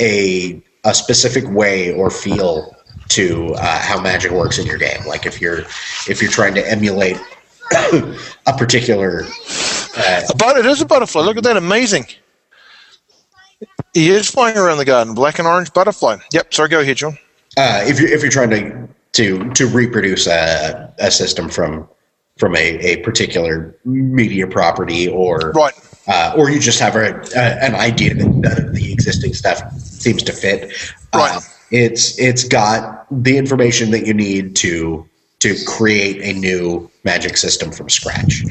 a 0.00 0.60
a 0.84 0.94
specific 0.94 1.48
way 1.48 1.94
or 1.94 2.10
feel 2.10 2.74
to 3.08 3.54
uh, 3.54 3.78
how 3.80 4.00
magic 4.00 4.32
works 4.32 4.58
in 4.58 4.66
your 4.66 4.78
game. 4.78 5.04
Like 5.06 5.26
if 5.26 5.40
you're 5.40 5.60
if 6.08 6.22
you're 6.22 6.30
trying 6.30 6.54
to 6.54 6.70
emulate 6.70 7.18
a 7.72 8.56
particular. 8.56 9.24
Uh, 9.96 10.22
but 10.38 10.56
it 10.56 10.66
is 10.66 10.80
a 10.80 10.86
butterfly. 10.86 11.22
Look 11.22 11.36
at 11.36 11.44
that, 11.44 11.56
amazing. 11.56 12.06
He 13.94 14.10
is 14.10 14.30
flying 14.30 14.56
around 14.56 14.78
the 14.78 14.84
garden, 14.84 15.14
black 15.14 15.38
and 15.38 15.46
orange 15.46 15.72
butterfly. 15.72 16.18
Yep. 16.32 16.54
Sorry, 16.54 16.68
go 16.68 16.80
ahead, 16.80 16.96
John. 16.96 17.18
Uh, 17.56 17.84
if 17.86 18.00
you're 18.00 18.10
if 18.10 18.22
you're 18.22 18.30
trying 18.30 18.50
to 18.50 18.88
to 19.12 19.50
to 19.50 19.66
reproduce 19.66 20.26
a, 20.26 20.92
a 20.98 21.10
system 21.10 21.48
from 21.48 21.88
from 22.38 22.56
a, 22.56 22.78
a 22.78 22.96
particular 22.98 23.76
media 23.84 24.46
property 24.46 25.08
or 25.08 25.52
right. 25.52 25.74
Uh, 26.08 26.34
or 26.36 26.50
you 26.50 26.58
just 26.58 26.80
have 26.80 26.96
a, 26.96 27.14
a, 27.36 27.64
an 27.64 27.76
idea 27.76 28.12
that 28.12 28.26
none 28.26 28.60
of 28.60 28.74
the 28.74 28.92
existing 28.92 29.32
stuff 29.32 29.62
seems 29.78 30.20
to 30.20 30.32
fit. 30.32 30.72
Right. 31.14 31.36
Uh, 31.36 31.40
it's 31.70 32.18
it's 32.18 32.44
got 32.44 33.06
the 33.10 33.36
information 33.36 33.92
that 33.92 34.06
you 34.06 34.12
need 34.12 34.56
to 34.56 35.08
to 35.40 35.56
create 35.66 36.20
a 36.22 36.38
new 36.38 36.90
magic 37.04 37.36
system 37.36 37.70
from 37.72 37.88
scratch. 37.88 38.42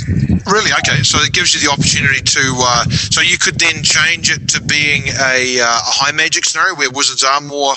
Really? 0.45 0.71
Okay. 0.79 1.03
So 1.03 1.19
it 1.19 1.33
gives 1.33 1.53
you 1.53 1.65
the 1.65 1.71
opportunity 1.71 2.21
to. 2.21 2.53
Uh, 2.57 2.83
so 2.89 3.21
you 3.21 3.37
could 3.37 3.59
then 3.59 3.83
change 3.83 4.31
it 4.31 4.49
to 4.49 4.61
being 4.61 5.03
a, 5.07 5.59
uh, 5.59 5.65
a 5.65 5.91
high 5.91 6.11
magic 6.11 6.45
scenario 6.45 6.75
where 6.75 6.89
wizards 6.91 7.23
are 7.23 7.41
more. 7.41 7.73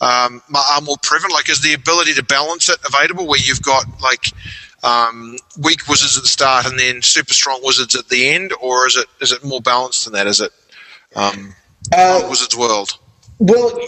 Um, 0.00 0.42
are 0.52 0.80
more 0.80 0.96
prevalent. 1.00 1.32
Like, 1.32 1.48
is 1.48 1.60
the 1.60 1.74
ability 1.74 2.14
to 2.14 2.24
balance 2.24 2.68
it 2.68 2.76
available 2.84 3.24
where 3.28 3.38
you've 3.38 3.62
got 3.62 3.84
like 4.02 4.32
um, 4.82 5.36
weak 5.60 5.86
wizards 5.88 6.16
at 6.16 6.24
the 6.24 6.28
start 6.28 6.66
and 6.66 6.76
then 6.78 7.02
super 7.02 7.32
strong 7.32 7.60
wizards 7.62 7.94
at 7.94 8.08
the 8.08 8.30
end, 8.30 8.52
or 8.60 8.86
is 8.86 8.96
it 8.96 9.06
is 9.20 9.30
it 9.30 9.44
more 9.44 9.60
balanced 9.60 10.04
than 10.04 10.14
that? 10.14 10.26
Is 10.26 10.40
it 10.40 10.50
um, 11.14 11.54
uh, 11.92 12.26
Wizards 12.28 12.56
World? 12.56 12.98
Well, 13.38 13.78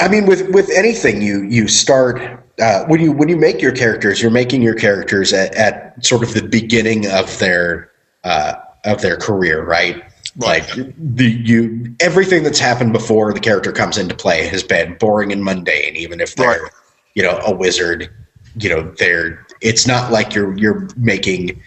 I 0.00 0.08
mean, 0.08 0.26
with 0.26 0.48
with 0.50 0.70
anything, 0.70 1.22
you 1.22 1.42
you 1.42 1.68
start 1.68 2.20
uh, 2.60 2.84
when 2.86 3.00
you 3.00 3.12
when 3.12 3.28
you 3.28 3.36
make 3.36 3.60
your 3.60 3.72
characters, 3.72 4.20
you're 4.20 4.30
making 4.30 4.62
your 4.62 4.74
characters 4.74 5.32
at, 5.32 5.54
at 5.54 6.04
sort 6.04 6.22
of 6.22 6.34
the 6.34 6.42
beginning 6.42 7.06
of 7.10 7.38
their 7.38 7.90
uh, 8.24 8.54
of 8.84 9.00
their 9.02 9.16
career, 9.16 9.64
right? 9.64 10.02
Right. 10.36 10.76
Like 10.76 10.94
the 10.96 11.30
you 11.30 11.94
everything 12.00 12.42
that's 12.42 12.58
happened 12.58 12.92
before 12.92 13.32
the 13.32 13.40
character 13.40 13.72
comes 13.72 13.98
into 13.98 14.14
play 14.14 14.46
has 14.46 14.62
been 14.62 14.96
boring 14.98 15.32
and 15.32 15.44
mundane. 15.44 15.96
Even 15.96 16.20
if 16.20 16.36
they're 16.36 16.62
right. 16.62 16.72
you 17.14 17.22
know 17.22 17.38
a 17.44 17.54
wizard, 17.54 18.08
you 18.56 18.68
know 18.68 18.82
they're 18.98 19.46
it's 19.60 19.86
not 19.86 20.12
like 20.12 20.34
you're 20.34 20.56
you're 20.56 20.88
making 20.96 21.60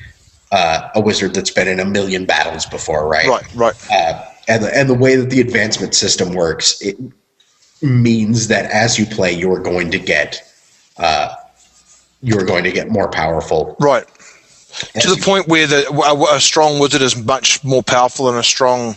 uh, 0.52 0.90
a 0.96 1.02
wizard 1.02 1.34
that's 1.34 1.52
been 1.52 1.68
in 1.68 1.80
a 1.80 1.86
million 1.86 2.26
battles 2.26 2.66
before, 2.66 3.08
right? 3.08 3.28
Right, 3.28 3.56
right. 3.56 3.92
Uh, 3.92 4.26
and 4.48 4.64
the, 4.64 4.78
and 4.78 4.90
the 4.90 4.96
way 4.96 5.16
that 5.16 5.30
the 5.30 5.40
advancement 5.40 5.94
system 5.94 6.34
works, 6.34 6.82
it 6.82 6.98
means 7.82 8.48
that 8.48 8.70
as 8.72 8.98
you 9.00 9.06
play, 9.06 9.32
you 9.32 9.52
are 9.52 9.60
going 9.60 9.92
to 9.92 10.00
get 10.00 10.42
uh, 10.98 11.36
you 12.22 12.38
are 12.38 12.46
going 12.46 12.64
to 12.64 12.72
get 12.72 12.90
more 12.90 13.10
powerful. 13.10 13.76
Right. 13.80 14.06
To 15.02 15.10
the 15.10 15.22
point 15.22 15.48
where 15.48 15.68
the, 15.68 15.90
a, 15.90 16.36
a 16.36 16.40
strong 16.40 16.80
wizard 16.80 17.02
is 17.02 17.16
much 17.16 17.64
more 17.64 17.84
powerful 17.84 18.28
than 18.28 18.38
a 18.38 18.44
strong 18.44 18.96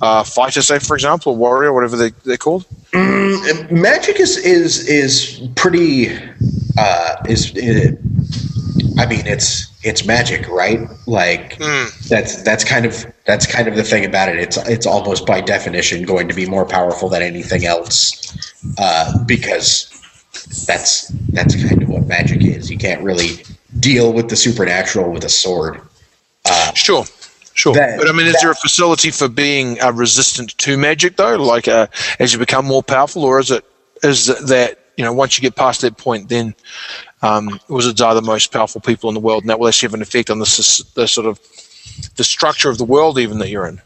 uh, 0.00 0.22
fighter, 0.22 0.62
say 0.62 0.78
for 0.78 0.94
example, 0.94 1.32
a 1.32 1.34
warrior, 1.34 1.72
whatever 1.72 1.96
they, 1.96 2.10
they're 2.24 2.36
called. 2.36 2.64
Mm, 2.92 3.70
magic 3.70 4.20
is 4.20 4.36
is 4.36 4.86
is 4.88 5.48
pretty 5.56 6.16
uh, 6.78 7.16
is. 7.28 7.52
I 8.98 9.06
mean, 9.06 9.26
it's 9.26 9.67
it's 9.88 10.04
magic, 10.06 10.48
right? 10.48 10.80
Like 11.06 11.58
Mm. 11.58 12.08
that's 12.08 12.42
that's 12.42 12.64
kind 12.64 12.86
of 12.86 13.04
that's 13.26 13.46
kind 13.46 13.66
of 13.68 13.74
the 13.76 13.82
thing 13.84 14.04
about 14.04 14.28
it. 14.28 14.36
It's 14.38 14.56
it's 14.68 14.86
almost 14.86 15.26
by 15.26 15.40
definition 15.40 16.04
going 16.04 16.28
to 16.28 16.34
be 16.34 16.46
more 16.46 16.64
powerful 16.64 17.08
than 17.08 17.22
anything 17.22 17.64
else 17.66 18.00
uh, 18.78 19.24
because 19.24 19.88
that's 20.66 21.08
that's 21.32 21.54
kind 21.68 21.82
of 21.82 21.88
what 21.88 22.06
magic 22.06 22.44
is. 22.44 22.70
You 22.70 22.78
can't 22.78 23.02
really 23.02 23.42
deal 23.80 24.12
with 24.12 24.28
the 24.28 24.36
supernatural 24.36 25.10
with 25.10 25.24
a 25.24 25.28
sword. 25.28 25.80
Sure, 26.74 27.04
sure. 27.54 27.74
That- 27.74 27.98
but 27.98 28.08
I 28.08 28.12
mean, 28.12 28.26
is 28.26 28.32
that- 28.34 28.40
there 28.42 28.50
a 28.50 28.54
facility 28.54 29.10
for 29.10 29.28
being 29.28 29.80
uh, 29.80 29.92
resistant 29.92 30.56
to 30.58 30.76
magic 30.78 31.16
though? 31.16 31.36
Like 31.36 31.68
uh, 31.68 31.86
as 32.18 32.32
you 32.32 32.38
become 32.38 32.64
more 32.64 32.82
powerful, 32.82 33.24
or 33.24 33.38
is 33.40 33.50
it 33.50 33.64
is 34.02 34.26
that 34.48 34.77
you 34.98 35.04
know 35.04 35.12
once 35.12 35.38
you 35.38 35.42
get 35.42 35.54
past 35.54 35.80
that 35.80 35.96
point, 35.96 36.28
then 36.28 36.54
um, 37.22 37.58
wizards 37.68 38.00
are 38.02 38.14
the 38.14 38.20
most 38.20 38.52
powerful 38.52 38.80
people 38.80 39.08
in 39.08 39.14
the 39.14 39.20
world, 39.20 39.44
and 39.44 39.48
that 39.48 39.58
will 39.58 39.68
actually 39.68 39.86
have 39.86 39.94
an 39.94 40.02
effect 40.02 40.28
on 40.28 40.40
the, 40.40 40.84
the 40.94 41.06
sort 41.06 41.26
of 41.26 41.40
the 42.16 42.24
structure 42.24 42.68
of 42.68 42.78
the 42.78 42.84
world 42.84 43.18
even 43.18 43.38
that 43.38 43.48
you're 43.48 43.66
in. 43.66 43.80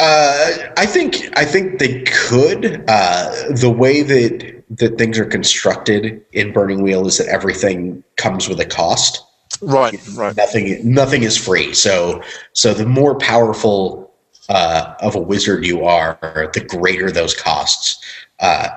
Uh, 0.00 0.56
I 0.76 0.86
think 0.86 1.36
I 1.38 1.44
think 1.44 1.78
they 1.78 2.02
could. 2.02 2.82
Uh, 2.88 3.30
the 3.50 3.70
way 3.70 4.02
that 4.02 4.64
that 4.70 4.96
things 4.96 5.18
are 5.18 5.26
constructed 5.26 6.24
in 6.32 6.52
Burning 6.52 6.82
Wheel 6.82 7.06
is 7.06 7.18
that 7.18 7.28
everything 7.28 8.02
comes 8.16 8.48
with 8.48 8.58
a 8.58 8.66
cost. 8.66 9.22
Right, 9.60 10.00
right. 10.14 10.34
Nothing 10.34 10.80
nothing 10.82 11.24
is 11.24 11.36
free. 11.36 11.74
So 11.74 12.22
so 12.54 12.72
the 12.72 12.86
more 12.86 13.16
powerful 13.16 14.10
uh, 14.48 14.94
of 15.00 15.14
a 15.14 15.20
wizard 15.20 15.66
you 15.66 15.84
are, 15.84 16.18
the 16.54 16.64
greater 16.66 17.10
those 17.10 17.34
costs. 17.34 18.02
Uh, 18.40 18.70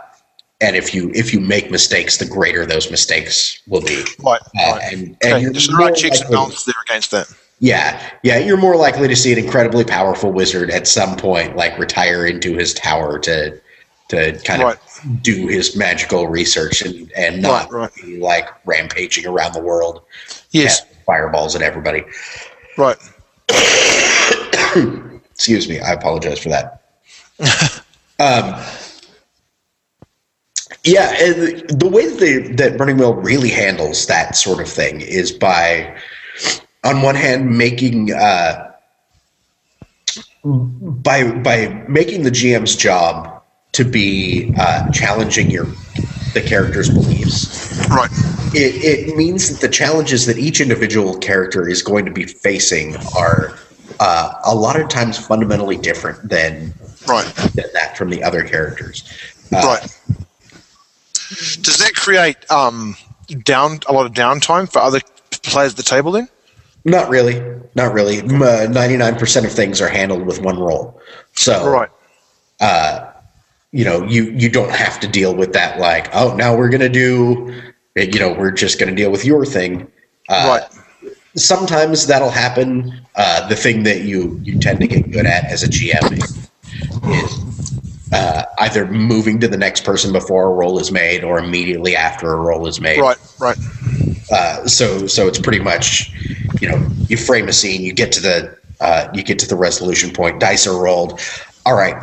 and 0.62 0.76
if 0.76 0.94
you 0.94 1.12
if 1.14 1.34
you 1.34 1.40
make 1.40 1.70
mistakes, 1.72 2.18
the 2.18 2.26
greater 2.26 2.66
those 2.66 2.90
mistakes 2.90 3.60
will 3.68 3.82
be. 3.82 4.04
Right, 4.20 4.42
Uh, 4.60 4.72
right. 4.74 4.94
and 4.94 5.18
and 5.22 5.34
Okay, 5.34 5.46
There's 5.46 5.68
the 5.68 5.76
right 5.76 5.96
checks 5.96 6.22
and 6.22 6.30
balances 6.32 6.66
there 6.66 6.76
against 6.86 7.12
that. 7.12 7.28
yeah, 7.60 8.02
yeah, 8.24 8.38
you're 8.40 8.58
more 8.58 8.76
likely 8.76 9.08
to 9.08 9.16
see 9.16 9.32
an 9.32 9.40
incredibly 9.40 9.84
powerful 9.84 10.32
wizard 10.32 10.70
at 10.72 10.88
some 10.88 11.16
point, 11.16 11.56
like 11.56 11.78
retire 11.78 12.26
into 12.26 12.54
his 12.56 12.74
tower 12.74 13.20
to 13.20 13.60
to 14.10 14.40
kind 14.46 14.64
Right. 14.64 14.78
of 14.78 15.22
do 15.22 15.48
his 15.48 15.76
magical 15.76 16.28
research 16.28 16.82
and 16.82 17.12
and 17.16 17.42
not 17.42 17.72
Right, 17.72 17.82
right. 17.82 17.96
be 18.06 18.18
like 18.20 18.48
rampaging 18.66 19.28
around 19.28 19.54
the 19.54 19.62
world, 19.62 20.02
Yes, 20.52 20.80
casting 20.80 20.98
fireballs 21.06 21.56
at 21.56 21.62
everybody. 21.62 22.04
right. 22.78 22.98
Excuse 25.32 25.70
me, 25.70 25.80
I 25.80 25.92
apologize 25.94 26.40
for 26.40 26.50
that. 26.50 26.82
um, 28.20 28.56
yeah, 30.88 31.14
and 31.20 31.70
the 31.80 31.90
way 31.90 32.08
that, 32.10 32.20
they, 32.20 32.40
that 32.54 32.78
Burning 32.78 32.98
Wheel 32.98 33.14
really 33.16 33.50
handles 33.50 34.08
that 34.08 34.36
sort 34.36 34.62
of 34.62 34.68
thing 34.70 35.02
is 35.02 35.32
by, 35.32 35.98
on 36.84 37.02
one 37.02 37.16
hand, 37.16 37.58
making 37.58 38.14
uh, 38.14 38.72
by 40.44 41.30
by 41.32 41.86
making 41.90 42.24
the 42.24 42.32
GM's 42.32 42.76
job 42.76 43.44
to 43.74 43.84
be 43.84 44.54
uh, 44.58 44.90
challenging 44.92 45.50
your 45.50 45.66
the 46.34 46.42
character's 46.42 46.90
beliefs 46.90 47.78
Right. 47.90 48.10
it, 48.54 49.08
it 49.10 49.16
means 49.18 49.50
that 49.50 49.60
the 49.60 49.72
challenges 49.74 50.26
that 50.26 50.38
each 50.38 50.62
individual 50.62 51.18
character 51.18 51.68
is 51.68 51.82
going 51.82 52.06
to 52.06 52.12
be 52.12 52.26
facing 52.26 52.96
are 53.16 53.58
uh, 54.00 54.34
a 54.46 54.54
lot 54.56 54.80
of 54.80 54.88
times 54.90 55.18
fundamentally 55.18 55.78
different 55.78 56.30
than, 56.30 56.74
Right. 57.08 57.26
than 57.56 57.66
that 57.74 57.98
from 57.98 58.10
the 58.10 58.24
other 58.24 58.44
characters. 58.44 59.04
Uh, 59.52 59.78
Right. 59.82 60.27
Does 61.30 61.78
that 61.80 61.94
create 61.96 62.38
um, 62.50 62.96
down 63.44 63.80
a 63.88 63.94
lot 63.94 64.06
of 64.06 64.14
downtime 64.14 64.72
for 64.72 64.80
other 64.80 65.02
players 65.44 65.72
at 65.72 65.78
the 65.78 65.84
table 65.84 66.12
then? 66.12 66.30
Not 66.86 67.10
really. 67.10 67.42
Not 67.76 67.94
really. 67.94 68.22
Ninety 68.22 68.98
nine 68.98 69.16
percent 69.18 69.46
of 69.46 69.52
things 69.52 69.82
are 69.82 69.90
handled 69.90 70.26
with 70.26 70.42
one 70.42 70.58
roll. 70.58 71.00
So 71.34 71.70
Right. 71.70 71.90
you 73.72 73.84
know 73.84 74.04
you 74.06 74.32
you 74.32 74.50
don't 74.50 74.72
have 74.72 75.00
to 75.02 75.08
deal 75.08 75.36
with 75.36 75.54
that. 75.54 75.80
Like 75.80 76.10
oh 76.14 76.36
now 76.36 76.56
we're 76.56 76.70
gonna 76.70 76.90
do 76.90 77.54
you 77.96 78.20
know 78.20 78.34
we're 78.34 78.52
just 78.52 78.80
gonna 78.80 78.96
deal 78.96 79.12
with 79.12 79.26
your 79.26 79.46
thing. 79.46 79.88
Uh, 80.30 80.60
right. 80.62 81.12
sometimes 81.36 82.08
that'll 82.08 82.30
happen. 82.30 82.94
Uh, 83.16 83.48
the 83.50 83.56
thing 83.56 83.84
that 83.84 84.02
you 84.02 84.40
you 84.44 84.58
tend 84.60 84.80
to 84.80 84.88
get 84.88 85.12
good 85.12 85.26
at 85.26 85.46
as 85.46 85.64
a 85.64 85.68
GM 85.68 86.14
is, 86.14 86.50
is 87.04 87.77
uh, 88.12 88.44
either 88.60 88.86
moving 88.88 89.40
to 89.40 89.48
the 89.48 89.58
next 89.58 89.84
person 89.84 90.12
before 90.14 90.50
a 90.50 90.54
roll 90.54 90.80
is 90.80 90.92
made 90.92 91.24
or 91.24 91.40
immediately 91.40 91.96
after 91.96 92.34
a 92.34 92.38
roll 92.38 92.68
is 92.68 92.80
made. 92.80 93.00
Right. 93.00 93.18
Right. 93.40 93.58
Uh, 94.32 94.68
so 94.68 95.08
so 95.08 95.28
it's 95.28 95.40
pretty 95.40 95.60
much 95.60 96.12
you 96.62 96.70
know 96.70 96.86
you 97.08 97.18
frame 97.18 97.48
a 97.48 97.54
scene, 97.54 97.82
you 97.82 97.94
get 97.94 98.12
to 98.14 98.22
the 98.22 98.58
uh, 98.80 99.08
you 99.14 99.24
get 99.24 99.40
to 99.40 99.48
the 99.48 99.56
resolution 99.56 100.12
point, 100.12 100.40
dice 100.40 100.68
are 100.68 100.82
rolled. 100.82 101.20
All 101.66 101.76
right, 101.76 101.96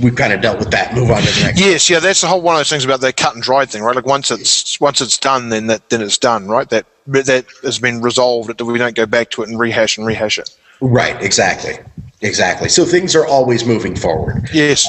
we've 0.00 0.16
kind 0.16 0.32
of 0.32 0.40
dealt 0.40 0.58
with 0.58 0.70
that. 0.70 0.94
Move 0.94 1.10
on 1.10 1.22
to 1.22 1.30
the 1.30 1.40
next. 1.46 1.60
Yes. 1.60 1.90
Yeah. 1.90 2.00
That's 2.00 2.20
the 2.20 2.26
whole 2.26 2.40
one 2.40 2.54
of 2.54 2.60
those 2.60 2.70
things 2.70 2.84
about 2.84 3.00
the 3.00 3.12
cut 3.12 3.34
and 3.34 3.42
dried 3.42 3.70
thing, 3.70 3.82
right? 3.82 3.96
Like 3.96 4.06
once 4.06 4.30
it's 4.30 4.80
once 4.80 5.00
it's 5.00 5.18
done, 5.18 5.48
then 5.48 5.66
that 5.68 5.88
then 5.90 6.02
it's 6.02 6.18
done, 6.18 6.48
right? 6.48 6.68
That 6.70 6.86
that 7.06 7.46
has 7.62 7.78
been 7.78 8.00
resolved. 8.00 8.48
That 8.48 8.64
we 8.64 8.78
don't 8.78 8.96
go 8.96 9.06
back 9.06 9.30
to 9.30 9.42
it 9.42 9.48
and 9.48 9.58
rehash 9.58 9.98
and 9.98 10.06
rehash 10.06 10.38
it. 10.38 10.56
Right, 10.80 11.20
exactly, 11.22 11.78
exactly. 12.20 12.68
So 12.68 12.84
things 12.84 13.14
are 13.16 13.26
always 13.26 13.64
moving 13.64 13.94
forward. 13.96 14.48
Yes. 14.52 14.86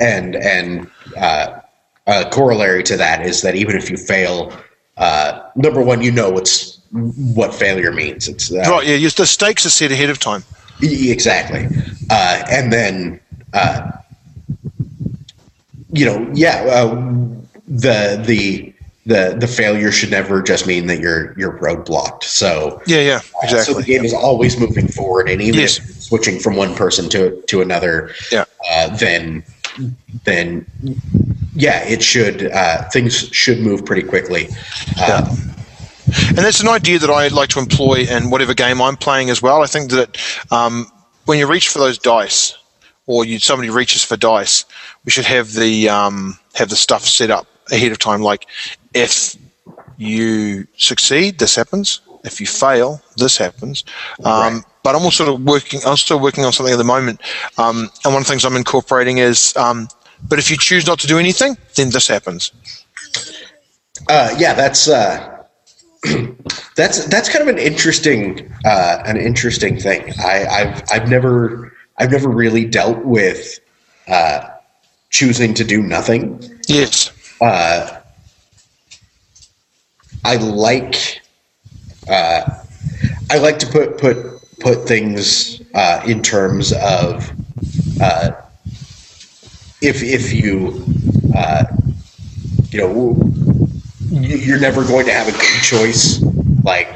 and 0.00 0.36
and 0.36 0.88
uh, 1.16 1.60
a 2.06 2.28
corollary 2.30 2.82
to 2.84 2.96
that 2.96 3.24
is 3.26 3.42
that 3.42 3.54
even 3.54 3.76
if 3.76 3.90
you 3.90 3.96
fail, 3.96 4.52
uh, 4.96 5.40
number 5.56 5.82
one, 5.82 6.02
you 6.02 6.12
know 6.12 6.30
what's 6.30 6.78
what 6.92 7.54
failure 7.54 7.92
means. 7.92 8.28
It's 8.28 8.52
uh, 8.52 8.58
right. 8.70 8.86
Yeah. 8.86 9.08
The 9.08 9.26
stakes 9.26 9.66
are 9.66 9.70
set 9.70 9.90
ahead 9.92 10.10
of 10.10 10.18
time. 10.18 10.44
exactly, 10.80 11.66
uh, 12.10 12.44
and 12.50 12.72
then 12.72 13.20
uh, 13.52 13.90
you 15.92 16.04
know, 16.04 16.30
yeah, 16.34 16.64
uh, 16.68 16.94
the 17.66 18.22
the 18.24 18.72
the 19.06 19.36
the 19.38 19.46
failure 19.46 19.90
should 19.92 20.10
never 20.10 20.42
just 20.42 20.66
mean 20.66 20.86
that 20.86 20.98
you're 21.00 21.34
you're 21.38 21.58
roadblocked. 21.58 22.24
So 22.24 22.82
Yeah. 22.86 23.00
Yeah. 23.00 23.20
uh, 23.42 23.46
so 23.62 23.74
the 23.74 23.82
game 23.82 24.04
is 24.04 24.12
always 24.12 24.58
moving 24.58 24.88
forward, 24.88 25.28
and 25.28 25.40
even 25.40 25.60
Yes. 25.60 25.78
if 25.78 25.95
switching 26.06 26.38
from 26.38 26.56
one 26.56 26.74
person 26.74 27.08
to 27.10 27.20
to 27.50 27.60
another, 27.60 28.10
Yeah. 28.30 28.44
uh, 28.70 28.96
then 28.96 29.42
then 30.24 30.66
yeah, 31.54 31.84
it 31.88 32.02
should 32.02 32.50
uh, 32.52 32.88
things 32.90 33.28
should 33.32 33.60
move 33.60 33.84
pretty 33.84 34.02
quickly. 34.02 34.48
Uh, 34.98 35.24
And 36.28 36.38
that's 36.38 36.60
an 36.60 36.68
idea 36.68 36.98
that 37.00 37.10
I 37.10 37.28
like 37.28 37.48
to 37.50 37.58
employ 37.58 38.06
in 38.08 38.30
whatever 38.30 38.54
game 38.54 38.80
I'm 38.80 38.96
playing 38.96 39.28
as 39.28 39.42
well. 39.42 39.62
I 39.64 39.66
think 39.66 39.90
that 39.90 40.16
um, 40.52 40.86
when 41.24 41.36
you 41.40 41.48
reach 41.48 41.68
for 41.68 41.80
those 41.80 41.98
dice, 41.98 42.56
or 43.06 43.24
you 43.24 43.38
somebody 43.40 43.70
reaches 43.70 44.04
for 44.04 44.16
dice, 44.16 44.64
we 45.04 45.10
should 45.10 45.24
have 45.26 45.52
the 45.54 45.88
um, 45.88 46.38
have 46.54 46.68
the 46.68 46.76
stuff 46.76 47.04
set 47.04 47.30
up 47.30 47.46
ahead 47.72 47.90
of 47.90 47.98
time. 47.98 48.22
Like 48.22 48.46
if 48.94 49.36
you 49.98 50.66
succeed, 50.76 51.38
this 51.40 51.56
happens. 51.56 52.00
If 52.24 52.40
you 52.40 52.46
fail, 52.46 53.00
this 53.16 53.36
happens. 53.36 53.84
Um, 54.24 54.54
Right. 54.54 54.62
But 54.86 54.94
I'm 54.94 55.02
also 55.02 55.36
working. 55.36 55.80
I'm 55.84 55.96
still 55.96 56.20
working 56.20 56.44
on 56.44 56.52
something 56.52 56.72
at 56.72 56.78
the 56.78 56.84
moment, 56.84 57.20
um, 57.58 57.90
and 58.04 58.14
one 58.14 58.22
of 58.22 58.24
the 58.24 58.30
things 58.30 58.44
I'm 58.44 58.54
incorporating 58.54 59.18
is. 59.18 59.52
Um, 59.56 59.88
but 60.28 60.38
if 60.38 60.48
you 60.48 60.56
choose 60.56 60.86
not 60.86 61.00
to 61.00 61.08
do 61.08 61.18
anything, 61.18 61.56
then 61.74 61.90
this 61.90 62.06
happens. 62.06 62.52
uh, 64.08 64.32
yeah, 64.38 64.54
that's 64.54 64.88
uh, 64.88 65.42
that's 66.76 67.04
that's 67.06 67.28
kind 67.28 67.42
of 67.42 67.48
an 67.48 67.58
interesting 67.58 68.48
uh, 68.64 69.02
an 69.04 69.16
interesting 69.16 69.76
thing. 69.76 70.12
I, 70.20 70.46
I've 70.46 70.82
I've 70.92 71.08
never 71.10 71.72
I've 71.98 72.12
never 72.12 72.28
really 72.28 72.64
dealt 72.64 73.04
with 73.04 73.58
uh, 74.06 74.48
choosing 75.10 75.52
to 75.54 75.64
do 75.64 75.82
nothing. 75.82 76.60
Yes. 76.68 77.10
uh, 77.40 78.02
I 80.24 80.36
like 80.36 81.22
uh, 82.08 82.42
I 83.32 83.38
like 83.38 83.58
to 83.58 83.66
put 83.66 83.98
put 83.98 84.35
put 84.66 84.88
things 84.88 85.60
uh, 85.74 86.02
in 86.06 86.20
terms 86.22 86.72
of 86.72 87.30
uh, 88.00 88.30
if 89.80 90.02
if 90.02 90.32
you 90.32 90.84
uh, 91.36 91.64
you 92.70 92.80
know 92.80 93.16
you- 94.10 94.36
you're 94.38 94.58
never 94.60 94.84
going 94.84 95.06
to 95.06 95.12
have 95.12 95.28
a 95.28 95.32
good 95.32 95.62
choice 95.62 96.20
Like, 96.64 96.88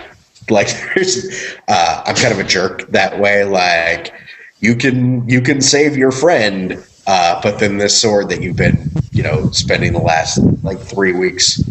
like 0.48 0.66
there's, 0.94 1.54
uh, 1.68 2.02
I'm 2.06 2.16
kind 2.16 2.32
of 2.32 2.40
a 2.40 2.44
jerk 2.44 2.88
that 2.88 3.20
way. 3.20 3.44
Like, 3.44 4.12
you 4.60 4.74
can 4.74 5.28
you 5.28 5.40
can 5.40 5.60
save 5.60 5.96
your 5.96 6.10
friend, 6.10 6.84
uh, 7.06 7.40
but 7.40 7.60
then 7.60 7.78
this 7.78 8.00
sword 8.00 8.28
that 8.30 8.42
you've 8.42 8.56
been 8.56 8.90
you 9.12 9.22
know 9.22 9.48
spending 9.52 9.92
the 9.92 10.00
last 10.00 10.38
like 10.64 10.80
three 10.80 11.12
weeks 11.12 11.62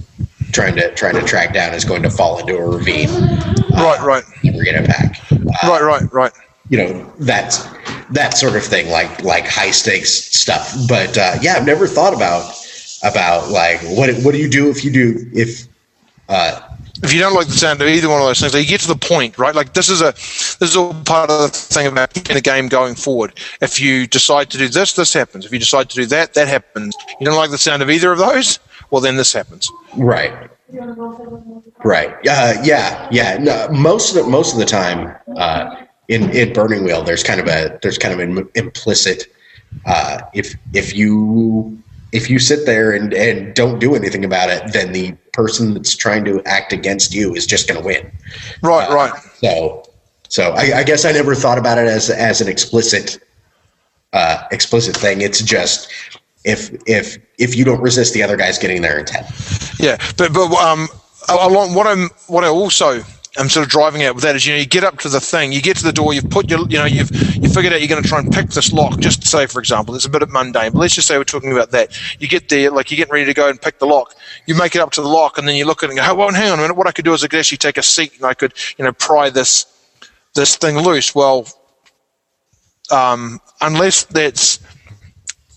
trying 0.54 0.76
to 0.78 0.94
trying 0.96 1.16
to 1.16 1.24
track 1.24 1.54
down 1.54 1.74
is 1.74 1.84
going 1.84 2.04
to 2.04 2.10
fall 2.10 2.40
into 2.40 2.56
a 2.58 2.66
ravine. 2.70 3.10
right, 3.72 4.00
right, 4.02 4.24
Never 4.46 4.64
get 4.64 4.76
it 4.76 4.88
back. 4.88 5.20
Uh, 5.32 5.39
right, 5.64 5.82
right, 5.82 6.14
right. 6.14 6.32
you 6.70 6.78
know 6.78 7.14
that's 7.20 7.68
that 8.12 8.38
sort 8.38 8.56
of 8.56 8.64
thing 8.64 8.90
like 8.90 9.24
like 9.24 9.46
high 9.46 9.72
stakes 9.72 10.12
stuff 10.12 10.74
but 10.88 11.18
uh, 11.18 11.36
yeah 11.42 11.54
i've 11.54 11.66
never 11.66 11.88
thought 11.88 12.14
about 12.14 12.54
about 13.04 13.50
like 13.50 13.82
what 13.84 14.14
what 14.24 14.34
do 14.34 14.38
you 14.38 14.50
do 14.50 14.70
if 14.70 14.84
you 14.84 14.92
do 14.92 15.30
if 15.34 15.68
uh, 16.28 16.62
if 17.02 17.14
you 17.14 17.20
don't 17.20 17.34
like 17.34 17.48
the 17.48 17.54
sound 17.54 17.82
of 17.82 17.88
either 17.88 18.10
one 18.10 18.22
of 18.22 18.28
those 18.28 18.40
things, 18.40 18.54
you 18.54 18.66
get 18.66 18.82
to 18.82 18.88
the 18.88 18.96
point, 18.96 19.38
right? 19.38 19.56
Like 19.56 19.74
this 19.74 19.90
is 19.90 20.02
a 20.02 20.12
this 20.12 20.62
is 20.62 20.76
all 20.76 20.94
part 21.06 21.30
of 21.32 21.52
the 21.52 21.58
thing 21.58 21.88
about 21.88 22.14
keeping 22.14 22.36
a 22.38 22.42
game 22.42 22.68
going 22.68 22.96
forward. 22.96 23.40
If 23.62 23.80
you 23.80 24.06
decide 24.06 24.50
to 24.52 24.58
do 24.58 24.68
this, 24.68 24.94
this 24.94 25.14
happens. 25.14 25.46
If 25.46 25.52
you 25.52 25.60
decide 25.60 25.90
to 25.90 25.96
do 25.96 26.06
that, 26.08 26.34
that 26.34 26.48
happens. 26.48 26.96
You 27.20 27.26
don't 27.26 27.38
like 27.38 27.52
the 27.52 27.58
sound 27.58 27.82
of 27.82 27.90
either 27.90 28.12
of 28.12 28.20
those, 28.20 28.60
well 28.92 29.02
then 29.02 29.16
this 29.16 29.34
happens. 29.34 29.72
right 29.96 30.50
right 31.84 32.12
uh, 32.28 32.54
yeah 32.64 33.08
yeah 33.12 33.38
no, 33.38 33.68
most 33.70 34.16
of 34.16 34.24
the 34.24 34.30
most 34.30 34.54
of 34.54 34.60
the 34.60 34.66
time 34.66 35.16
uh, 35.38 35.84
in 36.08 36.30
in 36.32 36.54
burning 36.54 36.84
wheel 36.84 37.04
there's 37.04 37.24
kind 37.24 37.40
of 37.40 37.48
a 37.48 37.80
there's 37.82 37.98
kind 37.98 38.14
of 38.14 38.20
an 38.20 38.50
implicit 38.56 39.28
uh, 39.86 40.20
if 40.34 40.56
if 40.74 40.96
you 40.96 41.78
if 42.12 42.30
you 42.30 42.40
sit 42.40 42.66
there 42.66 42.92
and, 42.92 43.14
and 43.14 43.54
don't 43.54 43.80
do 43.80 43.96
anything 43.96 44.26
about 44.26 44.50
it, 44.50 44.74
then 44.74 44.94
the 44.94 45.12
person 45.34 45.74
that's 45.74 45.96
trying 45.96 46.26
to 46.26 46.42
act 46.46 46.74
against 46.74 47.14
you 47.14 47.36
is 47.36 47.46
just 47.46 47.68
going 47.68 47.80
to 47.80 47.86
win. 47.86 48.12
Right, 48.64 48.90
Uh, 48.90 48.96
right. 48.96 49.14
So, 49.42 49.84
so 50.28 50.52
I, 50.54 50.80
I 50.80 50.84
guess 50.84 51.06
I 51.06 51.12
never 51.12 51.36
thought 51.36 51.58
about 51.58 51.78
it 51.78 51.88
as 51.88 52.10
as 52.10 52.42
an 52.42 52.48
explicit 52.48 53.20
uh, 54.14 54.44
explicit 54.52 54.96
thing. 54.96 55.22
It's 55.22 55.42
just 55.42 55.92
if 56.44 56.72
if 56.88 57.18
if 57.38 57.56
you 57.56 57.66
don't 57.66 57.82
resist 57.82 58.14
the 58.14 58.24
other 58.24 58.38
guys 58.38 58.58
getting 58.58 58.82
their 58.82 59.00
intent. 59.00 59.28
Yeah, 59.80 59.98
but 60.18 60.34
but 60.34 60.52
um, 60.54 60.88
along 61.30 61.74
what 61.74 61.88
I'm 61.88 62.10
what 62.28 62.44
I 62.44 62.48
also 62.48 63.04
am 63.38 63.48
sort 63.48 63.66
of 63.66 63.72
driving 63.72 64.02
at 64.04 64.16
with 64.16 64.24
that 64.24 64.36
is 64.36 64.46
you 64.46 64.54
know 64.54 64.60
you 64.60 64.66
get 64.66 64.84
up 64.84 64.98
to 65.00 65.10
the 65.10 65.20
thing, 65.20 65.52
you 65.52 65.62
get 65.62 65.78
to 65.78 65.84
the 65.84 65.94
door, 65.94 66.14
you've 66.14 66.30
put 66.30 66.50
your 66.50 66.68
you 66.68 66.78
know 66.78 66.86
you've 66.86 67.12
you 67.36 67.50
figured 67.50 67.74
out 67.74 67.80
you're 67.80 67.90
going 67.90 68.02
to 68.02 68.08
try 68.08 68.20
and 68.20 68.32
pick 68.32 68.50
this 68.50 68.72
lock. 68.72 69.00
Just 69.00 69.26
say 69.26 69.46
for 69.46 69.60
example, 69.60 69.96
it's 69.96 70.06
a 70.06 70.10
bit 70.10 70.22
of 70.22 70.30
mundane, 70.30 70.72
but 70.72 70.80
let's 70.80 70.96
just 70.96 71.08
say 71.08 71.18
we're 71.18 71.24
talking 71.24 71.52
about 71.52 71.72
that. 71.72 71.98
You 72.22 72.28
get 72.28 72.50
there, 72.50 72.72
like 72.72 72.92
you're 72.92 72.98
getting 72.98 73.14
ready 73.14 73.26
to 73.26 73.34
go 73.34 73.50
and 73.50 73.62
pick 73.62 73.80
the 73.80 73.86
lock. 73.86 74.16
You 74.46 74.56
make 74.56 74.76
it 74.76 74.82
up 74.82 74.92
to 74.92 75.02
the 75.02 75.08
lock, 75.08 75.38
and 75.38 75.48
then 75.48 75.56
you 75.56 75.66
look 75.66 75.84
at 75.84 75.90
it 75.90 75.92
and 75.92 76.00
go, 76.00 76.06
oh, 76.10 76.16
well, 76.16 76.32
hang 76.32 76.52
on 76.52 76.60
a 76.60 76.62
minute. 76.62 76.78
What 76.78 76.88
I 76.88 76.92
could 76.92 77.06
do 77.06 77.14
is 77.14 77.24
I 77.24 77.28
could 77.28 77.40
actually 77.40 77.58
take 77.58 77.78
a 77.78 77.84
seat 77.84 78.16
and 78.16 78.26
I 78.26 78.34
could 78.34 78.54
you 78.78 78.86
know 78.86 78.94
pry 78.94 79.30
this 79.30 79.66
this 80.36 80.56
thing 80.56 80.78
loose. 80.78 81.14
Well, 81.14 81.48
um, 82.92 83.40
unless 83.62 84.06
that's 84.06 84.60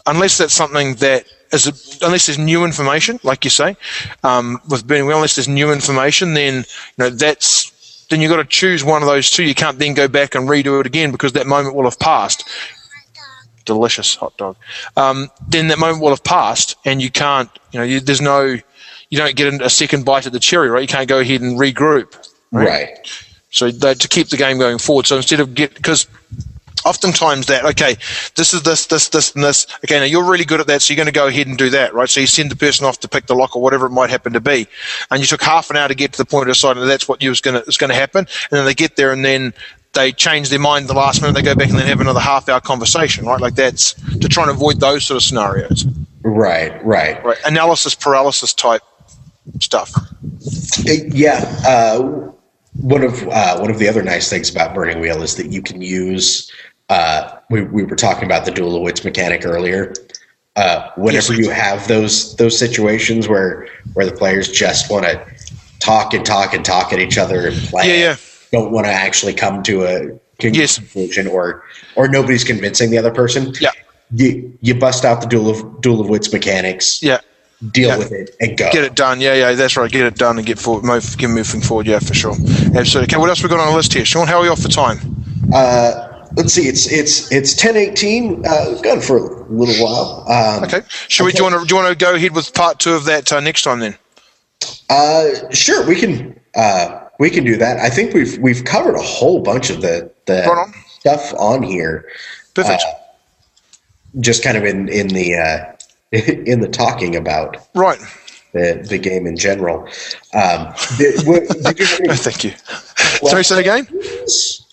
unless 0.07 0.39
that's 0.39 0.55
something 0.55 0.95
that 0.97 1.27
is 1.53 1.67
a, 1.67 2.07
unless 2.07 2.27
there's 2.27 2.39
new 2.39 2.65
information, 2.65 3.21
like 3.23 3.45
you 3.45 3.51
say, 3.51 3.77
um, 4.23 4.61
with 4.69 4.87
burning 4.87 5.07
wheel, 5.07 5.17
unless 5.17 5.37
there's 5.37 5.49
new 5.49 5.73
information, 5.73 6.35
then 6.35 6.57
you 6.57 6.65
know 6.99 7.11
that's 7.11 8.07
then 8.09 8.21
you've 8.21 8.31
got 8.31 8.37
to 8.37 8.45
choose 8.45 8.85
one 8.85 9.03
of 9.03 9.09
those 9.09 9.31
two. 9.31 9.45
You 9.45 9.55
can't 9.55 9.79
then 9.79 9.95
go 9.95 10.09
back 10.09 10.35
and 10.35 10.49
redo 10.49 10.81
it 10.81 10.87
again 10.87 11.13
because 11.13 11.33
that 11.33 11.47
moment 11.47 11.75
will 11.75 11.85
have 11.85 11.99
passed. 11.99 12.49
Delicious 13.65 14.15
hot 14.17 14.37
dog. 14.37 14.57
Um, 14.97 15.31
then 15.49 15.69
that 15.69 15.79
moment 15.79 16.03
will 16.03 16.11
have 16.11 16.25
passed, 16.25 16.77
and 16.85 17.01
you 17.01 17.11
can't. 17.11 17.49
You 17.71 17.79
know, 17.81 17.85
you, 17.85 18.01
there's 18.01 18.21
no. 18.21 18.59
You 19.11 19.19
don't 19.19 19.37
get 19.37 19.61
a 19.61 19.71
second 19.71 20.05
bite 20.05 20.27
at 20.27 20.33
the 20.33 20.41
cherry, 20.41 20.69
right? 20.69 20.81
You 20.81 20.89
can't 20.89 21.09
go 21.09 21.21
ahead 21.21 21.43
and 21.43 21.59
regroup. 21.59 22.17
Right. 22.51 22.91
So 23.51 23.71
that, 23.71 24.01
to 24.01 24.09
keep 24.09 24.29
the 24.29 24.39
game 24.39 24.59
going 24.59 24.79
forward. 24.79 25.07
So 25.07 25.17
instead 25.17 25.41
of 25.41 25.55
get 25.55 25.75
because 25.75 26.07
oftentimes 26.85 27.47
that 27.47 27.65
okay, 27.65 27.97
this 28.37 28.55
is 28.55 28.63
this, 28.63 28.87
this, 28.87 29.09
this, 29.09 29.35
and 29.35 29.45
this. 29.45 29.67
Okay, 29.85 29.99
now 29.99 30.05
you're 30.05 30.25
really 30.25 30.45
good 30.45 30.61
at 30.61 30.67
that, 30.67 30.83
so 30.83 30.93
you're 30.93 31.03
going 31.03 31.13
to 31.13 31.13
go 31.13 31.27
ahead 31.27 31.47
and 31.47 31.59
do 31.59 31.71
that, 31.71 31.95
right? 31.95 32.09
So 32.09 32.21
you 32.21 32.27
send 32.27 32.51
the 32.51 32.57
person 32.57 32.87
off 32.87 33.01
to 33.01 33.09
pick 33.09 33.27
the 33.27 33.35
lock 33.35 33.57
or 33.57 33.63
whatever 33.63 33.87
it 33.87 33.91
might 33.91 34.11
happen 34.11 34.33
to 34.33 34.41
be, 34.41 34.67
and 35.11 35.21
you 35.21 35.27
took 35.27 35.43
half 35.43 35.71
an 35.71 35.77
hour 35.77 35.89
to 35.89 35.95
get 35.95 36.13
to 36.13 36.19
the 36.19 36.25
point 36.25 36.49
of 36.49 36.55
deciding 36.55 36.83
that 36.83 36.89
that's 36.89 37.09
what 37.09 37.23
you 37.23 37.31
was 37.31 37.41
going 37.41 37.61
to 37.61 37.69
is 37.69 37.79
going 37.79 37.91
to 37.91 37.97
happen, 37.97 38.21
and 38.21 38.59
then 38.59 38.65
they 38.65 38.75
get 38.75 38.97
there 38.97 39.13
and 39.13 39.25
then 39.25 39.53
they 39.93 40.13
change 40.13 40.49
their 40.49 40.59
mind 40.59 40.89
the 40.89 40.95
last 40.95 41.21
minute. 41.21 41.35
They 41.35 41.43
go 41.43 41.55
back 41.55 41.69
and 41.69 41.79
then 41.79 41.87
have 41.87 42.01
another 42.01 42.21
half 42.21 42.49
hour 42.49 42.61
conversation, 42.61 43.27
right? 43.27 43.41
Like 43.41 43.55
that's 43.55 43.95
to 44.21 44.29
try 44.29 44.43
and 44.45 44.51
avoid 44.51 44.81
those 44.81 45.05
sort 45.05 45.17
of 45.17 45.23
scenarios, 45.23 45.87
Right. 46.23 46.83
Right. 46.85 47.23
right? 47.25 47.39
Analysis 47.45 47.95
paralysis 47.95 48.55
type 48.55 48.83
stuff. 49.61 49.93
Uh, 49.97 50.93
Yeah, 51.09 51.45
uh, 51.67 52.31
one 52.75 53.05
of 53.05 53.27
uh, 53.29 53.59
one 53.59 53.71
of 53.71 53.79
the 53.79 53.89
other 53.89 54.03
nice 54.03 54.31
things 54.31 54.51
about 54.51 54.75
Burning 54.75 55.01
Wheel 55.01 55.23
is 55.23 55.37
that 55.37 55.53
you 55.53 55.63
can 55.63 55.83
use. 55.83 56.51
Uh, 56.93 57.39
we 57.49 57.63
we 57.63 57.83
were 57.85 57.97
talking 57.97 58.25
about 58.25 58.45
the 58.45 58.81
wits 58.81 59.03
mechanic 59.05 59.47
earlier. 59.47 59.95
Uh, 60.57 60.91
whenever 60.97 61.33
Yes. 61.33 61.39
you 61.47 61.51
have 61.51 61.89
those 61.89 62.37
those 62.37 62.59
situations 62.59 63.29
where 63.29 63.67
where 63.95 64.05
the 64.05 64.13
players 64.13 64.51
just 64.51 64.91
want 64.91 65.07
to 65.07 65.19
talk 65.81 66.13
and 66.13 66.25
talk 66.27 66.53
and 66.53 66.65
talk 66.65 66.93
at 66.93 66.99
each 66.99 67.17
other 67.17 67.47
and 67.49 67.57
play, 67.69 67.89
Yeah, 67.89 68.05
yeah. 68.09 68.17
don't 68.53 68.71
want 68.73 68.87
to 68.87 68.93
actually 68.93 69.33
come 69.33 69.63
to 69.63 69.85
a 69.85 69.99
con- 70.39 70.53
Yes. 70.53 70.77
conclusion, 70.77 71.27
or 71.29 71.63
or 71.97 72.09
nobody's 72.09 72.45
convincing 72.45 72.91
the 72.91 72.99
other 72.99 73.11
person. 73.11 73.55
Yeah. 73.59 73.71
You, 74.15 74.53
you 74.61 74.75
bust 74.75 75.07
out 75.07 75.23
the 75.23 75.27
duel 75.27 75.49
of 75.49 75.81
duel 75.81 75.99
of 76.03 76.11
wits 76.11 76.31
mechanics, 76.31 77.03
Yeah. 77.03 77.21
deal 77.71 77.89
Yeah. 77.89 77.97
with 77.97 78.13
it, 78.13 78.37
and 78.43 78.59
go. 78.59 78.71
Get 78.71 78.85
it 78.85 78.95
done. 78.95 79.23
Yeah, 79.23 79.33
yeah, 79.35 79.53
that's 79.53 79.75
right. 79.79 79.91
Get 79.91 80.05
it 80.05 80.17
done 80.17 80.37
and 80.37 80.47
get 80.47 80.59
forward, 80.59 80.85
move, 80.85 81.17
get 81.17 81.31
moving 81.31 81.63
forward. 81.63 81.87
Yeah, 81.87 82.01
for 82.01 82.13
sure. 82.13 82.37
Absolutely. 82.77 83.05
Okay, 83.05 83.17
what 83.17 83.31
else 83.31 83.43
we 83.43 83.49
got 83.49 83.61
on 83.61 83.71
the 83.71 83.77
list 83.77 83.95
here, 83.95 84.05
Sean? 84.05 84.27
How 84.27 84.37
are 84.37 84.43
we 84.43 84.49
off 84.49 84.61
for 84.61 84.69
time? 84.69 84.99
Uh, 85.55 86.09
let's 86.37 86.53
see. 86.55 86.69
It's 86.69 86.91
it's 86.91 87.31
it's 87.33 87.55
ten 87.55 87.77
eighteen. 87.77 88.45
Uh, 88.47 88.81
gone 88.83 89.01
for 89.01 89.17
a 89.17 89.45
little 89.53 89.85
while. 89.85 90.25
Um, 90.29 90.65
Okay. 90.65 90.83
Should 91.09 91.25
we? 91.25 91.33
Do 91.33 91.39
you 91.39 91.45
want 91.51 91.61
to? 91.63 91.67
Do 91.67 91.75
you 91.77 91.83
want 91.83 91.99
to 91.99 92.05
go 92.05 92.15
ahead 92.15 92.35
with 92.35 92.53
part 92.55 92.79
two 92.79 92.93
of 92.95 93.05
that 93.07 93.33
uh, 93.33 93.41
next 93.41 93.63
time 93.63 93.81
then? 93.81 93.97
Uh, 94.91 95.29
sure, 95.51 95.87
we 95.87 95.97
can 95.99 96.39
uh, 96.55 97.01
we 97.19 97.31
can 97.31 97.45
do 97.45 97.57
that. 97.57 97.79
I 97.79 97.89
think 97.91 98.15
we've 98.15 98.39
we've 98.39 98.65
covered 98.65 98.95
a 98.95 99.03
whole 99.03 99.41
bunch 99.41 99.71
of 99.71 99.81
the 99.81 100.11
the 100.27 100.45
on. 100.49 100.73
stuff 101.01 101.33
on 101.39 101.63
here. 101.63 102.09
Perfect. 102.55 102.83
Uh, 102.83 102.93
Just 104.21 104.45
kind 104.45 104.57
of 104.57 104.65
in 104.65 104.89
in 104.89 105.09
the 105.09 105.37
uh, 105.37 105.73
in 106.13 106.61
the 106.61 106.69
talking 106.69 107.17
about 107.17 107.57
right. 107.75 107.99
The 108.53 108.85
the 108.89 108.99
game 108.99 109.27
in 109.27 109.37
general. 109.37 109.89
Um, 110.35 110.73
did, 110.99 111.27
what, 111.27 111.49
did 111.49 111.79
you 111.79 111.87
No, 112.01 112.13
any, 112.13 112.17
thank 112.17 112.45
you. 112.45 112.53
Sorry, 113.29 113.45
say 113.45 113.61
again. 113.61 113.87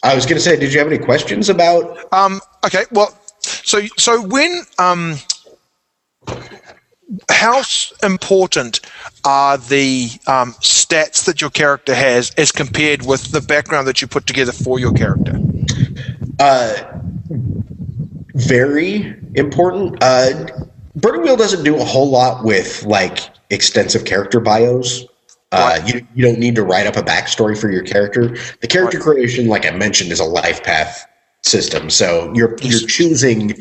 I 0.04 0.16
was 0.16 0.26
going 0.26 0.38
to 0.38 0.42
say, 0.42 0.58
did 0.58 0.72
you 0.72 0.80
have 0.80 0.88
any 0.88 0.98
questions 0.98 1.50
about? 1.50 2.12
Um, 2.14 2.42
okay. 2.66 2.86
Well, 2.92 3.18
so 3.40 3.82
so 3.98 4.22
when 4.22 4.62
um, 4.78 5.16
how 7.30 7.62
important 8.04 8.82
are 9.26 9.58
the 9.58 10.10
um, 10.28 10.54
stats 10.62 11.26
that 11.26 11.42
your 11.42 11.50
character 11.50 11.94
has 11.94 12.32
as 12.32 12.52
compared 12.52 13.06
with 13.06 13.32
the 13.32 13.42
background 13.42 13.88
that 13.88 14.02
you 14.02 14.08
put 14.08 14.28
together 14.28 14.52
for 14.52 14.80
your 14.80 14.94
character? 14.94 15.40
Uh, 16.40 17.00
very 18.36 19.16
important. 19.36 20.02
Uh, 20.02 20.48
Burning 20.96 21.22
Wheel 21.22 21.38
doesn't 21.38 21.64
do 21.64 21.76
a 21.80 21.84
whole 21.86 22.10
lot 22.10 22.44
with 22.44 22.84
like 22.84 23.20
extensive 23.50 24.06
character 24.06 24.40
bios. 24.40 25.06
Uh, 25.52 25.80
you, 25.86 26.06
you 26.14 26.24
don't 26.24 26.38
need 26.40 26.54
to 26.56 26.64
write 26.64 26.86
up 26.86 26.96
a 26.96 27.02
backstory 27.02 27.60
for 27.60 27.72
your 27.72 27.82
character. 27.82 28.36
The 28.62 28.68
character 28.68 29.00
creation, 29.00 29.48
like 29.48 29.66
I 29.66 29.72
mentioned, 29.72 30.12
is 30.12 30.20
a 30.20 30.26
life 30.26 30.64
path 30.64 31.08
system. 31.42 31.90
So 31.90 32.32
you're 32.36 32.56
you're 32.62 32.88
choosing 32.88 33.56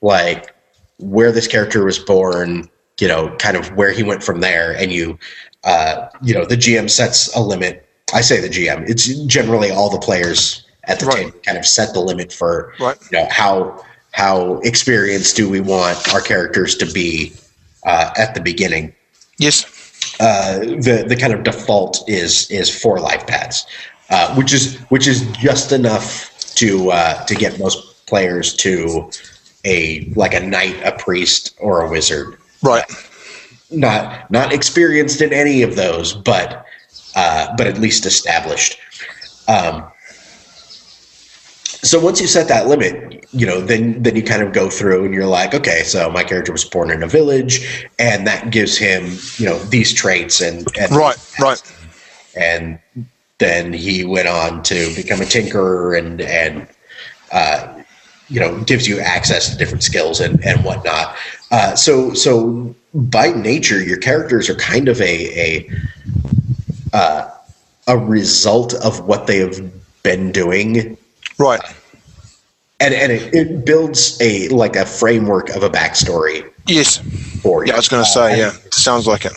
like 0.00 0.54
where 0.98 1.32
this 1.32 1.46
character 1.46 1.84
was 1.84 1.98
born, 1.98 2.70
you 2.98 3.08
know, 3.08 3.34
kind 3.36 3.56
of 3.58 3.68
where 3.74 3.90
he 3.90 4.02
went 4.02 4.22
from 4.22 4.40
there, 4.40 4.72
and 4.74 4.90
you 4.90 5.18
uh, 5.64 6.08
you 6.22 6.32
know, 6.32 6.44
the 6.46 6.56
GM 6.56 6.88
sets 6.88 7.34
a 7.36 7.40
limit. 7.40 7.86
I 8.14 8.20
say 8.22 8.40
the 8.40 8.48
GM. 8.48 8.88
It's 8.88 9.06
generally 9.26 9.70
all 9.70 9.90
the 9.90 9.98
players 9.98 10.64
at 10.84 11.00
the 11.00 11.06
Right. 11.06 11.16
table 11.26 11.38
kind 11.44 11.58
of 11.58 11.66
set 11.66 11.92
the 11.94 12.00
limit 12.00 12.32
for 12.32 12.72
Right. 12.80 12.96
you 13.10 13.18
know 13.18 13.26
how 13.30 13.82
how 14.14 14.58
experienced 14.60 15.34
do 15.36 15.50
we 15.50 15.60
want 15.60 16.14
our 16.14 16.20
characters 16.20 16.76
to 16.76 16.86
be 16.86 17.32
uh, 17.84 18.10
at 18.16 18.34
the 18.34 18.40
beginning 18.40 18.94
Yes. 19.38 19.64
uh, 20.20 20.58
the 20.60 21.04
the 21.08 21.16
kind 21.16 21.32
of 21.32 21.42
default 21.42 22.08
is 22.08 22.48
is 22.50 22.70
four 22.70 22.98
lifepaths, 22.98 23.64
uh, 24.10 24.34
which 24.36 24.52
is 24.52 24.76
which 24.90 25.06
is 25.08 25.26
just 25.32 25.72
enough 25.72 26.30
to 26.54 26.90
uh, 26.90 27.24
to 27.24 27.34
get 27.34 27.58
most 27.58 28.06
players 28.06 28.54
to 28.54 29.10
a 29.64 30.08
like 30.14 30.34
a 30.34 30.40
knight, 30.40 30.76
a 30.84 30.92
priest, 30.92 31.54
or 31.58 31.82
a 31.82 31.90
wizard. 31.90 32.38
Right. 32.62 32.84
Not 33.70 34.30
not 34.30 34.52
experienced 34.52 35.20
in 35.20 35.32
any 35.32 35.62
of 35.62 35.74
those, 35.74 36.12
but 36.12 36.64
uh, 37.16 37.54
but 37.56 37.66
at 37.66 37.78
least 37.78 38.06
established. 38.06 38.78
Um, 39.48 39.90
so 41.84 42.00
once 42.00 42.20
you 42.20 42.26
set 42.26 42.48
that 42.48 42.66
limit, 42.66 43.26
you 43.32 43.46
know, 43.46 43.60
then 43.60 44.02
then 44.02 44.16
you 44.16 44.22
kind 44.22 44.42
of 44.42 44.52
go 44.52 44.70
through 44.70 45.04
and 45.04 45.12
you're 45.12 45.26
like, 45.26 45.54
okay, 45.54 45.82
so 45.84 46.10
my 46.10 46.24
character 46.24 46.50
was 46.50 46.64
born 46.64 46.90
in 46.90 47.02
a 47.02 47.06
village, 47.06 47.86
and 47.98 48.26
that 48.26 48.50
gives 48.50 48.78
him, 48.78 49.18
you 49.36 49.46
know, 49.46 49.58
these 49.64 49.92
traits 49.92 50.40
and, 50.40 50.66
and 50.78 50.90
Right. 50.92 51.16
Right. 51.38 51.74
and 52.34 52.78
then 53.38 53.72
he 53.72 54.04
went 54.04 54.28
on 54.28 54.62
to 54.62 54.94
become 54.94 55.20
a 55.20 55.24
tinkerer 55.24 55.98
and 55.98 56.20
and 56.22 56.66
uh, 57.32 57.82
you 58.28 58.40
know 58.40 58.58
gives 58.62 58.88
you 58.88 58.98
access 59.00 59.50
to 59.50 59.58
different 59.58 59.82
skills 59.82 60.20
and 60.20 60.42
and 60.44 60.64
whatnot. 60.64 61.16
Uh, 61.50 61.76
so 61.76 62.14
so 62.14 62.74
by 62.94 63.28
nature, 63.32 63.82
your 63.82 63.98
characters 63.98 64.48
are 64.48 64.54
kind 64.54 64.88
of 64.88 65.00
a 65.00 65.14
a 65.38 65.70
uh, 66.94 67.30
a 67.88 67.98
result 67.98 68.72
of 68.74 69.06
what 69.06 69.26
they 69.26 69.38
have 69.38 69.60
been 70.02 70.32
doing 70.32 70.96
Right. 71.38 71.60
and 72.80 72.94
and 72.94 73.12
it, 73.12 73.34
it 73.34 73.64
builds 73.64 74.20
a 74.20 74.48
like 74.48 74.76
a 74.76 74.84
framework 74.86 75.50
of 75.50 75.62
a 75.62 75.70
backstory 75.70 76.50
Yes. 76.66 76.98
for 77.42 77.64
you. 77.64 77.68
Yeah, 77.68 77.74
I 77.74 77.76
was 77.78 77.88
going 77.88 78.02
to 78.04 78.08
Uh, 78.08 78.12
say. 78.12 78.38
Yeah, 78.38 78.52
sounds 78.70 79.06
like 79.06 79.24
it. 79.26 79.32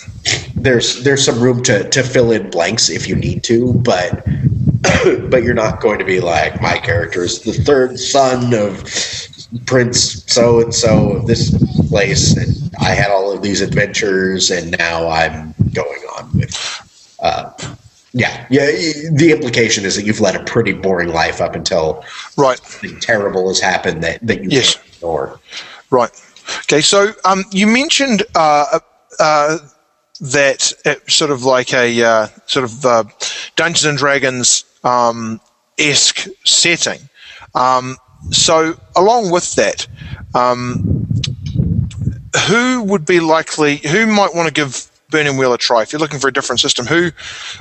There's 0.56 1.04
there's 1.04 1.24
some 1.26 1.40
room 1.40 1.62
to 1.64 1.88
to 1.90 2.04
fill 2.04 2.32
in 2.32 2.50
blanks 2.50 2.90
if 2.90 3.08
you 3.08 3.16
need 3.16 3.44
to, 3.44 3.74
but 3.74 4.26
but 5.30 5.44
you're 5.44 5.54
not 5.54 5.82
going 5.82 6.00
to 6.00 6.06
be 6.06 6.20
like 6.20 6.62
my 6.62 6.78
character 6.78 7.24
is 7.24 7.42
the 7.42 7.54
third 7.54 8.00
son 8.00 8.54
of 8.54 8.84
Prince 9.66 10.24
so 10.32 10.60
and 10.62 10.74
so 10.74 11.12
of 11.12 11.28
this 11.28 11.52
place, 11.90 12.36
and 12.38 12.74
I 12.80 12.92
had 12.92 13.12
all 13.12 13.32
of 13.32 13.42
these 13.42 13.62
adventures, 13.62 14.52
and 14.52 14.78
now 14.78 15.08
I'm 15.10 15.54
going 15.74 16.02
on 16.18 16.32
with. 16.38 17.16
Uh, 17.20 17.50
yeah, 18.18 18.46
yeah. 18.50 18.66
The 19.12 19.32
implication 19.32 19.86
is 19.86 19.96
that 19.96 20.04
you've 20.06 20.20
led 20.20 20.36
a 20.36 20.44
pretty 20.44 20.74
boring 20.74 21.10
life 21.10 21.40
up 21.42 21.56
until 21.56 22.04
Right. 22.36 22.60
something 22.60 23.00
terrible 23.00 23.48
has 23.48 23.60
happened 23.60 24.04
that 24.04 24.20
that 24.26 24.44
you 24.44 24.50
Yes. 24.50 24.76
can't 24.76 24.86
ignore. 24.96 25.40
Right. 25.92 26.10
Okay. 26.64 26.82
So 26.82 27.14
um, 27.26 27.44
you 27.52 27.68
mentioned 27.68 28.24
uh, 28.36 28.80
uh, 29.20 29.58
that 30.20 30.74
it 30.86 31.10
sort 31.12 31.32
of 31.32 31.44
like 31.44 31.74
a 31.74 32.04
uh, 32.04 32.28
sort 32.48 32.66
of 32.66 32.86
uh, 32.86 33.04
Dungeons 33.56 33.86
and 33.86 33.98
Dragons 33.98 34.66
um, 34.84 35.40
esque 35.78 36.28
setting. 36.46 37.00
Um, 37.56 37.98
so 38.32 38.76
along 38.96 39.32
with 39.32 39.56
that, 39.56 39.88
um, 40.34 41.08
who 42.48 42.84
would 42.84 43.06
be 43.06 43.20
likely? 43.20 43.78
Who 43.78 44.06
might 44.08 44.34
want 44.34 44.48
to 44.48 44.54
give 44.54 44.87
Burning 45.10 45.38
Wheel 45.38 45.54
a 45.54 45.58
try? 45.58 45.82
If 45.82 45.92
you're 45.92 46.00
looking 46.00 46.20
for 46.20 46.28
a 46.28 46.34
different 46.34 46.60
system, 46.60 46.86
who 46.86 47.12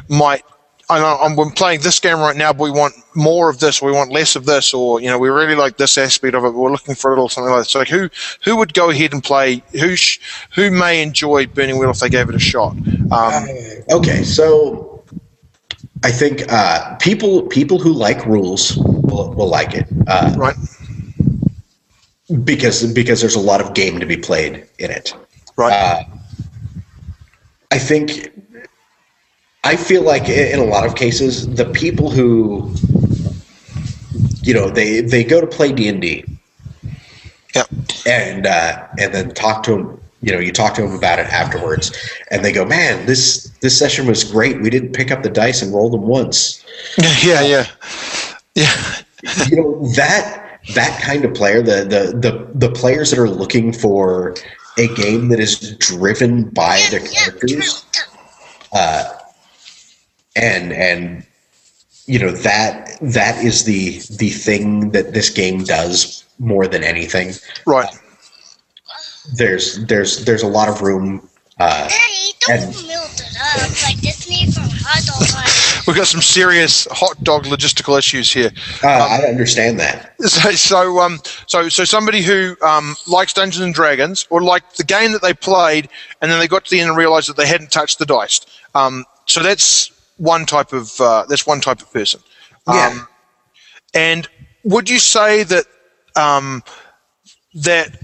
might? 0.08 0.42
I 0.88 1.00
know 1.00 1.18
I'm 1.20 1.34
we're 1.34 1.50
playing 1.50 1.80
this 1.80 1.98
game 1.98 2.18
right 2.20 2.36
now, 2.36 2.52
but 2.52 2.62
we 2.62 2.70
want 2.70 2.94
more 3.16 3.50
of 3.50 3.58
this, 3.58 3.82
or 3.82 3.86
we 3.86 3.92
want 3.92 4.12
less 4.12 4.36
of 4.36 4.46
this, 4.46 4.72
or 4.72 5.00
you 5.00 5.08
know, 5.08 5.18
we 5.18 5.28
really 5.28 5.56
like 5.56 5.78
this 5.78 5.98
aspect 5.98 6.34
of 6.36 6.44
it. 6.44 6.48
But 6.48 6.54
we're 6.58 6.70
looking 6.70 6.94
for 6.94 7.10
a 7.10 7.14
little 7.14 7.28
something 7.28 7.50
like 7.50 7.62
that. 7.62 7.68
So, 7.68 7.80
like, 7.80 7.88
who 7.88 8.08
who 8.44 8.56
would 8.56 8.72
go 8.72 8.90
ahead 8.90 9.12
and 9.12 9.22
play? 9.22 9.62
Who 9.72 9.96
sh- 9.96 10.20
who 10.54 10.70
may 10.70 11.02
enjoy 11.02 11.46
Burning 11.46 11.78
Wheel 11.78 11.90
if 11.90 11.98
they 11.98 12.08
gave 12.08 12.28
it 12.28 12.36
a 12.36 12.38
shot? 12.38 12.76
Um, 13.10 13.48
Okay, 13.90 14.22
so 14.22 15.02
I 16.04 16.12
think 16.12 16.50
uh, 16.52 16.94
people 16.96 17.42
people 17.42 17.78
who 17.80 17.92
like 17.92 18.24
rules 18.26 18.76
will, 18.76 19.32
will 19.34 19.48
like 19.48 19.74
it 19.74 19.86
uh, 20.06 20.34
right, 20.36 20.56
because 22.44 22.92
because 22.92 23.20
there's 23.20 23.34
a 23.34 23.40
lot 23.40 23.60
of 23.60 23.74
game 23.74 23.98
to 24.00 24.06
be 24.06 24.16
played 24.16 24.66
in 24.78 24.90
it. 24.90 25.12
right, 25.56 25.72
Uh, 25.72 26.04
I 27.76 27.78
think 27.78 28.32
I 29.62 29.76
feel 29.76 30.02
like 30.02 30.30
in 30.30 30.58
a 30.58 30.64
lot 30.64 30.86
of 30.86 30.94
cases 30.94 31.46
the 31.54 31.66
people 31.66 32.10
who 32.10 32.72
you 34.42 34.54
know 34.54 34.70
they 34.70 35.02
they 35.02 35.22
go 35.22 35.42
to 35.42 35.46
play 35.46 35.72
D 35.72 35.86
and 35.86 36.00
D 36.00 36.24
yeah, 37.54 37.64
and 38.06 38.46
uh, 38.46 38.86
and 38.98 39.12
then 39.12 39.34
talk 39.34 39.62
to 39.64 39.72
them. 39.72 40.00
You 40.22 40.32
know, 40.32 40.38
you 40.38 40.52
talk 40.52 40.74
to 40.76 40.82
them 40.82 40.94
about 40.94 41.18
it 41.18 41.26
afterwards, 41.26 41.92
and 42.30 42.42
they 42.42 42.50
go, 42.50 42.64
"Man, 42.64 43.04
this 43.04 43.50
this 43.60 43.78
session 43.78 44.06
was 44.06 44.24
great. 44.24 44.62
We 44.62 44.70
didn't 44.70 44.94
pick 44.94 45.10
up 45.10 45.22
the 45.22 45.30
dice 45.30 45.60
and 45.60 45.74
roll 45.74 45.90
them 45.90 46.06
once." 46.06 46.64
yeah, 47.22 47.42
yeah, 47.42 47.66
yeah, 48.54 48.96
you 49.48 49.56
know 49.56 49.86
that 49.96 50.60
that 50.74 51.02
kind 51.02 51.26
of 51.26 51.34
player, 51.34 51.60
the 51.60 51.84
the 51.84 52.02
the 52.18 52.48
the 52.54 52.72
players 52.72 53.10
that 53.10 53.18
are 53.18 53.28
looking 53.28 53.70
for 53.70 54.34
a 54.78 54.88
game 54.94 55.28
that 55.28 55.40
is 55.40 55.76
driven 55.78 56.50
by 56.50 56.78
the 56.90 57.00
characters, 57.00 57.84
uh, 58.72 59.04
and 60.34 60.72
and 60.72 61.26
you 62.06 62.18
know 62.18 62.30
that 62.30 62.98
that 63.00 63.42
is 63.44 63.64
the 63.64 63.98
the 64.16 64.30
thing 64.30 64.90
that 64.90 65.14
this 65.14 65.30
game 65.30 65.64
does 65.64 66.24
more 66.38 66.66
than 66.66 66.84
anything. 66.84 67.32
right. 67.66 67.88
There's 69.34 69.84
there's 69.86 70.24
there's 70.24 70.42
a 70.42 70.48
lot 70.48 70.68
of 70.68 70.82
room. 70.82 71.28
Uh, 71.58 71.88
Daddy, 71.88 72.32
don't 72.40 72.50
And- 72.62 72.86
melt 72.88 73.20
it 73.20 73.36
up 73.40 73.82
like 73.82 74.00
Disney 74.00 74.50
from 74.52 74.64
Hot 74.68 75.04
Dog 75.06 75.86
We've 75.86 75.96
got 75.96 76.08
some 76.08 76.20
serious 76.20 76.86
hot 76.90 77.22
dog 77.22 77.44
logistical 77.44 77.96
issues 77.96 78.32
here. 78.32 78.50
uh, 78.82 78.88
I 78.88 79.18
understand 79.28 79.78
that. 79.78 80.14
So, 80.20 80.50
so, 80.52 80.98
um, 81.00 81.20
so, 81.46 81.68
so 81.68 81.84
somebody 81.84 82.22
who 82.22 82.56
um, 82.60 82.96
likes 83.06 83.32
Dungeons 83.32 83.64
and 83.64 83.72
Dragons, 83.72 84.26
or 84.28 84.42
liked 84.42 84.76
the 84.78 84.84
game 84.84 85.12
that 85.12 85.22
they 85.22 85.32
played, 85.32 85.88
and 86.20 86.30
then 86.30 86.40
they 86.40 86.48
got 86.48 86.64
to 86.64 86.70
the 86.72 86.80
end 86.80 86.88
and 86.88 86.98
realized 86.98 87.28
that 87.28 87.36
they 87.36 87.46
hadn't 87.46 87.70
touched 87.70 87.98
the 88.00 88.06
dice. 88.06 88.40
Um, 88.74 89.04
so 89.26 89.42
that's 89.42 89.92
one 90.16 90.44
type 90.44 90.72
of 90.72 91.00
uh, 91.00 91.24
that's 91.28 91.46
one 91.46 91.60
type 91.60 91.80
of 91.80 91.92
person. 91.92 92.20
Yeah. 92.66 92.88
Um, 92.88 93.08
and 93.94 94.28
would 94.64 94.90
you 94.90 94.98
say 94.98 95.44
that 95.44 95.66
um, 96.16 96.64
that 97.54 97.96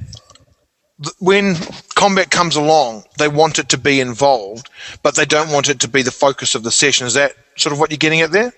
when 1.18 1.56
combat 2.02 2.30
comes 2.32 2.56
along, 2.56 3.04
they 3.18 3.28
want 3.28 3.60
it 3.60 3.68
to 3.68 3.78
be 3.78 4.00
involved, 4.00 4.68
but 5.04 5.14
they 5.14 5.24
don't 5.24 5.52
want 5.52 5.68
it 5.68 5.78
to 5.78 5.88
be 5.88 6.02
the 6.02 6.10
focus 6.10 6.56
of 6.56 6.64
the 6.64 6.70
session? 6.72 7.06
Is 7.06 7.14
that 7.14 7.32
sort 7.56 7.72
of 7.72 7.78
what 7.78 7.92
you're 7.92 7.96
getting 8.06 8.20
at 8.22 8.32
there? 8.32 8.52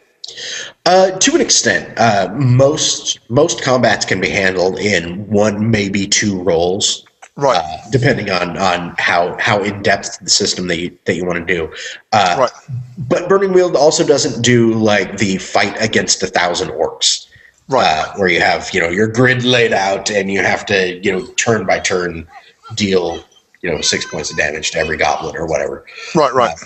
Uh, 0.86 1.10
to 1.18 1.34
an 1.34 1.42
extent, 1.42 1.92
uh, 1.98 2.32
most 2.34 3.18
most 3.28 3.62
combats 3.62 4.06
can 4.06 4.18
be 4.18 4.30
handled 4.30 4.78
in 4.78 5.28
one, 5.28 5.70
maybe 5.70 6.06
two 6.06 6.40
rolls, 6.42 7.04
Right. 7.36 7.58
uh, 7.58 7.76
depending 7.90 8.30
on 8.30 8.56
on 8.56 8.94
how 8.98 9.36
how 9.38 9.62
in 9.62 9.82
depth 9.82 10.20
the 10.20 10.30
system 10.30 10.68
that 10.68 10.78
you 10.78 10.96
that 11.04 11.14
you 11.14 11.26
want 11.26 11.46
to 11.46 11.54
do. 11.54 11.70
Uh, 12.12 12.36
right. 12.38 12.50
But 12.96 13.28
Burning 13.28 13.52
Wheel 13.52 13.76
also 13.76 14.06
doesn't 14.06 14.40
do 14.42 14.72
like 14.72 15.18
the 15.18 15.36
fight 15.36 15.76
against 15.82 16.22
a 16.22 16.28
thousand 16.28 16.70
orcs, 16.70 17.26
Right. 17.68 17.84
uh, 17.86 18.14
where 18.16 18.28
you 18.28 18.40
have 18.40 18.70
you 18.72 18.80
know 18.80 18.88
your 18.88 19.08
grid 19.08 19.44
laid 19.44 19.74
out 19.74 20.10
and 20.10 20.30
you 20.32 20.40
have 20.40 20.64
to 20.72 20.98
you 21.04 21.12
know 21.12 21.26
turn 21.36 21.66
by 21.66 21.78
turn 21.78 22.26
deal 22.74 23.22
you 23.65 23.70
know 23.70 23.81
six 23.81 24.05
points 24.05 24.31
of 24.31 24.36
damage 24.36 24.70
to 24.73 24.78
every 24.78 24.99
goblin 24.99 25.35
or 25.35 25.47
whatever. 25.47 25.86
right. 26.15 26.35
Right. 26.35 26.57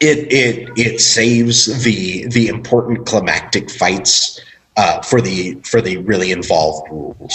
it 0.00 0.32
it 0.32 0.70
it 0.78 1.00
saves 1.00 1.84
the 1.84 2.26
the 2.28 2.48
important 2.48 3.06
climactic 3.06 3.70
fights 3.70 4.40
uh, 4.78 5.02
for 5.02 5.20
the 5.20 5.60
for 5.64 5.82
the 5.82 5.98
really 5.98 6.32
involved 6.32 6.90
rules. 6.90 7.34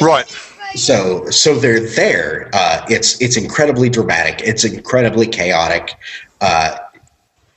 Right. 0.00 0.30
So 0.76 1.28
so 1.30 1.58
they're 1.58 1.80
there. 1.80 2.48
Uh, 2.52 2.86
it's 2.88 3.20
it's 3.20 3.36
incredibly 3.36 3.90
dramatic. 3.90 4.40
It's 4.46 4.64
incredibly 4.64 5.26
chaotic. 5.26 5.96
Uh, 6.40 6.78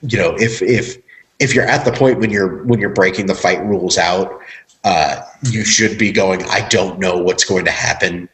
you 0.02 0.18
know, 0.18 0.34
if 0.40 0.64
if 0.64 0.98
if 1.38 1.54
you're 1.54 1.68
at 1.68 1.86
the 1.86 1.92
point 1.92 2.20
when 2.20 2.32
you're 2.32 2.64
when 2.64 2.80
you're 2.80 2.90
breaking 2.94 3.28
the 3.28 3.36
fight 3.36 3.64
rules 3.66 4.00
out, 4.00 4.40
uh, 4.84 5.22
you 5.44 5.64
should 5.64 6.00
be 6.00 6.12
going. 6.12 6.42
I 6.46 6.68
don't 6.70 6.98
know 6.98 7.18
what's 7.18 7.44
going 7.44 7.66
to 7.66 7.72
happen. 7.72 8.30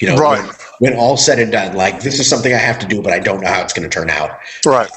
You 0.00 0.08
know, 0.08 0.16
Right. 0.16 0.42
when, 0.78 0.92
when 0.92 0.98
all 0.98 1.16
said 1.16 1.38
and 1.38 1.52
done, 1.52 1.76
like 1.76 2.00
this 2.00 2.18
is 2.18 2.28
something 2.28 2.52
I 2.52 2.58
have 2.58 2.78
to 2.80 2.86
do, 2.86 3.02
but 3.02 3.12
I 3.12 3.18
don't 3.20 3.40
know 3.42 3.48
how 3.48 3.62
it's 3.62 3.72
going 3.72 3.88
to 3.88 3.94
turn 3.94 4.10
out 4.10 4.38
Right. 4.64 4.90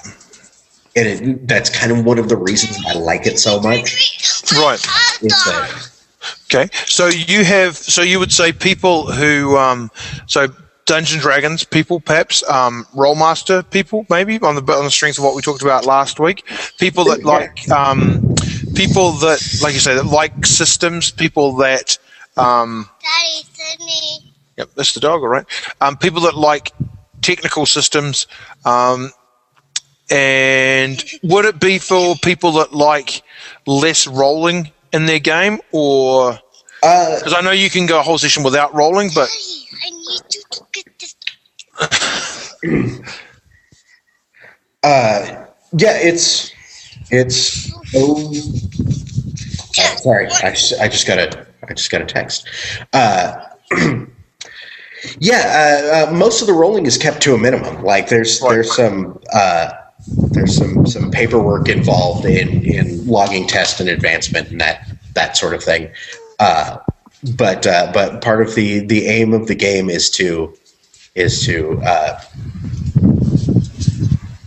and 0.96 1.08
it, 1.08 1.48
that's 1.48 1.70
kind 1.70 1.92
of 1.92 2.06
one 2.06 2.20
of 2.20 2.30
the 2.30 2.38
reasons 2.38 2.84
I 2.88 2.94
like 2.94 3.26
it 3.28 3.38
so 3.40 3.60
much. 3.60 4.20
Right. 4.54 4.80
Is 5.22 5.44
that 5.46 5.90
Okay. 6.46 6.70
So 6.86 7.08
you 7.08 7.44
have, 7.44 7.76
so 7.76 8.02
you 8.02 8.20
would 8.20 8.32
say 8.32 8.52
people 8.54 9.12
who, 9.12 9.58
um, 9.58 9.92
so 10.28 10.48
Dungeons 10.86 11.14
and 11.14 11.22
Dragons 11.22 11.64
people, 11.64 12.00
perhaps, 12.00 12.48
um, 12.50 12.86
Rolemaster 12.94 13.68
people, 13.70 14.06
maybe 14.10 14.40
on 14.40 14.56
the 14.56 14.62
on 14.74 14.84
the 14.86 14.92
strength 14.92 15.18
of 15.18 15.24
what 15.24 15.36
we 15.36 15.42
talked 15.42 15.62
about 15.62 15.86
last 15.86 16.20
week. 16.20 16.46
People 16.78 17.06
that 17.06 17.24
like, 17.24 17.70
um, 17.72 18.36
people 18.76 19.14
that, 19.14 19.42
like 19.62 19.74
you 19.74 19.80
say, 19.80 19.96
that 19.96 20.06
like 20.06 20.46
systems. 20.46 21.12
People 21.12 21.54
that, 21.58 21.98
um, 22.38 22.90
Daddy, 23.02 23.44
Sydney. 23.54 24.33
Yep, 24.58 24.70
that's 24.76 24.94
the 24.94 25.00
dog, 25.00 25.22
all 25.22 25.28
right. 25.28 25.46
Um, 25.82 25.98
people 25.98 26.22
that 26.22 26.36
like 26.36 26.72
technical 27.22 27.66
systems. 27.66 28.28
Um, 28.66 29.12
and 30.12 31.04
would 31.24 31.46
it 31.46 31.60
be 31.60 31.80
for 31.80 32.16
people 32.16 32.54
that 32.54 32.74
like 32.74 33.24
less 33.66 34.06
rolling 34.06 34.72
in 34.92 35.06
their 35.06 35.20
game, 35.20 35.60
or 35.72 36.38
uh, 36.84 37.18
because 37.18 37.34
I 37.34 37.42
know 37.42 37.52
you 37.52 37.70
can 37.70 37.86
go 37.86 38.00
a 38.00 38.04
whole 38.04 38.18
session 38.18 38.44
without 38.44 38.76
rolling, 38.76 39.10
but 39.16 39.30
I 39.86 39.90
need 39.90 40.22
you 40.34 40.44
to 40.52 40.62
get 40.72 41.00
this. 41.00 41.16
uh, 44.84 45.46
yeah, 45.78 45.98
it's 45.98 46.52
it's. 47.10 47.72
Oh, 47.96 48.32
oh, 49.80 49.96
sorry, 50.02 50.28
I 50.28 50.52
just, 50.52 50.74
I 50.80 50.88
just 50.88 51.08
got 51.08 51.18
a 51.18 51.48
I 51.68 51.74
just 51.74 51.90
got 51.90 52.02
a 52.02 52.06
text. 52.06 52.48
Uh, 52.92 53.46
yeah, 55.20 56.06
uh, 56.06 56.10
uh, 56.10 56.14
most 56.14 56.42
of 56.42 56.48
the 56.48 56.54
rolling 56.54 56.86
is 56.86 56.98
kept 56.98 57.22
to 57.24 57.34
a 57.34 57.38
minimum. 57.38 57.84
Like 57.84 58.10
there's 58.10 58.40
there's 58.40 58.74
some 58.76 59.20
uh, 59.34 59.72
there's 60.32 60.56
some 60.56 60.86
some 60.86 61.12
paperwork 61.12 61.70
involved 61.70 62.26
in 62.26 62.64
in 62.64 63.06
logging 63.08 63.48
test 63.48 63.80
and 63.80 63.90
advancement 63.90 64.52
and 64.52 64.60
that 64.62 64.88
that 65.14 65.38
sort 65.38 65.54
of 65.54 65.64
thing. 65.64 65.90
Uh, 66.40 66.78
but 67.38 67.66
uh, 67.66 67.92
but 67.94 68.22
part 68.22 68.42
of 68.42 68.56
the 68.56 68.86
the 68.86 69.08
aim 69.08 69.34
of 69.34 69.48
the 69.48 69.56
game 69.56 69.90
is 69.90 70.10
to 70.12 70.56
is 71.16 71.46
to 71.46 71.80
uh, 71.84 72.20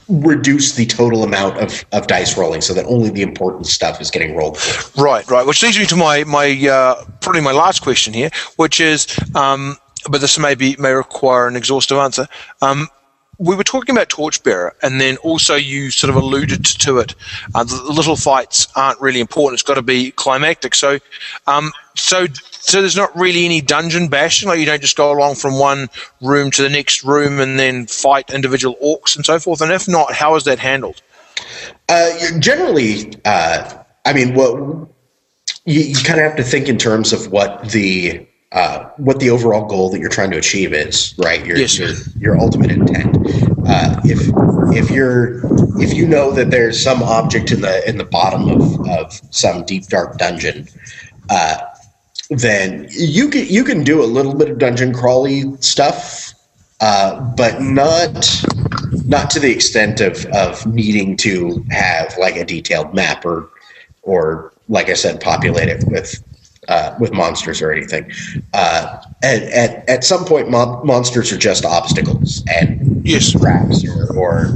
reduce 0.08 0.74
the 0.74 0.86
total 0.86 1.24
amount 1.24 1.58
of, 1.58 1.84
of 1.92 2.06
dice 2.06 2.36
rolling 2.36 2.60
so 2.60 2.74
that 2.74 2.84
only 2.86 3.10
the 3.10 3.22
important 3.22 3.66
stuff 3.66 4.00
is 4.00 4.10
getting 4.10 4.36
rolled. 4.36 4.58
Right, 4.96 5.28
right. 5.30 5.46
Which 5.46 5.62
leads 5.62 5.78
me 5.78 5.86
to 5.86 5.96
my 5.96 6.24
my 6.24 6.50
uh, 6.68 7.04
probably 7.20 7.40
my 7.40 7.52
last 7.52 7.80
question 7.82 8.12
here, 8.12 8.30
which 8.56 8.80
is, 8.80 9.06
um, 9.34 9.76
but 10.10 10.20
this 10.20 10.38
may 10.38 10.54
be 10.54 10.76
may 10.78 10.92
require 10.92 11.46
an 11.46 11.56
exhaustive 11.56 11.98
answer. 11.98 12.26
Um, 12.62 12.88
we 13.38 13.54
were 13.54 13.64
talking 13.64 13.94
about 13.94 14.08
Torchbearer, 14.08 14.74
and 14.82 15.00
then 15.00 15.18
also 15.18 15.56
you 15.56 15.90
sort 15.90 16.10
of 16.10 16.16
alluded 16.16 16.64
to 16.64 16.98
it. 16.98 17.14
Uh, 17.54 17.64
the 17.64 17.82
little 17.92 18.16
fights 18.16 18.66
aren't 18.76 19.00
really 19.00 19.20
important; 19.20 19.60
it's 19.60 19.66
got 19.66 19.74
to 19.74 19.82
be 19.82 20.10
climactic. 20.12 20.74
So, 20.74 20.98
um, 21.46 21.72
so, 21.94 22.26
so 22.50 22.80
there's 22.80 22.96
not 22.96 23.14
really 23.16 23.44
any 23.44 23.60
dungeon 23.60 24.08
bashing. 24.08 24.48
Like 24.48 24.58
you 24.58 24.66
don't 24.66 24.80
just 24.80 24.96
go 24.96 25.12
along 25.12 25.34
from 25.34 25.58
one 25.58 25.88
room 26.22 26.50
to 26.52 26.62
the 26.62 26.70
next 26.70 27.04
room 27.04 27.38
and 27.38 27.58
then 27.58 27.86
fight 27.86 28.30
individual 28.30 28.76
orcs 28.82 29.16
and 29.16 29.24
so 29.24 29.38
forth. 29.38 29.60
And 29.60 29.70
if 29.70 29.86
not, 29.86 30.12
how 30.12 30.34
is 30.36 30.44
that 30.44 30.58
handled? 30.58 31.02
Uh, 31.88 32.38
generally, 32.38 33.12
uh, 33.24 33.82
I 34.06 34.12
mean, 34.14 34.34
what 34.34 34.56
you, 35.66 35.80
you 35.80 35.96
kind 35.96 36.18
of 36.18 36.26
have 36.26 36.36
to 36.36 36.42
think 36.42 36.68
in 36.68 36.78
terms 36.78 37.12
of 37.12 37.30
what 37.30 37.70
the 37.70 38.26
uh, 38.56 38.88
what 38.96 39.20
the 39.20 39.28
overall 39.28 39.66
goal 39.66 39.90
that 39.90 40.00
you're 40.00 40.08
trying 40.08 40.30
to 40.30 40.38
achieve 40.38 40.72
is, 40.72 41.14
right? 41.18 41.44
Your 41.44 41.58
Yes. 41.58 41.78
your, 41.78 41.90
your 42.18 42.40
ultimate 42.40 42.70
intent. 42.70 43.14
Uh, 43.66 44.00
if 44.04 44.18
if 44.74 44.90
you're 44.90 45.42
if 45.78 45.94
you 45.94 46.06
know 46.08 46.32
that 46.32 46.50
there's 46.50 46.82
some 46.82 47.02
object 47.02 47.52
in 47.52 47.60
the 47.60 47.86
in 47.86 47.98
the 47.98 48.04
bottom 48.04 48.48
of, 48.48 48.88
of 48.88 49.20
some 49.30 49.62
deep 49.64 49.84
dark 49.88 50.16
dungeon, 50.16 50.66
uh, 51.28 51.58
then 52.30 52.88
you 52.90 53.28
can 53.28 53.46
you 53.46 53.62
can 53.62 53.84
do 53.84 54.02
a 54.02 54.06
little 54.06 54.34
bit 54.34 54.48
of 54.48 54.58
dungeon 54.58 54.94
crawly 54.94 55.44
stuff, 55.60 56.32
uh, 56.80 57.20
but 57.36 57.60
not 57.60 58.42
not 59.04 59.28
to 59.30 59.38
the 59.38 59.52
extent 59.52 60.00
of 60.00 60.24
of 60.26 60.66
needing 60.66 61.14
to 61.18 61.62
have 61.70 62.16
like 62.16 62.36
a 62.36 62.44
detailed 62.44 62.94
map 62.94 63.22
or 63.26 63.50
or 64.02 64.54
like 64.68 64.88
I 64.88 64.94
said, 64.94 65.20
populate 65.20 65.68
it 65.68 65.84
with 65.88 66.22
uh, 66.68 66.94
with 66.98 67.12
monsters 67.12 67.62
or 67.62 67.72
anything. 67.72 68.10
Uh, 68.54 69.02
at, 69.22 69.42
at 69.42 69.88
at 69.88 70.04
some 70.04 70.24
point, 70.24 70.50
mon- 70.50 70.84
monsters 70.86 71.32
are 71.32 71.38
just 71.38 71.64
obstacles 71.64 72.44
and 72.48 73.06
Yes. 73.06 73.30
traps 73.32 73.86
or, 73.86 74.16
or 74.16 74.48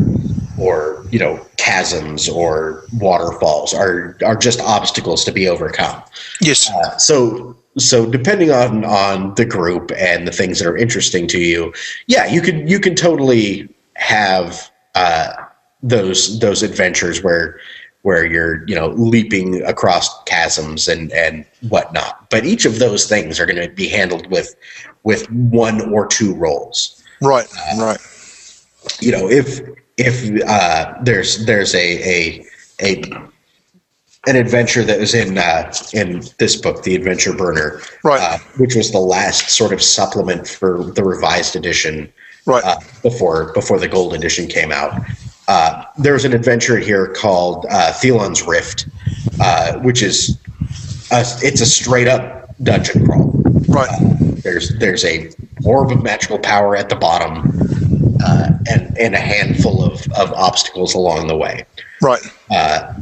or 0.59 1.07
you 1.11 1.19
know 1.19 1.41
chasms 1.57 2.29
or 2.29 2.85
waterfalls 2.99 3.73
are 3.73 4.17
are 4.25 4.37
just 4.37 4.61
obstacles 4.61 5.25
to 5.25 5.33
be 5.33 5.49
overcome. 5.49 6.03
Yes. 6.41 6.69
Uh, 6.71 6.97
so 6.99 7.57
so 7.79 8.07
depending 8.11 8.51
on 8.51 8.85
on 8.85 9.35
the 9.37 9.45
group 9.45 9.93
and 9.97 10.27
the 10.27 10.33
things 10.33 10.59
that 10.59 10.67
are 10.69 10.77
interesting 10.77 11.27
to 11.29 11.39
you, 11.39 11.73
yeah, 12.09 12.27
you 12.27 12.41
can 12.41 12.67
you 12.67 12.81
can 12.81 12.95
totally 12.97 13.69
have 13.95 14.71
uh, 14.97 15.33
those 15.83 16.41
those 16.41 16.63
adventures 16.63 17.23
where 17.23 17.59
where 18.03 18.25
you're 18.25 18.67
you 18.67 18.75
know 18.75 18.89
leaping 18.89 19.63
across 19.65 20.23
chasms 20.25 20.89
and 20.89 21.13
and 21.13 21.45
whatnot. 21.69 22.29
But 22.31 22.45
each 22.45 22.65
of 22.65 22.79
those 22.79 23.07
things 23.07 23.39
are 23.39 23.47
going 23.47 23.61
to 23.61 23.69
be 23.75 23.89
handled 23.89 24.27
with 24.31 24.55
with 25.03 25.31
one 25.31 25.93
or 25.93 26.07
two 26.07 26.35
rolls 26.35 27.03
Right. 27.23 27.47
Right. 27.79 27.99
you 29.01 29.13
know 29.13 29.29
if 29.29 29.61
if 29.97 30.43
uh, 30.49 30.95
there's 31.03 31.45
there's 31.47 31.75
a 31.75 31.89
a 32.09 32.47
a 32.83 33.03
an 34.27 34.37
adventure 34.37 34.85
that 34.85 34.99
was 35.01 35.15
in 35.15 35.39
uh, 35.39 35.73
in 35.95 36.23
this 36.39 36.55
book, 36.57 36.83
The 36.83 36.95
Adventure 36.95 37.33
Burner, 37.35 37.81
Right. 38.05 38.21
uh, 38.21 38.39
which 38.59 38.75
was 38.75 38.91
the 38.93 38.99
last 39.01 39.49
sort 39.51 39.73
of 39.73 39.83
supplement 39.83 40.47
for 40.47 40.85
the 40.95 41.03
revised 41.03 41.57
edition 41.57 42.13
Right. 42.47 42.63
uh, 42.65 42.77
before 43.03 43.53
before 43.55 43.79
the 43.79 43.89
gold 43.89 44.13
edition 44.15 44.47
came 44.47 44.73
out. 44.73 44.93
Uh, 45.51 45.85
there's 45.99 46.25
an 46.25 46.33
adventure 46.33 46.79
here 46.79 47.09
called 47.09 47.67
uh, 47.71 47.91
Thelon's 47.95 48.47
Rift, 48.47 48.87
uh, 49.41 49.81
which 49.81 50.01
is 50.01 50.39
a, 51.11 51.25
it's 51.43 51.61
a 51.61 51.67
straight 51.67 52.07
up 52.07 52.55
dungeon 52.63 53.05
crawl. 53.05 53.33
Right. 53.67 53.91
There's 54.45 54.69
there's 54.79 55.05
a 55.05 55.29
orb 55.65 55.91
of 55.91 56.05
magical 56.05 56.39
power 56.39 56.77
at 56.77 56.89
the 56.89 56.95
bottom, 56.95 57.51
uh, 58.25 58.51
and 58.71 58.97
and 58.97 59.17
a 59.17 59.19
handful 59.19 59.83
of, 59.83 60.07
of 60.13 60.33
obstacles 60.35 60.95
along 60.95 61.27
the 61.27 61.37
way. 61.37 61.67
Right. 62.01 62.23
Uh, 62.49 62.95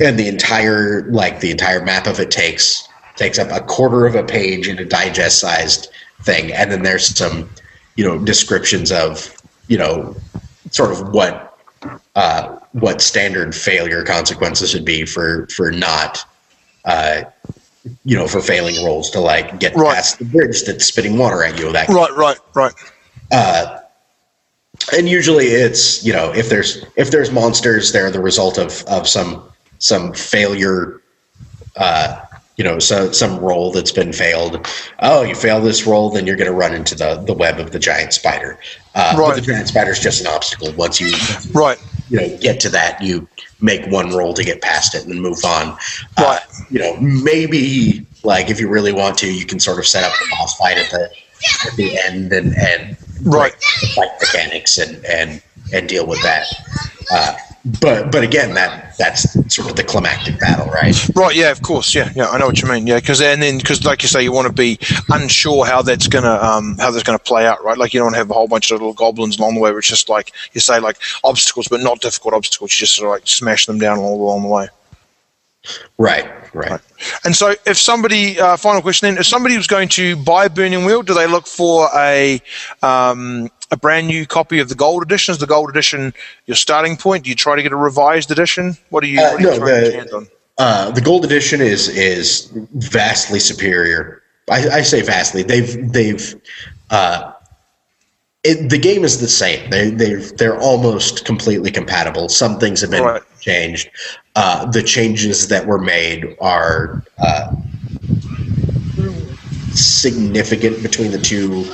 and 0.00 0.18
the 0.18 0.26
entire 0.26 1.08
like 1.12 1.38
the 1.38 1.52
entire 1.52 1.84
map 1.84 2.08
of 2.08 2.18
it 2.18 2.32
takes 2.32 2.88
takes 3.14 3.38
up 3.38 3.52
a 3.52 3.64
quarter 3.64 4.04
of 4.04 4.16
a 4.16 4.24
page 4.24 4.66
in 4.66 4.80
a 4.80 4.84
digest 4.84 5.38
sized 5.38 5.90
thing, 6.22 6.52
and 6.52 6.72
then 6.72 6.82
there's 6.82 7.16
some 7.16 7.48
you 7.94 8.04
know 8.04 8.18
descriptions 8.18 8.90
of 8.90 9.32
you 9.68 9.78
know 9.78 10.16
sort 10.72 10.90
of 10.90 11.10
what 11.10 11.53
uh, 12.14 12.58
what 12.72 13.00
standard 13.00 13.54
failure 13.54 14.02
consequences 14.04 14.74
would 14.74 14.84
be 14.84 15.04
for 15.04 15.46
for 15.48 15.70
not 15.70 16.24
uh, 16.84 17.22
you 18.04 18.16
know 18.16 18.28
for 18.28 18.40
failing 18.40 18.82
rolls 18.84 19.10
to 19.10 19.20
like 19.20 19.58
get 19.58 19.74
Right. 19.74 19.94
past 19.96 20.18
the 20.18 20.24
bridge 20.24 20.62
that's 20.64 20.84
spitting 20.84 21.18
water 21.18 21.42
at 21.44 21.58
you 21.58 21.72
that 21.72 21.88
Right. 21.88 22.14
Right. 22.16 22.38
Right. 22.54 22.72
uh, 23.32 23.80
and 24.96 25.08
usually 25.08 25.46
it's 25.46 26.04
you 26.04 26.12
know 26.12 26.32
if 26.32 26.48
there's 26.48 26.84
if 26.96 27.10
there's 27.10 27.30
monsters 27.30 27.92
they're 27.92 28.10
the 28.10 28.20
result 28.20 28.58
of 28.58 28.82
of 28.84 29.08
some 29.08 29.42
some 29.78 30.12
failure 30.12 31.00
uh 31.76 32.20
you 32.56 32.64
know 32.64 32.78
so 32.78 33.10
some 33.10 33.38
roll 33.38 33.72
that's 33.72 33.92
been 33.92 34.12
failed 34.12 34.66
oh 35.00 35.22
you 35.22 35.34
fail 35.34 35.60
this 35.60 35.86
roll 35.86 36.10
then 36.10 36.26
you're 36.26 36.36
going 36.36 36.50
to 36.50 36.56
run 36.56 36.74
into 36.74 36.94
the 36.94 37.16
the 37.26 37.32
web 37.32 37.58
of 37.58 37.70
the 37.72 37.78
giant 37.78 38.12
spider 38.12 38.58
uh 38.94 39.14
Right. 39.18 39.34
the 39.36 39.40
giant 39.40 39.68
spider's 39.68 39.98
just 40.00 40.20
an 40.20 40.26
obstacle 40.28 40.70
once 40.72 41.00
you 41.00 41.12
Right. 41.52 41.78
You 42.14 42.20
know 42.20 42.38
get 42.38 42.60
to 42.60 42.68
that 42.68 43.02
you 43.02 43.28
make 43.60 43.84
one 43.90 44.10
roll 44.10 44.32
to 44.34 44.44
get 44.44 44.62
past 44.62 44.94
it 44.94 45.06
and 45.06 45.20
move 45.20 45.44
on. 45.44 45.76
But 46.16 46.42
uh, 46.42 46.64
you 46.70 46.78
know 46.78 46.96
maybe 46.98 48.06
like 48.22 48.50
if 48.50 48.60
you 48.60 48.68
really 48.68 48.92
want 48.92 49.18
to 49.18 49.32
you 49.32 49.44
can 49.44 49.58
sort 49.58 49.78
of 49.78 49.86
set 49.86 50.04
up 50.04 50.12
the 50.18 50.26
boss 50.30 50.56
fight 50.56 50.78
at 50.78 50.90
the 50.90 51.10
at 51.66 51.76
the 51.76 51.98
end 52.06 52.32
and 52.32 52.54
and 52.56 52.96
Right. 53.24 53.54
the 53.80 53.86
fight 53.88 54.10
mechanics 54.20 54.78
and 54.78 55.04
and 55.06 55.42
and 55.72 55.88
deal 55.88 56.06
with 56.06 56.20
that. 56.22 56.46
Uh, 57.10 57.36
but 57.80 58.12
but 58.12 58.22
again 58.22 58.54
that 58.54 58.94
that's 58.98 59.32
sort 59.54 59.70
of 59.70 59.76
the 59.76 59.84
climactic 59.84 60.38
battle 60.38 60.66
right 60.66 60.94
Right, 61.14 61.36
yeah, 61.36 61.50
of 61.50 61.62
course, 61.62 61.94
yeah, 61.94 62.12
yeah, 62.14 62.28
I 62.28 62.38
know 62.38 62.46
what 62.46 62.60
you 62.60 62.68
mean, 62.68 62.86
yeah, 62.86 62.98
because 62.98 63.20
and 63.20 63.42
then 63.42 63.58
because 63.58 63.84
like 63.84 64.02
you 64.02 64.08
say, 64.08 64.22
you 64.22 64.32
want 64.32 64.46
to 64.48 64.52
be 64.52 64.78
unsure 65.10 65.64
how 65.64 65.82
that's 65.82 66.08
gonna 66.08 66.32
um 66.34 66.76
how 66.78 66.90
that's 66.90 67.04
gonna 67.04 67.18
play 67.18 67.46
out, 67.46 67.62
right? 67.64 67.78
Like 67.78 67.94
you 67.94 68.00
don't 68.00 68.14
have 68.14 68.30
a 68.30 68.34
whole 68.34 68.48
bunch 68.48 68.70
of 68.70 68.80
little 68.80 68.92
goblins 68.92 69.38
along 69.38 69.54
the 69.54 69.60
way, 69.60 69.70
it's 69.70 69.88
just 69.88 70.08
like 70.08 70.32
you 70.52 70.60
say 70.60 70.80
like 70.80 70.98
obstacles, 71.22 71.68
but 71.68 71.80
not 71.80 72.00
difficult 72.00 72.34
obstacles. 72.34 72.72
You 72.72 72.78
just 72.78 72.96
sort 72.96 73.06
of 73.08 73.12
like 73.12 73.28
smash 73.28 73.66
them 73.66 73.78
down 73.78 73.98
all 73.98 74.20
along 74.20 74.42
the 74.42 74.48
way. 74.48 74.68
right 75.98 76.30
right 76.54 76.80
And 77.24 77.34
so, 77.34 77.54
if 77.66 77.78
somebody, 77.78 78.38
uh, 78.38 78.56
final 78.56 78.82
question 78.82 79.08
then, 79.08 79.18
if 79.18 79.26
somebody 79.26 79.56
was 79.56 79.66
going 79.66 79.88
to 79.90 80.16
buy 80.16 80.48
Burning 80.48 80.84
Wheel, 80.84 81.02
do 81.02 81.14
they 81.14 81.26
look 81.26 81.46
for 81.46 81.88
a 81.96 82.40
um, 82.82 83.50
a 83.74 83.76
brand 83.76 84.06
new 84.06 84.24
copy 84.26 84.58
of 84.60 84.68
the 84.70 84.74
gold 84.74 85.02
edition? 85.02 85.32
Is 85.32 85.38
the 85.38 85.46
gold 85.46 85.68
edition 85.68 86.14
your 86.46 86.54
starting 86.56 86.96
point? 86.96 87.24
Do 87.24 87.30
you 87.30 87.36
try 87.36 87.56
to 87.56 87.62
get 87.62 87.72
a 87.72 87.76
revised 87.76 88.30
edition? 88.30 88.78
What 88.88 89.02
do 89.02 89.08
you, 89.08 89.20
Uh, 89.20 89.32
what 89.32 89.40
no, 89.42 89.58
the- 89.58 89.90
get 89.90 90.06
your 90.10 90.16
on? 90.16 90.28
Uh, 90.56 90.90
the 90.92 91.00
gold 91.00 91.24
edition 91.24 91.60
is 91.60 91.88
is 91.88 92.48
vastly 92.74 93.40
superior. 93.40 94.22
I, 94.48 94.68
I 94.68 94.82
say 94.82 95.02
vastly. 95.02 95.42
They've 95.42 95.92
they've 95.92 96.34
uh, 96.90 97.32
it, 98.44 98.70
the 98.70 98.78
game 98.78 99.02
is 99.04 99.20
the 99.20 99.26
same. 99.26 99.68
They 99.70 99.90
they 99.90 100.14
they're 100.14 100.60
almost 100.60 101.24
completely 101.24 101.72
compatible. 101.72 102.28
Some 102.28 102.60
things 102.60 102.80
have 102.82 102.90
been 102.92 103.02
Right. 103.02 103.22
changed. 103.40 103.90
Uh, 104.36 104.66
the 104.70 104.82
changes 104.82 105.48
that 105.48 105.66
were 105.66 105.78
made 105.80 106.36
are 106.40 107.02
uh, 107.18 107.52
significant 109.72 110.82
between 110.82 111.10
the 111.10 111.18
two 111.18 111.64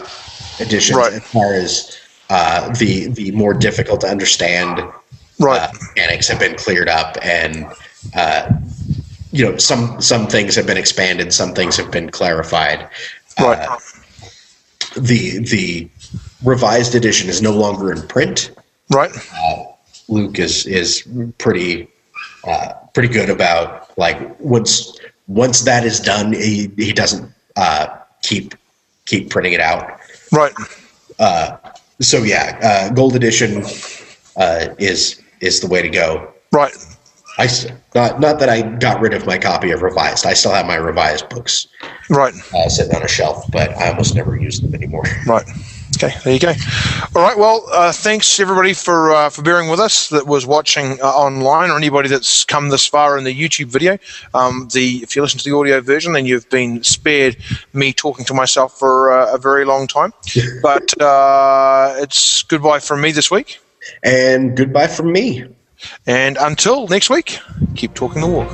editions 0.61 0.97
Right. 0.97 1.13
as 1.15 1.23
far 1.27 1.55
as 1.55 1.99
uh, 2.29 2.73
the 2.75 3.09
the 3.09 3.31
more 3.33 3.55
difficult 3.55 4.01
to 4.03 4.07
understand 4.09 4.81
Right, 5.39 5.61
uh, 5.63 5.73
mechanics 5.95 6.29
have 6.29 6.39
been 6.39 6.57
cleared 6.57 6.89
up 6.89 7.17
and 7.23 7.67
uh, 8.15 8.51
you 9.33 9.45
know 9.45 9.57
some 9.57 10.01
some 10.01 10.27
things 10.27 10.55
have 10.55 10.67
been 10.67 10.77
expanded 10.77 11.33
some 11.33 11.55
things 11.55 11.77
have 11.77 11.91
been 11.91 12.11
clarified. 12.11 12.89
Right, 13.41 13.59
uh, 13.59 13.79
the 14.97 15.39
the 15.39 15.89
revised 16.45 16.95
edition 16.95 17.29
is 17.29 17.41
no 17.43 17.53
longer 17.53 17.91
in 17.93 18.07
print. 18.07 18.51
Right, 18.91 19.11
luke 20.09 20.39
is 20.39 20.67
is 20.67 21.07
pretty 21.39 21.89
uh, 22.47 22.73
pretty 22.93 23.09
good 23.09 23.31
about 23.31 23.97
like 23.99 24.39
once 24.41 24.99
once 25.29 25.61
that 25.63 25.85
is 25.85 26.01
done 26.01 26.33
he, 26.33 26.71
he 26.77 26.93
doesn't 26.93 27.33
uh, 27.57 27.87
keep 28.23 28.55
keep 29.07 29.31
printing 29.31 29.53
it 29.53 29.61
out 29.61 30.00
right. 30.33 30.53
so 32.01 32.23
yeah, 32.23 32.59
uh, 32.63 32.91
gold 32.91 33.17
edition 33.17 33.65
uh, 34.37 34.75
is 34.79 35.23
is 35.41 35.61
the 35.61 35.67
way 35.67 35.83
to 35.83 35.89
go. 35.89 36.33
Right. 36.53 36.75
I 37.39 37.49
not 37.95 38.21
not 38.21 38.39
that 38.41 38.49
I 38.49 38.63
got 38.63 39.01
rid 39.01 39.15
of 39.15 39.27
my 39.27 39.39
copy 39.39 39.71
of 39.71 39.83
Revised. 39.83 40.27
I 40.27 40.35
still 40.35 40.53
have 40.53 40.67
my 40.67 40.77
Revised 40.77 41.29
books. 41.29 41.69
Right. 42.09 42.35
Uh, 42.55 42.69
sitting 42.69 42.95
on 42.95 43.03
a 43.03 43.09
shelf, 43.09 43.45
but 43.51 43.71
I 43.79 43.91
almost 43.91 44.15
never 44.15 44.37
use 44.37 44.61
them 44.61 44.75
anymore. 44.75 45.05
Right. 45.27 45.47
Okay, 46.03 46.17
there 46.25 46.33
you 46.33 46.41
go. 46.41 46.55
All 47.15 47.21
right. 47.21 47.37
Well, 47.37 47.63
uh, 47.71 47.93
thanks 47.93 48.41
everybody 48.41 48.73
for 48.73 49.15
uh, 49.15 49.29
for 49.29 49.43
bearing 49.43 49.69
with 49.69 49.81
us. 49.81 50.09
That 50.09 50.27
was 50.27 50.47
watching 50.47 50.99
uh, 51.03 51.05
online, 51.05 51.69
or 51.69 51.77
anybody 51.77 52.09
that's 52.09 52.43
come 52.47 52.71
this 52.71 52.87
far 52.87 53.19
in 53.19 53.25
the 53.25 53.35
YouTube 53.39 53.67
video. 53.67 53.99
Um, 54.33 54.69
the 54.73 55.03
if 55.03 55.15
you 55.15 55.21
listen 55.21 55.39
to 55.41 55.45
the 55.45 55.55
audio 55.55 55.83
version, 55.83 56.15
then 56.15 56.25
you've 56.25 56.49
been 56.49 56.83
spared 56.85 57.37
me 57.75 57.93
talking 57.93 58.25
to 58.25 58.33
myself 58.33 58.79
for 58.79 59.13
uh, 59.13 59.35
a 59.35 59.39
very 59.39 59.67
long 59.67 59.87
time. 59.87 60.15
But 60.63 60.99
uh, 61.03 61.97
it's 61.99 62.45
goodbye 62.45 62.79
from 62.79 63.03
me 63.03 63.13
this 63.13 63.31
week, 63.31 63.61
and 64.03 64.57
goodbye 64.57 64.87
from 64.87 65.13
me. 65.13 65.45
And 66.07 66.39
until 66.41 66.89
next 66.89 67.11
week, 67.11 67.41
keep 67.75 67.93
talking 67.93 68.23
the 68.23 68.29
walk. 68.29 68.49